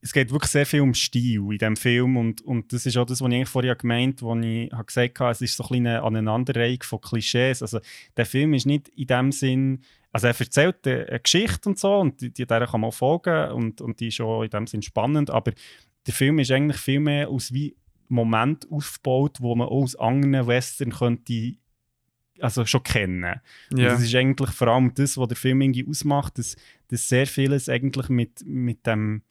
es 0.00 0.12
geht 0.14 0.32
wirklich 0.32 0.50
sehr 0.50 0.64
viel 0.64 0.80
um 0.80 0.94
Stil 0.94 1.40
in 1.42 1.58
diesem 1.58 1.76
Film 1.76 2.16
und, 2.16 2.40
und 2.40 2.72
das 2.72 2.86
ist 2.86 2.96
auch 2.96 3.04
das, 3.04 3.20
was 3.20 3.28
ich 3.28 3.34
eigentlich 3.34 3.48
vorher 3.50 3.76
gemeint 3.76 4.22
habe, 4.22 4.40
wo 4.40 4.40
ich 4.40 4.72
habe 4.72 4.84
gesagt 4.86 5.20
habe, 5.20 5.32
es 5.32 5.42
ist 5.42 5.56
so 5.56 5.64
ein 5.68 5.86
eine 5.86 6.02
Aneinanderreihung 6.02 6.82
von 6.82 7.00
Klischees. 7.02 7.60
Also 7.60 7.78
der 8.16 8.24
Film 8.24 8.54
ist 8.54 8.64
nicht 8.64 8.88
in 8.88 9.06
dem 9.06 9.32
Sinn, 9.32 9.82
also 10.12 10.26
er 10.26 10.38
erzählt 10.38 10.86
eine 10.86 11.08
eine 11.08 11.20
Geschichte 11.20 11.68
und 11.68 11.78
so 11.78 11.96
und 11.96 12.20
die, 12.20 12.32
die 12.32 12.46
der 12.46 12.66
kann 12.66 12.80
man 12.80 12.92
folgen 12.92 13.50
und, 13.52 13.80
und 13.80 13.98
die 13.98 14.08
ist 14.08 14.20
auch 14.20 14.42
in 14.42 14.50
dem 14.50 14.66
Sinn 14.66 14.82
spannend, 14.82 15.30
aber 15.30 15.52
der 16.06 16.14
Film 16.14 16.38
ist 16.38 16.50
eigentlich 16.50 16.80
viel 16.80 17.00
mehr 17.00 17.28
aus 17.28 17.52
wie 17.52 17.76
Moment 18.08 18.70
aufgebaut, 18.70 19.38
wo 19.40 19.54
man 19.54 19.68
auch 19.68 19.82
aus 19.82 19.96
anderen 19.96 20.46
Western 20.46 20.90
könnte 20.90 21.54
also 22.40 22.66
schon 22.66 22.82
kennen. 22.82 23.40
Und 23.70 23.78
ja. 23.78 23.90
das 23.90 24.02
ist 24.02 24.14
eigentlich 24.14 24.50
vor 24.50 24.68
allem 24.68 24.92
das, 24.94 25.16
was 25.16 25.28
der 25.28 25.36
Film 25.36 25.60
irgendwie 25.60 25.86
ausmacht, 25.88 26.38
dass, 26.38 26.56
dass 26.88 27.08
sehr 27.08 27.26
vieles 27.26 27.68
eigentlich 27.68 28.08
mit, 28.08 28.44
mit, 28.44 28.86
dem, 28.86 29.22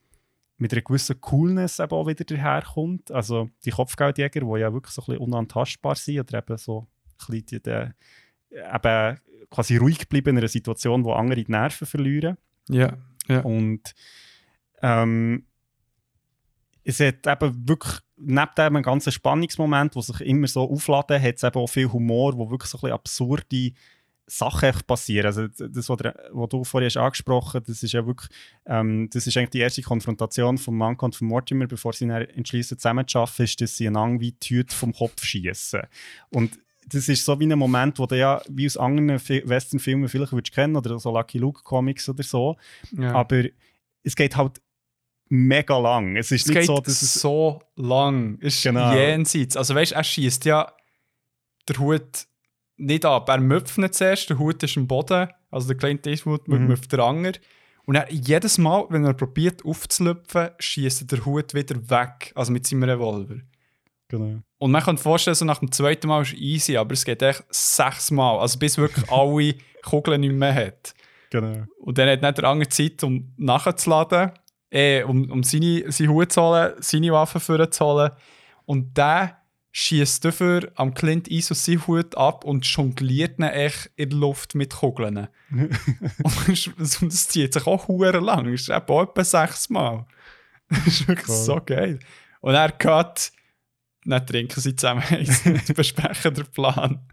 mit 0.57 0.71
einer 0.71 0.81
gewissen 0.81 1.19
Coolness 1.19 1.79
eben 1.79 1.91
auch 1.91 2.07
wieder 2.07 2.23
daherkommt. 2.23 3.11
Also 3.11 3.49
die 3.65 3.71
Kopfgeldjäger, 3.71 4.41
die 4.41 4.59
ja 4.59 4.71
wirklich 4.71 4.93
so 4.93 5.01
ein 5.01 5.05
bisschen 5.07 5.21
unantastbar 5.21 5.95
sind 5.95 6.21
oder 6.21 6.37
eben 6.37 6.57
so 6.57 6.87
ein 7.27 7.41
bisschen 7.41 7.45
die, 7.45 7.61
die, 7.61 8.55
eben 8.55 9.19
quasi 9.49 9.77
ruhig 9.77 10.07
bleiben 10.09 10.31
in 10.31 10.37
einer 10.37 10.47
Situation, 10.47 11.03
wo 11.03 11.13
andere 11.13 11.43
die 11.43 11.51
Nerven 11.51 11.87
verlieren. 11.87 12.37
ja. 12.67 12.97
ja. 13.27 13.41
Und 13.41 13.93
ähm, 14.81 15.45
es 16.83 16.99
hat 16.99 17.27
eben 17.27 17.67
wirklich, 17.67 17.99
neben 18.17 18.49
dem 18.57 18.75
einen 18.75 18.83
ganzen 18.83 19.11
Spannungsmoment, 19.11 19.95
der 19.95 20.01
sich 20.01 20.21
immer 20.21 20.47
so 20.47 20.69
aufladen, 20.69 21.21
hat 21.21 21.35
es 21.35 21.43
eben 21.43 21.55
auch 21.55 21.67
viel 21.67 21.91
Humor, 21.91 22.37
wo 22.37 22.49
wirklich 22.49 22.69
so 22.69 22.77
ein 22.77 22.81
bisschen 22.81 22.93
absurde 22.93 23.73
Sachen 24.27 24.71
passieren. 24.87 25.25
Also 25.25 25.47
das, 25.47 25.89
was, 25.89 26.49
du 26.49 26.63
vorhin 26.63 26.87
hast 26.87 26.97
angesprochen 26.97 27.61
das 27.65 27.83
ist 27.83 27.91
ja 27.91 28.05
wirklich, 28.05 28.29
ähm, 28.65 29.09
das 29.11 29.27
ist 29.27 29.35
eigentlich 29.35 29.49
die 29.49 29.59
erste 29.59 29.81
Konfrontation 29.81 30.57
von 30.57 30.75
Manko 30.75 31.05
und 31.05 31.15
von 31.15 31.27
Mortimer, 31.27 31.67
bevor 31.67 31.93
sie 31.93 32.05
entschließen 32.05 32.77
zusammenzuarbeiten, 32.77 33.43
ist, 33.43 33.61
dass 33.61 33.75
sie 33.75 33.87
einander 33.87 34.21
wie 34.21 34.31
die 34.31 34.39
Tüte 34.39 34.73
vom 34.73 34.93
Kopf 34.93 35.23
schießen. 35.23 35.81
Und 36.29 36.57
das 36.91 37.07
ist 37.09 37.23
so 37.25 37.39
wie 37.39 37.45
ein 37.51 37.57
Moment, 37.57 37.99
wo 37.99 38.05
du 38.05 38.17
ja 38.17 38.41
wie 38.49 38.65
aus 38.65 38.77
anderen 38.77 39.17
Fi- 39.19 39.43
Western-Filmen 39.47 40.09
vielleicht 40.09 40.31
würdest 40.33 40.53
kennen 40.53 40.75
oder 40.75 40.97
so 40.99 41.11
Lucky 41.11 41.37
Luke 41.37 41.61
Comics 41.63 42.07
oder 42.09 42.23
so. 42.23 42.57
ja. 42.91 43.13
Aber 43.13 43.43
es 44.03 44.15
geht 44.15 44.35
halt 44.35 44.61
mega 45.29 45.77
lang. 45.77 46.17
Es 46.17 46.31
ist 46.31 46.41
es 46.41 46.47
nicht 46.47 46.57
geht 46.57 46.65
so, 46.67 46.79
dass 46.79 47.01
es. 47.01 47.13
so 47.13 47.61
lang. 47.75 48.37
Ist 48.39 48.63
Genau. 48.63 48.93
jenseits. 48.93 49.55
Also 49.55 49.75
weißt 49.75 49.91
du, 49.91 49.95
er 49.95 50.03
schießt 50.03 50.45
ja 50.45 50.73
der 51.67 51.77
Hut 51.77 52.27
nicht 52.77 53.05
ab. 53.05 53.29
Er 53.29 53.39
müpft 53.39 53.77
nicht 53.77 53.93
zuerst, 53.93 54.29
der 54.29 54.39
Hut 54.39 54.61
ist 54.63 54.75
am 54.77 54.87
Boden. 54.87 55.29
Also 55.51 55.67
der 55.67 55.77
kleine 55.77 55.99
Eastwood 56.05 56.47
Mhm. 56.47 56.67
müpft 56.67 56.91
der 56.91 56.99
Anger. 56.99 57.33
Und 57.85 57.95
er, 57.95 58.11
jedes 58.11 58.57
Mal, 58.57 58.85
wenn 58.89 59.05
er 59.05 59.13
probiert 59.13 59.63
aufzulüpfen, 59.65 60.49
schießt 60.59 61.11
der 61.11 61.25
Hut 61.25 61.53
wieder 61.53 61.75
weg. 61.89 62.31
Also 62.35 62.51
mit 62.51 62.65
seinem 62.67 62.83
Revolver. 62.83 63.37
Genau. 64.07 64.41
Und 64.61 64.69
man 64.69 64.83
kann 64.83 64.95
sich 64.95 65.01
vorstellen, 65.01 65.33
so 65.33 65.43
nach 65.43 65.57
dem 65.57 65.71
zweiten 65.71 66.07
Mal 66.07 66.21
ist 66.21 66.33
es 66.33 66.39
easy, 66.39 66.77
aber 66.77 66.93
es 66.93 67.03
geht 67.03 67.23
echt 67.23 67.43
sechsmal. 67.49 68.37
Also 68.37 68.59
bis 68.59 68.77
wirklich 68.77 69.09
alle 69.11 69.55
Kugeln 69.83 70.21
nicht 70.21 70.33
mehr 70.35 70.53
hat. 70.53 70.93
genau. 71.31 71.65
Und 71.79 71.97
dann 71.97 72.07
hat 72.07 72.21
nicht 72.21 72.37
der 72.37 72.43
andere 72.45 72.69
Zeit, 72.69 73.03
um 73.03 73.33
nachzuladen, 73.37 74.33
äh, 74.69 75.01
um, 75.01 75.31
um 75.31 75.41
seine, 75.41 75.91
seinen 75.91 76.09
Hut 76.11 76.31
zu 76.31 76.43
holen, 76.43 76.73
seine 76.77 77.11
Waffen 77.11 77.41
vorzuholen. 77.41 78.11
Und 78.65 78.95
der 78.95 79.37
schießt 79.71 80.25
dafür 80.25 80.71
am 80.75 80.93
Clint 80.93 81.27
Eastwood 81.31 81.57
seinen 81.57 81.87
Hut 81.87 82.15
ab 82.15 82.43
und 82.45 82.63
jongliert 82.67 83.39
ihn 83.39 83.45
echt 83.45 83.89
in 83.95 84.11
der 84.11 84.19
Luft 84.19 84.53
mit 84.53 84.75
Kugeln. 84.75 85.27
und 85.49 86.47
das, 86.77 86.99
das 87.01 87.27
zieht 87.29 87.53
sich 87.53 87.65
auch 87.65 87.87
hure 87.87 88.19
lang. 88.19 88.43
Das 88.45 88.61
ist 88.61 88.69
etwa 88.69 89.07
sechsmal. 89.23 90.05
Das 90.69 90.85
ist 90.85 91.07
wirklich 91.07 91.29
Cool. 91.29 91.35
so 91.35 91.61
geil. 91.65 91.99
Und 92.41 92.53
er 92.53 92.71
geht, 92.71 93.31
dann 94.05 94.25
trinken 94.25 94.59
sie 94.59 94.75
zusammen 94.75 95.03
und 95.45 95.75
besprechen 95.75 96.33
den 96.33 96.47
Plan. 96.47 97.07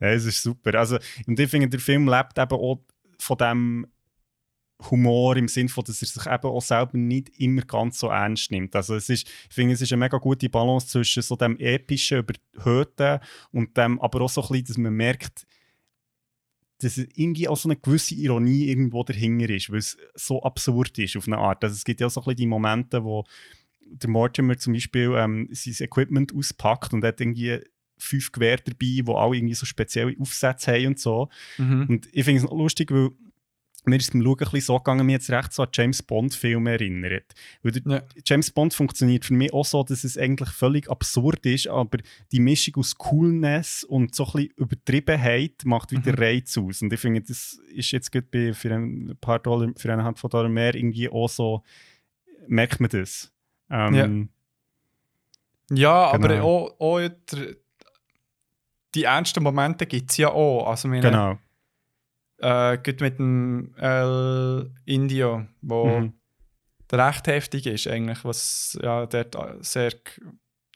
Ja, 0.00 0.08
es 0.08 0.24
ist 0.24 0.42
super. 0.42 0.74
Also, 0.74 0.98
und 1.26 1.38
ich 1.38 1.50
finde, 1.50 1.68
der 1.68 1.80
Film 1.80 2.08
lebt 2.08 2.38
eben 2.38 2.52
auch 2.52 2.80
von 3.18 3.36
dem 3.38 3.86
Humor 4.90 5.36
im 5.36 5.48
Sinne 5.48 5.68
von, 5.68 5.84
dass 5.84 6.02
er 6.02 6.08
sich 6.08 6.26
eben 6.26 6.46
auch 6.46 6.62
selber 6.62 6.96
nicht 6.96 7.30
immer 7.40 7.62
ganz 7.62 7.98
so 7.98 8.08
ernst 8.08 8.50
nimmt. 8.52 8.76
Also 8.76 8.94
es 8.94 9.08
ist, 9.08 9.26
ich 9.48 9.54
finde, 9.54 9.74
es 9.74 9.80
ist 9.80 9.92
eine 9.92 10.00
mega 10.00 10.18
gute 10.18 10.48
Balance 10.48 10.86
zwischen 10.86 11.22
so 11.22 11.34
dem 11.34 11.58
epischen, 11.58 12.18
überhöhten 12.18 13.18
und 13.50 13.76
dem 13.76 14.00
aber 14.00 14.20
auch 14.20 14.28
so 14.28 14.40
ein 14.40 14.48
bisschen, 14.48 14.66
dass 14.66 14.78
man 14.78 14.92
merkt, 14.94 15.46
dass 16.80 16.96
irgendwie 16.96 17.48
auch 17.48 17.56
so 17.56 17.68
eine 17.68 17.76
gewisse 17.76 18.14
Ironie 18.14 18.68
irgendwo 18.68 19.02
dahinter 19.02 19.50
ist, 19.50 19.68
weil 19.70 19.78
es 19.78 19.98
so 20.14 20.42
absurd 20.44 20.96
ist 20.98 21.16
auf 21.16 21.26
eine 21.26 21.38
Art. 21.38 21.64
Also 21.64 21.74
es 21.74 21.84
gibt 21.84 22.00
ja 22.00 22.06
auch 22.06 22.10
so 22.10 22.20
ein 22.20 22.24
bisschen 22.24 22.36
die 22.36 22.46
Momente, 22.46 23.02
wo 23.02 23.24
der 23.90 24.10
Mortimer 24.10 24.56
zum 24.58 24.72
Beispiel 24.72 25.12
ähm, 25.16 25.48
sein 25.52 25.74
Equipment 25.80 26.34
auspackt 26.34 26.92
und 26.92 27.04
hat 27.04 27.20
irgendwie 27.20 27.58
fünf 27.98 28.30
Gewehre 28.32 28.62
dabei, 28.64 28.76
die 28.80 29.04
alle 29.08 29.36
irgendwie 29.36 29.54
so 29.54 29.66
spezielle 29.66 30.14
Aufsätze 30.20 30.72
haben 30.72 30.86
und 30.88 30.98
so. 31.00 31.28
Mhm. 31.58 31.86
Und 31.88 32.08
ich 32.12 32.24
finde 32.24 32.38
es 32.38 32.44
noch 32.44 32.56
lustig, 32.56 32.90
weil 32.92 33.10
mir 33.84 33.96
ist 33.96 34.12
beim 34.12 34.22
Schauen 34.22 34.32
ein 34.32 34.36
bisschen 34.38 34.60
so 34.60 34.76
gegangen, 34.76 35.06
mir 35.06 35.12
jetzt 35.12 35.30
recht 35.30 35.52
so 35.52 35.62
an 35.62 35.68
James 35.72 36.02
Bond-Filme 36.02 36.72
erinnert. 36.72 37.32
Weil 37.62 37.72
Ja. 37.86 38.02
James 38.24 38.50
Bond 38.50 38.74
funktioniert 38.74 39.24
für 39.24 39.32
mich 39.34 39.52
auch 39.52 39.64
so, 39.64 39.82
dass 39.82 40.04
es 40.04 40.18
eigentlich 40.18 40.50
völlig 40.50 40.90
absurd 40.90 41.44
ist, 41.46 41.68
aber 41.68 41.98
die 42.30 42.40
Mischung 42.40 42.74
aus 42.76 42.96
Coolness 42.98 43.84
und 43.84 44.14
so 44.14 44.26
ein 44.26 44.32
bisschen 44.32 44.50
Übertriebenheit 44.56 45.64
macht 45.64 45.90
wieder 45.92 46.12
Mhm. 46.12 46.18
Reiz 46.18 46.58
aus. 46.58 46.82
Und 46.82 46.92
ich 46.92 47.00
finde, 47.00 47.22
das 47.22 47.58
ist 47.74 47.90
jetzt 47.92 48.12
gut 48.12 48.30
bei, 48.30 48.52
für 48.52 48.74
ein 48.74 49.16
paar 49.20 49.38
Dollar, 49.38 49.72
für 49.76 49.92
eine 49.92 50.04
Handvoll 50.04 50.30
Dollar 50.30 50.48
mehr 50.50 50.74
irgendwie 50.74 51.08
auch 51.08 51.28
so, 51.28 51.62
merkt 52.46 52.80
man 52.80 52.90
das. 52.90 53.32
Ähm, 53.70 54.28
Ja, 55.70 56.06
aber 56.06 56.28
Genau. 56.28 56.44
auch, 56.46 56.80
auch 56.80 56.98
der, 56.98 57.56
die 58.94 59.04
ernsten 59.04 59.42
Momente 59.42 59.86
gibt 59.86 60.10
es 60.10 60.16
ja 60.16 60.30
auch. 60.30 60.66
Also 60.66 60.88
meine, 60.88 61.10
Genau. 61.10 61.38
äh, 62.38 62.78
mit 63.00 63.18
dem 63.18 63.74
El 63.76 64.72
Indio, 64.86 65.46
wo 65.60 66.00
Mhm. 66.00 66.12
recht 66.92 67.26
heftig 67.26 67.66
ist, 67.66 67.86
eigentlich, 67.86 68.24
was 68.24 68.78
ja, 68.82 69.04
dort 69.06 69.34
äh, 69.34 69.56
sehr 69.60 69.92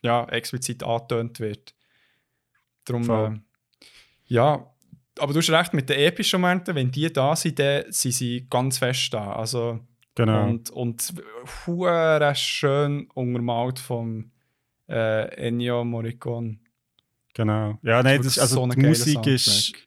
ja, 0.02 0.24
explizit 0.28 0.82
angetönt 0.82 1.40
wird. 1.40 1.74
Darum, 2.84 3.08
äh, 3.10 3.40
ja, 4.26 4.66
aber 5.18 5.32
du 5.32 5.38
hast 5.38 5.50
recht, 5.50 5.72
mit 5.74 5.88
den 5.88 5.98
epischen 5.98 6.40
Momenten, 6.40 6.74
wenn 6.74 6.90
die 6.90 7.12
da 7.12 7.36
sind, 7.36 7.58
dann 7.58 7.84
sind 7.92 8.12
sie 8.12 8.46
ganz 8.50 8.78
fest 8.78 9.14
da. 9.14 9.32
Also, 9.34 9.80
Genau. 10.14 10.44
Und, 10.48 10.70
und 10.70 11.14
schön 12.34 13.08
untermalt 13.14 13.78
vom 13.78 14.30
äh, 14.88 15.28
Ennio 15.36 15.84
Morricone. 15.84 16.58
Genau. 17.34 17.78
Ja, 17.82 18.02
nein, 18.02 18.22
das, 18.22 18.38
also 18.38 18.56
so 18.56 18.66
die 18.66 18.80
Musik 18.80 19.26
ist 19.26 19.44
Soundtrack. 19.44 19.86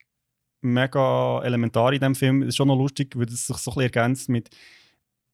mega 0.61 1.43
elementar 1.43 1.93
in 1.93 1.99
diesem 1.99 2.15
Film. 2.15 2.41
Es 2.41 2.49
ist 2.49 2.56
schon 2.56 2.68
noch 2.68 2.77
lustig, 2.77 3.15
weil 3.15 3.27
es 3.27 3.45
sich 3.45 3.57
so 3.57 3.72
ein 3.72 3.76
bisschen 3.76 3.81
ergänzt 3.81 4.30
mit, 4.30 4.49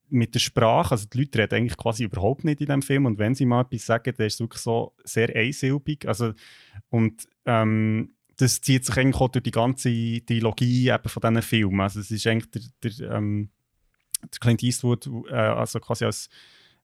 mit 0.10 0.36
der 0.36 0.40
Sprache. 0.40 0.92
Also 0.92 1.08
die 1.08 1.20
Leute 1.20 1.40
reden 1.40 1.56
eigentlich 1.56 1.78
quasi 1.78 2.04
überhaupt 2.04 2.44
nicht 2.44 2.60
in 2.60 2.68
diesem 2.68 2.82
Film 2.82 3.06
und 3.06 3.18
wenn 3.18 3.34
sie 3.34 3.46
mal 3.46 3.62
etwas 3.62 3.86
sagen, 3.86 4.14
dann 4.18 4.28
ist 4.28 4.34
es 4.34 4.40
wirklich 4.42 4.62
so 4.62 4.94
sehr 5.06 5.34
einsilbig. 5.34 6.06
Also, 6.06 6.34
und 6.90 7.28
ähm, 7.46 8.14
das 8.36 8.60
zieht 8.60 8.86
sich 8.86 8.98
eigentlich 8.98 9.22
auch 9.22 9.30
durch 9.30 9.44
die 9.44 9.52
ganze 9.52 9.90
Trilogie 10.26 10.90
eben 10.90 11.10
von 11.10 11.22
diesen 11.22 11.42
Filmen. 11.42 11.80
Also 11.80 12.02
es 12.02 12.12
ist 12.12 12.28
eigentlich 12.28 12.52
der, 12.82 12.92
der, 12.92 13.12
ähm, 13.12 13.52
Clint 14.40 14.64
Eastwood, 14.64 15.08
äh, 15.30 15.34
also 15.36 15.80
quasi 15.80 16.06
als 16.06 16.30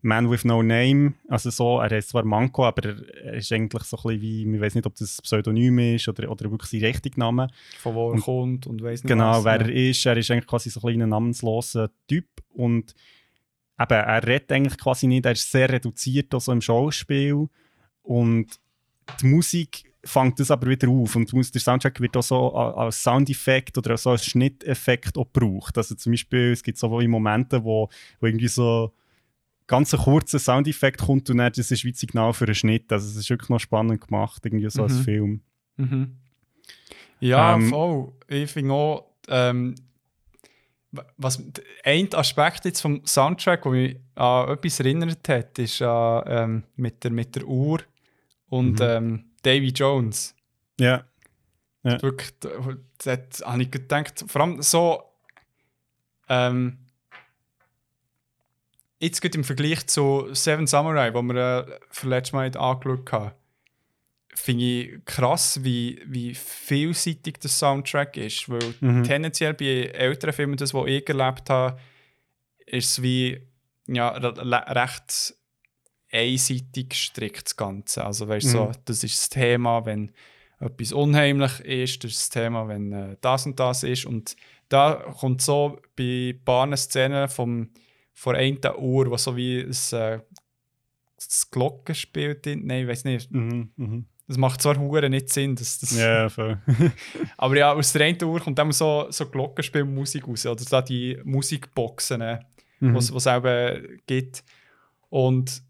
Man 0.02 0.30
with 0.30 0.46
No 0.46 0.62
Name, 0.62 1.14
also 1.28 1.50
so, 1.50 1.80
er 1.80 1.90
heißt 1.90 2.10
zwar 2.10 2.24
Manko, 2.24 2.66
aber 2.66 2.86
er, 3.24 3.34
ist 3.34 3.52
eigentlich 3.52 3.84
so 3.84 3.98
ein 3.98 4.04
bisschen 4.04 4.22
wie, 4.22 4.46
man 4.46 4.62
weiß 4.62 4.76
nicht, 4.76 4.86
ob 4.86 4.94
das 4.96 5.18
ein 5.20 5.24
Pseudonym 5.24 5.80
ist 5.80 6.08
oder, 6.08 6.30
oder 6.30 6.52
wirklich 6.52 6.70
sein 6.70 6.88
richtiger 6.88 7.20
Name. 7.20 7.48
Von 7.80 7.96
wo 7.96 8.10
er 8.10 8.14
Und- 8.14 8.22
kommt 8.22 8.68
und 8.68 8.82
weiss 8.84 9.04
nicht 9.04 9.10
Genau, 9.10 9.38
was. 9.40 9.46
wer 9.46 9.62
ja. 9.62 9.68
er 9.68 9.90
ist, 9.90 10.06
er 10.06 10.18
ist 10.18 10.30
eigentlich 10.30 10.46
quasi 10.48 10.70
so 10.70 10.80
ein 10.80 10.88
kleiner 10.88 11.08
namensloser 11.08 11.90
Typ 12.08 12.28
und 12.54 12.94
eben, 13.80 13.94
er 13.94 14.28
redet 14.28 14.52
eigentlich 14.52 14.78
quasi 14.78 15.08
nicht, 15.08 15.26
er 15.26 15.32
ist 15.32 15.52
sehr 15.52 15.68
reduziert 15.70 16.32
also 16.34 16.52
im 16.52 16.62
Schauspiel 16.62 17.48
und 18.04 18.48
die 19.22 19.26
Musik 19.26 19.87
fängt 20.08 20.40
das 20.40 20.52
aber 20.52 20.68
wieder 20.68 20.90
auf 20.90 21.16
und 21.16 21.32
der 21.32 21.62
Soundtrack 21.62 22.00
wird 22.00 22.16
auch 22.18 22.24
so 22.24 22.54
als 22.54 23.04
Soundeffekt 23.04 23.78
oder 23.78 23.98
so 23.98 24.12
als 24.12 24.26
Schnitteffekt 24.26 25.18
auch 25.18 25.32
gebraucht. 25.32 25.78
Also 25.78 25.96
zum 25.96 26.14
Beispiel, 26.14 26.52
es 26.52 26.64
gibt 26.64 26.78
so 26.78 26.88
Momente, 27.08 27.64
wo, 27.64 27.90
wo 28.20 28.26
irgendwie 28.26 28.48
so 28.48 28.94
ganz 29.68 29.94
ein 29.94 30.00
kurzer 30.00 30.40
Soundeffekt 30.40 31.02
kommt 31.02 31.30
und 31.30 31.38
dann 31.38 31.52
das 31.52 31.72
ist 31.72 31.84
wie 31.84 31.92
das 31.92 32.00
Signal 32.00 32.34
für 32.34 32.46
einen 32.46 32.56
Schnitt. 32.56 32.92
Also 32.92 33.08
es 33.08 33.16
ist 33.16 33.30
wirklich 33.30 33.50
noch 33.50 33.60
spannend 33.60 34.02
gemacht, 34.06 34.46
irgendwie 34.46 34.70
so 34.70 34.84
als 34.84 35.00
Mhm. 35.00 35.04
Film. 35.04 35.42
Mhm. 35.76 36.18
Ja, 37.20 37.56
Ähm, 37.56 37.70
voll. 37.70 38.14
Ich 38.28 38.50
finde 38.52 38.74
auch, 38.74 39.06
ähm, 39.28 39.76
was, 41.18 41.44
ein 41.84 42.14
Aspekt 42.14 42.66
jetzt 42.66 42.82
vom 42.82 43.06
Soundtrack, 43.06 43.64
der 43.64 43.72
mich 43.72 43.98
an 44.16 44.50
etwas 44.50 44.80
erinnert 44.80 45.28
hat, 45.28 45.60
ist 45.60 45.82
an, 45.82 46.24
ähm, 46.28 46.64
mit, 46.76 47.04
der, 47.04 47.12
mit 47.12 47.36
der 47.36 47.46
Uhr 47.46 47.82
und 48.50 48.80
Mhm. 48.80 48.86
ähm, 48.86 49.24
Davy 49.48 49.70
Jones. 49.70 50.36
Ja. 50.80 51.06
Ja. 51.84 52.02
Wirklich, 52.02 52.38
da, 52.40 52.50
da 53.06 53.18
habe 53.52 53.62
ich 53.64 53.72
gedacht, 53.72 54.26
vor 54.28 54.42
allem 54.42 54.62
so, 54.62 55.02
ähm, 56.28 56.80
jetzt 59.00 59.22
geht 59.22 59.36
im 59.36 59.44
Vergleich 59.44 59.88
zu 59.88 60.28
Seven 60.34 60.68
Samurai, 60.68 61.14
wo 61.14 61.22
wir 61.22 61.36
äh, 61.68 62.08
letztes 62.08 62.34
Mal 62.34 62.46
angeschaut 62.58 63.12
haben, 63.12 63.32
finde 64.36 64.64
ich 64.64 65.06
krass, 65.06 65.64
wie, 65.64 66.02
wie 66.06 66.36
vielseitig 66.36 67.40
der 67.40 67.50
Soundtrack 67.50 68.18
ist. 68.18 68.50
Weil 68.50 68.74
Mhm. 68.82 69.04
tendenziell 69.04 69.54
bei 69.54 69.86
älteren 69.94 70.34
Filmen, 70.34 70.58
das, 70.58 70.74
was 70.74 70.88
ich 70.88 71.08
erlebt 71.08 71.50
habe, 71.50 71.80
ist 72.66 72.92
es 72.92 73.02
wie 73.02 73.42
ja, 73.88 74.10
recht 74.10 75.36
einseitig 76.12 76.90
gestrickt, 76.90 77.46
das 77.48 77.56
Ganze. 77.58 78.06
Also, 78.06 78.28
weißt 78.28 78.46
du, 78.48 78.50
so, 78.50 78.64
Mhm. 78.66 78.72
das 78.86 79.04
ist 79.04 79.18
das 79.18 79.30
Thema, 79.30 79.86
wenn 79.86 80.12
etwas 80.60 80.92
unheimlich 80.94 81.60
ist, 81.62 82.04
das 82.04 82.12
ist 82.12 82.20
das 82.22 82.30
Thema, 82.30 82.68
wenn 82.68 82.92
äh, 82.92 83.18
das 83.22 83.46
und 83.46 83.60
das 83.60 83.84
ist. 83.84 84.06
Und 84.06 84.36
da 84.70 84.96
kommt 85.20 85.42
so 85.42 85.80
bei 85.96 86.34
ein 86.34 86.44
paar 86.44 86.76
Szenen 86.78 87.28
vom, 87.30 87.70
von 88.14 88.36
einer 88.36 88.80
Uhr, 88.80 89.12
was 89.12 89.24
so 89.26 89.36
wie 89.36 89.60
ein, 89.62 89.70
äh, 90.00 90.20
das 91.16 91.50
Glockenspiel 91.52 92.40
drin, 92.42 92.66
nein, 92.66 92.84
ich 92.84 92.88
weiß 92.88 93.04
nicht. 93.06 93.32
Mhm. 93.32 93.72
Mhm. 93.76 94.06
Das 94.28 94.38
macht 94.38 94.62
zwar 94.62 94.78
Huren 94.78 95.12
nicht 95.12 95.30
Sinn, 95.30 95.56
dass 95.56 95.80
das 95.80 95.98
Ja, 95.98 96.28
voll. 96.28 96.60
aber 97.38 97.58
ja, 97.58 97.72
aus 97.74 97.94
der 97.94 98.06
einen 98.08 98.22
Uhr 98.24 98.42
kommt 98.42 98.60
dann 98.60 98.72
so, 98.74 99.08
so 99.10 99.26
Glockenspielmusik 99.30 100.28
raus. 100.28 100.46
Oder 100.46 100.64
da 100.70 100.82
die 100.82 101.18
Musikboxen, 101.24 102.40
Mhm. 102.80 102.94
was 102.94 103.10
es 103.10 103.26
eben 103.26 104.02
gibt. 104.06 104.44
Und 105.10 105.64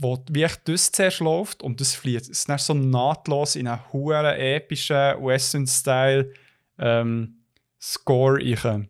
wo 0.00 0.18
wie 0.30 0.42
echt 0.42 0.66
das 0.66 0.90
zuerst 0.90 1.20
läuft 1.20 1.62
und 1.62 1.80
das 1.80 1.94
fließt, 1.94 2.30
es 2.30 2.40
ist 2.40 2.48
dann 2.48 2.58
so 2.58 2.72
nahtlos 2.72 3.54
in 3.54 3.68
einen 3.68 3.92
hohen 3.92 4.24
epischen 4.24 5.22
Western-Style 5.22 6.32
ähm, 6.78 7.36
Score 7.78 8.38
rein. 8.64 8.88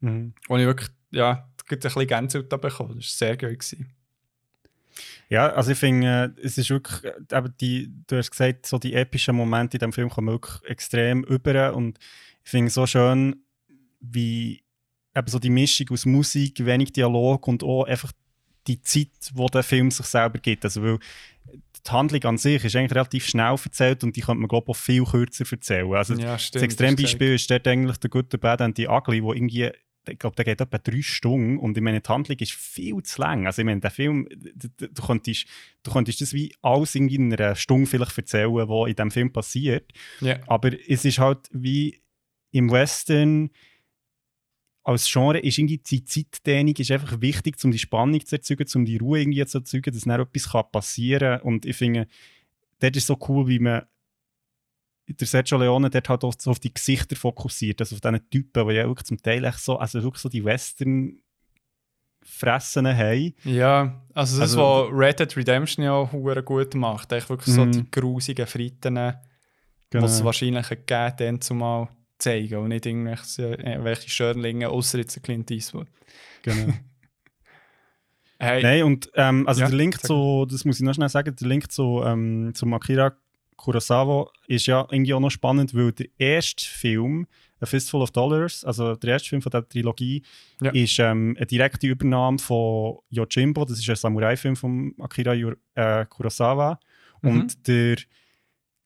Mhm. 0.00 0.32
Wo 0.48 0.56
ich 0.56 0.64
wirklich, 0.64 0.88
ja, 1.10 1.46
ein 1.70 1.78
bisschen 1.78 2.06
Gänsehaut 2.06 2.48
bekommen. 2.48 2.96
Das 2.96 3.20
war 3.20 3.28
sehr 3.28 3.36
geil. 3.36 3.56
Gewesen. 3.56 3.92
Ja, 5.28 5.50
also 5.50 5.72
ich 5.72 5.78
finde, 5.78 6.34
äh, 6.36 6.40
es 6.42 6.56
ist 6.56 6.70
wirklich, 6.70 7.04
äh, 7.04 7.36
eben 7.36 7.54
die, 7.60 7.92
du 8.06 8.16
hast 8.16 8.30
gesagt, 8.30 8.64
so 8.64 8.78
die 8.78 8.94
epischen 8.94 9.36
Momente 9.36 9.76
in 9.76 9.80
diesem 9.80 9.92
Film 9.92 10.08
kommen 10.08 10.28
wirklich 10.28 10.62
extrem 10.64 11.24
über 11.24 11.74
und 11.74 11.98
ich 12.42 12.50
finde 12.50 12.68
es 12.68 12.74
so 12.74 12.86
schön, 12.86 13.36
wie 14.00 14.62
eben 15.14 15.28
so 15.28 15.38
die 15.38 15.50
Mischung 15.50 15.90
aus 15.90 16.06
Musik, 16.06 16.64
wenig 16.64 16.94
Dialog 16.94 17.46
und 17.46 17.62
auch 17.62 17.84
einfach 17.84 18.12
die 18.68 18.82
Zeit, 18.82 19.08
wo 19.34 19.46
der 19.48 19.62
Film 19.62 19.90
sich 19.90 20.06
selber 20.06 20.38
gibt. 20.38 20.64
Also 20.64 20.82
weil 20.82 20.98
die 21.86 21.90
Handlung 21.90 22.22
an 22.24 22.38
sich 22.38 22.64
ist 22.64 22.76
eigentlich 22.76 22.94
relativ 22.94 23.26
schnell 23.26 23.56
erzählt 23.64 24.04
und 24.04 24.14
die 24.14 24.20
könnte 24.20 24.40
man 24.40 24.48
glaube 24.48 24.64
ich 24.66 24.70
auch 24.70 24.76
viel 24.76 25.04
kürzer 25.04 25.44
erzählen. 25.50 25.92
Also 25.94 26.14
ja, 26.14 26.38
stimmt. 26.38 26.56
das 26.56 26.62
Extrembeispiel 26.62 27.34
ist 27.34 27.50
dort 27.50 27.66
eigentlich 27.66 27.96
der 27.96 28.10
gute 28.10 28.36
Bad 28.38 28.60
and 28.60 28.76
the 28.76 28.88
Ugly, 28.88 29.22
wo 29.22 29.32
irgendwie, 29.32 29.70
ich 30.08 30.18
glaube, 30.18 30.36
der 30.36 30.44
geht 30.44 30.60
etwa 30.60 30.78
drei 30.78 31.00
Stunden 31.02 31.58
und 31.58 31.76
ich 31.76 31.82
meine, 31.82 32.00
die 32.00 32.08
Handlung 32.08 32.38
ist 32.38 32.52
viel 32.52 33.02
zu 33.02 33.20
lang. 33.20 33.46
Also 33.46 33.62
ich 33.62 33.66
meine, 33.66 33.80
der 33.80 33.90
Film, 33.90 34.26
d- 34.30 34.68
d- 34.80 34.88
du 34.92 35.02
könntest, 35.02 35.46
du 35.82 35.90
könntest 35.90 36.20
das 36.20 36.32
wie 36.32 36.54
alles 36.62 36.94
in 36.94 37.32
einer 37.32 37.54
Stunde 37.56 37.86
vielleicht 37.86 38.16
erzählen, 38.18 38.52
was 38.52 38.88
in 38.88 38.94
diesem 38.96 39.10
Film 39.10 39.32
passiert. 39.32 39.92
Ja. 40.20 40.38
Aber 40.46 40.70
es 40.88 41.04
ist 41.04 41.18
halt 41.18 41.48
wie 41.52 42.00
im 42.50 42.70
Western 42.70 43.50
als 44.88 45.10
Genre 45.10 45.38
ist 45.38 45.58
irgendwie 45.58 45.78
die 45.78 46.04
Zeitdehnung 46.04 46.74
ist 46.76 46.90
einfach 46.90 47.20
wichtig, 47.20 47.56
um 47.62 47.70
die 47.70 47.78
Spannung 47.78 48.24
zu 48.24 48.36
erzeugen, 48.36 48.66
um 48.74 48.84
die 48.84 48.96
Ruhe 48.96 49.20
irgendwie 49.20 49.44
zu 49.44 49.58
erzeugen, 49.58 49.92
dass 49.92 50.04
dann 50.04 50.20
etwas 50.20 50.50
kann 50.52 50.70
passieren 50.72 51.38
kann. 51.38 51.40
Und 51.42 51.66
ich 51.66 51.76
finde, 51.76 52.06
dort 52.80 52.96
ist 52.96 53.06
so 53.06 53.18
cool, 53.28 53.46
wie 53.48 53.58
man 53.58 53.82
der 55.08 55.26
Sergio 55.26 55.58
Leone 55.58 55.90
dort 55.90 56.08
halt 56.08 56.24
auch 56.24 56.34
so 56.38 56.50
auf 56.50 56.58
die 56.58 56.72
Gesichter 56.72 57.16
fokussiert, 57.16 57.80
also 57.80 57.96
auf 57.96 58.00
diese 58.00 58.30
Typen, 58.30 58.68
die 58.68 58.74
ja 58.74 58.86
wirklich 58.86 59.06
zum 59.06 59.20
Teil 59.22 59.44
echt 59.44 59.58
so, 59.60 59.78
also 59.78 60.02
wirklich 60.02 60.20
so 60.22 60.28
die 60.28 60.44
Western 60.44 61.18
fressen 62.22 62.86
haben. 62.86 63.34
Ja, 63.44 64.02
also 64.14 64.38
das, 64.38 64.50
Also- 64.56 64.88
was 64.90 64.90
Red 64.92 65.20
Dead 65.20 65.36
Redemption 65.36 65.84
ja 65.84 65.92
auch 65.92 66.12
gut 66.44 66.74
macht. 66.74 67.12
Eigentlich 67.12 67.28
wirklich 67.30 67.54
so 67.54 67.64
Mhm. 67.64 67.72
die 67.72 67.90
grusigen 67.90 68.46
Fritten, 68.46 68.96
was 69.92 70.12
es 70.12 70.24
wahrscheinlich 70.24 70.68
gegeben 70.68 71.14
dann 71.18 71.40
zumal 71.40 71.88
zeigen 72.18 72.56
und 72.56 72.68
nicht 72.68 72.86
irgendwelche, 72.86 73.42
irgendwelche 73.54 74.10
Schönlinge, 74.10 74.68
außer 74.68 74.98
jetzt 74.98 75.22
Clint 75.22 75.50
Eastwood. 75.50 75.86
genau. 76.42 76.72
Hey, 78.40 78.62
Nein, 78.62 78.82
und 78.84 79.10
ähm, 79.16 79.48
also 79.48 79.62
Ja, 79.62 79.66
der 79.68 79.76
Link 79.76 80.00
zu, 80.00 80.46
das 80.48 80.64
muss 80.64 80.78
ich 80.78 80.84
noch 80.86 80.94
schnell 80.94 81.08
sagen, 81.08 81.34
der 81.34 81.48
Link 81.48 81.72
zu, 81.72 82.02
ähm, 82.04 82.52
zum 82.54 82.72
Akira 82.72 83.16
Kurosawa 83.56 84.30
ist 84.46 84.66
ja 84.66 84.86
irgendwie 84.92 85.12
auch 85.12 85.18
noch 85.18 85.30
spannend, 85.30 85.74
weil 85.74 85.90
der 85.90 86.06
erste 86.18 86.64
Film, 86.64 87.26
A 87.60 87.66
Fistful 87.66 88.00
of 88.00 88.12
Dollars, 88.12 88.64
also 88.64 88.94
der 88.94 89.10
erste 89.14 89.30
Film 89.30 89.42
von 89.42 89.50
der 89.50 89.68
Trilogie, 89.68 90.22
Ja. 90.62 90.70
ist 90.70 91.00
ähm, 91.00 91.34
eine 91.36 91.46
direkte 91.46 91.88
Übernahme 91.88 92.38
von 92.38 92.98
Yojimbo, 93.10 93.64
das 93.64 93.80
ist 93.80 93.88
ein 93.90 93.96
Samurai-Film 93.96 94.54
von 94.54 94.94
Akira 95.00 95.34
äh, 95.74 96.06
Kurosawa. 96.06 96.78
Mhm. 97.22 97.30
Und 97.30 97.66
der 97.66 97.96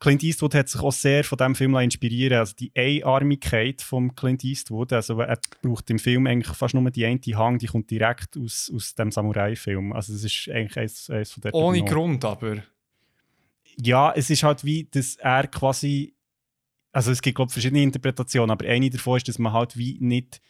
Clint 0.02 0.24
Eastwood 0.24 0.56
hat 0.56 0.68
sich 0.68 0.80
auch 0.80 0.90
sehr 0.90 1.22
von 1.22 1.38
diesem 1.38 1.54
Film 1.54 1.76
inspirieren 1.76 2.38
Also 2.38 2.56
die 2.58 2.72
Einarmigkeit 2.74 3.82
von 3.82 4.12
Clint 4.16 4.42
Eastwood, 4.42 4.92
also 4.92 5.20
er 5.20 5.38
braucht 5.62 5.88
im 5.90 6.00
Film 6.00 6.26
eigentlich 6.26 6.56
fast 6.56 6.74
nur 6.74 6.90
die 6.90 7.06
eine 7.06 7.20
Hang, 7.36 7.58
die 7.58 7.66
kommt 7.66 7.88
direkt 7.88 8.36
aus, 8.36 8.68
aus 8.74 8.96
dem 8.96 9.12
Samurai-Film. 9.12 9.92
Also 9.92 10.12
es 10.12 10.24
ist 10.24 10.48
eigentlich 10.50 10.76
eins, 10.76 11.08
eins 11.08 11.30
von 11.30 11.42
der 11.42 11.54
ohne 11.54 11.84
Grund 11.84 12.24
aber. 12.24 12.64
Ja, 13.80 14.12
es 14.12 14.28
ist 14.28 14.42
halt 14.42 14.64
wie, 14.64 14.88
dass 14.90 15.14
er 15.16 15.46
quasi, 15.46 16.16
also 16.90 17.12
es 17.12 17.22
gibt 17.22 17.36
glaube 17.36 17.50
ich 17.50 17.52
verschiedene 17.52 17.84
Interpretationen, 17.84 18.50
aber 18.50 18.66
eine 18.66 18.90
davon 18.90 19.18
ist, 19.18 19.28
dass 19.28 19.38
man 19.38 19.52
halt 19.52 19.76
wie 19.76 19.98
nicht 20.00 20.42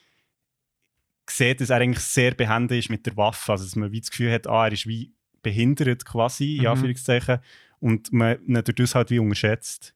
sieht, 1.28 1.60
dass 1.60 1.68
er 1.68 1.76
eigentlich 1.76 2.02
sehr 2.02 2.32
behindert 2.32 2.78
ist 2.78 2.88
mit 2.88 3.04
der 3.04 3.18
Waffe. 3.18 3.52
Also 3.52 3.64
dass 3.64 3.76
man 3.76 3.92
wie 3.92 4.00
das 4.00 4.10
Gefühl 4.10 4.32
hat, 4.32 4.46
ah, 4.46 4.64
er 4.64 4.72
ist 4.72 4.86
wie 4.86 5.12
behindert 5.42 6.06
quasi, 6.06 6.58
Mhm. 6.62 6.68
Anführungszeichen, 6.68 7.40
und 7.82 8.12
man 8.12 8.38
durch 8.46 8.76
das 8.76 8.94
halt 8.94 9.10
wie 9.10 9.18
unterschätzt. 9.18 9.92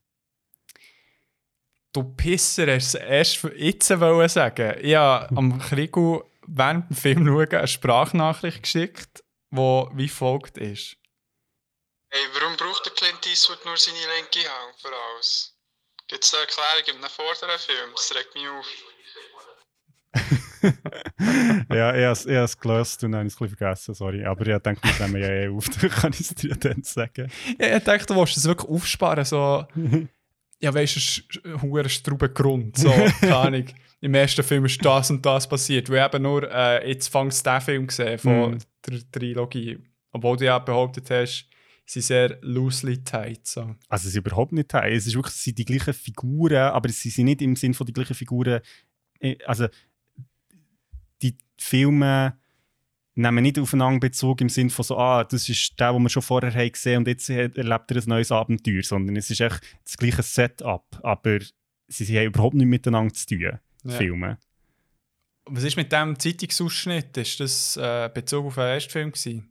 Du 1.93 2.03
Pisser, 2.03 2.75
hast 2.75 2.93
du 2.93 2.97
erst 2.99 3.37
für 3.37 3.57
jetzt 3.57 3.87
sagen. 3.87 4.77
Ich 4.81 4.93
habe 4.93 5.35
am 5.35 5.57
Krigu 5.69 6.21
während 6.45 6.89
dem 6.89 6.97
Film 6.97 7.25
schauen 7.25 7.53
eine 7.53 7.67
Sprachnachricht 7.67 8.61
geschickt, 8.61 9.23
die 9.51 9.57
wie 9.57 10.09
folgt 10.09 10.57
ist. 10.57 10.97
Hey, 12.09 12.21
warum 12.33 12.55
braucht 12.57 12.85
der 12.85 12.93
Clint 12.93 13.25
Eastwood 13.25 13.65
nur 13.65 13.77
seine 13.77 13.97
linke 13.97 14.39
Hand 14.39 14.75
für 14.81 14.89
alles? 14.89 15.57
Gibt 16.07 16.23
es 16.23 16.31
da 16.31 16.37
eine 16.37 16.47
Erklärung 16.47 16.87
in 16.87 16.95
einem 17.03 17.09
vorderen 17.09 17.59
Film? 17.59 17.91
Das 17.93 18.15
regt 18.15 18.35
mich 18.35 18.47
auf. 18.47 18.67
ja, 21.69 21.95
ich 21.95 22.27
habe 22.27 22.43
es- 22.43 22.57
gelöst 22.59 23.03
und 23.03 23.11
dann 23.11 23.19
habe 23.19 23.27
ich 23.27 23.33
es 23.33 23.41
ein 23.41 23.49
vergessen, 23.49 23.93
sorry. 23.93 24.23
Aber 24.25 24.45
ich 24.47 24.61
denke, 24.61 24.81
wir 24.83 25.07
nehmen 25.07 25.21
ja 25.21 25.29
eh 25.29 25.47
auf, 25.49 25.65
dann 25.81 25.89
kann 25.89 26.11
ich 26.13 26.21
es 26.21 26.35
dir 26.35 26.55
dann 26.55 26.83
sagen. 26.83 27.29
Ja, 27.59 27.77
ich 27.77 27.83
dachte, 27.83 28.05
du 28.07 28.15
willst 28.19 28.37
es 28.37 28.45
wirklich 28.45 28.69
aufsparen, 28.69 29.25
so... 29.25 29.65
ja, 30.59 30.73
weißt 30.73 31.29
du, 31.43 31.49
ein 31.49 31.61
hoher 31.61 31.87
Straubengrund, 31.89 32.77
so, 32.77 32.89
keine 33.21 33.35
Ahnung. 33.35 33.65
Im 34.01 34.13
ersten 34.13 34.43
Film 34.43 34.65
ist 34.65 34.83
das 34.83 35.09
und 35.11 35.25
das 35.25 35.47
passiert. 35.49 35.89
Wir 35.89 36.03
haben 36.03 36.21
nur 36.21 36.49
äh, 36.51 36.87
jetzt 36.87 37.07
fangst 37.07 37.45
den 37.45 37.61
Film 37.61 37.87
gesehen 37.87 38.17
von 38.19 38.51
Mhm. 38.51 38.57
der 38.87 39.11
Trilogie. 39.11 39.79
Obwohl 40.11 40.37
du 40.37 40.45
ja 40.45 40.59
behauptet 40.59 41.09
hast, 41.09 41.47
sie 41.85 42.01
sind 42.01 42.03
sehr 42.03 42.37
loosely 42.41 43.03
tight. 43.03 43.45
So. 43.47 43.61
Also 43.89 44.03
es 44.07 44.13
ist 44.13 44.15
überhaupt 44.15 44.51
nicht 44.51 44.69
teil. 44.69 44.93
Es 44.93 45.07
ist 45.07 45.15
wirklich, 45.15 45.33
es 45.35 45.43
sind 45.43 45.57
die 45.57 45.65
gleichen 45.65 45.93
Figuren, 45.95 46.57
aber 46.57 46.89
sie 46.89 47.09
sind 47.09 47.25
nicht 47.25 47.41
im 47.41 47.55
Sinn 47.55 47.73
von 47.73 47.87
die 47.87 47.93
gleichen 47.93 48.13
Figuren. 48.13 48.61
äh, 49.19 49.35
Also 49.45 49.67
die 51.21 51.35
Filme 51.57 52.37
nehmen 53.15 53.41
nicht 53.41 53.57
aufeinander 53.59 53.99
Bezug 53.99 54.41
im 54.41 54.49
Sinn 54.49 54.69
von 54.69 54.83
so, 54.83 54.97
ah, 54.97 55.23
das 55.23 55.49
ist 55.49 55.79
der, 55.79 55.91
den 55.93 56.03
wir 56.03 56.09
schon 56.09 56.21
vorher 56.21 56.53
haben 56.53 56.71
gesehen 56.71 56.99
und 56.99 57.07
jetzt 57.07 57.29
erlebt 57.29 57.91
er 57.91 57.97
ein 57.97 58.03
neues 58.05 58.31
Abenteuer, 58.31 58.83
sondern 58.83 59.15
es 59.15 59.29
ist 59.31 59.41
echt 59.41 59.61
das 59.83 59.97
gleiche 59.97 60.21
Setup, 60.23 60.85
aber 61.01 61.39
sie, 61.87 62.03
sie 62.05 62.17
haben 62.17 62.27
überhaupt 62.27 62.53
nichts 62.55 62.69
miteinander 62.69 63.13
zu 63.13 63.25
tun, 63.25 63.39
die 63.83 63.89
Ja. 63.89 63.97
Filme. 63.97 64.37
Was 65.45 65.63
ist 65.63 65.77
mit 65.77 65.91
dem 65.91 66.19
Zeitungsausschnitt? 66.19 67.15
Ist 67.17 67.39
das 67.39 67.77
äh, 67.77 68.09
Bezug 68.13 68.47
auf 68.47 68.55
den 68.55 68.63
ersten 68.65 68.91
Film 68.91 69.11
gewesen, 69.11 69.49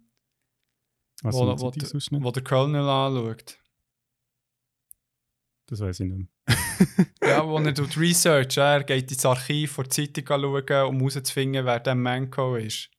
Also 1.24 1.40
wo, 1.40 1.72
wo, 1.72 2.24
wo 2.24 2.30
der 2.30 2.44
Colonel 2.44 2.86
anschaut? 2.88 3.58
Das 5.66 5.80
weiß 5.80 6.00
ich 6.00 6.10
nicht 6.10 6.30
ja, 7.22 7.46
wo 7.46 7.58
er 7.58 7.74
tut 7.74 7.96
Research, 7.96 8.56
er 8.56 8.84
geht 8.84 9.10
ins 9.10 9.24
Archiv 9.24 9.76
der 9.76 9.90
Zeitung 9.90 10.24
schauen, 10.26 10.88
um 10.88 10.98
herauszufinden, 10.98 11.64
wer 11.64 11.80
der 11.80 11.94
Manco 11.94 12.56
ist. 12.56 12.90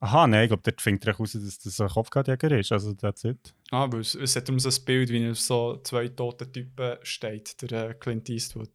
Aha, 0.00 0.28
nein, 0.28 0.44
ich 0.44 0.48
glaube, 0.48 0.62
dort 0.62 0.80
findet 0.80 1.06
er 1.06 1.14
heraus, 1.14 1.32
dass 1.32 1.58
das 1.58 1.80
ein 1.80 1.88
Kopfgeldjäger 1.88 2.56
ist, 2.58 2.70
also 2.70 2.94
that's 2.94 3.24
it. 3.24 3.52
Ah, 3.72 3.84
aber 3.84 3.98
es, 3.98 4.14
es 4.14 4.36
hat 4.36 4.48
um 4.48 4.60
so 4.60 4.68
ein 4.68 4.84
Bild, 4.84 5.10
wie 5.10 5.24
er 5.24 5.32
auf 5.32 5.40
so 5.40 5.80
zwei 5.82 6.08
toten 6.08 6.52
Typen 6.52 6.98
steht, 7.02 7.60
der 7.62 7.90
äh, 7.90 7.94
Clint 7.94 8.28
Eastwood. 8.28 8.70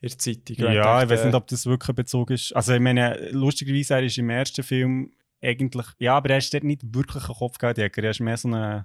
in 0.00 0.08
der 0.08 0.18
Zeitung. 0.18 0.56
Ja, 0.58 1.02
ich 1.02 1.08
weiß 1.08 1.24
nicht, 1.24 1.34
ob 1.34 1.42
ob 1.42 1.48
das 1.48 1.66
wirklich 1.66 1.88
ein 1.88 1.94
Bezug 1.96 2.30
ist. 2.30 2.54
Also 2.54 2.74
ich 2.74 2.80
meine, 2.80 3.30
lustigerweise, 3.32 3.94
er 3.94 4.04
ist 4.04 4.18
im 4.18 4.30
ersten 4.30 4.62
Film 4.62 5.12
eigentlich, 5.42 5.86
ja, 5.98 6.16
aber 6.16 6.30
er 6.30 6.38
ist 6.38 6.54
dort 6.54 6.62
nicht 6.62 6.82
wirklich 6.94 7.28
ein 7.28 7.34
Kopfgeldjäger, 7.34 8.04
er 8.04 8.10
ist 8.10 8.20
mehr 8.20 8.36
so 8.36 8.48
ein 8.48 8.84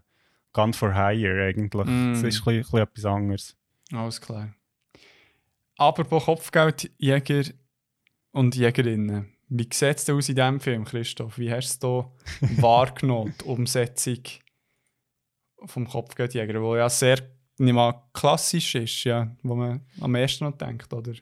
Gun 0.57 0.73
for 0.73 0.95
Hire 0.95 1.43
eigentlich. 1.43 1.85
Mm. 1.85 2.13
Das 2.13 2.23
ist 2.23 2.23
ein 2.23 2.23
bisschen, 2.23 2.49
ein 2.49 2.61
bisschen 2.61 2.79
etwas 2.79 3.05
anderes. 3.05 3.57
Alles 3.91 4.19
klar. 4.19 4.53
Aber 5.77 6.03
bei 6.03 6.19
Kopfgeldjäger 6.19 7.43
und 8.31 8.55
Jägerinnen, 8.55 9.31
wie 9.49 9.69
sieht 9.71 9.97
es 9.97 10.05
denn 10.05 10.15
aus 10.15 10.29
in 10.29 10.35
diesem 10.35 10.59
Film, 10.59 10.83
Christoph? 10.83 11.37
Wie 11.37 11.51
hast 11.51 11.83
du 11.83 12.11
wahrgenommen, 12.57 13.35
die 13.39 13.45
Umsetzung 13.45 14.23
vom 15.65 15.87
Kopfgeldjäger, 15.87 16.59
wo 16.59 16.75
ja 16.75 16.89
sehr 16.89 17.19
nicht 17.59 17.73
mal 17.73 18.03
klassisch 18.13 18.73
ist, 18.73 19.03
ja, 19.03 19.35
wo 19.43 19.53
man 19.53 19.85
am 20.01 20.15
ersten 20.15 20.45
noch 20.45 20.57
denkt, 20.57 20.91
oder? 20.91 21.13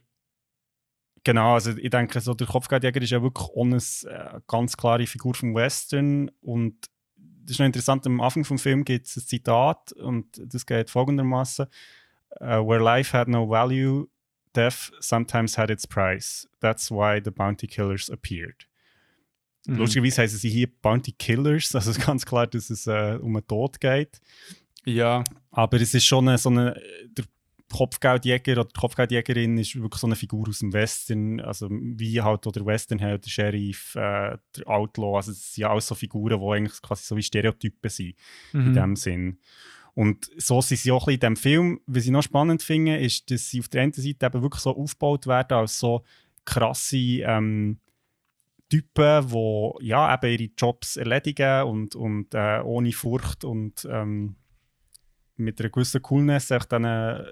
Genau, 1.26 1.56
also 1.56 1.72
ich 1.72 1.90
denke, 1.90 2.22
so 2.22 2.34
der 2.34 2.48
Kopfgeldjäger 2.48 3.02
ist 3.02 3.10
ja 3.10 3.22
wirklich 3.22 3.50
ohne 3.50 3.78
äh, 3.78 4.40
ganz 4.48 4.78
klare 4.78 5.08
Figur 5.08 5.34
vom 5.34 5.56
Western 5.56 6.30
und 6.42 6.90
das 7.46 7.54
ist 7.54 7.60
noch 7.60 7.66
interessant, 7.66 8.06
am 8.08 8.22
Anfang 8.22 8.44
vom 8.44 8.60
Film 8.60 8.84
gibt 8.84 9.08
es 9.08 9.18
ein 9.18 9.22
Zitat 9.22 9.92
und 9.94 10.26
das 10.38 10.66
geht 10.66 10.90
folgendermaßen 10.90 11.68
uh, 12.42 12.46
Where 12.46 12.84
life 12.84 13.16
had 13.16 13.28
no 13.28 13.48
value, 13.48 14.08
death 14.56 14.92
sometimes 15.00 15.58
had 15.58 15.70
its 15.70 15.86
price. 15.86 16.48
That's 16.60 16.90
why 16.90 17.22
the 17.24 17.32
bounty 17.32 17.68
killers 17.68 18.10
appeared. 18.10 18.68
Mhm. 19.68 19.78
Lustigerweise 19.78 20.22
heißen 20.22 20.40
sie 20.40 20.50
hier 20.50 20.68
Bounty 20.82 21.12
Killers, 21.12 21.74
also 21.76 21.94
ganz 22.00 22.26
klar, 22.26 22.48
dass 22.48 22.70
es 22.70 22.88
äh, 22.88 23.18
um 23.22 23.36
einen 23.36 23.48
Tod 23.48 23.80
geht. 23.80 24.20
Ja, 24.86 25.24
Aber 25.52 25.82
es 25.82 25.94
ist 25.94 26.06
schon 26.06 26.28
eine, 26.28 26.38
so 26.38 26.50
eine, 26.50 26.80
der 27.18 27.26
Kopfgeldjäger 27.72 28.62
oder 28.62 28.70
Kopfgeldjägerin 28.78 29.58
ist 29.58 29.76
wirklich 29.76 30.00
so 30.00 30.08
eine 30.08 30.16
Figur 30.16 30.48
aus 30.48 30.60
dem 30.60 30.72
Western, 30.72 31.40
also 31.40 31.68
wie 31.70 32.22
halt 32.22 32.46
oder 32.46 32.66
Western 32.66 33.02
halt 33.02 33.26
der 33.26 33.30
Sheriff, 33.30 33.96
äh, 33.96 34.38
der 34.56 34.68
Outlaw, 34.68 35.18
also 35.18 35.32
es 35.32 35.54
sind 35.54 35.64
ja 35.64 35.72
auch 35.72 35.82
so 35.82 35.96
Figuren, 35.96 36.40
die 36.40 36.46
eigentlich 36.46 36.82
quasi 36.82 37.04
so 37.06 37.16
wie 37.16 37.24
Stereotypen 37.24 37.90
sind, 37.90 38.16
in 38.54 38.70
mhm. 38.70 38.74
dem 38.74 38.96
Sinn. 38.96 39.40
Und 39.96 40.30
so 40.38 40.62
sind 40.62 40.78
sie 40.78 40.92
auch 40.92 41.08
ein 41.08 41.18
bisschen 41.18 41.30
in 41.30 41.36
diesem 41.36 41.36
Film. 41.38 41.80
Was 41.88 42.06
ich 42.06 42.12
noch 42.12 42.22
spannend 42.22 42.62
finde, 42.62 42.98
ist, 42.98 43.32
dass 43.32 43.50
sie 43.50 43.62
auf 43.62 43.70
der 43.70 43.84
einen 43.84 43.94
Seite 43.94 44.26
eben 44.26 44.42
wirklich 44.42 44.62
so 44.62 44.76
aufgebaut 44.76 45.26
werden 45.26 45.58
als 45.58 45.80
so 45.80 46.04
krasse 46.44 46.98
ähm, 46.98 47.80
Typen, 48.70 49.28
die 49.28 49.88
ja, 49.88 50.14
eben 50.14 50.32
ihre 50.32 50.52
Jobs 50.58 50.98
erledigen 50.98 51.64
und, 51.64 51.96
und 51.96 52.34
äh, 52.34 52.60
ohne 52.62 52.92
Furcht 52.92 53.46
und 53.46 53.88
ähm, 53.90 54.36
mit 55.38 55.60
einer 55.60 55.70
gewissen 55.70 56.02
Coolness 56.02 56.52
auch 56.52 56.66
diesen, 56.66 57.26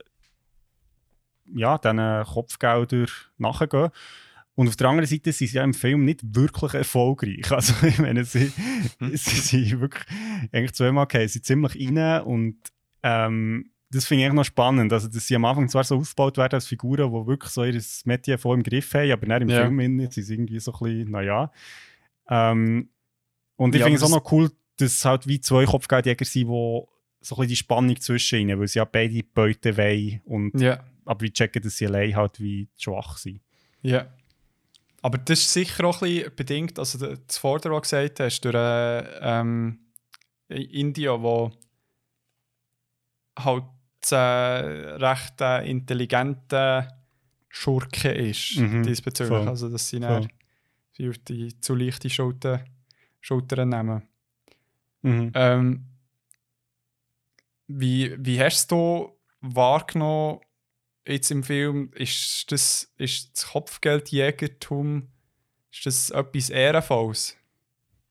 ja, 1.53 1.78
diesen 1.78 2.24
Kopfgeldern 2.26 3.07
nachgehen. 3.38 3.90
Und 4.56 4.68
auf 4.68 4.76
der 4.76 4.88
anderen 4.90 5.07
Seite 5.07 5.32
sind 5.32 5.48
sie 5.48 5.56
ja 5.57 5.64
im 5.64 5.74
Film 5.74 6.06
nicht 6.06 6.22
wirklich 6.36 6.76
erfolgreich. 6.76 7.52
Also, 7.52 7.74
ich 7.88 7.98
meine, 7.98 8.24
sie, 8.24 8.52
sie 8.99 9.15
sind 9.15 9.82
wirklich, 9.82 10.03
eigentlich 10.52 10.74
zweimal 10.74 11.07
gehen 11.07 11.28
sie 11.28 11.41
ziemlich 11.41 11.76
rein 11.76 12.22
und 12.24 12.57
ähm, 13.02 13.72
das 13.90 14.06
finde 14.06 14.22
ich 14.22 14.26
eigentlich 14.28 14.38
noch 14.38 14.45
spannend. 14.45 14.91
Also, 14.94 15.07
dass 15.07 15.28
sie 15.28 15.36
am 15.36 15.45
Anfang 15.45 15.70
zwar 15.70 15.84
so 15.84 15.98
aufgebaut 15.98 16.38
werden 16.38 16.53
als 16.56 16.68
Figuren, 16.68 17.11
die 17.11 17.28
wirklich 17.28 17.52
so 17.52 17.64
ihr 17.64 17.80
Metier 18.06 18.38
voll 18.40 18.57
im 18.57 18.64
Griff 18.64 18.94
haben, 18.94 19.11
aber 19.11 19.26
dann 19.26 19.41
im 19.44 19.49
Ja. 19.49 19.61
Film 19.61 19.80
innen 19.80 20.10
sind 20.11 20.24
sie 20.24 20.34
irgendwie 20.34 20.60
so 20.60 20.72
ein 20.74 20.80
bisschen, 20.80 21.11
naja. 21.11 21.52
Ähm, 22.30 22.90
und 23.56 23.76
ich 23.76 23.80
Ja, 23.80 23.86
finde 23.86 23.98
es 23.98 24.03
auch 24.03 24.10
noch 24.10 24.32
cool, 24.32 24.49
dass 24.78 24.94
es 24.94 25.06
halt 25.06 25.28
wie 25.28 25.40
zwei 25.41 25.65
Kopfgeldjäger 25.65 26.26
sind, 26.26 26.48
die 26.48 26.48
so 26.48 26.88
ein 26.88 26.88
bisschen 27.22 27.48
die 27.48 27.56
Spannung 27.56 27.99
zwischen 27.99 28.40
ihnen, 28.40 28.60
weil 28.60 28.68
sie 28.68 28.80
ja 28.80 28.86
beide 28.86 29.22
Beute 29.24 29.78
wollen 29.78 30.22
und 30.26 30.60
ja, 30.60 30.84
aber 31.06 31.22
wir 31.22 31.34
checken, 31.34 31.62
dass 31.62 31.78
sie 31.78 31.88
allein 31.88 32.16
halt 32.16 32.40
wie 32.40 32.70
schwach 32.78 33.18
sind. 33.18 33.42
ja. 33.82 34.08
Aber 35.06 35.18
das 35.18 35.40
ist 35.40 35.52
sicher 35.52 35.84
auch 35.84 36.02
ein 36.02 36.14
bisschen 36.14 36.36
bedingt, 36.38 36.80
also 36.80 36.98
das 37.14 37.38
Vordere, 37.38 37.74
was 37.74 37.90
du 37.90 37.98
gesagt 37.98 38.22
hast, 38.22 38.40
durch 38.46 38.56
äh, 38.56 39.20
ähm, 39.22 39.80
India, 40.48 41.22
wo 41.22 41.52
halt 43.38 43.66
äh, 44.12 44.16
recht 44.16 45.42
äh, 45.42 45.70
intelligente 45.70 46.88
Schurke 47.50 48.12
ist, 48.14 48.56
Mhm, 48.58 48.84
diesbezüglich. 48.84 49.38
voll, 49.40 49.48
Also, 49.50 49.68
dass 49.70 49.90
sie 49.90 50.00
dann 50.00 50.24
auf 50.26 51.18
die 51.28 51.60
zu 51.60 51.76
leichte 51.76 52.10
Schulter, 52.10 52.64
Schultern 53.20 53.70
nehmen. 53.70 54.04
Mhm. 55.02 55.32
Ähm, 55.36 55.86
wie, 57.68 58.16
wie 58.26 58.40
hast 58.42 58.72
du 58.72 59.18
wahrgenommen 59.42 60.40
jetzt 61.08 61.32
im 61.32 61.44
Film? 61.44 61.92
Ist 61.94 62.52
das, 62.52 62.92
ist 62.98 63.32
das 63.36 63.48
Kopfgeldjägertum 63.48 65.10
ist 65.74 65.86
das 65.88 66.10
etwas 66.12 66.50
Ehrenvolles? 66.52 67.36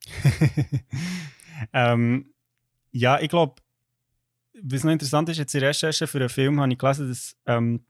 ähm, 1.73 2.35
ja, 2.91 3.21
ich 3.21 3.29
glaube, 3.29 3.63
was 4.61 4.85
noch 4.85 4.93
interessant 4.93 5.29
ist, 5.29 5.39
jetzt 5.39 5.55
in 5.55 5.61
der 5.61 5.71
Recherche 5.71 6.07
für 6.09 6.19
einen 6.19 6.29
Film 6.29 6.61
habe 6.61 6.73
ich 6.73 6.79
gelesen, 6.79 7.09
dass 7.09 7.37
ähm, 7.47 7.85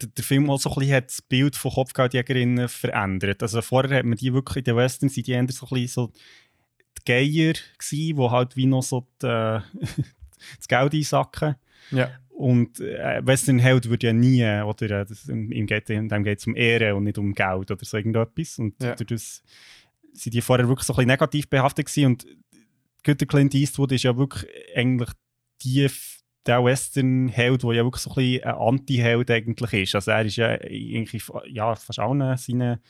der, 0.00 0.08
der 0.08 0.24
Film 0.24 0.50
auch 0.50 0.58
so 0.58 0.70
ein 0.70 0.74
bisschen 0.74 0.94
hat 0.94 1.10
das 1.10 1.22
Bild 1.22 1.54
von 1.54 1.70
Kopfgeldjägerinnen 1.70 2.68
verändert. 2.68 3.42
Also 3.42 3.62
vorher 3.62 3.98
hat 3.98 4.04
man 4.04 4.18
die 4.18 4.34
wirklich 4.34 4.58
in 4.58 4.64
den 4.64 4.76
Western, 4.76 5.08
sind 5.08 5.28
die 5.28 5.32
eher 5.32 5.46
so 5.50 5.66
ein 5.66 5.70
bisschen 5.70 5.88
so 5.88 6.12
die 6.98 7.04
Geier 7.04 7.54
gewesen, 7.78 8.16
die 8.16 8.30
halt 8.30 8.56
wie 8.56 8.66
noch 8.66 8.82
so 8.82 9.06
die, 9.22 9.26
äh, 9.26 9.60
das 10.56 10.68
Geld 10.68 10.92
einsacken. 10.92 11.54
Ja. 11.92 12.10
Und 12.42 12.80
äh, 12.80 13.24
Western-Held 13.24 13.88
würde 13.88 14.08
ja 14.08 14.12
nie, 14.12 14.42
oder 14.42 15.02
äh, 15.02 15.06
das, 15.06 15.28
ihm 15.28 15.66
geht 15.66 15.88
es 15.88 16.46
um 16.48 16.56
Ehre 16.56 16.96
und 16.96 17.04
nicht 17.04 17.16
um 17.16 17.34
Geld 17.34 17.70
oder 17.70 17.84
so 17.84 17.96
irgendetwas. 17.96 18.58
Und 18.58 18.74
Ja. 18.82 18.96
durch 18.96 19.06
das 19.06 19.42
sind 20.12 20.34
die 20.34 20.40
vorher 20.40 20.66
wirklich 20.66 20.84
so 20.84 20.92
ein 20.92 20.96
bisschen 20.96 21.06
negativ 21.06 21.48
behaftet 21.48 21.86
gewesen. 21.86 22.06
Und 22.06 22.26
der 23.06 23.14
Clint 23.28 23.54
Eastwood 23.54 23.92
ist 23.92 24.02
ja 24.02 24.16
wirklich 24.16 24.50
eigentlich 24.74 25.10
die, 25.62 25.88
der 26.44 26.64
Western-Held, 26.64 27.62
der 27.62 27.72
ja 27.74 27.84
wirklich 27.84 28.02
so 28.02 28.10
ein 28.10 28.16
bisschen 28.16 28.42
ein 28.44 28.54
Anti-Held 28.54 29.30
eigentlich 29.30 29.72
ist. 29.84 29.94
Also 29.94 30.10
er 30.10 30.24
ist 30.24 30.34
ja 30.34 30.48
eigentlich 30.48 31.22
ja, 31.46 31.76
fast 31.76 32.00
allen 32.00 32.36
seinen 32.36 32.80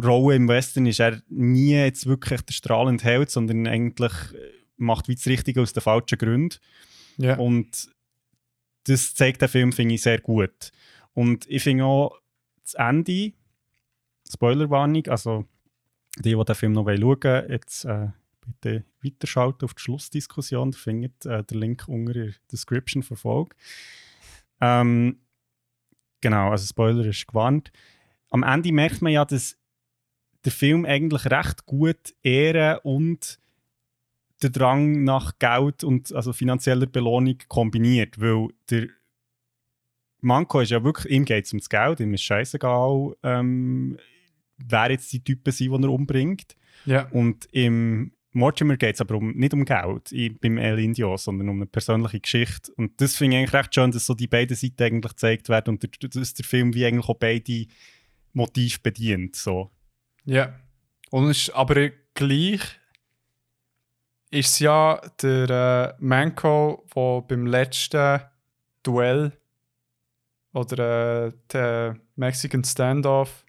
Rollen 0.00 0.42
im 0.42 0.48
Western 0.48 0.86
ist 0.86 1.00
er 1.00 1.20
nie 1.28 1.72
jetzt 1.72 2.06
wirklich 2.06 2.42
der 2.42 2.52
strahlende 2.52 3.02
Held, 3.02 3.30
sondern 3.30 3.66
eigentlich 3.66 4.12
äh, 4.12 4.52
macht 4.76 5.08
wie 5.08 5.16
das 5.16 5.26
Richtige 5.26 5.62
aus 5.62 5.72
den 5.72 5.82
falschen 5.82 6.18
Gründen. 6.18 6.56
Ja. 7.18 7.36
Und 7.38 7.90
das 8.84 9.14
zeigt 9.14 9.40
der 9.42 9.48
Film, 9.48 9.72
finde 9.72 9.94
ich, 9.94 10.02
sehr 10.02 10.20
gut. 10.20 10.72
Und 11.12 11.46
ich 11.48 11.62
finde 11.62 11.84
auch 11.84 12.18
das 12.62 12.74
Ende, 12.74 13.32
Spoilerwarnung, 14.30 15.06
also 15.08 15.44
die, 16.18 16.34
die 16.34 16.44
den 16.44 16.54
Film 16.54 16.72
noch 16.72 16.86
schauen 16.86 17.02
wollen, 17.02 17.50
jetzt 17.50 17.84
äh, 17.84 18.08
bitte 18.40 18.84
weiterschalten 19.02 19.64
auf 19.64 19.74
die 19.74 19.82
Schlussdiskussion. 19.82 20.70
Ihr 20.70 20.78
findet 20.78 21.26
äh, 21.26 21.44
den 21.44 21.58
Link 21.58 21.88
unter 21.88 22.12
der 22.12 22.32
Description 22.50 23.02
für 23.02 23.16
Folge. 23.16 23.56
Ähm, 24.60 25.20
genau, 26.20 26.50
also 26.50 26.66
Spoiler 26.66 27.04
ist 27.06 27.26
gewarnt. 27.26 27.72
Am 28.30 28.42
Ende 28.42 28.72
merkt 28.72 29.02
man 29.02 29.12
ja, 29.12 29.24
dass 29.24 29.56
der 30.44 30.52
Film 30.52 30.84
eigentlich 30.84 31.26
recht 31.26 31.66
gut 31.66 32.14
Ehre 32.22 32.80
und 32.80 33.39
der 34.42 34.50
Drang 34.50 35.04
nach 35.04 35.38
Geld 35.38 35.84
und 35.84 36.12
also 36.12 36.32
finanzieller 36.32 36.86
Belohnung 36.86 37.36
kombiniert, 37.48 38.20
weil 38.20 38.48
der 38.70 38.88
Manko 40.22 40.60
ist 40.60 40.70
ja 40.70 40.82
wirklich, 40.84 41.12
ihm 41.12 41.24
geht 41.24 41.46
es 41.46 41.52
ums 41.52 41.68
Geld, 41.68 42.00
ihm 42.00 42.14
ist 42.14 42.22
scheißegal, 42.22 43.14
ähm, 43.22 43.98
wer 44.58 44.90
jetzt 44.90 45.12
die 45.12 45.24
Typen 45.24 45.52
sind, 45.52 45.72
die 45.72 45.84
er 45.86 45.90
umbringt. 45.90 46.56
Ja. 46.84 47.08
Und 47.10 47.48
im 47.52 48.12
Mortimer 48.32 48.76
geht 48.76 48.94
es 48.94 49.00
aber 49.00 49.16
um, 49.16 49.32
nicht 49.32 49.54
um 49.54 49.64
Geld 49.64 50.12
i- 50.12 50.28
beim 50.28 50.58
El 50.58 50.78
Indio, 50.78 51.16
sondern 51.16 51.48
um 51.48 51.56
eine 51.56 51.66
persönliche 51.66 52.20
Geschichte. 52.20 52.72
Und 52.74 53.00
das 53.00 53.16
finde 53.16 53.36
ich 53.36 53.40
eigentlich 53.40 53.54
recht 53.54 53.74
schön, 53.74 53.90
dass 53.90 54.06
so 54.06 54.14
die 54.14 54.26
beiden 54.28 54.56
Seiten 54.56 54.82
eigentlich 54.82 55.12
gezeigt 55.12 55.48
werden 55.48 55.74
und 55.74 55.82
der, 55.82 55.90
dass 56.10 56.34
der 56.34 56.44
Film 56.44 56.74
wie 56.74 56.84
eigentlich 56.84 57.08
auch 57.08 57.16
beide 57.16 57.66
Motive 58.32 58.78
bedient. 58.82 59.36
So. 59.36 59.70
Ja. 60.24 60.54
Und 61.10 61.28
es 61.28 61.48
ist 61.48 61.50
aber 61.50 61.90
gleich 62.14 62.60
ist 64.30 64.50
es 64.50 64.58
ja 64.60 65.00
der 65.22 65.96
äh, 65.98 66.04
Manko, 66.04 66.86
der 66.94 67.22
beim 67.26 67.46
letzten 67.46 68.20
Duell 68.82 69.32
oder 70.52 71.26
äh, 71.26 71.32
der 71.52 71.96
Mexican 72.16 72.64
Standoff 72.64 73.44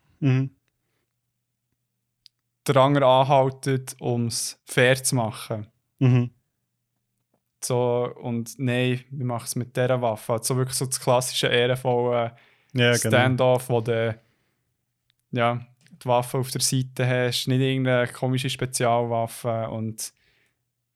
der 2.68 2.78
andere 2.78 3.06
anhaltet, 3.06 3.96
um 4.00 4.28
es 4.28 4.62
fair 4.66 5.02
zu 5.04 5.16
machen. 5.16 5.68
Mhm. 6.00 6.32
So, 7.64 8.12
und 8.22 8.58
nein, 8.58 9.04
wir 9.12 9.26
machen 9.26 9.46
es 9.46 9.56
mit 9.56 9.76
dieser 9.76 10.02
Waffe. 10.02 10.34
Also 10.34 10.56
wirklich 10.58 10.78
so 10.78 10.86
das 10.86 11.00
klassische 11.00 11.48
ehrenvolle 11.48 12.36
Ja, 12.74 12.92
genau. 12.92 12.96
Standoff, 12.96 13.70
wo 13.70 13.82
du 13.82 14.20
ja, 15.32 15.66
die 15.92 16.06
Waffe 16.06 16.40
auf 16.40 16.52
der 16.52 16.62
Seite 16.62 17.08
hast, 17.08 17.48
nicht 17.48 17.62
irgendeine 17.62 18.08
komische 18.12 18.50
Spezialwaffe 18.50 19.70
und 19.70 20.12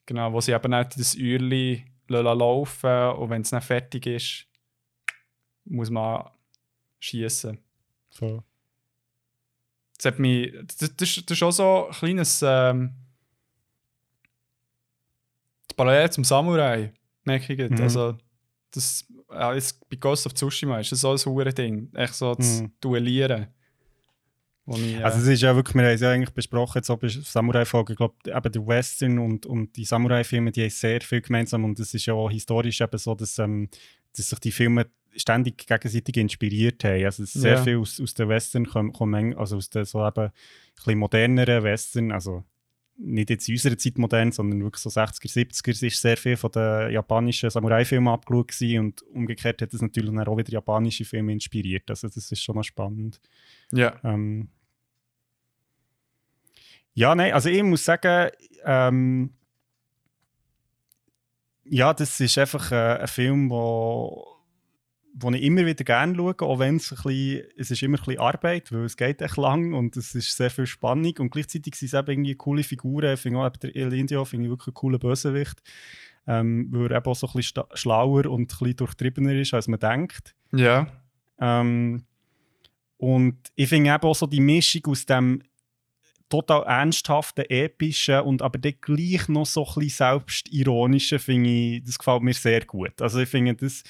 genau, 0.06 0.32
wo 0.34 0.42
sie 0.42 0.52
eben 0.54 0.72
nicht 0.72 1.00
das 1.00 1.16
Uhrli 1.16 1.86
laufen 2.08 3.18
und 3.18 3.30
wenn 3.30 3.42
es 3.42 3.50
dann 3.50 3.62
fertig 3.62 4.06
ist, 4.06 4.46
muss 5.66 5.90
man 5.90 6.30
schießen. 7.00 7.58
Voll. 8.12 8.44
Das 9.98 10.06
hat 10.06 10.20
mich. 10.20 10.54
Das, 10.68 10.78
das, 10.96 11.16
das 11.26 11.32
ist 11.38 11.44
auch 11.44 11.52
so 11.52 11.88
ein 11.88 11.94
kleines. 11.94 12.42
Ähm, 12.46 12.94
die 15.72 15.76
Parallele 15.76 16.10
zum 16.10 16.24
Samurai, 16.24 16.94
merke 17.24 17.54
ich. 17.54 17.70
Mhm. 17.70 17.82
Also, 17.82 18.18
das. 18.72 19.06
Ja, 19.32 19.54
jetzt 19.54 19.90
bei 19.90 19.96
Ghost 19.98 20.26
of 20.28 20.34
Tsushima 20.34 20.80
ist 20.80 20.92
das 20.92 21.02
so 21.02 21.12
ein 21.12 21.56
Ding. 21.56 21.92
Echt 21.96 22.14
so 22.14 22.36
das 22.36 22.62
Mhm. 22.62 22.72
Duellieren. 22.80 23.48
Ich, 24.68 25.06
Also 25.06 25.20
es 25.20 25.28
ist 25.28 25.42
ja 25.42 25.56
wirklich, 25.56 25.76
wir 25.76 25.84
haben 25.84 25.94
es 25.94 26.02
ja 26.02 26.12
eigentlich 26.12 26.34
besprochen, 26.34 26.80
jetzt 26.80 26.90
auch 26.90 26.98
bei 26.98 27.08
Samurai-Folge, 27.08 27.94
ich 27.94 27.98
glaube, 27.98 28.16
eben 28.26 28.52
der 28.52 28.68
Western 28.68 29.20
und, 29.20 29.46
und 29.46 29.76
die 29.76 29.86
Samurai-Filme, 29.86 30.52
die 30.52 30.64
haben 30.64 30.70
sehr 30.72 31.02
viel 31.02 31.22
gemeinsam 31.22 31.64
und 31.66 31.80
es 31.80 31.94
ist 31.94 32.06
ja 32.08 32.14
auch 32.16 32.32
historisch 32.32 32.82
eben 32.82 32.98
so, 32.98 33.14
dass, 33.14 33.38
ähm, 33.38 33.70
dass 34.16 34.30
sich 34.30 34.40
die 34.40 34.52
Filme 34.52 34.88
ständig 35.16 35.66
gegenseitig 35.68 36.18
inspiriert 36.18 36.84
haben. 36.84 37.06
Also 37.06 37.24
es 37.24 37.36
ist 37.36 37.42
sehr 37.42 37.56
Ja. 37.56 37.64
viel 37.64 37.78
aus, 37.78 38.02
aus 38.02 38.14
den 38.16 38.28
Western 38.28 38.66
kommen, 38.66 38.92
kommen 38.92 39.36
also 39.38 39.58
aus 39.58 39.70
den 39.70 39.86
so 39.86 40.06
eben 40.06 40.26
ein 40.26 40.32
bisschen 40.76 40.98
moderneren 41.00 41.64
Western, 41.64 42.12
also 42.12 42.44
nicht 42.98 43.30
jetzt 43.30 43.48
in 43.48 43.56
unserer 43.56 43.78
Zeit 43.78 43.98
modern, 43.98 44.32
sondern 44.32 44.64
wirklich 44.64 44.82
so 44.82 44.90
60er, 44.90 45.30
70er 45.30 45.86
ist 45.86 46.02
sehr 46.02 46.18
viel 46.18 46.38
von 46.38 46.52
den 46.52 46.92
japanischen 46.92 47.50
Samurai-Filmen 47.50 48.08
abgeschaut 48.08 48.48
gewesen 48.48 48.80
und 48.80 49.02
umgekehrt 49.14 49.62
hat 49.62 49.74
es 49.74 49.82
natürlich 49.82 50.18
auch 50.18 50.38
wieder 50.38 50.52
japanische 50.52 51.06
Filme 51.06 51.34
inspiriert. 51.34 51.90
Also 51.90 52.08
das 52.08 52.32
ist 52.32 52.42
schon 52.42 52.56
noch 52.56 52.64
spannend. 52.64 53.20
Ja. 53.72 54.00
Ähm, 54.04 54.50
ja, 56.94 57.14
nein, 57.14 57.34
also 57.34 57.50
ich 57.50 57.62
muss 57.62 57.84
sagen, 57.84 58.32
ähm, 58.64 59.34
ja, 61.66 61.94
das 61.94 62.20
ist 62.20 62.38
einfach 62.38 62.72
äh, 62.72 63.00
ein 63.00 63.08
Film, 63.08 63.50
wo, 63.50 64.26
wo 65.14 65.32
ich 65.32 65.42
immer 65.44 65.66
wieder 65.66 65.84
gerne 65.84 66.16
schaue, 66.16 66.36
auch 66.40 66.60
wenn 66.60 66.78
es 66.78 66.92
ein 66.92 66.96
bisschen, 67.04 67.48
es 67.58 67.72
ist 67.72 67.84
immer 67.84 67.98
ein 67.98 68.04
bisschen 68.06 68.22
Arbeit, 68.22 68.72
weil 68.72 68.86
es 68.86 68.96
geht 68.96 69.22
echt 69.22 69.38
lang 69.38 69.74
und 69.74 69.98
es 69.98 70.16
ist 70.16 70.38
sehr 70.38 70.50
viel 70.50 70.68
Spannung 70.68 71.14
und 71.20 71.32
gleichzeitig 71.32 71.76
sind 71.76 71.88
es 71.88 71.94
eben 71.94 72.12
irgendwie 72.12 72.36
coole 72.36 72.64
Figuren. 72.64 73.14
Ich 73.14 73.20
finde 73.20 73.40
auch 73.40 73.50
der 73.50 73.76
El 73.76 73.94
Indio 73.94 74.24
finde 74.24 74.46
ich 74.46 74.52
wirklich 74.52 74.68
einen 74.68 74.76
coolen 74.76 75.00
Bösewicht, 75.00 75.62
ähm, 76.28 76.68
weil 76.72 76.92
er 76.92 76.98
eben 76.98 77.06
auch 77.06 77.16
so 77.16 77.28
ein 77.28 77.34
bisschen 77.34 77.64
schlauer 77.74 78.28
und 78.28 78.44
ein 78.44 78.48
bisschen 78.48 78.76
durchtriebener 78.78 79.34
ist, 79.34 79.54
als 79.54 79.68
man 79.68 79.80
denkt. 79.80 80.36
Ja. 80.54 80.88
Ähm, 81.40 82.06
und 83.06 83.38
ich 83.54 83.70
finde 83.70 83.94
eben 83.94 84.02
auch 84.02 84.16
so 84.16 84.26
die 84.26 84.40
Mischung 84.40 84.82
aus 84.88 85.06
dem 85.06 85.44
total 86.28 86.64
ernsthaften, 86.64 87.46
epischen 87.48 88.22
und 88.22 88.42
aber 88.42 88.58
dann 88.58 88.74
gleich 88.82 89.28
noch 89.28 89.46
so 89.46 89.64
ein 89.64 89.74
bisschen 89.76 89.90
selbstironischen, 89.90 91.20
finde 91.20 91.50
ich, 91.52 91.84
das 91.84 92.00
gefällt 92.00 92.24
mir 92.24 92.34
sehr 92.34 92.66
gut. 92.66 93.00
Also 93.00 93.20
ich 93.20 93.30
finde 93.30 93.54
das, 93.54 93.84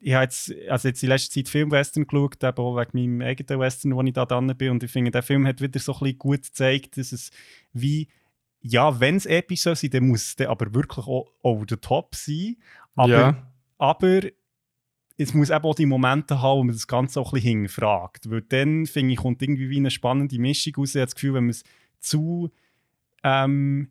ich 0.00 0.14
habe 0.14 0.24
jetzt, 0.24 0.50
also 0.66 0.88
jetzt 0.88 1.02
in 1.02 1.10
letzter 1.10 1.34
Zeit 1.34 1.50
Filmwestern 1.50 2.06
geschaut, 2.06 2.42
eben 2.42 2.56
auch 2.56 2.74
wegen 2.78 3.18
meinem 3.18 3.20
eigenen 3.20 3.60
Western, 3.60 3.94
wo 3.94 4.00
ich 4.00 4.14
da 4.14 4.24
dran 4.24 4.56
bin 4.56 4.70
und 4.70 4.82
ich 4.82 4.90
finde, 4.90 5.10
der 5.10 5.22
Film 5.22 5.46
hat 5.46 5.60
wieder 5.60 5.78
so 5.78 5.92
ein 5.92 5.98
bisschen 5.98 6.18
gut 6.18 6.42
gezeigt, 6.42 6.96
dass 6.96 7.12
es 7.12 7.32
wie, 7.74 8.08
ja, 8.62 8.98
wenn 8.98 9.16
es 9.16 9.26
episch 9.26 9.60
soll 9.60 9.76
sein, 9.76 9.90
dann 9.90 10.08
muss 10.08 10.22
es 10.22 10.36
dann 10.36 10.46
aber 10.46 10.72
wirklich 10.72 11.06
auch 11.06 11.26
over 11.42 11.66
the 11.68 11.76
top 11.76 12.14
sein, 12.14 12.56
aber 12.94 13.12
ja. 13.12 13.52
aber 13.76 14.22
es 15.16 15.34
muss 15.34 15.50
eben 15.50 15.64
auch 15.64 15.74
die 15.74 15.86
Momente 15.86 16.40
haben, 16.40 16.58
wo 16.58 16.64
man 16.64 16.74
das 16.74 16.86
Ganze 16.86 17.20
auch 17.20 17.32
ein 17.32 17.36
bisschen 17.36 17.58
hinterfragt. 17.60 18.30
Weil 18.30 18.42
dann, 18.42 18.86
finde 18.86 19.12
ich, 19.12 19.18
kommt 19.18 19.42
irgendwie 19.42 19.70
wie 19.70 19.76
eine 19.76 19.90
spannende 19.90 20.38
Mischung 20.38 20.74
raus. 20.76 20.90
Ich 20.90 20.96
habe 20.96 21.06
das 21.06 21.14
Gefühl, 21.14 21.34
wenn 21.34 21.44
man 21.44 21.50
es 21.50 21.62
zu, 22.00 22.50
ähm, 23.22 23.90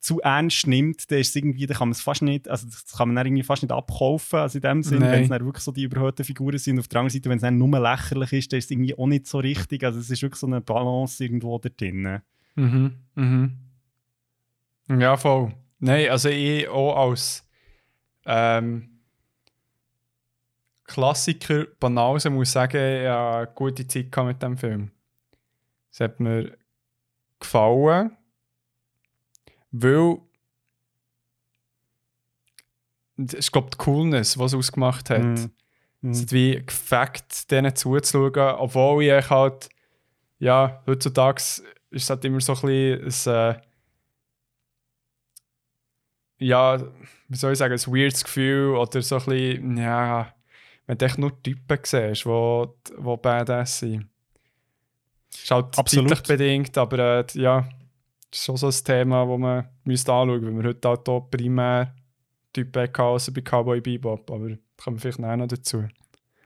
zu 0.00 0.20
ernst 0.20 0.66
nimmt, 0.66 1.10
dann, 1.10 1.18
ist 1.18 1.30
es 1.30 1.36
irgendwie, 1.36 1.66
dann 1.66 1.76
kann 1.76 1.88
man 1.88 1.92
es 1.92 2.02
fast 2.02 2.22
nicht, 2.22 2.48
also 2.48 2.66
das 2.66 2.96
kann 2.96 3.08
man 3.08 3.16
dann 3.16 3.26
irgendwie 3.26 3.42
fast 3.42 3.62
nicht 3.62 3.72
abkaufen, 3.72 4.38
also 4.38 4.58
in 4.58 4.62
dem 4.62 4.80
Nein. 4.80 5.00
wenn 5.00 5.22
es 5.24 5.28
dann 5.28 5.44
wirklich 5.44 5.64
so 5.64 5.72
die 5.72 5.82
überhöhten 5.82 6.24
Figuren 6.24 6.58
sind. 6.58 6.78
Auf 6.78 6.88
der 6.88 7.00
anderen 7.00 7.12
Seite, 7.12 7.28
wenn 7.30 7.38
es 7.38 7.42
dann 7.42 7.58
nur 7.58 7.80
lächerlich 7.80 8.32
ist, 8.32 8.52
dann 8.52 8.58
ist 8.58 8.66
es 8.66 8.70
irgendwie 8.70 8.96
auch 8.96 9.06
nicht 9.06 9.26
so 9.26 9.38
richtig. 9.38 9.82
Also 9.84 9.98
es 9.98 10.10
ist 10.10 10.22
wirklich 10.22 10.38
so 10.38 10.46
eine 10.46 10.60
Balance 10.60 11.22
irgendwo 11.22 11.58
da 11.58 11.68
drin. 11.70 12.20
Mhm. 12.54 12.94
Mhm. 13.14 13.58
Ja, 14.88 15.16
voll. 15.16 15.52
Nein, 15.80 16.10
also 16.10 16.28
ich 16.28 16.68
auch 16.68 16.96
als 16.96 17.46
ähm, 18.24 18.97
Klassiker 20.88 21.66
Banause 21.78 22.30
muss 22.30 22.52
sagen, 22.52 23.02
ich 23.02 23.06
habe 23.06 23.36
eine 23.36 23.54
gute 23.54 23.86
Zeit 23.86 24.16
mit 24.24 24.42
dem 24.42 24.56
Film. 24.56 24.90
Es 25.92 26.00
hat 26.00 26.18
mir 26.18 26.56
gefallen, 27.38 28.16
weil 29.70 30.18
das 33.16 33.34
ist, 33.34 33.52
glaube 33.52 33.70
die 33.70 33.76
Coolness, 33.76 34.38
was 34.38 34.52
es 34.52 34.58
ausgemacht 34.58 35.10
hat. 35.10 35.22
Mhm. 35.22 35.50
Es 36.10 36.22
hat 36.22 36.32
wie 36.32 36.64
gefackt, 36.64 37.50
denen 37.50 37.76
zuzuschauen, 37.76 38.56
obwohl 38.58 39.04
ich 39.04 39.30
halt, 39.30 39.68
ja, 40.38 40.82
heutzutage 40.86 41.42
ist 41.42 41.64
es 41.90 42.10
halt 42.10 42.24
immer 42.24 42.40
so 42.40 42.54
ein 42.54 43.00
bisschen 43.04 43.34
ein, 43.36 43.56
äh, 43.56 43.60
ja, 46.38 46.80
wie 47.28 47.36
soll 47.36 47.52
ich 47.52 47.58
sagen, 47.58 47.74
ein 47.74 47.92
weirdes 47.92 48.24
Gefühl 48.24 48.76
oder 48.76 49.02
so 49.02 49.16
ein 49.16 49.24
bisschen, 49.26 49.76
ja, 49.76 50.32
wenn 50.88 50.98
du 50.98 51.04
echt 51.04 51.18
nur 51.18 51.40
Typen 51.42 51.78
siehst, 51.84 52.24
die, 52.24 52.80
die 52.98 53.16
badass 53.22 53.78
sind. 53.78 54.08
Ist 55.32 55.50
halt 55.50 55.78
Absolut. 55.78 56.08
zeitlich 56.08 56.26
bedingt, 56.26 56.76
aber 56.78 56.98
äh, 57.20 57.24
ja, 57.34 57.60
das 58.30 58.40
ist 58.40 58.44
schon 58.46 58.56
so 58.56 58.66
ein 58.66 58.72
Thema, 58.84 59.28
das 59.28 59.38
man 59.38 59.68
müsste 59.84 60.12
anschauen 60.12 60.40
müsste, 60.40 60.56
weil 60.56 60.62
wir 60.64 60.68
heute 60.70 60.88
halt 60.88 61.08
auch 61.08 61.20
primär 61.30 61.94
Typen 62.52 62.82
hatten, 62.82 63.00
außer 63.02 63.32
bei 63.32 63.42
Cowboy 63.42 63.80
Bebop, 63.80 64.30
aber 64.30 64.48
da 64.48 64.56
kommen 64.82 64.96
wir 64.96 65.00
vielleicht 65.12 65.18
noch 65.36 65.46
dazu. 65.46 65.86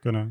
Genau. 0.03 0.27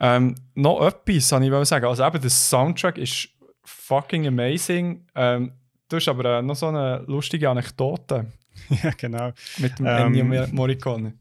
Ähm, 0.00 0.34
noch 0.54 0.80
etwas, 0.86 1.28
wollte 1.28 1.42
ich 1.42 1.50
wollte 1.50 1.66
sagen. 1.66 1.86
Also 1.86 2.04
eben, 2.04 2.20
der 2.20 2.30
Soundtrack 2.30 2.98
ist 2.98 3.28
fucking 3.64 4.26
amazing. 4.26 5.06
Ähm, 5.14 5.52
du 5.88 5.96
hast 5.96 6.08
aber 6.08 6.38
äh, 6.38 6.42
noch 6.42 6.56
so 6.56 6.66
eine 6.68 7.04
lustige 7.06 7.48
Anekdote 7.50 8.26
ja, 8.82 8.90
genau. 8.96 9.32
mit 9.58 9.78
dem 9.78 9.86
Ähm, 9.86 10.06
Ennio 10.14 10.24
Mor- 10.24 10.48
Morricone. 10.52 11.14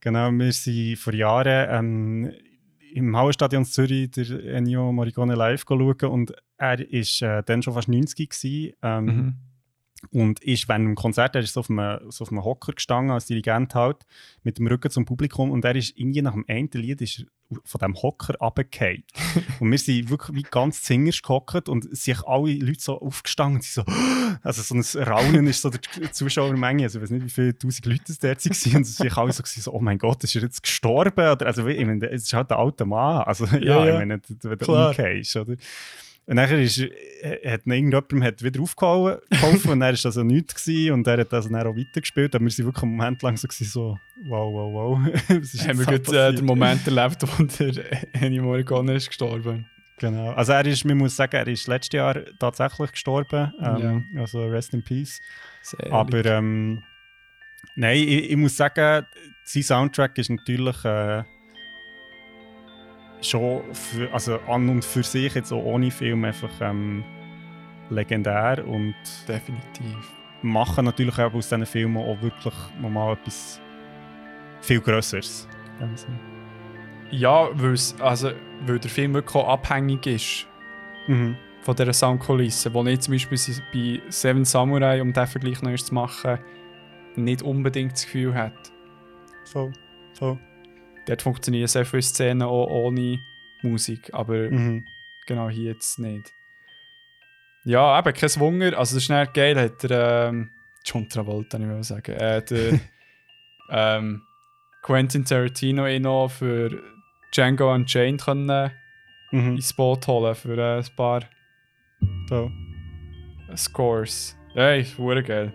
Genau, 0.00 0.30
wir 0.30 0.52
sind 0.52 0.98
vor 0.98 1.12
Jahren 1.14 1.66
ähm, 1.70 2.32
im 2.94 3.16
Hallenstadion 3.16 3.64
Zürich 3.64 4.10
der 4.10 4.44
Ennio 4.54 4.92
Morricone 4.92 5.34
live 5.34 5.64
schauen 5.66 5.94
und 6.02 6.32
er 6.56 6.78
war 6.78 7.38
äh, 7.38 7.42
dann 7.44 7.62
schon 7.62 7.74
fast 7.74 7.88
90 7.88 8.30
gewesen, 8.30 8.72
ähm, 8.82 9.04
Mhm. 9.04 9.34
Und 10.10 10.42
ist 10.42 10.68
während 10.68 10.86
dem 10.86 10.94
Konzert, 10.94 11.34
er 11.34 11.42
ist 11.42 11.54
so 11.54 11.60
auf 11.60 11.70
einem, 11.70 12.10
so 12.10 12.22
auf 12.24 12.30
einem 12.30 12.44
Hocker 12.44 12.72
gestanden 12.72 13.10
als 13.10 13.26
Dirigent 13.26 13.74
halt, 13.74 14.06
mit 14.42 14.58
dem 14.58 14.66
Rücken 14.66 14.90
zum 14.90 15.04
Publikum 15.04 15.50
und 15.50 15.64
er 15.64 15.74
ist 15.74 15.98
irgendwie 15.98 16.22
nach 16.22 16.34
dem 16.34 16.44
einen 16.48 16.70
Lied 16.72 17.00
ist 17.00 17.26
von 17.64 17.78
dem 17.80 17.94
Hocker 17.94 18.34
runtergefallen. 18.38 19.04
und 19.60 19.70
wir 19.70 19.78
sind 19.78 20.10
wirklich 20.10 20.36
wie 20.36 20.42
ganz 20.42 20.82
zingerst 20.82 21.22
gehockt 21.22 21.68
und 21.68 21.88
sind 21.96 22.26
alle 22.26 22.52
Leute 22.54 22.80
so 22.80 23.00
aufgestanden 23.00 23.56
und 23.56 23.64
so, 23.64 23.84
also 24.42 24.62
so 24.62 24.74
ein 24.74 25.08
Raunen 25.08 25.46
ist 25.46 25.62
so 25.62 25.70
der 25.70 26.12
Zuschauermenge, 26.12 26.84
also 26.84 26.98
ich 26.98 27.04
weiß 27.04 27.10
nicht, 27.10 27.24
wie 27.24 27.30
viele 27.30 27.58
tausend 27.58 27.86
Leute 27.86 28.04
es 28.08 28.18
dort 28.18 28.44
waren 28.44 28.76
und 28.76 28.84
sind 28.84 29.18
alle 29.18 29.32
so, 29.32 29.42
so, 29.44 29.72
oh 29.72 29.80
mein 29.80 29.98
Gott, 29.98 30.22
ist 30.24 30.36
er 30.36 30.42
jetzt 30.42 30.62
gestorben? 30.62 31.28
Oder, 31.28 31.46
also 31.46 31.66
ich 31.66 31.86
meine, 31.86 32.08
es 32.10 32.24
ist 32.24 32.32
halt 32.34 32.52
ein 32.52 32.58
alter 32.58 32.84
Mann, 32.84 33.22
also 33.22 33.46
ja, 33.46 33.58
Ja, 33.58 33.86
ja. 33.86 33.92
ich 33.92 33.98
meine, 33.98 34.20
wenn 34.42 34.58
du 34.58 34.72
umgehst, 34.72 35.36
oder? 35.36 35.56
Und 36.28 36.34
nachher 36.34 36.60
ist, 36.60 36.78
hat 36.78 37.64
ihn 37.64 37.72
irgendjemand 37.72 38.22
hat 38.22 38.42
wieder 38.42 38.60
aufgehauen 38.60 39.16
und 39.30 39.64
dann 39.64 39.80
war 39.80 39.92
das 39.92 40.04
also 40.04 40.22
nichts 40.22 40.62
gewesen, 40.62 40.92
und 40.92 41.06
er 41.06 41.20
hat 41.20 41.32
also 41.32 41.48
dann 41.48 41.66
auch 41.66 41.74
weitergespielt. 41.74 42.34
Aber 42.34 42.44
wir 42.44 42.50
sind 42.50 42.66
wirklich 42.66 42.82
einen 42.82 42.96
Moment 42.96 43.22
lang 43.22 43.38
so, 43.38 43.48
gewesen, 43.48 43.64
so 43.64 43.98
wow, 44.24 44.52
wow, 44.52 45.00
wow. 45.00 45.30
Ist 45.40 45.66
Haben 45.66 45.78
wir 45.78 45.98
da 45.98 46.28
äh, 46.28 46.34
den 46.34 46.44
Moment 46.44 46.86
erlebt, 46.86 47.22
wo 47.22 47.42
der 47.44 48.12
Ennio 48.12 48.42
Morricone 48.42 48.96
ist 48.96 49.08
gestorben. 49.08 49.64
Genau. 49.96 50.32
Also 50.32 50.52
er 50.52 50.66
ist, 50.66 50.84
man 50.84 50.98
muss 50.98 51.16
sagen, 51.16 51.34
er 51.34 51.48
ist 51.48 51.66
letztes 51.66 51.96
Jahr 51.96 52.20
tatsächlich 52.38 52.92
gestorben. 52.92 53.50
Ähm, 53.62 54.08
Also 54.18 54.46
rest 54.48 54.74
in 54.74 54.84
peace. 54.84 55.22
Sehr 55.62 55.90
Aber 55.90 56.22
ähm, 56.26 56.82
nein, 57.74 57.96
ich, 57.96 58.30
ich 58.30 58.36
muss 58.36 58.54
sagen, 58.54 59.06
sein 59.44 59.62
Soundtrack 59.62 60.18
ist 60.18 60.28
natürlich 60.28 60.84
äh, 60.84 61.22
schon 63.20 63.62
für, 63.72 64.12
also 64.12 64.38
an 64.48 64.68
und 64.68 64.84
für 64.84 65.02
sich 65.02 65.34
jetzt 65.34 65.52
auch 65.52 65.62
ohne 65.64 65.90
Film 65.90 66.24
einfach 66.24 66.50
ähm, 66.60 67.04
legendär 67.90 68.64
und 68.66 68.94
definitiv. 69.26 69.96
machen 70.42 70.84
natürlich 70.84 71.18
auch 71.18 71.34
aus 71.34 71.48
diesen 71.48 71.66
Filmen 71.66 71.96
auch 71.96 72.20
wirklich 72.22 72.54
nochmal 72.80 73.14
etwas 73.14 73.60
viel 74.60 74.80
Größeres. 74.80 75.48
Sinne. 75.94 76.18
Ja, 77.10 77.48
also, 78.00 78.30
weil 78.66 78.78
der 78.78 78.90
Film 78.90 79.14
wirklich 79.14 79.34
auch 79.36 79.48
abhängig 79.48 80.06
ist 80.06 80.46
Mhm. 81.06 81.36
von 81.62 81.74
dieser 81.74 81.94
Soundkulisse, 81.94 82.72
wo 82.74 82.84
ich 82.84 83.00
zum 83.00 83.14
Beispiel 83.14 83.38
bei 83.72 84.02
Seven 84.10 84.44
Samurai, 84.44 85.00
um 85.00 85.12
diesen 85.12 85.26
Vergleich 85.26 85.62
noch 85.62 85.68
einmal 85.68 85.78
zu 85.78 85.94
machen, 85.94 86.38
nicht 87.16 87.40
unbedingt 87.42 87.92
das 87.92 88.04
Gefühl 88.04 88.34
hat. 88.34 88.52
Voll. 89.46 89.72
Voll. 90.12 90.38
Dort 91.08 91.22
funktionieren 91.22 91.66
sehr 91.68 91.84
viele 91.86 92.02
Szenen 92.02 92.42
auch 92.42 92.66
ohne 92.68 93.18
Musik, 93.62 94.10
aber 94.12 94.50
Mhm. 94.50 94.84
genau 95.26 95.48
hier 95.48 95.72
jetzt 95.72 95.98
nicht. 95.98 96.32
Ja, 97.64 97.98
eben, 97.98 98.12
kein 98.14 98.30
Wunder. 98.38 98.78
Also, 98.78 98.94
das 98.96 99.04
ist 99.04 99.10
nicht 99.10 99.34
geil, 99.34 99.58
hat 99.58 99.82
der 99.82 100.28
ähm, 100.28 100.50
John 100.84 101.08
Travolta, 101.08 101.58
ich 101.58 101.66
will 101.66 101.82
sagen, 101.82 102.12
äh, 102.12 102.42
der 102.44 102.80
ähm, 103.70 104.22
Quentin 104.82 105.24
Tarantino 105.24 105.86
eh 105.86 105.98
noch 105.98 106.28
für 106.30 106.80
Django 107.34 107.72
Unchained 107.74 108.22
können 108.24 108.70
Mhm. 109.30 109.56
ins 109.56 109.74
Boot 109.74 110.06
holen 110.06 110.34
für 110.34 110.56
äh, 110.56 110.78
ein 110.78 110.86
paar 110.96 111.20
So. 112.28 112.50
Scores. 113.56 114.36
Ey, 114.54 114.86
wurde 114.96 115.22
geil. 115.22 115.52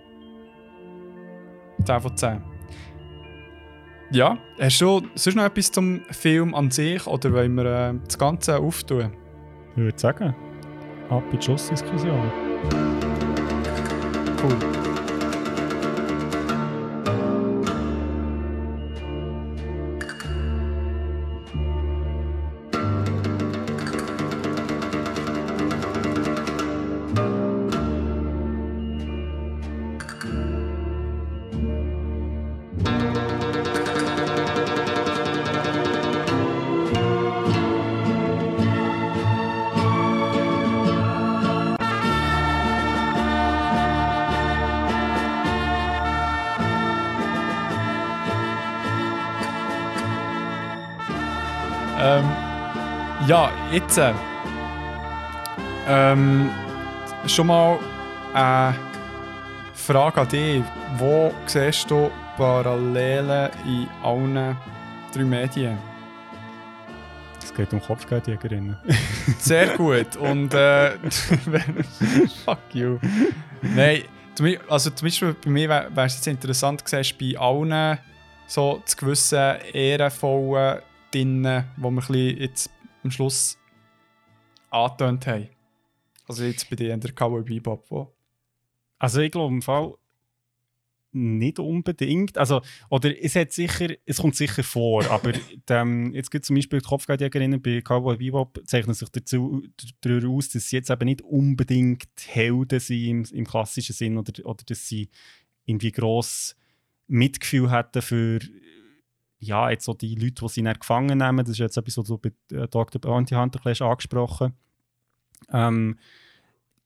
10 1.85 2.01
von 2.01 2.15
10. 2.17 2.52
Ja, 4.13 4.37
hast 4.59 4.79
du 4.79 5.01
sonst 5.15 5.35
noch 5.35 5.43
etwas 5.43 5.71
zum 5.71 6.01
Film 6.11 6.53
an 6.53 6.69
sich 6.69 7.07
oder 7.07 7.33
wollen 7.33 7.55
wir 7.55 7.65
äh, 7.65 7.93
das 8.05 8.15
Ganze 8.19 8.59
auftun? 8.59 9.11
Ich 9.71 9.77
würde 9.77 9.97
sagen, 9.97 10.35
ab 11.09 11.23
in 11.31 11.39
die 11.39 11.43
Schlussdiskussion. 11.43 12.31
Cool. 14.43 14.92
Jetzt. 53.73 53.97
Äh, 53.97 54.13
ähm, 55.87 56.49
schon 57.27 57.47
mal 57.47 57.79
eine 58.33 58.75
Frage 59.73 60.21
an 60.21 60.27
dich. 60.27 60.63
Wo 60.97 61.33
siehst 61.45 61.89
du 61.89 62.11
Parallelen 62.37 63.49
in 63.65 63.87
allen 64.03 64.55
drei 65.13 65.23
Medien? 65.23 65.77
Es 67.41 67.53
geht 67.53 67.73
um 67.73 67.81
Kopfgeldjägerinnen. 67.81 68.77
Sehr 69.39 69.75
gut. 69.75 70.15
Und 70.17 70.53
äh, 70.53 70.91
fuck 72.45 72.59
you. 72.73 72.99
Nein, 73.61 74.03
also 74.69 74.89
zum 74.91 75.05
Beispiel 75.05 75.35
bei 75.43 75.49
mir 75.49 75.69
wäre 75.69 76.05
es 76.05 76.15
jetzt 76.15 76.27
interessant 76.27 76.85
gewesen, 76.85 77.15
bei 77.19 77.39
allen 77.39 77.97
so 78.45 78.81
das 78.83 78.95
gewisse 78.95 79.59
ehrenvollen 79.73 80.79
drinnen, 81.11 81.65
wo 81.77 81.91
wir 81.91 82.31
jetzt 82.33 82.69
am 83.03 83.11
Schluss 83.11 83.57
angetönt 84.73 85.27
haben. 85.27 85.49
Also 86.27 86.43
jetzt 86.43 86.69
bei 86.69 86.75
dir 86.75 86.93
in 86.93 86.99
der 86.99 87.11
Cowboy 87.11 87.43
Bebop, 87.43 87.85
wo 87.89 88.13
Also 88.97 89.21
ich 89.21 89.31
glaube 89.31 89.53
im 89.53 89.61
Fall 89.61 89.93
nicht 91.15 91.59
unbedingt. 91.59 92.37
Also, 92.37 92.61
oder 92.89 93.13
es 93.23 93.35
hat 93.35 93.51
sicher, 93.51 93.89
es 94.05 94.17
kommt 94.17 94.35
sicher 94.35 94.63
vor, 94.63 95.05
aber 95.11 95.33
dem, 95.69 96.13
jetzt 96.13 96.31
gibt 96.31 96.45
zum 96.45 96.55
Beispiel 96.55 96.79
die 96.79 96.87
Kopfgeldjägerinnen 96.87 97.61
bei 97.61 97.81
Cowboy 97.81 98.17
Bebop 98.17 98.61
zeichnen 98.65 98.95
sich 98.95 99.09
dazu 99.09 99.63
darüber 100.01 100.29
aus, 100.29 100.49
dass 100.49 100.69
sie 100.69 100.77
jetzt 100.77 100.89
eben 100.89 101.05
nicht 101.05 101.21
unbedingt 101.21 102.09
Helden 102.25 102.79
sind 102.79 103.05
im, 103.05 103.23
im 103.31 103.45
klassischen 103.45 103.93
Sinn 103.93 104.17
oder, 104.17 104.33
oder 104.45 104.63
dass 104.65 104.87
sie 104.87 105.09
irgendwie 105.65 105.91
gross 105.91 106.55
Mitgefühl 107.07 107.71
hätten 107.71 108.01
für 108.01 108.39
ja, 109.39 109.69
jetzt 109.69 109.83
so 109.85 109.93
die 109.93 110.15
Leute, 110.15 110.45
die 110.45 110.49
sie 110.49 110.63
dann 110.63 110.79
gefangen 110.79 111.17
nehmen. 111.17 111.39
Das 111.39 111.49
ist 111.49 111.57
jetzt 111.57 111.77
etwas, 111.77 111.97
was 111.97 112.07
du 112.07 112.17
bei 112.17 112.31
äh, 112.51 112.67
Dr. 112.69 113.01
Bounty 113.01 113.35
Hunter 113.35 113.59
hast 113.65 113.81
angesprochen 113.81 114.53
ähm, 115.51 115.97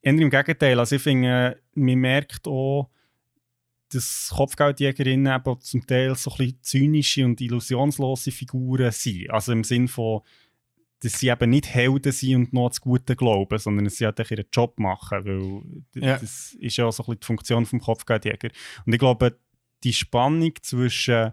eher 0.01 0.13
im 0.13 0.29
Gegenteil. 0.29 0.79
Also 0.79 0.95
ich 0.95 1.01
finde, 1.01 1.59
man 1.73 1.95
merkt 1.95 2.47
auch, 2.47 2.89
dass 3.89 4.31
Kopfgeldjägerinnen 4.35 5.33
eben 5.33 5.61
zum 5.61 5.85
Teil 5.87 6.13
so 6.15 6.31
ein 6.31 6.37
bisschen 6.37 6.61
zynische 6.61 7.25
und 7.25 7.39
illusionslose 7.39 8.31
Figuren 8.31 8.91
sind. 8.91 9.29
Also 9.29 9.53
im 9.53 9.63
Sinn 9.63 9.87
von, 9.87 10.21
dass 10.99 11.19
sie 11.19 11.29
eben 11.29 11.49
nicht 11.49 11.67
Helden 11.67 12.11
sind 12.11 12.35
und 12.35 12.53
noch 12.53 12.69
das 12.69 12.81
Gute 12.81 13.15
glauben, 13.15 13.57
sondern 13.59 13.85
dass 13.85 13.95
sie 13.95 14.05
halt 14.05 14.19
ihren 14.19 14.45
Job 14.51 14.77
machen, 14.79 15.25
weil 15.25 15.61
Ja. 16.03 16.17
das 16.17 16.53
ist 16.59 16.77
ja 16.77 16.85
auch 16.85 16.91
so 16.91 17.03
ein 17.03 17.05
bisschen 17.05 17.19
die 17.21 17.25
Funktion 17.25 17.65
vom 17.65 17.79
Kopfgeldjäger. 17.79 18.49
Und 18.85 18.93
ich 18.93 18.99
glaube, 18.99 19.37
die 19.83 19.93
Spannung 19.93 20.51
zwischen 20.61 21.31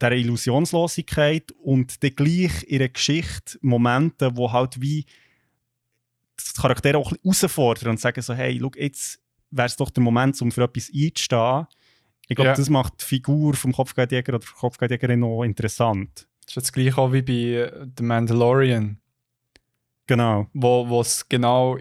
dieser 0.00 0.12
Illusionslosigkeit 0.12 1.52
und 1.52 2.02
dann 2.02 2.14
gleich 2.14 2.62
in 2.62 2.78
einer 2.80 2.88
Geschichte 2.88 3.58
Momente, 3.60 4.36
wo 4.36 4.50
halt 4.52 4.80
wie 4.80 5.04
die 6.44 6.60
Charaktere 6.60 6.98
auch 6.98 7.10
ein 7.12 7.18
bisschen 7.22 7.48
herausfordern 7.48 7.90
und 7.90 8.00
sagen 8.00 8.20
so, 8.22 8.34
hey, 8.34 8.58
schau, 8.60 8.70
jetzt 8.76 9.20
wäre 9.50 9.66
es 9.66 9.76
doch 9.76 9.90
der 9.90 10.02
Moment, 10.02 10.40
um 10.42 10.50
für 10.52 10.62
etwas 10.64 10.90
einzustehen. 10.94 11.66
Ich 12.28 12.36
glaube, 12.36 12.50
Ja. 12.50 12.54
das 12.54 12.70
macht 12.70 13.00
die 13.00 13.04
Figur 13.04 13.54
vom 13.54 13.72
Kopfgeldjäger 13.72 14.34
oder 14.34 14.38
der 14.40 14.48
Kopfgeldjägerin 14.56 15.24
auch 15.24 15.42
interessant. 15.42 16.26
das 16.46 16.52
ist 16.52 16.56
jetzt 16.56 16.72
gleich 16.72 16.96
auch 16.98 17.12
wie 17.12 17.22
bei 17.22 17.32
äh, 17.32 17.86
The 17.96 18.02
Mandalorian, 18.04 18.98
Genau. 20.06 20.48
wo 20.54 20.88
wo 20.88 21.00
es 21.00 21.28
genau 21.28 21.76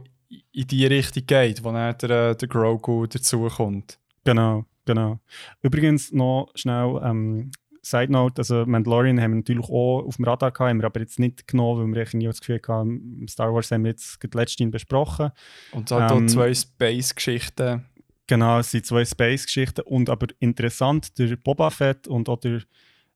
in 0.52 0.68
die 0.68 0.86
Richtung 0.86 1.26
geht, 1.26 1.64
wo 1.64 1.72
dann 1.72 1.98
der, 1.98 2.10
äh, 2.32 2.36
der 2.36 2.48
Grogu 2.48 3.08
dazukommt. 3.08 3.98
Genau, 4.24 4.66
genau. 4.86 5.20
Übrigens 5.62 6.12
noch 6.12 6.52
schnell 6.56 7.00
ähm, 7.04 7.52
Side 7.82 8.12
Note, 8.12 8.40
also 8.40 8.66
Mandalorian 8.66 9.20
haben 9.22 9.32
wir 9.32 9.38
natürlich 9.38 9.66
auch 9.70 10.04
auf 10.06 10.16
dem 10.18 10.26
Radar 10.26 10.52
gehabt, 10.52 10.70
haben 10.70 10.80
wir 10.82 10.86
aber 10.86 11.00
jetzt 11.00 11.20
nicht 11.20 11.48
genommen, 11.48 11.82
weil 11.82 11.96
wir 11.96 12.02
irgendwie 12.02 12.26
das 12.28 12.40
Gefühl 12.40 12.62
hatten, 12.68 13.26
Star 13.28 13.54
Wars 13.54 13.72
haben 13.72 13.84
wir 13.84 13.92
jetzt 13.92 14.20
gerade 14.20 14.38
letztens 14.38 14.72
besprochen. 14.72 15.32
Und 15.72 15.90
halt 15.92 16.12
Ähm, 16.12 16.18
auch 16.18 16.26
zwei 16.28 16.54
Space-Geschichten. 16.54 17.86
Genau, 18.28 18.60
es 18.60 18.72
sind 18.72 18.86
zwei 18.86 19.06
Space-Geschichten 19.06 19.82
und 19.82 20.10
aber 20.10 20.28
interessant, 20.40 21.18
der 21.18 21.36
Boba 21.38 21.70
Fett 21.70 22.08
und 22.08 22.30
auch 22.30 22.40
der 22.40 22.62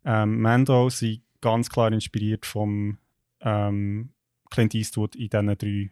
ähm, 0.05 0.41
Mando 0.41 0.89
sind 0.89 1.21
ganz 1.41 1.69
klar 1.69 1.91
inspiriert 1.91 2.45
vom 2.45 2.97
ähm, 3.41 4.09
Clint 4.49 4.73
Eastwood 4.75 5.15
in 5.15 5.29
diesen 5.29 5.57
drei 5.57 5.91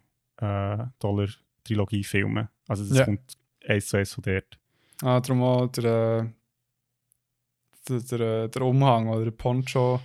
äh, 0.81 0.85
Dollar-Trilogie-Filmen. 0.99 2.47
Also 2.67 2.85
das 2.87 2.97
Ja. 2.99 3.05
kommt 3.05 3.37
eins 3.67 3.87
zu 3.87 3.97
eins 3.97 4.13
von 4.13 4.23
dort. 4.23 4.57
Ah, 5.03 5.19
darum 5.19 5.43
auch 5.43 5.67
der, 5.67 6.21
äh, 6.21 6.29
der, 7.89 7.99
der, 8.01 8.19
äh, 8.43 8.49
der 8.49 8.61
Umhang 8.61 9.07
oder 9.09 9.25
der 9.25 9.31
Poncho. 9.31 10.01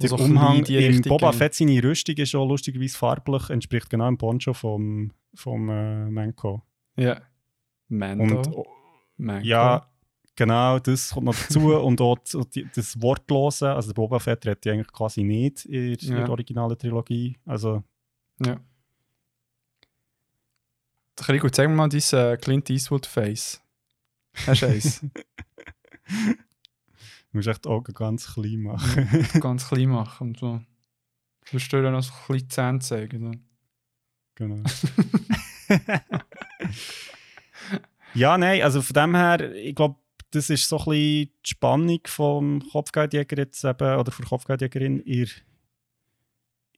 Der 0.00 0.10
so 0.10 0.16
Umhang 0.16 0.58
in 0.58 0.64
die 0.64 0.76
im 0.76 1.02
Boba. 1.02 1.32
Fett 1.32 1.54
seine 1.54 1.82
Rüstung 1.82 2.14
ist 2.16 2.34
auch 2.34 2.46
lustigerweise 2.46 2.96
farblich, 2.96 3.50
entspricht 3.50 3.90
genau 3.90 4.06
dem 4.06 4.16
Poncho 4.18 4.54
vom, 4.54 5.10
vom 5.34 5.68
äh, 5.68 6.08
Manko. 6.08 6.62
Ja. 6.96 7.20
Mando. 7.88 8.24
Und 8.24 8.56
Manko. 9.16 9.44
ja, 9.46 9.90
genau, 10.36 10.78
das 10.78 11.10
kommt 11.10 11.26
noch 11.26 11.34
dazu. 11.34 11.74
und 11.84 12.00
auch 12.00 12.18
die, 12.54 12.66
das 12.74 13.00
Wortlose, 13.02 13.70
also 13.72 13.88
der 13.88 13.94
Boba 13.94 14.18
Fett 14.20 14.46
redet 14.46 14.66
ja 14.66 14.72
eigentlich 14.74 14.92
quasi 14.92 15.24
nicht 15.24 15.64
in, 15.64 15.94
in 15.94 16.12
Ja. 16.12 16.18
der 16.20 16.30
originalen 16.30 16.78
Trilogie. 16.78 17.36
Also, 17.44 17.82
ja. 18.44 18.60
Rico, 21.28 21.48
zeig 21.50 21.68
mir 21.68 21.74
mal 21.74 21.88
dein 21.88 22.00
äh, 22.12 22.36
Clint 22.36 22.70
Eastwood-Face. 22.70 23.60
Hast 24.46 24.62
du 24.62 24.66
eins? 24.66 25.04
du 27.30 27.38
musst 27.38 27.48
echt 27.48 27.64
die 27.64 27.68
Augen 27.68 27.94
ganz 27.94 28.34
klein 28.34 28.60
machen. 28.62 29.26
Ganz 29.40 29.68
klein 29.68 29.88
machen 29.88 30.28
und 30.28 30.38
so. 30.38 30.58
Du 30.58 31.56
musst 31.56 31.72
dir 31.72 31.90
noch 31.90 32.02
so 32.02 32.12
ein 32.12 32.18
bisschen 32.28 32.50
Zähne 32.50 32.78
zeigen. 32.80 33.32
So. 33.32 33.38
genau. 34.34 34.62
ja, 38.14 38.36
nein, 38.38 38.62
also 38.62 38.82
von 38.82 38.94
dem 38.94 39.14
her, 39.14 39.54
ich 39.54 39.74
glaube, 39.74 39.96
das 40.30 40.50
ist 40.50 40.68
so 40.68 40.78
ein 40.78 40.84
bisschen 40.84 41.30
die 41.44 41.48
Spannung 41.48 42.00
vom 42.06 42.62
Kopfgeldjäger 42.70 43.38
jetzt 43.38 43.64
eben, 43.64 43.98
oder 43.98 44.12
von 44.12 44.22
der 44.22 44.28
Kopfgeldjägerin 44.28 45.00
in, 45.00 45.28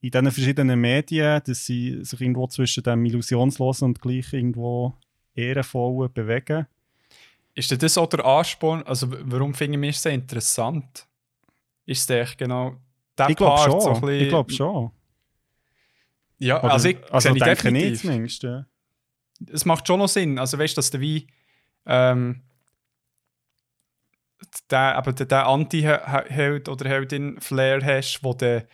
in 0.01 0.11
diesen 0.11 0.31
verschiedenen 0.31 0.79
Medien, 0.79 1.41
dass 1.45 1.65
sie 1.65 2.03
sich 2.03 2.21
irgendwo 2.21 2.47
zwischen 2.47 2.83
dem 2.83 3.05
Illusionslosen 3.05 3.89
und 3.89 4.01
gleich 4.01 4.31
irgendwo 4.33 4.95
ehrenvollen 5.33 6.13
bewegen. 6.13 6.67
Ist 7.61 7.71
denn 7.71 7.79
das 7.79 7.97
auch 7.97 8.07
der 8.07 8.25
Ansporn? 8.25 8.83
Also, 8.83 9.07
warum 9.09 9.53
finde 9.53 9.87
ich 9.87 9.95
es 9.95 10.03
so 10.03 10.09
interessant? 10.09 11.07
Ist 11.85 12.09
es 12.09 12.09
echt 12.09 12.37
genau 12.37 12.75
der 13.17 13.29
Ich 13.29 13.35
Part 13.37 13.71
schon. 13.71 13.81
so 13.81 13.89
ein 13.93 14.01
bisschen- 14.01 14.21
ich 14.21 14.29
glaube 14.29 14.51
schon. 14.51 14.91
Ja, 16.39 16.59
Oder- 16.63 16.73
also 16.73 16.89
ich 16.89 16.97
also 17.13 17.29
sehe 17.29 17.37
ich 17.37 17.43
denke 17.43 17.71
nicht 17.71 17.83
definitiv. 17.83 18.01
zumindest. 18.01 18.43
Ja. 18.43 18.65
es 19.51 19.65
macht 19.65 19.87
schon 19.87 19.99
noch 19.99 20.07
Sinn. 20.07 20.37
Also 20.39 20.57
weißt 20.57 20.75
du, 20.75 20.79
dass 20.79 20.91
du 20.91 20.99
wie 20.99 21.27
ähm, 21.85 22.41
der, 24.69 24.95
aber 24.97 25.13
der, 25.13 25.25
der 25.27 25.47
Anti-Held 25.47 26.67
oder 26.67 26.89
Heldin 26.89 27.39
Flair 27.39 27.83
hast, 27.83 28.23
wo 28.23 28.33
der 28.33 28.65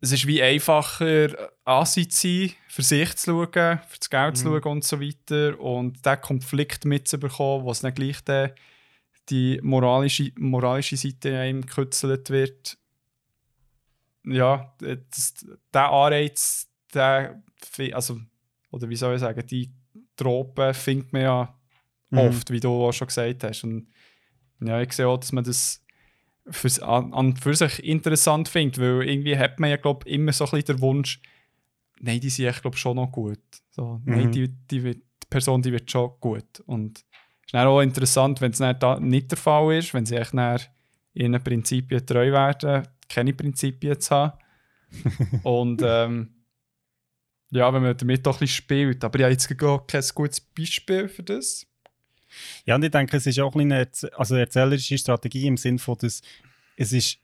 es 0.00 0.12
ist 0.12 0.26
wie 0.26 0.42
einfacher 0.42 1.50
Ansehen 1.64 2.08
zu 2.10 2.26
sein, 2.28 2.52
für 2.68 2.82
sich 2.82 3.16
zu 3.16 3.30
schauen, 3.32 3.80
für 3.88 3.98
das 3.98 4.10
Geld 4.10 4.36
zu 4.36 4.48
Mhm. 4.48 4.62
schauen 4.62 4.72
und 4.72 4.84
so 4.84 5.00
weiter 5.00 5.60
und 5.60 6.04
den 6.04 6.20
Konflikt 6.20 6.84
mitzubekommen, 6.84 7.66
was 7.66 7.80
dann 7.80 7.94
gleich 7.94 8.20
der, 8.22 8.54
die 9.28 9.60
moralische, 9.62 10.32
moralische 10.36 10.96
Seite 10.96 11.38
einem 11.38 11.62
gekützelt 11.66 12.30
wird. 12.30 12.78
Ja, 14.24 14.74
das, 14.78 15.34
der 15.72 15.90
Anreiz, 15.90 16.68
der, 16.92 17.42
also, 17.92 18.20
oder 18.70 18.88
wie 18.88 18.96
soll 18.96 19.14
ich 19.14 19.20
sagen, 19.20 19.46
die 19.46 19.70
Tropen 20.16 20.74
findet 20.74 21.12
man 21.12 21.22
ja 21.22 21.56
Mhm. 22.12 22.18
oft, 22.18 22.50
wie 22.50 22.58
du 22.60 22.70
auch 22.86 22.92
schon 22.92 23.06
gesagt 23.06 23.44
hast. 23.44 23.62
Und 23.62 23.86
ja, 24.60 24.80
ich 24.80 24.92
sehe 24.92 25.06
auch, 25.06 25.16
dass 25.18 25.30
man 25.32 25.44
das 25.44 25.80
fürs, 26.50 26.80
an, 26.80 27.12
an 27.14 27.36
für 27.36 27.54
sich 27.54 27.82
interessant 27.84 28.48
findet, 28.48 28.78
weil 28.80 29.08
irgendwie 29.08 29.36
hat 29.38 29.60
man 29.60 29.70
ja, 29.70 29.76
glaube 29.76 30.06
ich, 30.08 30.14
immer 30.14 30.32
so 30.32 30.44
ein 30.44 30.50
bisschen 30.50 30.76
den 30.76 30.80
Wunsch, 30.80 31.20
nein, 32.00 32.20
die 32.20 32.30
sind 32.30 32.46
echt, 32.46 32.62
glaube 32.62 32.76
schon 32.76 32.96
noch 32.96 33.10
gut. 33.12 33.38
So, 33.70 34.00
Nein, 34.04 34.26
Mhm. 34.28 34.32
die, 34.32 34.48
die, 34.48 34.82
wird, 34.82 34.96
die 34.98 35.26
Person, 35.28 35.62
die 35.62 35.72
wird 35.72 35.90
schon 35.90 36.10
gut. 36.20 36.60
Und 36.66 36.98
es 36.98 37.04
ist 37.46 37.54
dann 37.54 37.66
auch 37.66 37.80
interessant, 37.80 38.40
wenn 38.40 38.52
es 38.52 38.58
dann 38.58 39.08
nicht 39.08 39.30
der 39.30 39.38
Fall 39.38 39.76
ist, 39.78 39.92
wenn 39.94 40.06
sie 40.06 40.16
echt 40.16 40.34
dann 40.34 40.60
ihren 41.14 41.42
Prinzipien 41.42 42.04
treu 42.06 42.30
werden, 42.32 42.86
keine 43.08 43.32
Prinzipien 43.32 44.00
zu 44.00 44.14
haben. 44.14 44.38
Und 45.42 45.82
ähm, 45.84 46.34
ja, 47.50 47.72
wenn 47.72 47.82
man 47.82 47.96
damit 47.96 48.24
doch 48.26 48.36
ein 48.36 48.40
bisschen 48.40 48.54
spielt. 48.54 49.02
Aber 49.04 49.18
ich 49.18 49.24
habe 49.24 49.32
jetzt 49.32 49.58
gar 49.58 49.84
kein 49.86 50.04
gutes 50.14 50.40
Beispiel 50.40 51.08
für 51.08 51.22
das. 51.22 51.66
Ja, 52.64 52.74
und 52.76 52.84
ich 52.84 52.90
denke, 52.90 53.16
es 53.16 53.26
ist 53.26 53.38
auch 53.40 53.54
ein 53.54 53.72
eine, 53.72 53.88
also 54.16 54.34
eine 54.34 54.44
erzählerische 54.44 54.98
Strategie 54.98 55.46
im 55.46 55.56
Sinne 55.56 55.78
von, 55.78 55.96
dass 56.00 56.22
es 56.76 56.92
ist 56.92 57.18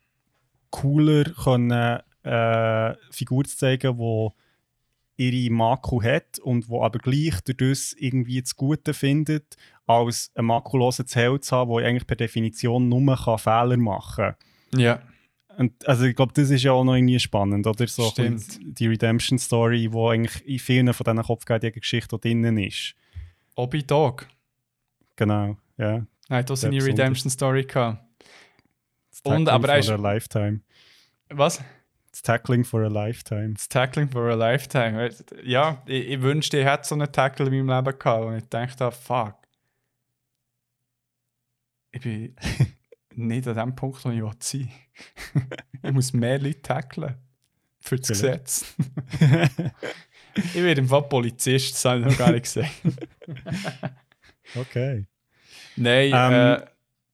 cooler, 0.69 1.23
können, 1.23 1.99
äh, 2.23 2.95
Figur 3.11 3.45
zu 3.45 3.57
zeigen, 3.57 3.97
die 3.97 4.29
ihre 5.17 5.51
Makel 5.51 6.03
hat 6.03 6.39
und 6.39 6.69
wo 6.69 6.83
aber 6.83 6.99
gleich 6.99 7.41
durch 7.41 7.57
das 7.57 7.93
irgendwie 7.97 8.41
das 8.41 8.55
Gute 8.55 8.93
findet, 8.93 9.57
als 9.87 10.31
einen 10.35 10.47
makellosen 10.47 11.05
Held 11.11 11.43
zu 11.43 11.55
haben, 11.55 11.75
der 11.75 11.87
eigentlich 11.87 12.05
per 12.05 12.17
Definition 12.17 12.87
nur 12.87 13.15
kann 13.15 13.39
Fehler 13.39 13.77
machen 13.77 14.35
kann. 14.71 14.79
Ja. 14.79 15.01
Und, 15.57 15.87
also 15.87 16.05
ich 16.05 16.15
glaube, 16.15 16.33
das 16.33 16.51
ist 16.51 16.63
ja 16.63 16.71
auch 16.71 16.83
noch 16.83 16.93
irgendwie 16.93 17.19
spannend, 17.19 17.65
oder? 17.65 17.87
So 17.87 18.03
ein 18.03 18.37
Stimmt. 18.37 18.59
die 18.61 18.87
Redemption-Story, 18.87 19.89
die 19.89 19.97
eigentlich 19.97 20.47
in 20.47 20.59
vielen 20.59 20.93
von 20.93 21.03
diesen 21.03 21.23
Kopfgeldjäger-Geschichten 21.23 22.19
drinnen 22.19 22.57
ist. 22.59 22.93
Obi 23.55 23.81
Dog. 23.81 24.27
Genau, 25.17 25.57
ja. 25.77 26.05
Nein, 26.29 26.45
das 26.45 26.61
Sehr 26.61 26.69
seine 26.69 26.77
besonders. 26.77 26.99
Redemption 26.99 27.29
Story 27.31 27.63
gehabt. 27.63 28.03
Und, 29.23 29.49
aber 29.49 29.67
er 29.69 29.83
for 29.83 29.93
ist- 29.95 29.99
a 29.99 30.01
Lifetime. 30.13 30.61
Was? 31.29 31.61
Das 32.11 32.21
Tackling 32.21 32.63
for 32.63 32.81
a 32.83 32.87
Lifetime. 32.87 33.53
Das 33.53 33.67
Tackling 33.69 34.09
for 34.09 34.29
a 34.31 34.35
Lifetime. 34.35 35.09
Ja, 35.43 35.83
ich, 35.85 36.07
ich 36.07 36.21
wünschte, 36.21 36.57
ich 36.59 36.65
hätte 36.65 36.87
so 36.87 36.95
einen 36.95 37.11
Tackle 37.11 37.47
in 37.47 37.65
meinem 37.67 37.85
Leben 37.85 37.99
gehabt. 37.99 38.25
Und 38.25 38.37
ich 38.37 38.47
dachte, 38.49 38.91
fuck. 38.91 39.35
Ich 41.91 42.01
bin 42.01 42.35
nicht 43.15 43.47
an 43.47 43.55
dem 43.55 43.75
Punkt, 43.75 44.03
wo 44.05 44.09
ich 44.09 44.21
will 44.21 44.31
sein 44.39 44.71
Ich 45.83 45.91
muss 45.91 46.13
mehr 46.13 46.39
Leute 46.39 46.61
tacklen. 46.61 47.15
Für 47.79 47.97
das 47.97 48.07
Vielleicht. 48.19 48.43
Gesetz. 48.45 48.75
ich 50.35 50.55
werde 50.55 50.81
im 50.81 50.87
Fall 50.87 51.03
Polizist, 51.03 51.73
das 51.75 51.85
habe 51.85 51.99
ich 52.01 52.05
noch 52.07 52.17
gar 52.17 52.31
nicht 52.31 52.43
gesagt. 52.43 52.71
Okay. 54.55 55.05
Nein, 55.75 56.11
Ähm, 56.13 56.33
äh, 56.33 56.55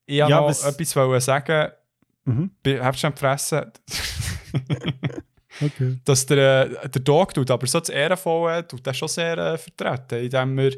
ich 0.05 0.19
wollte 0.19 0.31
ja, 0.31 0.39
noch 0.39 0.47
was- 0.47 0.63
etwas 0.65 0.95
wollen 0.95 1.21
sagen. 1.21 1.71
Mhm. 2.25 2.51
Hast 2.79 2.95
du 2.97 2.99
schon 2.99 3.11
gefressen? 3.13 3.71
Okay. 5.61 5.97
dass 6.03 6.25
der, 6.25 6.83
äh, 6.83 6.89
der 6.89 7.01
Dog 7.03 7.31
tut, 7.33 7.51
aber 7.51 7.67
so 7.67 7.79
das 7.79 7.89
Ehrenvolle 7.89 8.67
tut 8.67 8.85
er 8.87 8.93
schon 8.95 9.07
sehr 9.07 9.37
äh, 9.37 9.57
vertreten, 9.57 10.23
indem 10.23 10.57
er 10.57 10.71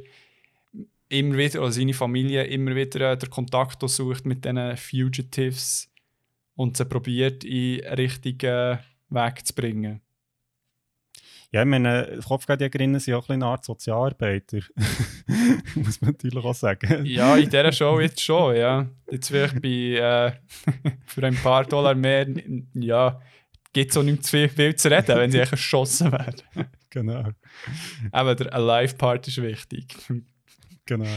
immer 1.07 1.37
wieder, 1.37 1.61
oder 1.61 1.71
seine 1.71 1.93
Familie 1.93 2.43
immer 2.43 2.75
wieder 2.75 3.13
äh, 3.13 3.17
den 3.17 3.29
Kontakt 3.29 3.79
sucht 3.89 4.25
mit 4.25 4.43
diesen 4.43 4.75
Fugitives 4.75 5.89
und 6.55 6.75
sie 6.75 6.83
probiert, 6.85 7.45
in 7.45 7.79
richtigen 7.85 8.79
Weg 9.09 9.47
zu 9.47 9.53
bringen. 9.55 10.01
Ja, 11.55 11.61
ich 11.61 11.67
meine, 11.69 12.19
Kopfgeldjägerinnen 12.27 12.99
sind 12.99 13.13
auch 13.13 13.19
ein 13.19 13.27
bisschen 13.27 13.43
eine 13.43 13.51
Art 13.51 13.63
Sozialarbeiter. 13.63 14.57
Muss 15.75 16.01
man 16.01 16.11
natürlich 16.11 16.43
auch 16.43 16.53
sagen. 16.53 17.05
Ja, 17.05 17.37
in 17.37 17.49
dieser 17.49 17.71
Show 17.71 18.01
jetzt 18.01 18.21
schon, 18.21 18.57
ja. 18.57 18.85
Jetzt 19.09 19.29
vielleicht 19.29 19.61
bei, 19.61 19.69
äh, 19.69 20.33
für 21.05 21.23
ein 21.25 21.35
paar 21.35 21.63
Dollar 21.63 21.95
mehr, 21.95 22.27
ja, 22.73 23.21
gibt 23.71 23.89
es 23.89 23.95
auch 23.95 24.03
nicht 24.03 24.25
zu 24.25 24.49
viel 24.49 24.75
zu 24.75 24.91
reden, 24.91 25.15
wenn 25.15 25.31
sie 25.31 25.39
echt 25.39 25.53
erschossen 25.53 26.11
werden. 26.11 26.41
Genau. 26.89 27.23
Aber 28.11 28.35
der 28.35 28.53
Alive-Part 28.53 29.29
ist 29.29 29.41
wichtig. 29.41 29.95
genau. 30.85 31.07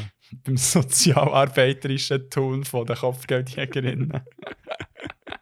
beim 0.44 0.56
sozialarbeiterischen 0.56 2.30
Tun 2.30 2.62
von 2.62 2.86
der 2.86 2.94
Kopfgeldjägerinnen. 2.94 4.12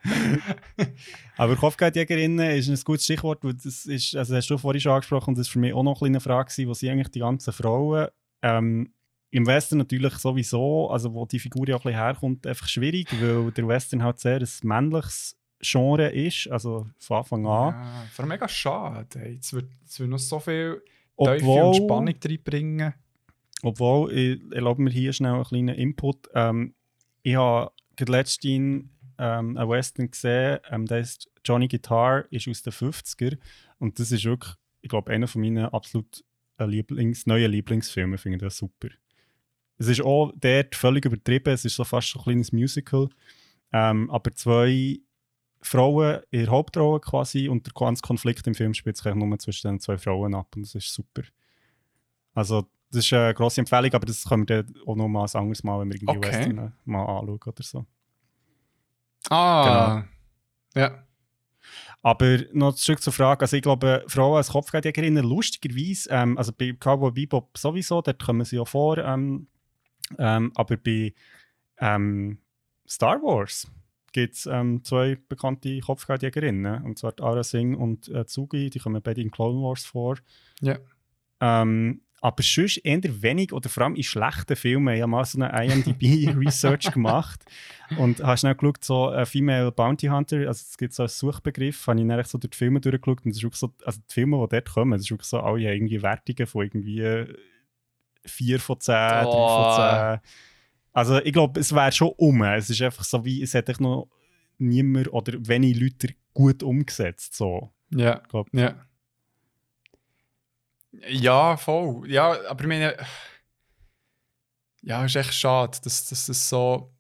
Aber 1.37 1.57
Kopfgeldjägerinnen 1.57 2.51
ist 2.51 2.69
ein 2.69 2.81
gutes 2.85 3.05
Stichwort, 3.05 3.43
weil 3.43 3.55
das 3.55 3.87
ist, 3.87 4.17
also 4.17 4.35
hast 4.35 4.49
du 4.49 4.59
vorhin 4.59 4.81
schon 4.81 4.93
angesprochen, 4.93 5.31
und 5.31 5.39
das 5.39 5.49
war 5.49 5.53
für 5.53 5.59
mich 5.59 5.73
auch 5.73 5.83
noch 5.83 6.03
eine 6.03 6.21
Frage, 6.21 6.51
gewesen, 6.51 6.69
wo 6.69 6.75
sind 6.75 6.91
eigentlich 6.91 7.11
die 7.11 7.21
ganzen 7.21 7.53
Frauen 7.53 8.09
ähm, 8.43 8.93
im 9.31 9.47
Western 9.47 9.79
natürlich 9.79 10.15
sowieso, 10.15 10.91
also 10.91 11.13
wo 11.13 11.27
die 11.27 11.39
Figur 11.39 11.69
ja 11.69 11.77
auch 11.77 11.81
ein 11.81 11.91
bisschen 11.91 12.03
herkommt, 12.03 12.47
einfach 12.47 12.69
schwierig, 12.69 13.09
weil 13.21 13.51
der 13.53 13.69
Western 13.69 14.03
halt 14.03 14.19
sehr 14.19 14.41
ein 14.41 14.49
männliches 14.63 15.37
Genre 15.61 16.09
ist, 16.09 16.49
also 16.49 16.87
von 16.99 17.19
Anfang 17.19 17.47
an. 17.47 17.75
Ja, 17.75 18.07
vor 18.13 18.23
allem 18.23 18.29
mega 18.31 18.49
schade. 18.49 19.19
Ey. 19.21 19.35
Jetzt 19.35 19.53
wird, 19.53 19.67
jetzt 19.83 19.99
wird 19.99 20.11
noch 20.11 20.19
so 20.19 20.39
viel 20.39 20.83
Teufel 21.19 21.49
und 21.49 21.77
Spannung 21.77 22.15
reinbringen. 22.23 22.95
obwohl, 23.63 24.13
ich 24.13 24.41
erlaube 24.53 24.83
mir 24.83 24.91
hier 24.91 25.13
schnell 25.13 25.33
einen 25.33 25.45
kleinen 25.45 25.75
Input. 25.75 26.29
Ähm, 26.35 26.75
ich 27.23 27.37
habe 27.37 27.73
letztens 27.99 28.85
ähm, 29.19 29.57
einen 29.57 29.69
Western 29.69 30.11
gesehen, 30.11 30.59
ähm, 30.71 30.87
der 30.87 31.01
ist 31.01 31.31
Johnny 31.45 31.69
Guitar, 31.69 32.25
ist 32.31 32.49
aus 32.49 32.63
den 32.63 32.73
50er 32.73 33.39
und 33.79 33.99
das 33.99 34.13
ist 34.13 34.25
wirklich, 34.25 34.55
ich 34.81 34.89
glaube, 34.89 35.13
einer 35.13 35.29
von 35.29 35.41
meinen 35.41 35.67
absolut 35.67 36.25
äh, 36.59 36.65
Lieblings, 36.65 37.27
neuen 37.27 37.51
Lieblingsfilmen, 37.51 38.19
finde 38.19 38.37
ich 38.37 38.43
das 38.43 38.57
super. 38.57 38.89
Es 39.79 39.89
ist 39.89 40.01
auch 40.01 40.33
dort 40.37 40.75
völlig 40.75 41.05
übertrieben, 41.05 41.53
es 41.53 41.65
ist 41.65 41.77
so 41.77 41.85
fast 41.85 42.09
so 42.11 42.19
ein 42.19 42.25
kleines 42.25 42.53
Musical, 42.53 43.09
ähm, 43.73 44.11
aber 44.11 44.35
zwei 44.35 44.99
Frauen 45.61 46.21
in 46.31 46.41
der 46.41 46.51
Hauptrolle 46.51 47.01
quasi 47.01 47.49
und 47.49 47.67
der 47.67 47.73
ganze 47.75 48.03
Konflikt 48.03 48.47
im 48.47 48.55
Film 48.55 48.73
spielt 48.75 48.97
sich 48.97 49.15
nur 49.15 49.39
zwischen 49.39 49.69
den 49.69 49.81
zwei 49.81 49.99
Frauen 49.99 50.35
ab 50.35 50.55
und 50.55 50.63
das 50.63 50.75
ist 50.75 50.93
super. 50.93 51.23
Also 52.35 52.67
das 52.91 53.05
ist 53.05 53.13
eine 53.13 53.35
grosse 53.35 53.61
Empfehlung, 53.61 53.93
aber 53.93 54.07
das 54.07 54.25
können 54.25 54.49
wir 54.49 54.63
dann 54.63 54.75
auch 54.87 54.95
noch 54.95 55.09
mal 55.09 55.25
ein 55.25 55.41
anderes 55.41 55.65
Mal, 55.65 55.81
wenn 55.81 55.89
wir 55.89 55.97
irgendwie 55.97 56.19
Okay. 56.19 56.29
Western 56.29 56.59
äh, 56.59 56.71
mal 56.85 57.05
anschauen 57.05 57.41
oder 57.47 57.63
so. 57.63 57.87
Ah, 59.31 60.05
ja. 60.75 61.03
Aber 62.03 62.39
noch 62.53 62.75
zurück 62.75 63.03
zur 63.03 63.13
Frage, 63.13 63.41
also 63.41 63.57
ich 63.57 63.63
glaube, 63.63 64.05
Frauen 64.07 64.37
als 64.37 64.51
Kopfgeldjägerinnen, 64.51 65.25
lustigerweise, 65.25 66.09
ähm, 66.11 66.39
also 66.39 66.53
bei 66.53 66.73
Cowboy 66.73 67.11
Bebop 67.11 67.59
sowieso, 67.59 68.01
dort 68.01 68.23
kommen 68.23 68.45
sie 68.45 68.57
ja 68.57 68.65
vor, 68.65 68.99
ähm, 68.99 69.49
ähm, 70.17 70.53
aber 70.55 70.77
bei 70.77 71.15
ähm, 71.79 72.39
Star 72.89 73.21
Wars 73.23 73.69
gibt 74.13 74.35
es 74.35 74.47
ähm, 74.47 74.85
zwei 74.85 75.19
bekannte 75.29 75.81
Kopfgeldjägerinnen, 75.81 76.85
und 76.85 76.97
zwar 76.97 77.13
Ara 77.21 77.43
Singh 77.43 77.77
und 77.77 78.09
äh, 78.09 78.25
Tsugi, 78.25 78.71
die 78.71 78.79
kommen 78.79 79.03
beide 79.03 79.21
in 79.21 79.33
Clone 79.33 79.61
Wars 79.61 79.85
vor. 79.85 80.17
Ja. 80.61 80.79
Ähm, 81.41 82.03
aber 82.21 82.43
sonst 82.43 82.79
eher 82.79 83.01
wenig 83.23 83.53
oder 83.53 83.69
vor 83.69 83.85
allem 83.85 83.95
in 83.95 84.03
schlechten 84.03 84.57
Filmen. 84.57 84.95
Ich 84.95 85.03
habe 85.03 85.11
mal 85.11 85.25
so 85.25 85.41
eine 85.41 85.65
IMDb-Research 85.65 86.91
gemacht 86.93 87.45
und 87.99 88.23
habe 88.23 88.37
schnell 88.37 88.55
geschaut, 88.55 88.83
so 88.85 89.09
ein 89.11 89.27
Female 89.27 89.71
Bounty 89.71 90.07
Hunter, 90.07 90.39
also 90.39 90.51
es 90.69 90.77
gibt 90.77 90.93
so 90.95 91.03
einen 91.05 91.09
Suchbegriff, 91.09 91.87
habe 91.87 92.01
ich 92.01 92.07
dann 92.09 92.25
so 92.25 92.39
durch 92.39 92.51
die 92.51 92.57
Filme 92.57 92.81
durchgeschaut 92.81 93.25
und 93.25 93.31
das 93.31 93.37
ist 93.37 93.43
wirklich 93.43 93.61
so, 93.61 93.73
also 93.85 94.01
die 94.09 94.13
Filme, 94.15 94.39
die 94.43 94.49
dort 94.57 94.69
kommen, 94.71 94.93
das 94.93 95.03
ist 95.03 95.11
wirklich 95.11 95.29
so, 95.29 95.39
alle 95.41 95.67
haben 95.67 95.75
irgendwie 95.75 96.03
Wertungen 96.03 96.47
von 96.47 96.63
irgendwie 96.65 97.27
4 98.25 98.61
von 98.61 98.81
10, 98.81 98.95
3 98.95 99.25
Oh. 99.27 99.77
von 99.77 100.19
10. 100.21 100.21
Also 100.93 101.19
ich 101.19 101.33
glaube, 101.33 101.61
es 101.61 101.75
wäre 101.75 101.93
schon 101.93 102.13
um. 102.17 102.43
Es 102.43 102.71
ist 102.71 102.81
einfach 102.81 103.05
so 103.05 103.25
wie, 103.25 103.43
es 103.43 103.55
hat 103.55 103.69
echt 103.69 103.81
noch 103.81 104.09
niemand 104.59 105.13
oder 105.13 105.35
wenig 105.47 105.79
Leute 105.79 106.15
gut 106.33 106.63
umgesetzt. 106.63 107.35
So. 107.37 107.71
Ja, 107.91 108.21
Ich 108.23 108.29
glaub, 108.31 108.49
ja. 108.55 108.75
Ja, 111.09 111.57
voll. 111.57 112.11
Ja, 112.11 112.39
aber 112.49 112.61
ich 112.63 112.69
meine, 112.69 112.97
ja, 114.83 115.05
ist 115.05 115.17
echt 115.17 115.35
schade, 115.35 115.79
dass, 115.83 116.07
dass 116.07 116.29
es 116.29 116.49
so 116.49 116.93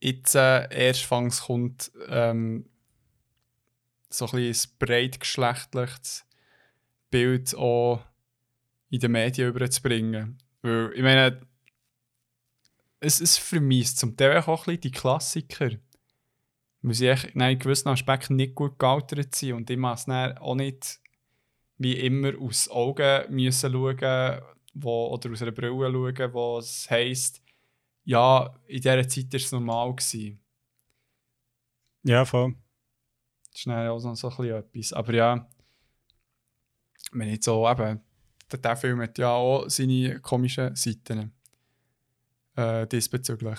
jetzt 0.00 0.34
äh, 0.34 0.68
erstfangs 0.68 1.42
kommt, 1.42 1.90
ähm, 2.08 2.68
so 4.10 4.26
ein 4.26 4.32
bisschen 4.32 4.72
breitgeschlechtliches 4.78 6.24
Bild 7.10 7.54
auch 7.56 8.00
in 8.90 9.00
den 9.00 9.12
Medien 9.12 9.48
überzubringen. 9.48 10.38
Weil, 10.62 10.92
ich 10.94 11.02
meine, 11.02 11.40
es, 13.00 13.20
es 13.20 13.36
vermisst 13.36 13.98
zum 13.98 14.16
Teil 14.16 14.38
auch 14.38 14.48
ein 14.48 14.56
bisschen 14.64 14.80
die 14.82 14.92
Klassiker. 14.92 15.70
Weil 16.82 16.94
sie 16.94 17.08
echt 17.08 17.34
in 17.34 17.58
gewissen 17.58 17.88
Aspekten 17.88 18.36
nicht 18.36 18.54
gut 18.54 18.78
gealtert 18.78 19.34
sind 19.34 19.54
und 19.54 19.70
ich 19.70 19.78
muss 19.78 20.06
es 20.06 20.36
auch 20.36 20.54
nicht 20.54 21.00
wie 21.78 21.94
immer 21.94 22.38
aus 22.40 22.68
Augen 22.70 23.34
müssen 23.34 23.72
schauen 23.72 24.40
wo, 24.74 25.08
oder 25.08 25.30
aus 25.30 25.42
einer 25.42 25.52
Brille 25.52 25.92
schauen, 25.92 26.32
wo 26.32 26.58
es 26.58 26.88
heisst, 26.90 27.42
ja, 28.04 28.54
in 28.66 28.80
dieser 28.80 29.08
Zeit 29.08 29.32
war 29.32 29.40
es 29.40 29.52
normal. 29.52 29.94
Gewesen. 29.94 30.40
Ja, 32.02 32.24
voll. 32.24 32.54
Das 33.50 33.60
ist 33.60 33.66
dann 33.66 33.88
auch 33.88 33.98
so 33.98 34.14
so 34.14 34.28
ein 34.28 34.36
bisschen 34.36 34.56
etwas. 34.56 34.92
Aber 34.92 35.14
ja, 35.14 35.48
wenn 37.12 37.28
ich 37.28 37.42
so 37.42 37.68
eben, 37.68 38.00
der, 38.50 38.58
der 38.58 38.76
Film 38.76 39.00
hat 39.00 39.16
ja 39.18 39.30
auch 39.30 39.68
seine 39.68 40.20
komischen 40.20 40.74
Seiten 40.76 41.32
äh, 42.56 42.86
diesbezüglich. 42.86 43.58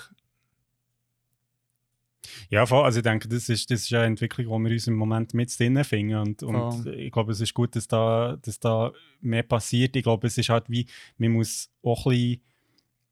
Ja, 2.49 2.65
voll. 2.65 2.83
Also 2.83 2.99
ich 2.99 3.03
denke, 3.03 3.27
das 3.27 3.49
ist, 3.49 3.69
das 3.71 3.81
ist 3.81 3.93
eine 3.93 4.05
Entwicklung, 4.05 4.63
die 4.63 4.69
wir 4.69 4.73
uns 4.73 4.87
im 4.87 4.95
Moment 4.95 5.33
mit 5.33 5.57
drinnen 5.57 5.83
finden. 5.83 6.15
Und, 6.15 6.43
und 6.43 6.87
ich 6.87 7.11
glaube, 7.11 7.31
es 7.31 7.41
ist 7.41 7.53
gut, 7.53 7.75
dass 7.75 7.87
da, 7.87 8.37
dass 8.41 8.59
da 8.59 8.91
mehr 9.21 9.43
passiert. 9.43 9.95
Ich 9.95 10.03
glaube, 10.03 10.27
es 10.27 10.37
ist 10.37 10.49
halt 10.49 10.69
wie, 10.69 10.87
man 11.17 11.31
muss 11.31 11.69
auch 11.83 12.05
ein 12.05 12.11
bisschen, 12.11 12.41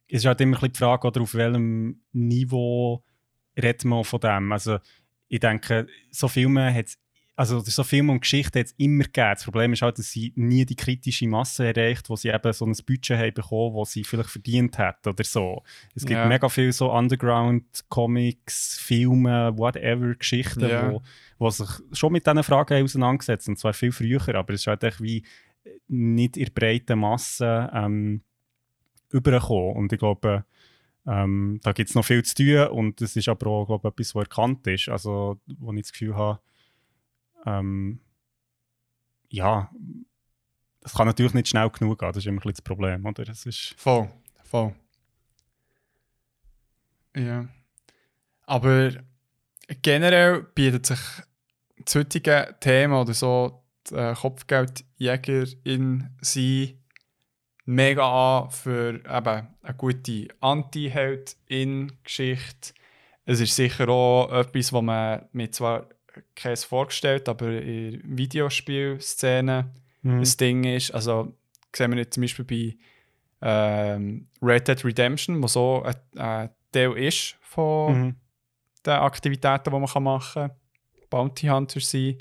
es 0.07 0.19
ist 0.19 0.25
halt 0.25 0.41
immer 0.41 0.57
ein 0.57 0.59
bisschen 0.59 0.73
die 0.73 0.77
Frage, 0.77 1.07
oder 1.07 1.21
auf 1.21 1.33
welchem 1.33 2.01
Niveau 2.11 3.03
redet 3.57 3.85
man 3.85 4.03
von 4.03 4.19
dem. 4.19 4.51
Also 4.51 4.77
ich 5.27 5.39
denke, 5.39 5.87
so 6.11 6.27
Filme 6.27 6.73
hat 6.73 6.93
also 7.35 7.59
so 7.61 7.83
Filme 7.83 8.11
und 8.11 8.19
Geschichten 8.21 8.59
hat 8.59 8.67
es 8.67 8.73
immer 8.77 9.05
gegeben. 9.05 9.31
Das 9.33 9.43
Problem 9.43 9.73
ist 9.73 9.81
halt, 9.81 9.97
dass 9.97 10.11
sie 10.11 10.33
nie 10.35 10.65
die 10.65 10.75
kritische 10.75 11.27
Masse 11.27 11.65
erreicht, 11.65 12.07
wo 12.09 12.15
sie 12.15 12.29
eben 12.29 12.53
so 12.53 12.65
ein 12.65 12.75
Budget 12.85 13.17
haben 13.17 13.33
bekommen, 13.33 13.75
das 13.75 13.91
sie 13.91 14.03
vielleicht 14.03 14.29
verdient 14.29 14.77
hat 14.77 15.05
oder 15.07 15.23
so. 15.23 15.63
Es 15.95 16.03
gibt 16.05 16.11
Ja. 16.19 16.27
mega 16.27 16.47
viele 16.47 16.71
so 16.71 16.91
Underground-Comics, 16.93 18.77
Filme, 18.79 19.51
whatever, 19.57 20.13
Geschichten, 20.15 20.67
Ja. 20.69 20.91
wo, 20.91 21.01
wo 21.39 21.49
sich 21.49 21.69
schon 21.91 22.11
mit 22.13 22.25
diesen 22.27 22.43
Fragen 22.43 22.75
haben 22.75 22.83
auseinandergesetzt 22.83 23.47
und 23.49 23.57
zwar 23.57 23.73
viel 23.73 23.91
früher, 23.91 24.35
aber 24.35 24.53
es 24.53 24.61
ist 24.61 24.67
halt 24.67 24.83
echt 24.83 25.01
wie 25.01 25.23
nicht 25.87 26.37
in 26.37 26.45
der 26.45 26.51
breiten 26.51 26.99
Masse 26.99 27.69
ähm, 27.73 28.21
übergekommen. 29.11 29.75
Und 29.75 29.93
ich 29.93 29.99
glaube, 29.99 30.45
ähm, 31.07 31.59
da 31.63 31.71
gibt 31.71 31.89
es 31.89 31.95
noch 31.95 32.05
viel 32.05 32.23
zu 32.23 32.35
tun 32.35 32.67
und 32.77 33.01
das 33.01 33.15
ist 33.15 33.27
aber 33.29 33.47
auch 33.47 33.65
glaube 33.65 33.87
ich, 33.87 33.93
etwas, 33.93 34.15
was 34.15 34.23
erkannt 34.23 34.67
ist. 34.67 34.89
Also, 34.89 35.39
wo 35.57 35.73
ich 35.73 35.81
das 35.81 35.91
Gefühl 35.93 36.15
habe, 36.15 36.39
ähm, 37.45 37.99
ja, 39.29 39.69
das 40.81 40.93
kann 40.93 41.07
natürlich 41.07 41.33
nicht 41.33 41.47
schnell 41.47 41.69
genug 41.69 41.99
gehen, 41.99 42.09
das 42.09 42.17
ist 42.17 42.27
immer 42.27 42.35
ein 42.35 42.39
bisschen 42.39 42.53
das 42.53 42.61
Problem, 42.61 43.05
oder? 43.05 43.25
Das 43.25 43.45
ist, 43.45 43.73
Voll, 43.77 44.09
voll. 44.43 44.75
Ja. 47.15 47.47
Aber 48.45 48.91
generell 49.81 50.43
bietet 50.43 50.85
sich 50.85 50.99
das 51.77 51.95
heutige 51.95 52.55
Thema 52.59 53.01
oder 53.01 53.13
so 53.13 53.63
die 53.89 53.95
äh, 53.95 54.13
Kopfgeldjägerin 54.13 56.09
sein 56.21 56.77
mega 57.65 58.41
an 58.43 58.51
für 58.51 58.95
eben 58.95 59.47
eine 59.61 59.77
gute 59.77 60.27
Anti-Held-In-Geschichte. 60.41 62.73
Es 63.25 63.39
ist 63.39 63.55
sicher 63.55 63.87
auch 63.87 64.33
etwas, 64.33 64.73
was 64.73 64.81
man 64.81 65.29
mir 65.31 65.49
zwar 65.51 65.87
kein 66.35 66.57
vorgestellt, 66.57 67.27
aber 67.29 67.49
in 67.61 68.01
Videospielszenen 68.17 69.71
ein 70.03 70.23
Ding 70.39 70.63
ist. 70.65 70.91
Also 70.91 71.33
sehen 71.75 71.91
wir 71.91 71.97
jetzt 71.99 72.13
zum 72.15 72.21
Beispiel 72.21 72.45
bei 72.45 72.77
ähm, 73.41 74.27
Red 74.41 74.67
Dead 74.67 74.83
Redemption, 74.85 75.41
wo 75.41 75.47
so 75.47 75.83
ein, 75.83 75.95
ein 76.19 76.49
Teil 76.71 76.91
ist 76.97 77.35
von 77.41 77.93
Mhm. 78.01 78.15
den 78.85 78.93
Aktivitäten, 78.93 79.63
die 79.65 79.79
man 79.79 80.03
machen 80.03 80.33
kann. 80.33 80.51
Bounty 81.09 81.47
Hunter 81.47 81.79
sein, 81.79 82.17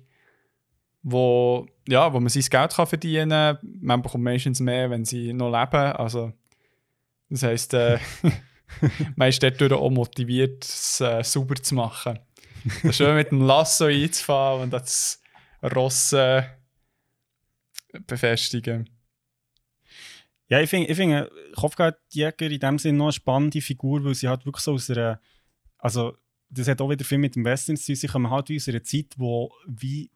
wo, 1.03 1.67
ja, 1.89 2.13
wo 2.13 2.21
man 2.21 2.29
sein 2.29 2.45
Geld 2.49 2.75
kann 2.75 2.87
verdienen 2.87 3.31
kann. 3.31 3.59
Man 3.81 4.03
bekommt 4.03 4.25
meistens 4.25 4.61
mehr, 4.61 4.91
wenn 4.91 5.05
sie 5.05 5.33
noch 5.33 5.51
leben. 5.51 5.93
Also, 5.97 6.33
das 7.31 7.43
heisst, 7.43 7.75
äh, 7.75 7.99
man 9.17 9.29
ist 9.29 9.43
dadurch 9.43 9.73
auch 9.73 9.91
motiviert, 9.91 10.65
es 10.65 11.01
äh, 11.01 11.23
sauber 11.25 11.57
zu 11.57 11.75
machen. 11.75 12.19
Das 12.83 12.97
schön 12.97 13.17
mit 13.17 13.31
dem 13.31 13.41
Lasso 13.41 13.87
einzufahren 13.87 14.63
und 14.63 14.71
das 14.73 15.21
Ross 15.63 16.13
äh, 16.13 16.43
befestigen. 18.07 18.89
Ja, 20.49 20.61
ich 20.61 20.69
finde, 20.69 20.91
ich 20.91 20.97
find, 20.97 21.31
Kopfgeldjäger 21.57 22.51
in 22.51 22.61
dem 22.61 22.79
Sinne 22.79 22.99
noch 22.99 23.07
eine 23.07 23.13
spannende 23.13 23.61
Figur, 23.61 24.05
weil 24.05 24.15
sie 24.15 24.29
halt 24.29 24.45
wirklich 24.45 24.65
so 24.65 24.75
aus 24.75 24.91
einer, 24.91 25.21
also 25.79 26.17
das 26.51 26.69
hat 26.69 26.81
auch 26.81 26.91
wieder 26.91 27.05
viel 27.05 27.19
mit 27.19 27.37
dem 27.37 27.45
Western 27.45 27.77
zu 27.77 27.87
tun, 27.87 27.97
sie 27.97 28.07
kommen 28.07 28.31
halt 28.31 28.51
aus 28.51 28.69
einer 28.69 28.85
Zeit, 28.85 29.15
wo 29.17 29.53
wie 29.67 30.11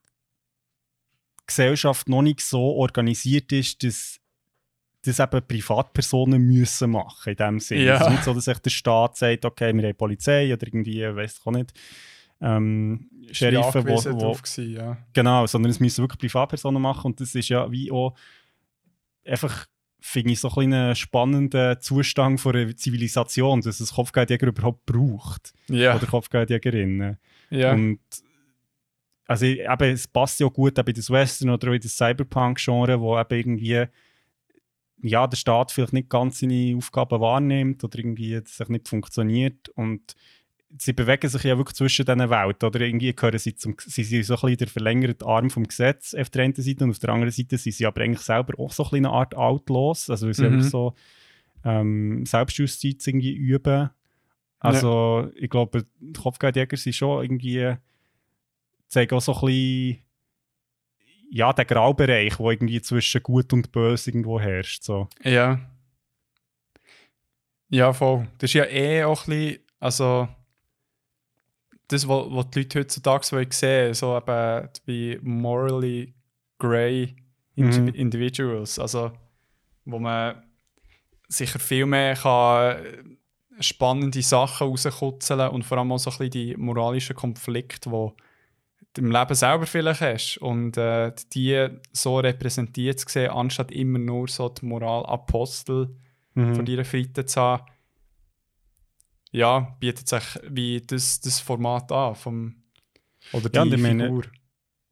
die 1.41 1.47
Gesellschaft 1.47 2.09
noch 2.09 2.23
nicht 2.23 2.41
so 2.41 2.61
organisiert 2.61 3.53
ist, 3.53 3.83
dass 3.83 4.21
das 5.03 5.21
eben 5.21 5.47
Privatpersonen 5.47 6.43
müssen 6.43 6.91
machen 6.91 7.31
in 7.31 7.37
dem 7.37 7.61
Sinne. 7.61 7.85
Ja. 7.85 7.95
Es 7.97 8.03
ist 8.03 8.11
nicht 8.11 8.25
so, 8.25 8.35
dass 8.35 8.45
sich 8.45 8.59
der 8.59 8.71
Staat 8.71 9.17
sagt, 9.17 9.45
okay, 9.45 9.73
wir 9.73 9.89
haben 9.89 9.97
Polizei 9.97 10.53
oder 10.53 10.67
irgendwie, 10.67 11.03
weiß 11.03 11.39
ich 11.39 11.47
auch 11.47 11.53
nicht, 11.53 11.73
ähm, 12.41 13.11
Sheriffe, 13.33 13.75
wo, 13.75 13.79
angewiesen 13.79 14.15
wo, 14.15 14.19
drauf 14.19 14.43
gewesen, 14.43 14.73
ja. 14.73 14.99
Genau, 15.13 15.47
sondern 15.47 15.71
es 15.71 15.81
müssen 15.81 16.03
wirklich 16.03 16.21
Privatpersonen 16.21 16.81
machen 16.81 17.13
und 17.13 17.21
das 17.21 17.35
ist 17.35 17.49
ja 17.49 17.71
wie 17.71 17.91
auch 17.91 18.15
einfach, 19.25 19.67
finde 20.01 20.33
ich, 20.33 20.41
so 20.41 20.49
ein 20.49 20.55
bisschen 20.55 20.73
ein 20.75 20.97
spannender 20.97 21.81
Zustand 21.81 22.41
von 22.41 22.55
einer 22.55 22.77
Zivilisation, 22.77 23.61
dass 23.61 23.81
es 23.81 23.95
Kopfgeldjäger 23.95 24.47
überhaupt 24.49 24.87
braucht. 24.87 25.53
Ja, 25.69 25.97
Oder 25.97 26.07
Kopfgeldjägerinnen. 26.07 27.19
ja. 27.51 27.73
Und 27.73 28.01
also 29.29 29.45
eben, 29.45 29.93
es 29.93 30.07
passt 30.07 30.39
ja 30.39 30.47
gut 30.47 30.79
eben 30.79 30.89
in 30.89 30.95
das 30.95 31.11
Western 31.11 31.51
oder 31.51 31.73
in 31.73 31.81
das 31.81 31.97
Cyberpunk-Genre, 31.97 33.01
wo 33.01 33.19
eben 33.19 33.35
irgendwie 33.37 33.87
ja, 35.03 35.27
der 35.27 35.37
Staat 35.37 35.73
vielleicht 35.73 35.93
nicht 35.93 36.09
ganz 36.09 36.39
seine 36.39 36.75
Aufgaben 36.77 37.21
wahrnimmt 37.21 37.83
oder 37.85 37.99
irgendwie 37.99 38.41
sich 38.45 38.69
nicht 38.69 38.89
funktioniert 38.89 39.69
und 39.71 40.15
sie 40.79 40.93
bewegen 40.93 41.29
sich 41.29 41.43
ja 41.45 41.57
wirklich 41.57 41.77
zwischen 41.77 42.05
diesen 42.05 42.31
Welten 42.31 42.67
oder 42.67 42.81
irgendwie 42.81 43.15
gehören 43.15 43.39
sie 43.39 43.55
zum, 43.55 43.77
sie 43.79 44.05
sind 44.05 44.25
so 44.25 44.35
ein 44.35 44.41
bisschen 44.41 44.57
der 44.59 44.69
verlängerte 44.69 45.27
Arm 45.27 45.51
vom 45.51 45.65
Gesetz 45.65 46.15
auf 46.15 46.29
der 46.31 46.45
einen 46.45 46.55
Seite 46.55 46.85
und 46.85 46.91
auf 46.91 46.99
der 46.99 47.11
anderen 47.11 47.33
Seite 47.33 47.57
sind 47.57 47.73
sie 47.73 47.87
aber 47.87 48.03
eigentlich 48.03 48.21
selber 48.21 48.59
auch 48.59 48.73
so 48.73 48.83
ein 48.85 48.91
bisschen 48.91 49.07
eine 49.07 49.15
Art 49.15 49.35
Outlaws, 49.35 50.11
also 50.11 50.31
sie 50.33 50.49
Mhm. 50.49 50.63
so 50.63 50.95
ähm, 51.65 52.27
Selbstjustiz 52.27 53.07
irgendwie 53.07 53.35
üben. 53.35 53.91
Also 54.59 55.31
ich 55.37 55.51
glaube, 55.51 55.87
die 56.01 56.13
Kopfgeldjäger 56.13 56.77
sind 56.77 56.95
schon 56.95 57.23
irgendwie 57.23 57.77
zeigen 58.89 59.15
auch 59.15 59.21
so 59.21 59.35
ein 59.35 59.41
bisschen 59.47 60.03
ja, 61.31 61.53
den 61.53 61.67
Graubereich, 61.67 62.39
wo 62.39 62.51
irgendwie 62.51 62.81
zwischen 62.81 63.23
Gut 63.23 63.53
und 63.53 63.73
Böse 63.73 64.11
irgendwo 64.11 64.41
herrscht. 64.41 64.83
So. 64.85 65.09
Ja. 65.23 65.61
Ja, 67.69 67.93
voll. 67.93 68.29
Das 68.39 68.51
ist 68.51 68.55
ja 68.55 68.65
eh 68.65 69.03
auch 69.05 69.27
ein 69.27 69.31
bisschen, 69.31 69.59
also 69.81 70.29
das, 71.89 72.09
was, 72.09 72.27
was 72.31 72.51
die 72.51 72.59
Leute 72.61 72.81
heutzutage 72.81 73.33
wollen 73.33 73.51
sehen 73.51 73.95
so 73.95 74.17
eben 74.17 74.69
wie 74.87 75.19
morally 75.23 76.15
grey 76.59 77.17
Mhm. 77.59 77.89
Individuals, 77.89 78.79
also 78.79 79.13
wo 79.87 79.99
man 79.99 80.43
sicher 81.27 81.59
viel 81.59 81.87
mehr 81.87 82.15
kann 82.15 82.77
äh, 82.77 83.63
spannende 83.63 84.21
Sachen 84.21 84.67
rauskutzeln 84.67 85.49
und 85.49 85.65
vor 85.65 85.79
allem 85.79 85.91
auch 85.91 85.99
so 85.99 86.11
ein 86.11 86.19
bisschen 86.19 86.31
die 86.33 86.57
moralischen 86.59 87.17
Konflikte, 87.17 87.89
die 87.89 88.11
du 88.93 89.01
im 89.01 89.11
Leben 89.11 89.35
selber 89.35 89.65
vielleicht 89.65 90.03
hast 90.03 90.37
und 90.43 90.77
äh, 90.77 91.13
die 91.33 91.69
so 91.93 92.19
repräsentiert 92.19 93.01
zu 93.01 93.09
sehen, 93.09 93.31
anstatt 93.31 93.71
immer 93.71 93.99
nur 93.99 94.29
so 94.29 94.51
die 94.51 94.67
Moralapostel 94.67 95.97
Mhm. 96.35 96.55
von 96.57 96.67
deiner 96.67 96.85
Seite 96.85 97.25
zu 97.25 97.41
haben, 97.41 97.65
ja, 99.37 99.77
bietet 99.81 100.09
sich 100.09 100.23
wie 100.49 100.81
das, 100.81 101.21
das 101.21 101.41
Format 101.41 101.93
an 101.93 102.15
vom, 102.15 102.55
oder 103.33 103.49
die 103.49 103.57
Ja, 103.57 103.63
und 103.63 103.75
ich 103.75 103.81
meine- 103.81 104.05
Figur. 104.05 104.25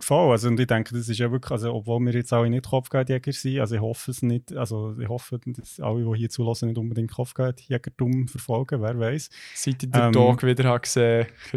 Voll, 0.00 0.32
also 0.32 0.48
und 0.48 0.58
ich 0.60 0.66
denke, 0.66 0.92
das 0.92 1.08
ist 1.08 1.18
ja 1.18 1.30
wirklich, 1.30 1.52
also 1.52 1.72
obwohl 1.72 2.00
wir 2.00 2.12
jetzt 2.12 2.32
alle 2.32 2.50
nicht 2.50 2.66
Kopfgeldjäger 2.68 3.32
sind, 3.32 3.60
also 3.60 3.76
ich 3.76 3.80
hoffe 3.80 4.10
es 4.10 4.22
nicht, 4.22 4.52
also 4.52 4.98
ich 4.98 5.08
hoffe, 5.08 5.40
dass 5.46 5.78
alle, 5.80 6.04
die 6.04 6.18
hier 6.18 6.28
zulassen, 6.28 6.68
nicht 6.68 6.78
unbedingt 6.78 7.12
Kopfgeldjägertum 7.12 8.26
verfolgen, 8.28 8.82
wer 8.82 8.98
weiß. 8.98 9.30
Seit 9.54 9.82
ich 9.84 9.90
den 9.90 10.02
Ähm. 10.02 10.12
Dog 10.12 10.42
wieder 10.42 10.64
habe 10.64 10.80
gesehen. 10.80 11.26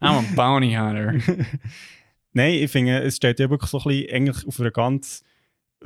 I'm 0.00 0.18
a 0.18 0.24
bounty 0.34 0.72
hunter. 0.72 1.14
Nein, 2.32 2.54
ich 2.54 2.70
finde, 2.70 3.02
es 3.02 3.16
steht 3.16 3.38
ja 3.38 3.48
wirklich 3.50 3.70
so 3.70 3.78
ein 3.78 3.84
bisschen 3.84 4.14
eigentlich 4.14 4.46
auf 4.46 4.58
einer 4.58 4.70
ganz 4.70 5.22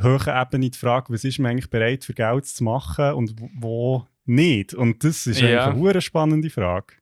hohen 0.00 0.28
Ebene 0.28 0.70
die 0.70 0.78
Frage, 0.78 1.12
was 1.12 1.24
ist 1.24 1.38
man 1.40 1.50
eigentlich 1.50 1.68
bereit 1.70 2.04
für 2.04 2.14
Geld 2.14 2.46
zu 2.46 2.64
machen 2.64 3.12
und 3.14 3.34
wo 3.58 4.06
nicht. 4.30 4.74
Und 4.74 5.04
das 5.04 5.26
ist 5.26 5.40
Ja. 5.40 5.66
eigentlich 5.66 5.90
eine 5.90 6.00
spannende 6.00 6.50
Frage. 6.50 6.94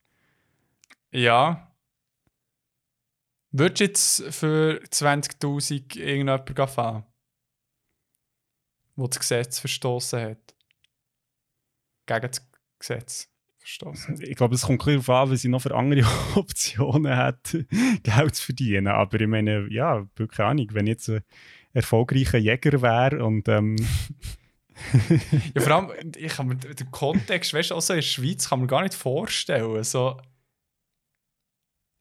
Ja. 1.13 1.73
Würdest 3.51 3.81
du 3.81 3.85
jetzt 3.85 4.35
für 4.35 4.81
20.000 4.91 5.97
irgendjemanden 5.97 6.69
fahren? 6.69 7.05
Der 8.97 9.09
das 9.09 9.19
Gesetz 9.21 9.59
verstoßen 9.59 10.21
hat? 10.21 10.55
Gegen 12.07 12.21
das 12.31 12.47
Gesetz 12.79 13.29
verstoßen. 13.59 14.21
Ich 14.23 14.37
glaube, 14.37 14.55
es 14.55 14.63
kommt 14.63 14.85
bisschen 14.85 15.03
darauf 15.05 15.23
an, 15.29 15.31
was 15.31 15.41
sie 15.43 15.49
noch 15.49 15.63
für 15.63 15.75
andere 15.75 16.03
Optionen 16.37 17.17
hat, 17.17 17.53
Geld 18.03 18.35
zu 18.35 18.45
verdienen. 18.45 18.89
Aber 18.89 19.21
ich 19.21 19.27
meine, 19.29 19.67
ja, 19.71 20.07
keine 20.31 20.49
Ahnung, 20.49 20.67
wenn 20.73 20.87
ich 20.87 20.93
jetzt 20.93 21.09
ein 21.09 21.23
erfolgreicher 21.73 22.39
Jäger 22.39 22.83
wäre 22.83 23.25
und 23.25 23.49
ähm, 23.49 23.77
Ja, 25.55 25.61
vor 25.61 25.73
allem, 25.73 26.13
ich 26.17 26.33
kann 26.33 26.49
mir 26.49 26.57
den 26.57 26.91
Kontext, 26.91 27.53
weißt 27.55 27.71
du, 27.71 27.75
auch 27.75 27.81
so 27.81 27.93
in 27.93 27.99
der 27.99 28.03
Schweiz 28.03 28.49
kann 28.49 28.61
man 28.61 28.69
gar 28.69 28.83
nicht 28.83 28.95
vorstellen. 28.95 29.83
So, 29.85 30.21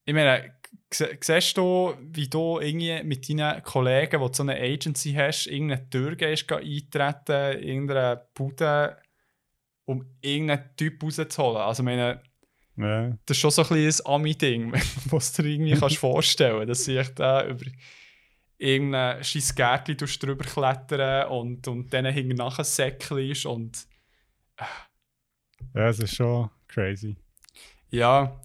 ich 0.06 0.14
meine, 0.14 0.54
siehst 0.92 1.58
du, 1.58 1.96
wie 2.00 2.28
du 2.30 2.60
irgendwie 2.60 3.04
mit 3.04 3.28
deinen 3.28 3.62
Kollegen, 3.64 4.22
die 4.22 4.34
so 4.34 4.44
eine 4.44 4.56
Agency 4.60 5.14
hast, 5.14 5.48
irgendeine 5.48 5.90
Tür 5.90 6.16
gehst, 6.16 6.48
geh 6.48 6.56
eintreten, 6.56 7.62
irgendeine 7.64 8.26
Bude, 8.34 8.98
um 9.86 10.06
irgendeinen 10.22 10.70
Typ 10.78 11.04
rauszuholen? 11.04 11.58
Also, 11.58 11.84
ich 11.84 11.86
meine, 11.86 12.22
Ja. 12.78 13.10
das 13.26 13.36
ist 13.36 13.42
schon 13.42 13.52
so 13.52 13.64
ein 13.64 13.68
bisschen 13.70 14.06
ein 14.06 14.14
Ami-Ding, 14.14 14.74
was 15.10 15.34
du 15.34 15.44
dir 15.44 15.50
irgendwie 15.50 15.74
kannst 15.74 15.98
vorstellen 15.98 16.68
dass 16.68 16.86
sie 16.86 16.98
echt 16.98 17.20
da 17.20 17.46
über 17.46 17.66
irgendein 18.58 19.24
scheiß 19.24 19.56
Gärtchen 19.56 19.98
drüber 19.98 20.44
klettern 20.44 21.30
und, 21.30 21.68
und 21.68 21.94
dann 21.94 22.06
hinten 22.08 22.38
nachher 22.38 22.64
säckelst 22.64 23.46
und 23.46 23.88
ja, 25.74 25.90
es 25.90 26.00
ist 26.00 26.16
schon 26.16 26.50
crazy. 26.68 27.16
ja, 27.90 28.40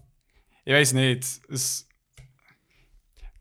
ich 0.65 0.73
weiß 0.73 0.93
nicht. 0.93 1.23
Es, 1.49 1.87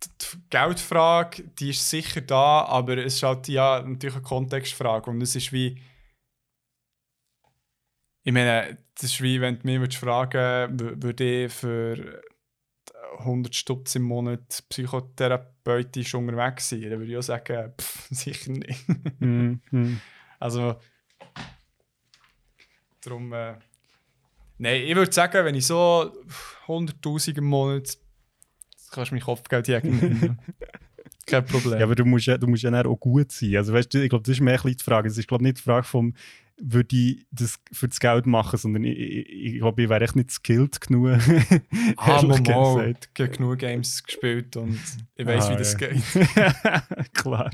die 0.03 0.39
Geldfrage, 0.51 1.45
die 1.59 1.71
ist 1.71 1.89
sicher 1.89 2.21
da, 2.21 2.65
aber 2.65 2.99
es 2.99 3.15
ist 3.15 3.23
halt 3.23 3.49
ja 3.49 3.83
natürlich 3.83 4.17
eine 4.17 4.25
Kontextfrage 4.25 5.11
und 5.11 5.21
es 5.21 5.37
ist 5.37 5.53
wie 5.53 5.81
ich 8.25 8.33
meine, 8.33 8.79
das 8.95 9.05
ist 9.05 9.21
wie 9.21 9.41
wenn 9.41 9.59
du 9.59 9.67
mich 9.67 9.99
fragen 9.99 10.79
würde 10.81 11.45
ich 11.45 11.53
für 11.53 12.23
100 13.19 13.55
Stutz 13.55 13.95
im 13.95 14.03
Monat 14.03 14.65
psychotherapeutisch 15.63 16.15
unterwegs 16.15 16.69
sein, 16.69 16.83
dann 16.83 16.99
würde 16.99 17.13
ich 17.13 17.17
auch 17.17 17.23
sagen, 17.23 17.73
pff, 17.81 18.09
sicher 18.11 18.53
nicht. 18.53 18.85
Mhm. 19.21 19.61
Mhm. 19.71 20.01
Also, 20.39 20.77
darum, 23.01 23.33
äh, 23.33 23.55
nein, 24.59 24.83
ich 24.83 24.95
würde 24.95 25.13
sagen, 25.13 25.45
wenn 25.45 25.55
ich 25.55 25.67
so 25.67 26.13
100.000 26.67 27.39
im 27.39 27.45
Monat, 27.45 27.97
kannst 28.91 29.11
du 29.11 29.15
mein 29.15 29.23
Kopfgeld 29.23 29.69
jagen. 29.69 30.39
Kein 31.27 31.45
Problem. 31.47 31.79
Ja, 31.79 31.85
aber 31.85 31.95
du 31.95 32.05
musst 32.05 32.27
ja, 32.27 32.37
du 32.37 32.49
musst 32.49 32.65
ja 32.65 32.85
auch 32.85 32.97
gut 32.97 33.31
sein. 33.31 33.57
Also, 33.57 33.73
weißt 33.73 33.95
du, 33.95 34.03
ich 34.03 34.11
glaube, 34.11 34.25
das 34.25 34.33
ist 34.33 34.41
mehr 34.41 34.55
ein 34.55 34.63
bisschen 34.63 34.77
die 34.77 34.85
Frage. 34.85 35.09
Es 35.09 35.17
ist, 35.17 35.29
glaube 35.29 35.43
ich, 35.43 35.47
nicht 35.47 35.59
die 35.59 35.63
Frage 35.63 35.87
vom, 35.87 36.15
würde 36.65 36.97
ich 36.97 37.27
das 37.33 37.59
für 37.73 37.89
das 37.89 37.99
Geld 37.99 38.27
machen, 38.27 38.57
sondern 38.57 38.85
ich, 38.85 38.97
ich, 38.97 39.27
ich 39.29 39.59
glaube, 39.59 39.83
ich 39.83 39.89
wäre 39.89 40.05
echt 40.05 40.15
nicht 40.15 40.31
skilled 40.31 40.81
genug. 40.81 41.09
ah, 41.97 42.23
mal, 42.23 42.39
habe 42.39 42.95
genug 43.15 43.59
Games 43.59 44.03
gespielt 44.05 44.57
und 44.57 44.79
ich 45.17 45.27
weiß, 45.27 45.47
Ah, 45.47 45.51
wie 45.51 45.57
das 45.57 45.73
ja. 45.73 45.89
geht. 45.89 47.15
Klar. 47.15 47.51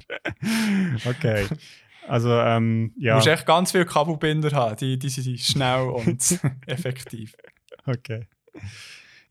Okay. 1.07 1.47
Also, 2.07 2.33
ähm, 2.33 2.93
Du 2.97 3.05
ja. 3.05 3.15
musst 3.17 3.27
echt 3.27 3.47
ganz 3.47 3.73
viele 3.73 3.87
Kabelbinder 3.87 4.51
haben, 4.53 4.77
die, 4.77 4.99
die 4.99 5.09
sind 5.09 5.41
schnell 5.41 5.89
und 5.89 6.41
effektiv. 6.67 7.35
Okay. 7.87 8.27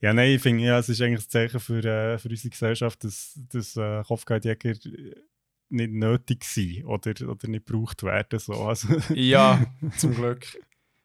Ja, 0.02 0.14
nein, 0.14 0.32
ich 0.32 0.42
finde, 0.42 0.64
ja, 0.64 0.78
es 0.80 0.90
ist 0.90 1.02
eigentlich 1.02 1.26
ein 1.26 1.30
Zeichen 1.30 1.60
für, 1.60 1.84
äh, 1.84 2.18
für 2.18 2.30
unsere 2.30 2.50
Gesellschaft, 2.50 3.04
dass, 3.04 3.40
dass 3.52 3.76
äh, 3.78 4.04
Kopfgeldjäger 4.04 4.74
nicht 5.70 5.92
nötig 5.92 6.44
sind 6.46 6.86
oder, 6.86 7.12
oder 7.30 7.48
nicht 7.48 7.66
gebraucht 7.66 8.04
werden. 8.04 8.40
So. 8.40 8.54
Also, 8.54 8.88
Ja, 9.14 9.66
zum 9.98 10.14
Glück. 10.14 10.46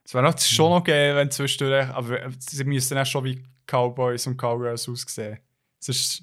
Es 0.05 0.15
wäre 0.15 0.37
schon 0.39 0.71
noch 0.71 0.85
geil, 0.85 1.15
wenn 1.17 1.31
zwischendurch, 1.31 1.89
aber 1.89 2.31
sie 2.39 2.65
müssten 2.65 2.99
auch 2.99 3.07
schon 3.07 3.25
wie 3.25 3.43
Cowboys 3.67 4.27
und 4.27 4.37
Cowgirls 4.37 4.89
aussehen. 4.89 5.39
Das 5.79 5.89
ist, 5.89 6.23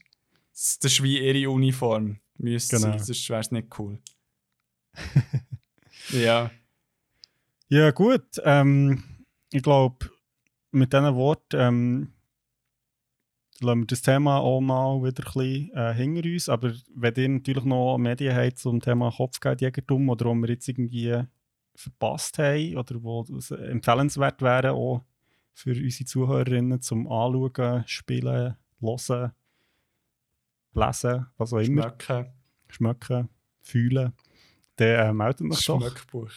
das 0.51 0.77
ist 0.91 1.03
wie 1.03 1.19
ihre 1.19 1.49
Uniform. 1.49 2.19
Müsste 2.37 2.77
Genau. 2.77 2.89
sein, 2.91 2.99
sonst 2.99 3.29
wäre 3.29 3.39
es 3.41 3.51
nicht 3.51 3.79
cool. 3.79 3.99
ja. 6.11 6.51
Ja, 7.69 7.91
gut. 7.91 8.25
Ähm, 8.43 9.03
ich 9.51 9.63
glaube, 9.63 10.09
mit 10.71 10.93
diesen 10.93 11.15
Worten 11.15 11.57
ähm, 11.59 12.13
lassen 13.61 13.79
wir 13.81 13.87
das 13.87 14.01
Thema 14.01 14.39
auch 14.39 14.61
mal 14.61 15.01
wieder 15.03 15.23
ein 15.25 15.33
bisschen 15.33 15.71
äh, 15.73 15.93
hinter 15.93 16.29
uns. 16.29 16.49
Aber 16.49 16.73
wenn 16.95 17.15
ihr 17.15 17.29
natürlich 17.29 17.63
noch 17.65 17.97
Medien 17.97 18.35
habt 18.35 18.59
zum 18.59 18.79
Thema 18.81 19.11
Kopfgeldjägertum 19.11 20.09
oder 20.09 20.25
wo 20.25 20.33
wir 20.35 20.49
jetzt 20.49 20.67
irgendwie 20.67 21.23
verpasst 21.75 22.37
haben 22.39 22.77
oder 22.77 23.01
wo 23.03 23.21
es 23.37 23.51
empfehlenswert 23.51 24.41
wäre, 24.41 24.73
auch 24.73 25.03
für 25.53 25.71
unsere 25.71 26.05
Zuhörerinnen 26.05 26.81
zum 26.81 27.11
Anschauen, 27.11 27.83
Spielen, 27.85 28.55
Hören, 28.81 29.31
Lesen, 30.73 31.25
was 31.37 31.53
auch 31.53 31.57
immer, 31.59 31.83
Schmecken. 31.99 32.25
schmecken, 32.69 33.29
fühlen, 33.61 34.13
dann 34.77 34.87
äh, 35.09 35.13
meldet 35.13 35.51
euch 35.51 35.65
doch. 35.65 35.81
Schmeckbuch. 35.81 36.31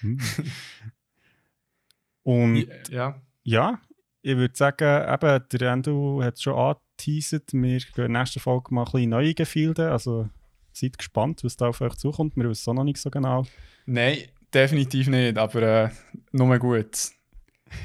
Hm. 0.00 0.18
Und 2.22 2.66
Ja. 2.90 3.20
ja, 3.42 3.80
ich 4.22 4.36
würde 4.36 4.54
sagen, 4.56 5.12
eben, 5.14 5.44
der 5.52 5.72
Endo 5.72 6.20
hat 6.22 6.34
es 6.34 6.42
schon 6.42 6.54
angeteasert, 6.54 7.52
wir 7.52 7.78
gehen 7.78 7.88
in 7.96 8.12
der 8.12 8.20
nächsten 8.20 8.40
Folge 8.40 8.74
mal 8.74 8.82
ein 8.84 8.92
bisschen 8.92 9.10
neue 9.10 9.34
Gefilde, 9.34 9.90
also 9.90 10.28
seid 10.72 10.98
gespannt, 10.98 11.42
was 11.44 11.56
da 11.56 11.68
auf 11.68 11.80
euch 11.80 11.94
zukommt, 11.94 12.36
wir 12.36 12.44
wissen 12.48 12.62
es 12.62 12.68
auch 12.68 12.74
noch 12.74 12.84
nicht 12.84 12.98
so 12.98 13.10
genau. 13.10 13.46
Nein, 13.86 14.18
definitiv 14.52 15.08
nicht, 15.08 15.38
aber 15.38 15.62
äh, 15.62 15.90
nur 16.32 16.58
gut. 16.58 17.10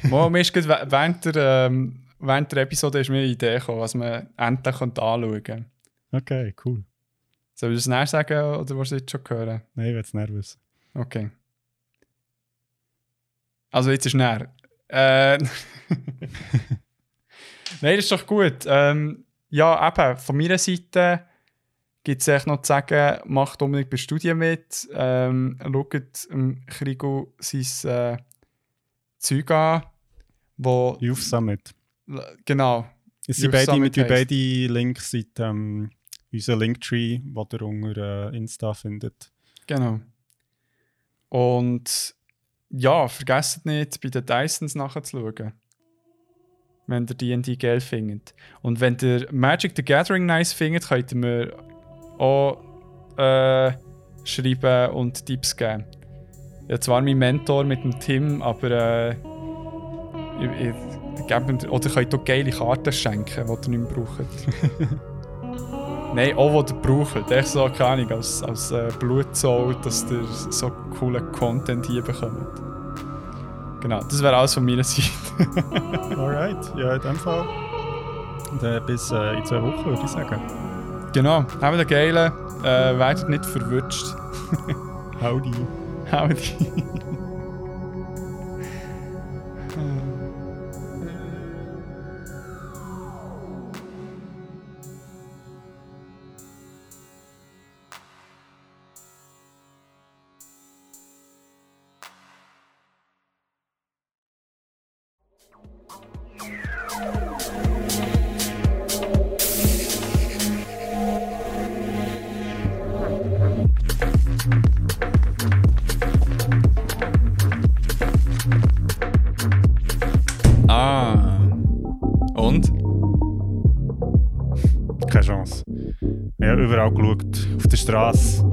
Mir 0.04 0.40
ist 0.42 0.54
gerade 0.54 0.68
wä- 0.68 0.92
während 0.92 1.26
der, 1.26 1.68
ähm, 1.68 2.04
während 2.20 2.52
der 2.52 2.64
Episode 2.64 3.00
ist 3.00 3.10
mir 3.10 3.20
eine 3.20 3.28
Idee 3.28 3.60
gekommen, 3.60 3.80
was 3.80 3.94
man 3.96 4.30
endlich 4.38 4.82
anschauen 4.82 5.44
könnte. 5.44 5.66
Okay, 6.12 6.54
cool. 6.66 6.84
Soll 7.54 7.72
ich 7.72 7.78
das 7.78 7.88
näher 7.88 8.08
sagen 8.08 8.56
oder 8.56 8.78
was 8.78 8.90
du 8.90 8.96
jetzt 8.96 9.12
schon 9.12 9.22
hören? 9.28 9.62
Nein, 9.76 9.88
ich 9.88 9.94
werde 9.94 10.08
es 10.08 10.14
nervös. 10.14 10.60
Okay. 10.94 11.30
Also 13.72 13.92
jetzt 13.92 14.06
ist 14.06 14.14
näher. 14.16 14.54
Äh, 14.88 15.38
Nein, 17.82 17.96
das 17.96 18.06
ist 18.06 18.12
doch 18.12 18.26
gut. 18.26 18.66
Ähm, 18.66 19.26
ja, 19.50 19.88
eben, 19.88 20.18
von 20.18 20.38
meiner 20.38 20.58
Seite 20.58 21.26
gibt 22.04 22.22
es 22.22 22.28
echt 22.28 22.48
noch 22.48 22.62
zu 22.62 22.68
sagen, 22.68 23.20
macht 23.26 23.62
unbedingt 23.62 23.90
bei 23.90 23.98
Studien 23.98 24.38
mit. 24.38 24.88
Ähm, 24.94 25.58
schaut 25.62 26.30
dem 26.30 26.66
Krigo 26.68 27.34
sein 27.40 27.90
äh, 27.90 28.18
Zeug 29.18 29.52
an, 29.52 29.84
wo... 30.58 30.98
Youth 31.00 31.18
Summit. 31.24 31.74
Genau. 32.46 32.88
Es 33.28 33.38
sind 33.38 33.52
beide, 33.52 33.78
mit 33.78 33.96
beide 33.96 34.68
Links 34.68 35.10
sind 35.10 35.40
ähm, 35.40 35.90
unser 36.32 36.56
Linktree, 36.56 37.20
den 37.20 37.36
ihr 37.36 37.62
unter 37.62 38.32
äh, 38.32 38.38
Insta 38.38 38.74
findet. 38.74 39.32
Genau. 39.66 40.00
Und 41.30 42.15
ja, 42.78 43.08
vergesst 43.08 43.66
nicht, 43.66 44.02
bei 44.02 44.10
den 44.10 44.26
Dysons 44.26 44.76
nachzuschauen. 44.76 45.54
Wenn 46.88 47.08
ihr 47.08 47.16
D&D 47.16 47.56
geil 47.56 47.82
findet. 47.82 48.36
Und 48.62 48.80
wenn 48.80 48.98
ihr 49.02 49.28
Magic 49.32 49.74
the 49.76 49.84
Gathering 49.84 50.26
nice 50.26 50.54
findet, 50.54 50.88
könnt 50.88 51.12
ihr 51.12 51.18
mir 51.18 51.54
auch 52.20 52.62
äh, 53.18 53.72
schreiben 54.24 54.94
und 54.94 55.26
Tipps 55.26 55.56
geben. 55.56 55.86
Ja, 56.68 56.80
zwar 56.80 57.02
mein 57.02 57.18
Mentor 57.18 57.64
mit 57.64 57.84
dem 57.84 58.00
Tim, 58.00 58.42
aber 58.42 58.72
äh, 58.72 59.12
ich, 60.42 60.68
ich, 60.68 60.74
mir, 61.26 61.72
oder 61.72 61.90
könnt 61.90 62.14
auch 62.14 62.24
geile 62.24 62.52
Karten 62.52 62.92
schenken, 62.92 63.46
die 63.46 63.52
ihr 63.52 63.70
nicht 63.70 63.70
mehr 63.70 63.80
braucht. 63.88 64.26
Nein, 66.16 66.38
auch 66.38 66.64
die 66.64 66.74
braucht. 66.74 67.30
Echt 67.30 67.50
so, 67.50 67.70
keine 67.70 68.04
Ahnung, 68.04 68.12
als, 68.14 68.42
als 68.42 68.72
äh, 68.72 68.88
Blutzoll, 69.00 69.76
dass 69.84 70.10
ihr 70.10 70.24
so 70.50 70.72
coolen 70.98 71.30
Content 71.34 71.86
hier 71.86 72.02
bekommt. 72.02 72.48
Genau, 73.82 74.00
das 74.00 74.24
wäre 74.24 74.38
alles 74.38 74.54
von 74.54 74.64
meiner 74.64 74.84
Seite. 74.86 75.10
Alright, 76.18 76.72
ja, 76.78 76.96
in 76.96 77.02
dem 77.02 77.16
Fall. 77.18 77.46
Äh, 78.64 78.80
bis 78.88 79.12
äh, 79.12 79.38
in 79.38 79.46
zwei 79.46 79.62
Wochen, 79.62 79.86
würde 79.86 80.02
ich 80.06 80.10
sagen. 80.10 80.42
genau, 81.12 81.40
habt 81.40 81.64
einen 81.64 81.86
geilen, 81.86 82.32
äh, 82.64 82.98
werdet 82.98 83.28
nicht 83.28 83.46
verwünscht. 83.46 84.16
Howdy. 85.22 85.52
Howdy. 86.12 86.72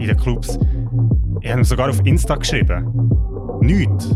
In 0.03 0.09
den 0.09 0.17
Clubs. 0.17 0.59
Ich 1.41 1.51
habe 1.51 1.61
ihm 1.61 1.65
sogar 1.65 1.89
auf 1.89 2.05
Insta 2.05 2.37
geschrieben. 2.37 3.11
Nichts. 3.61 4.11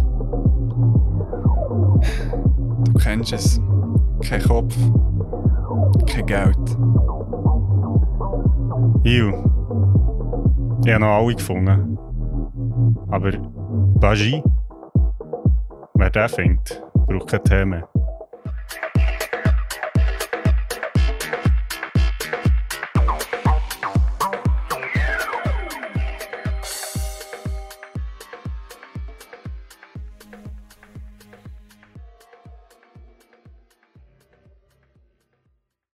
Du 2.85 2.93
kennst 2.99 3.33
es. 3.33 3.61
Kein 4.23 4.43
Kopf. 4.43 4.77
Kein 6.07 6.27
Geld. 6.27 6.77
Iu. 9.05 9.33
Ich 10.85 10.93
habe 10.93 11.01
noch 11.01 11.07
alle 11.07 11.35
gefunden. 11.35 11.99
Aber 13.09 13.33
Bagi, 13.99 14.43
wer 15.95 16.11
den 16.11 16.29
findet, 16.29 16.83
braucht 17.07 17.29
kein 17.29 17.45
Thema. 17.45 17.89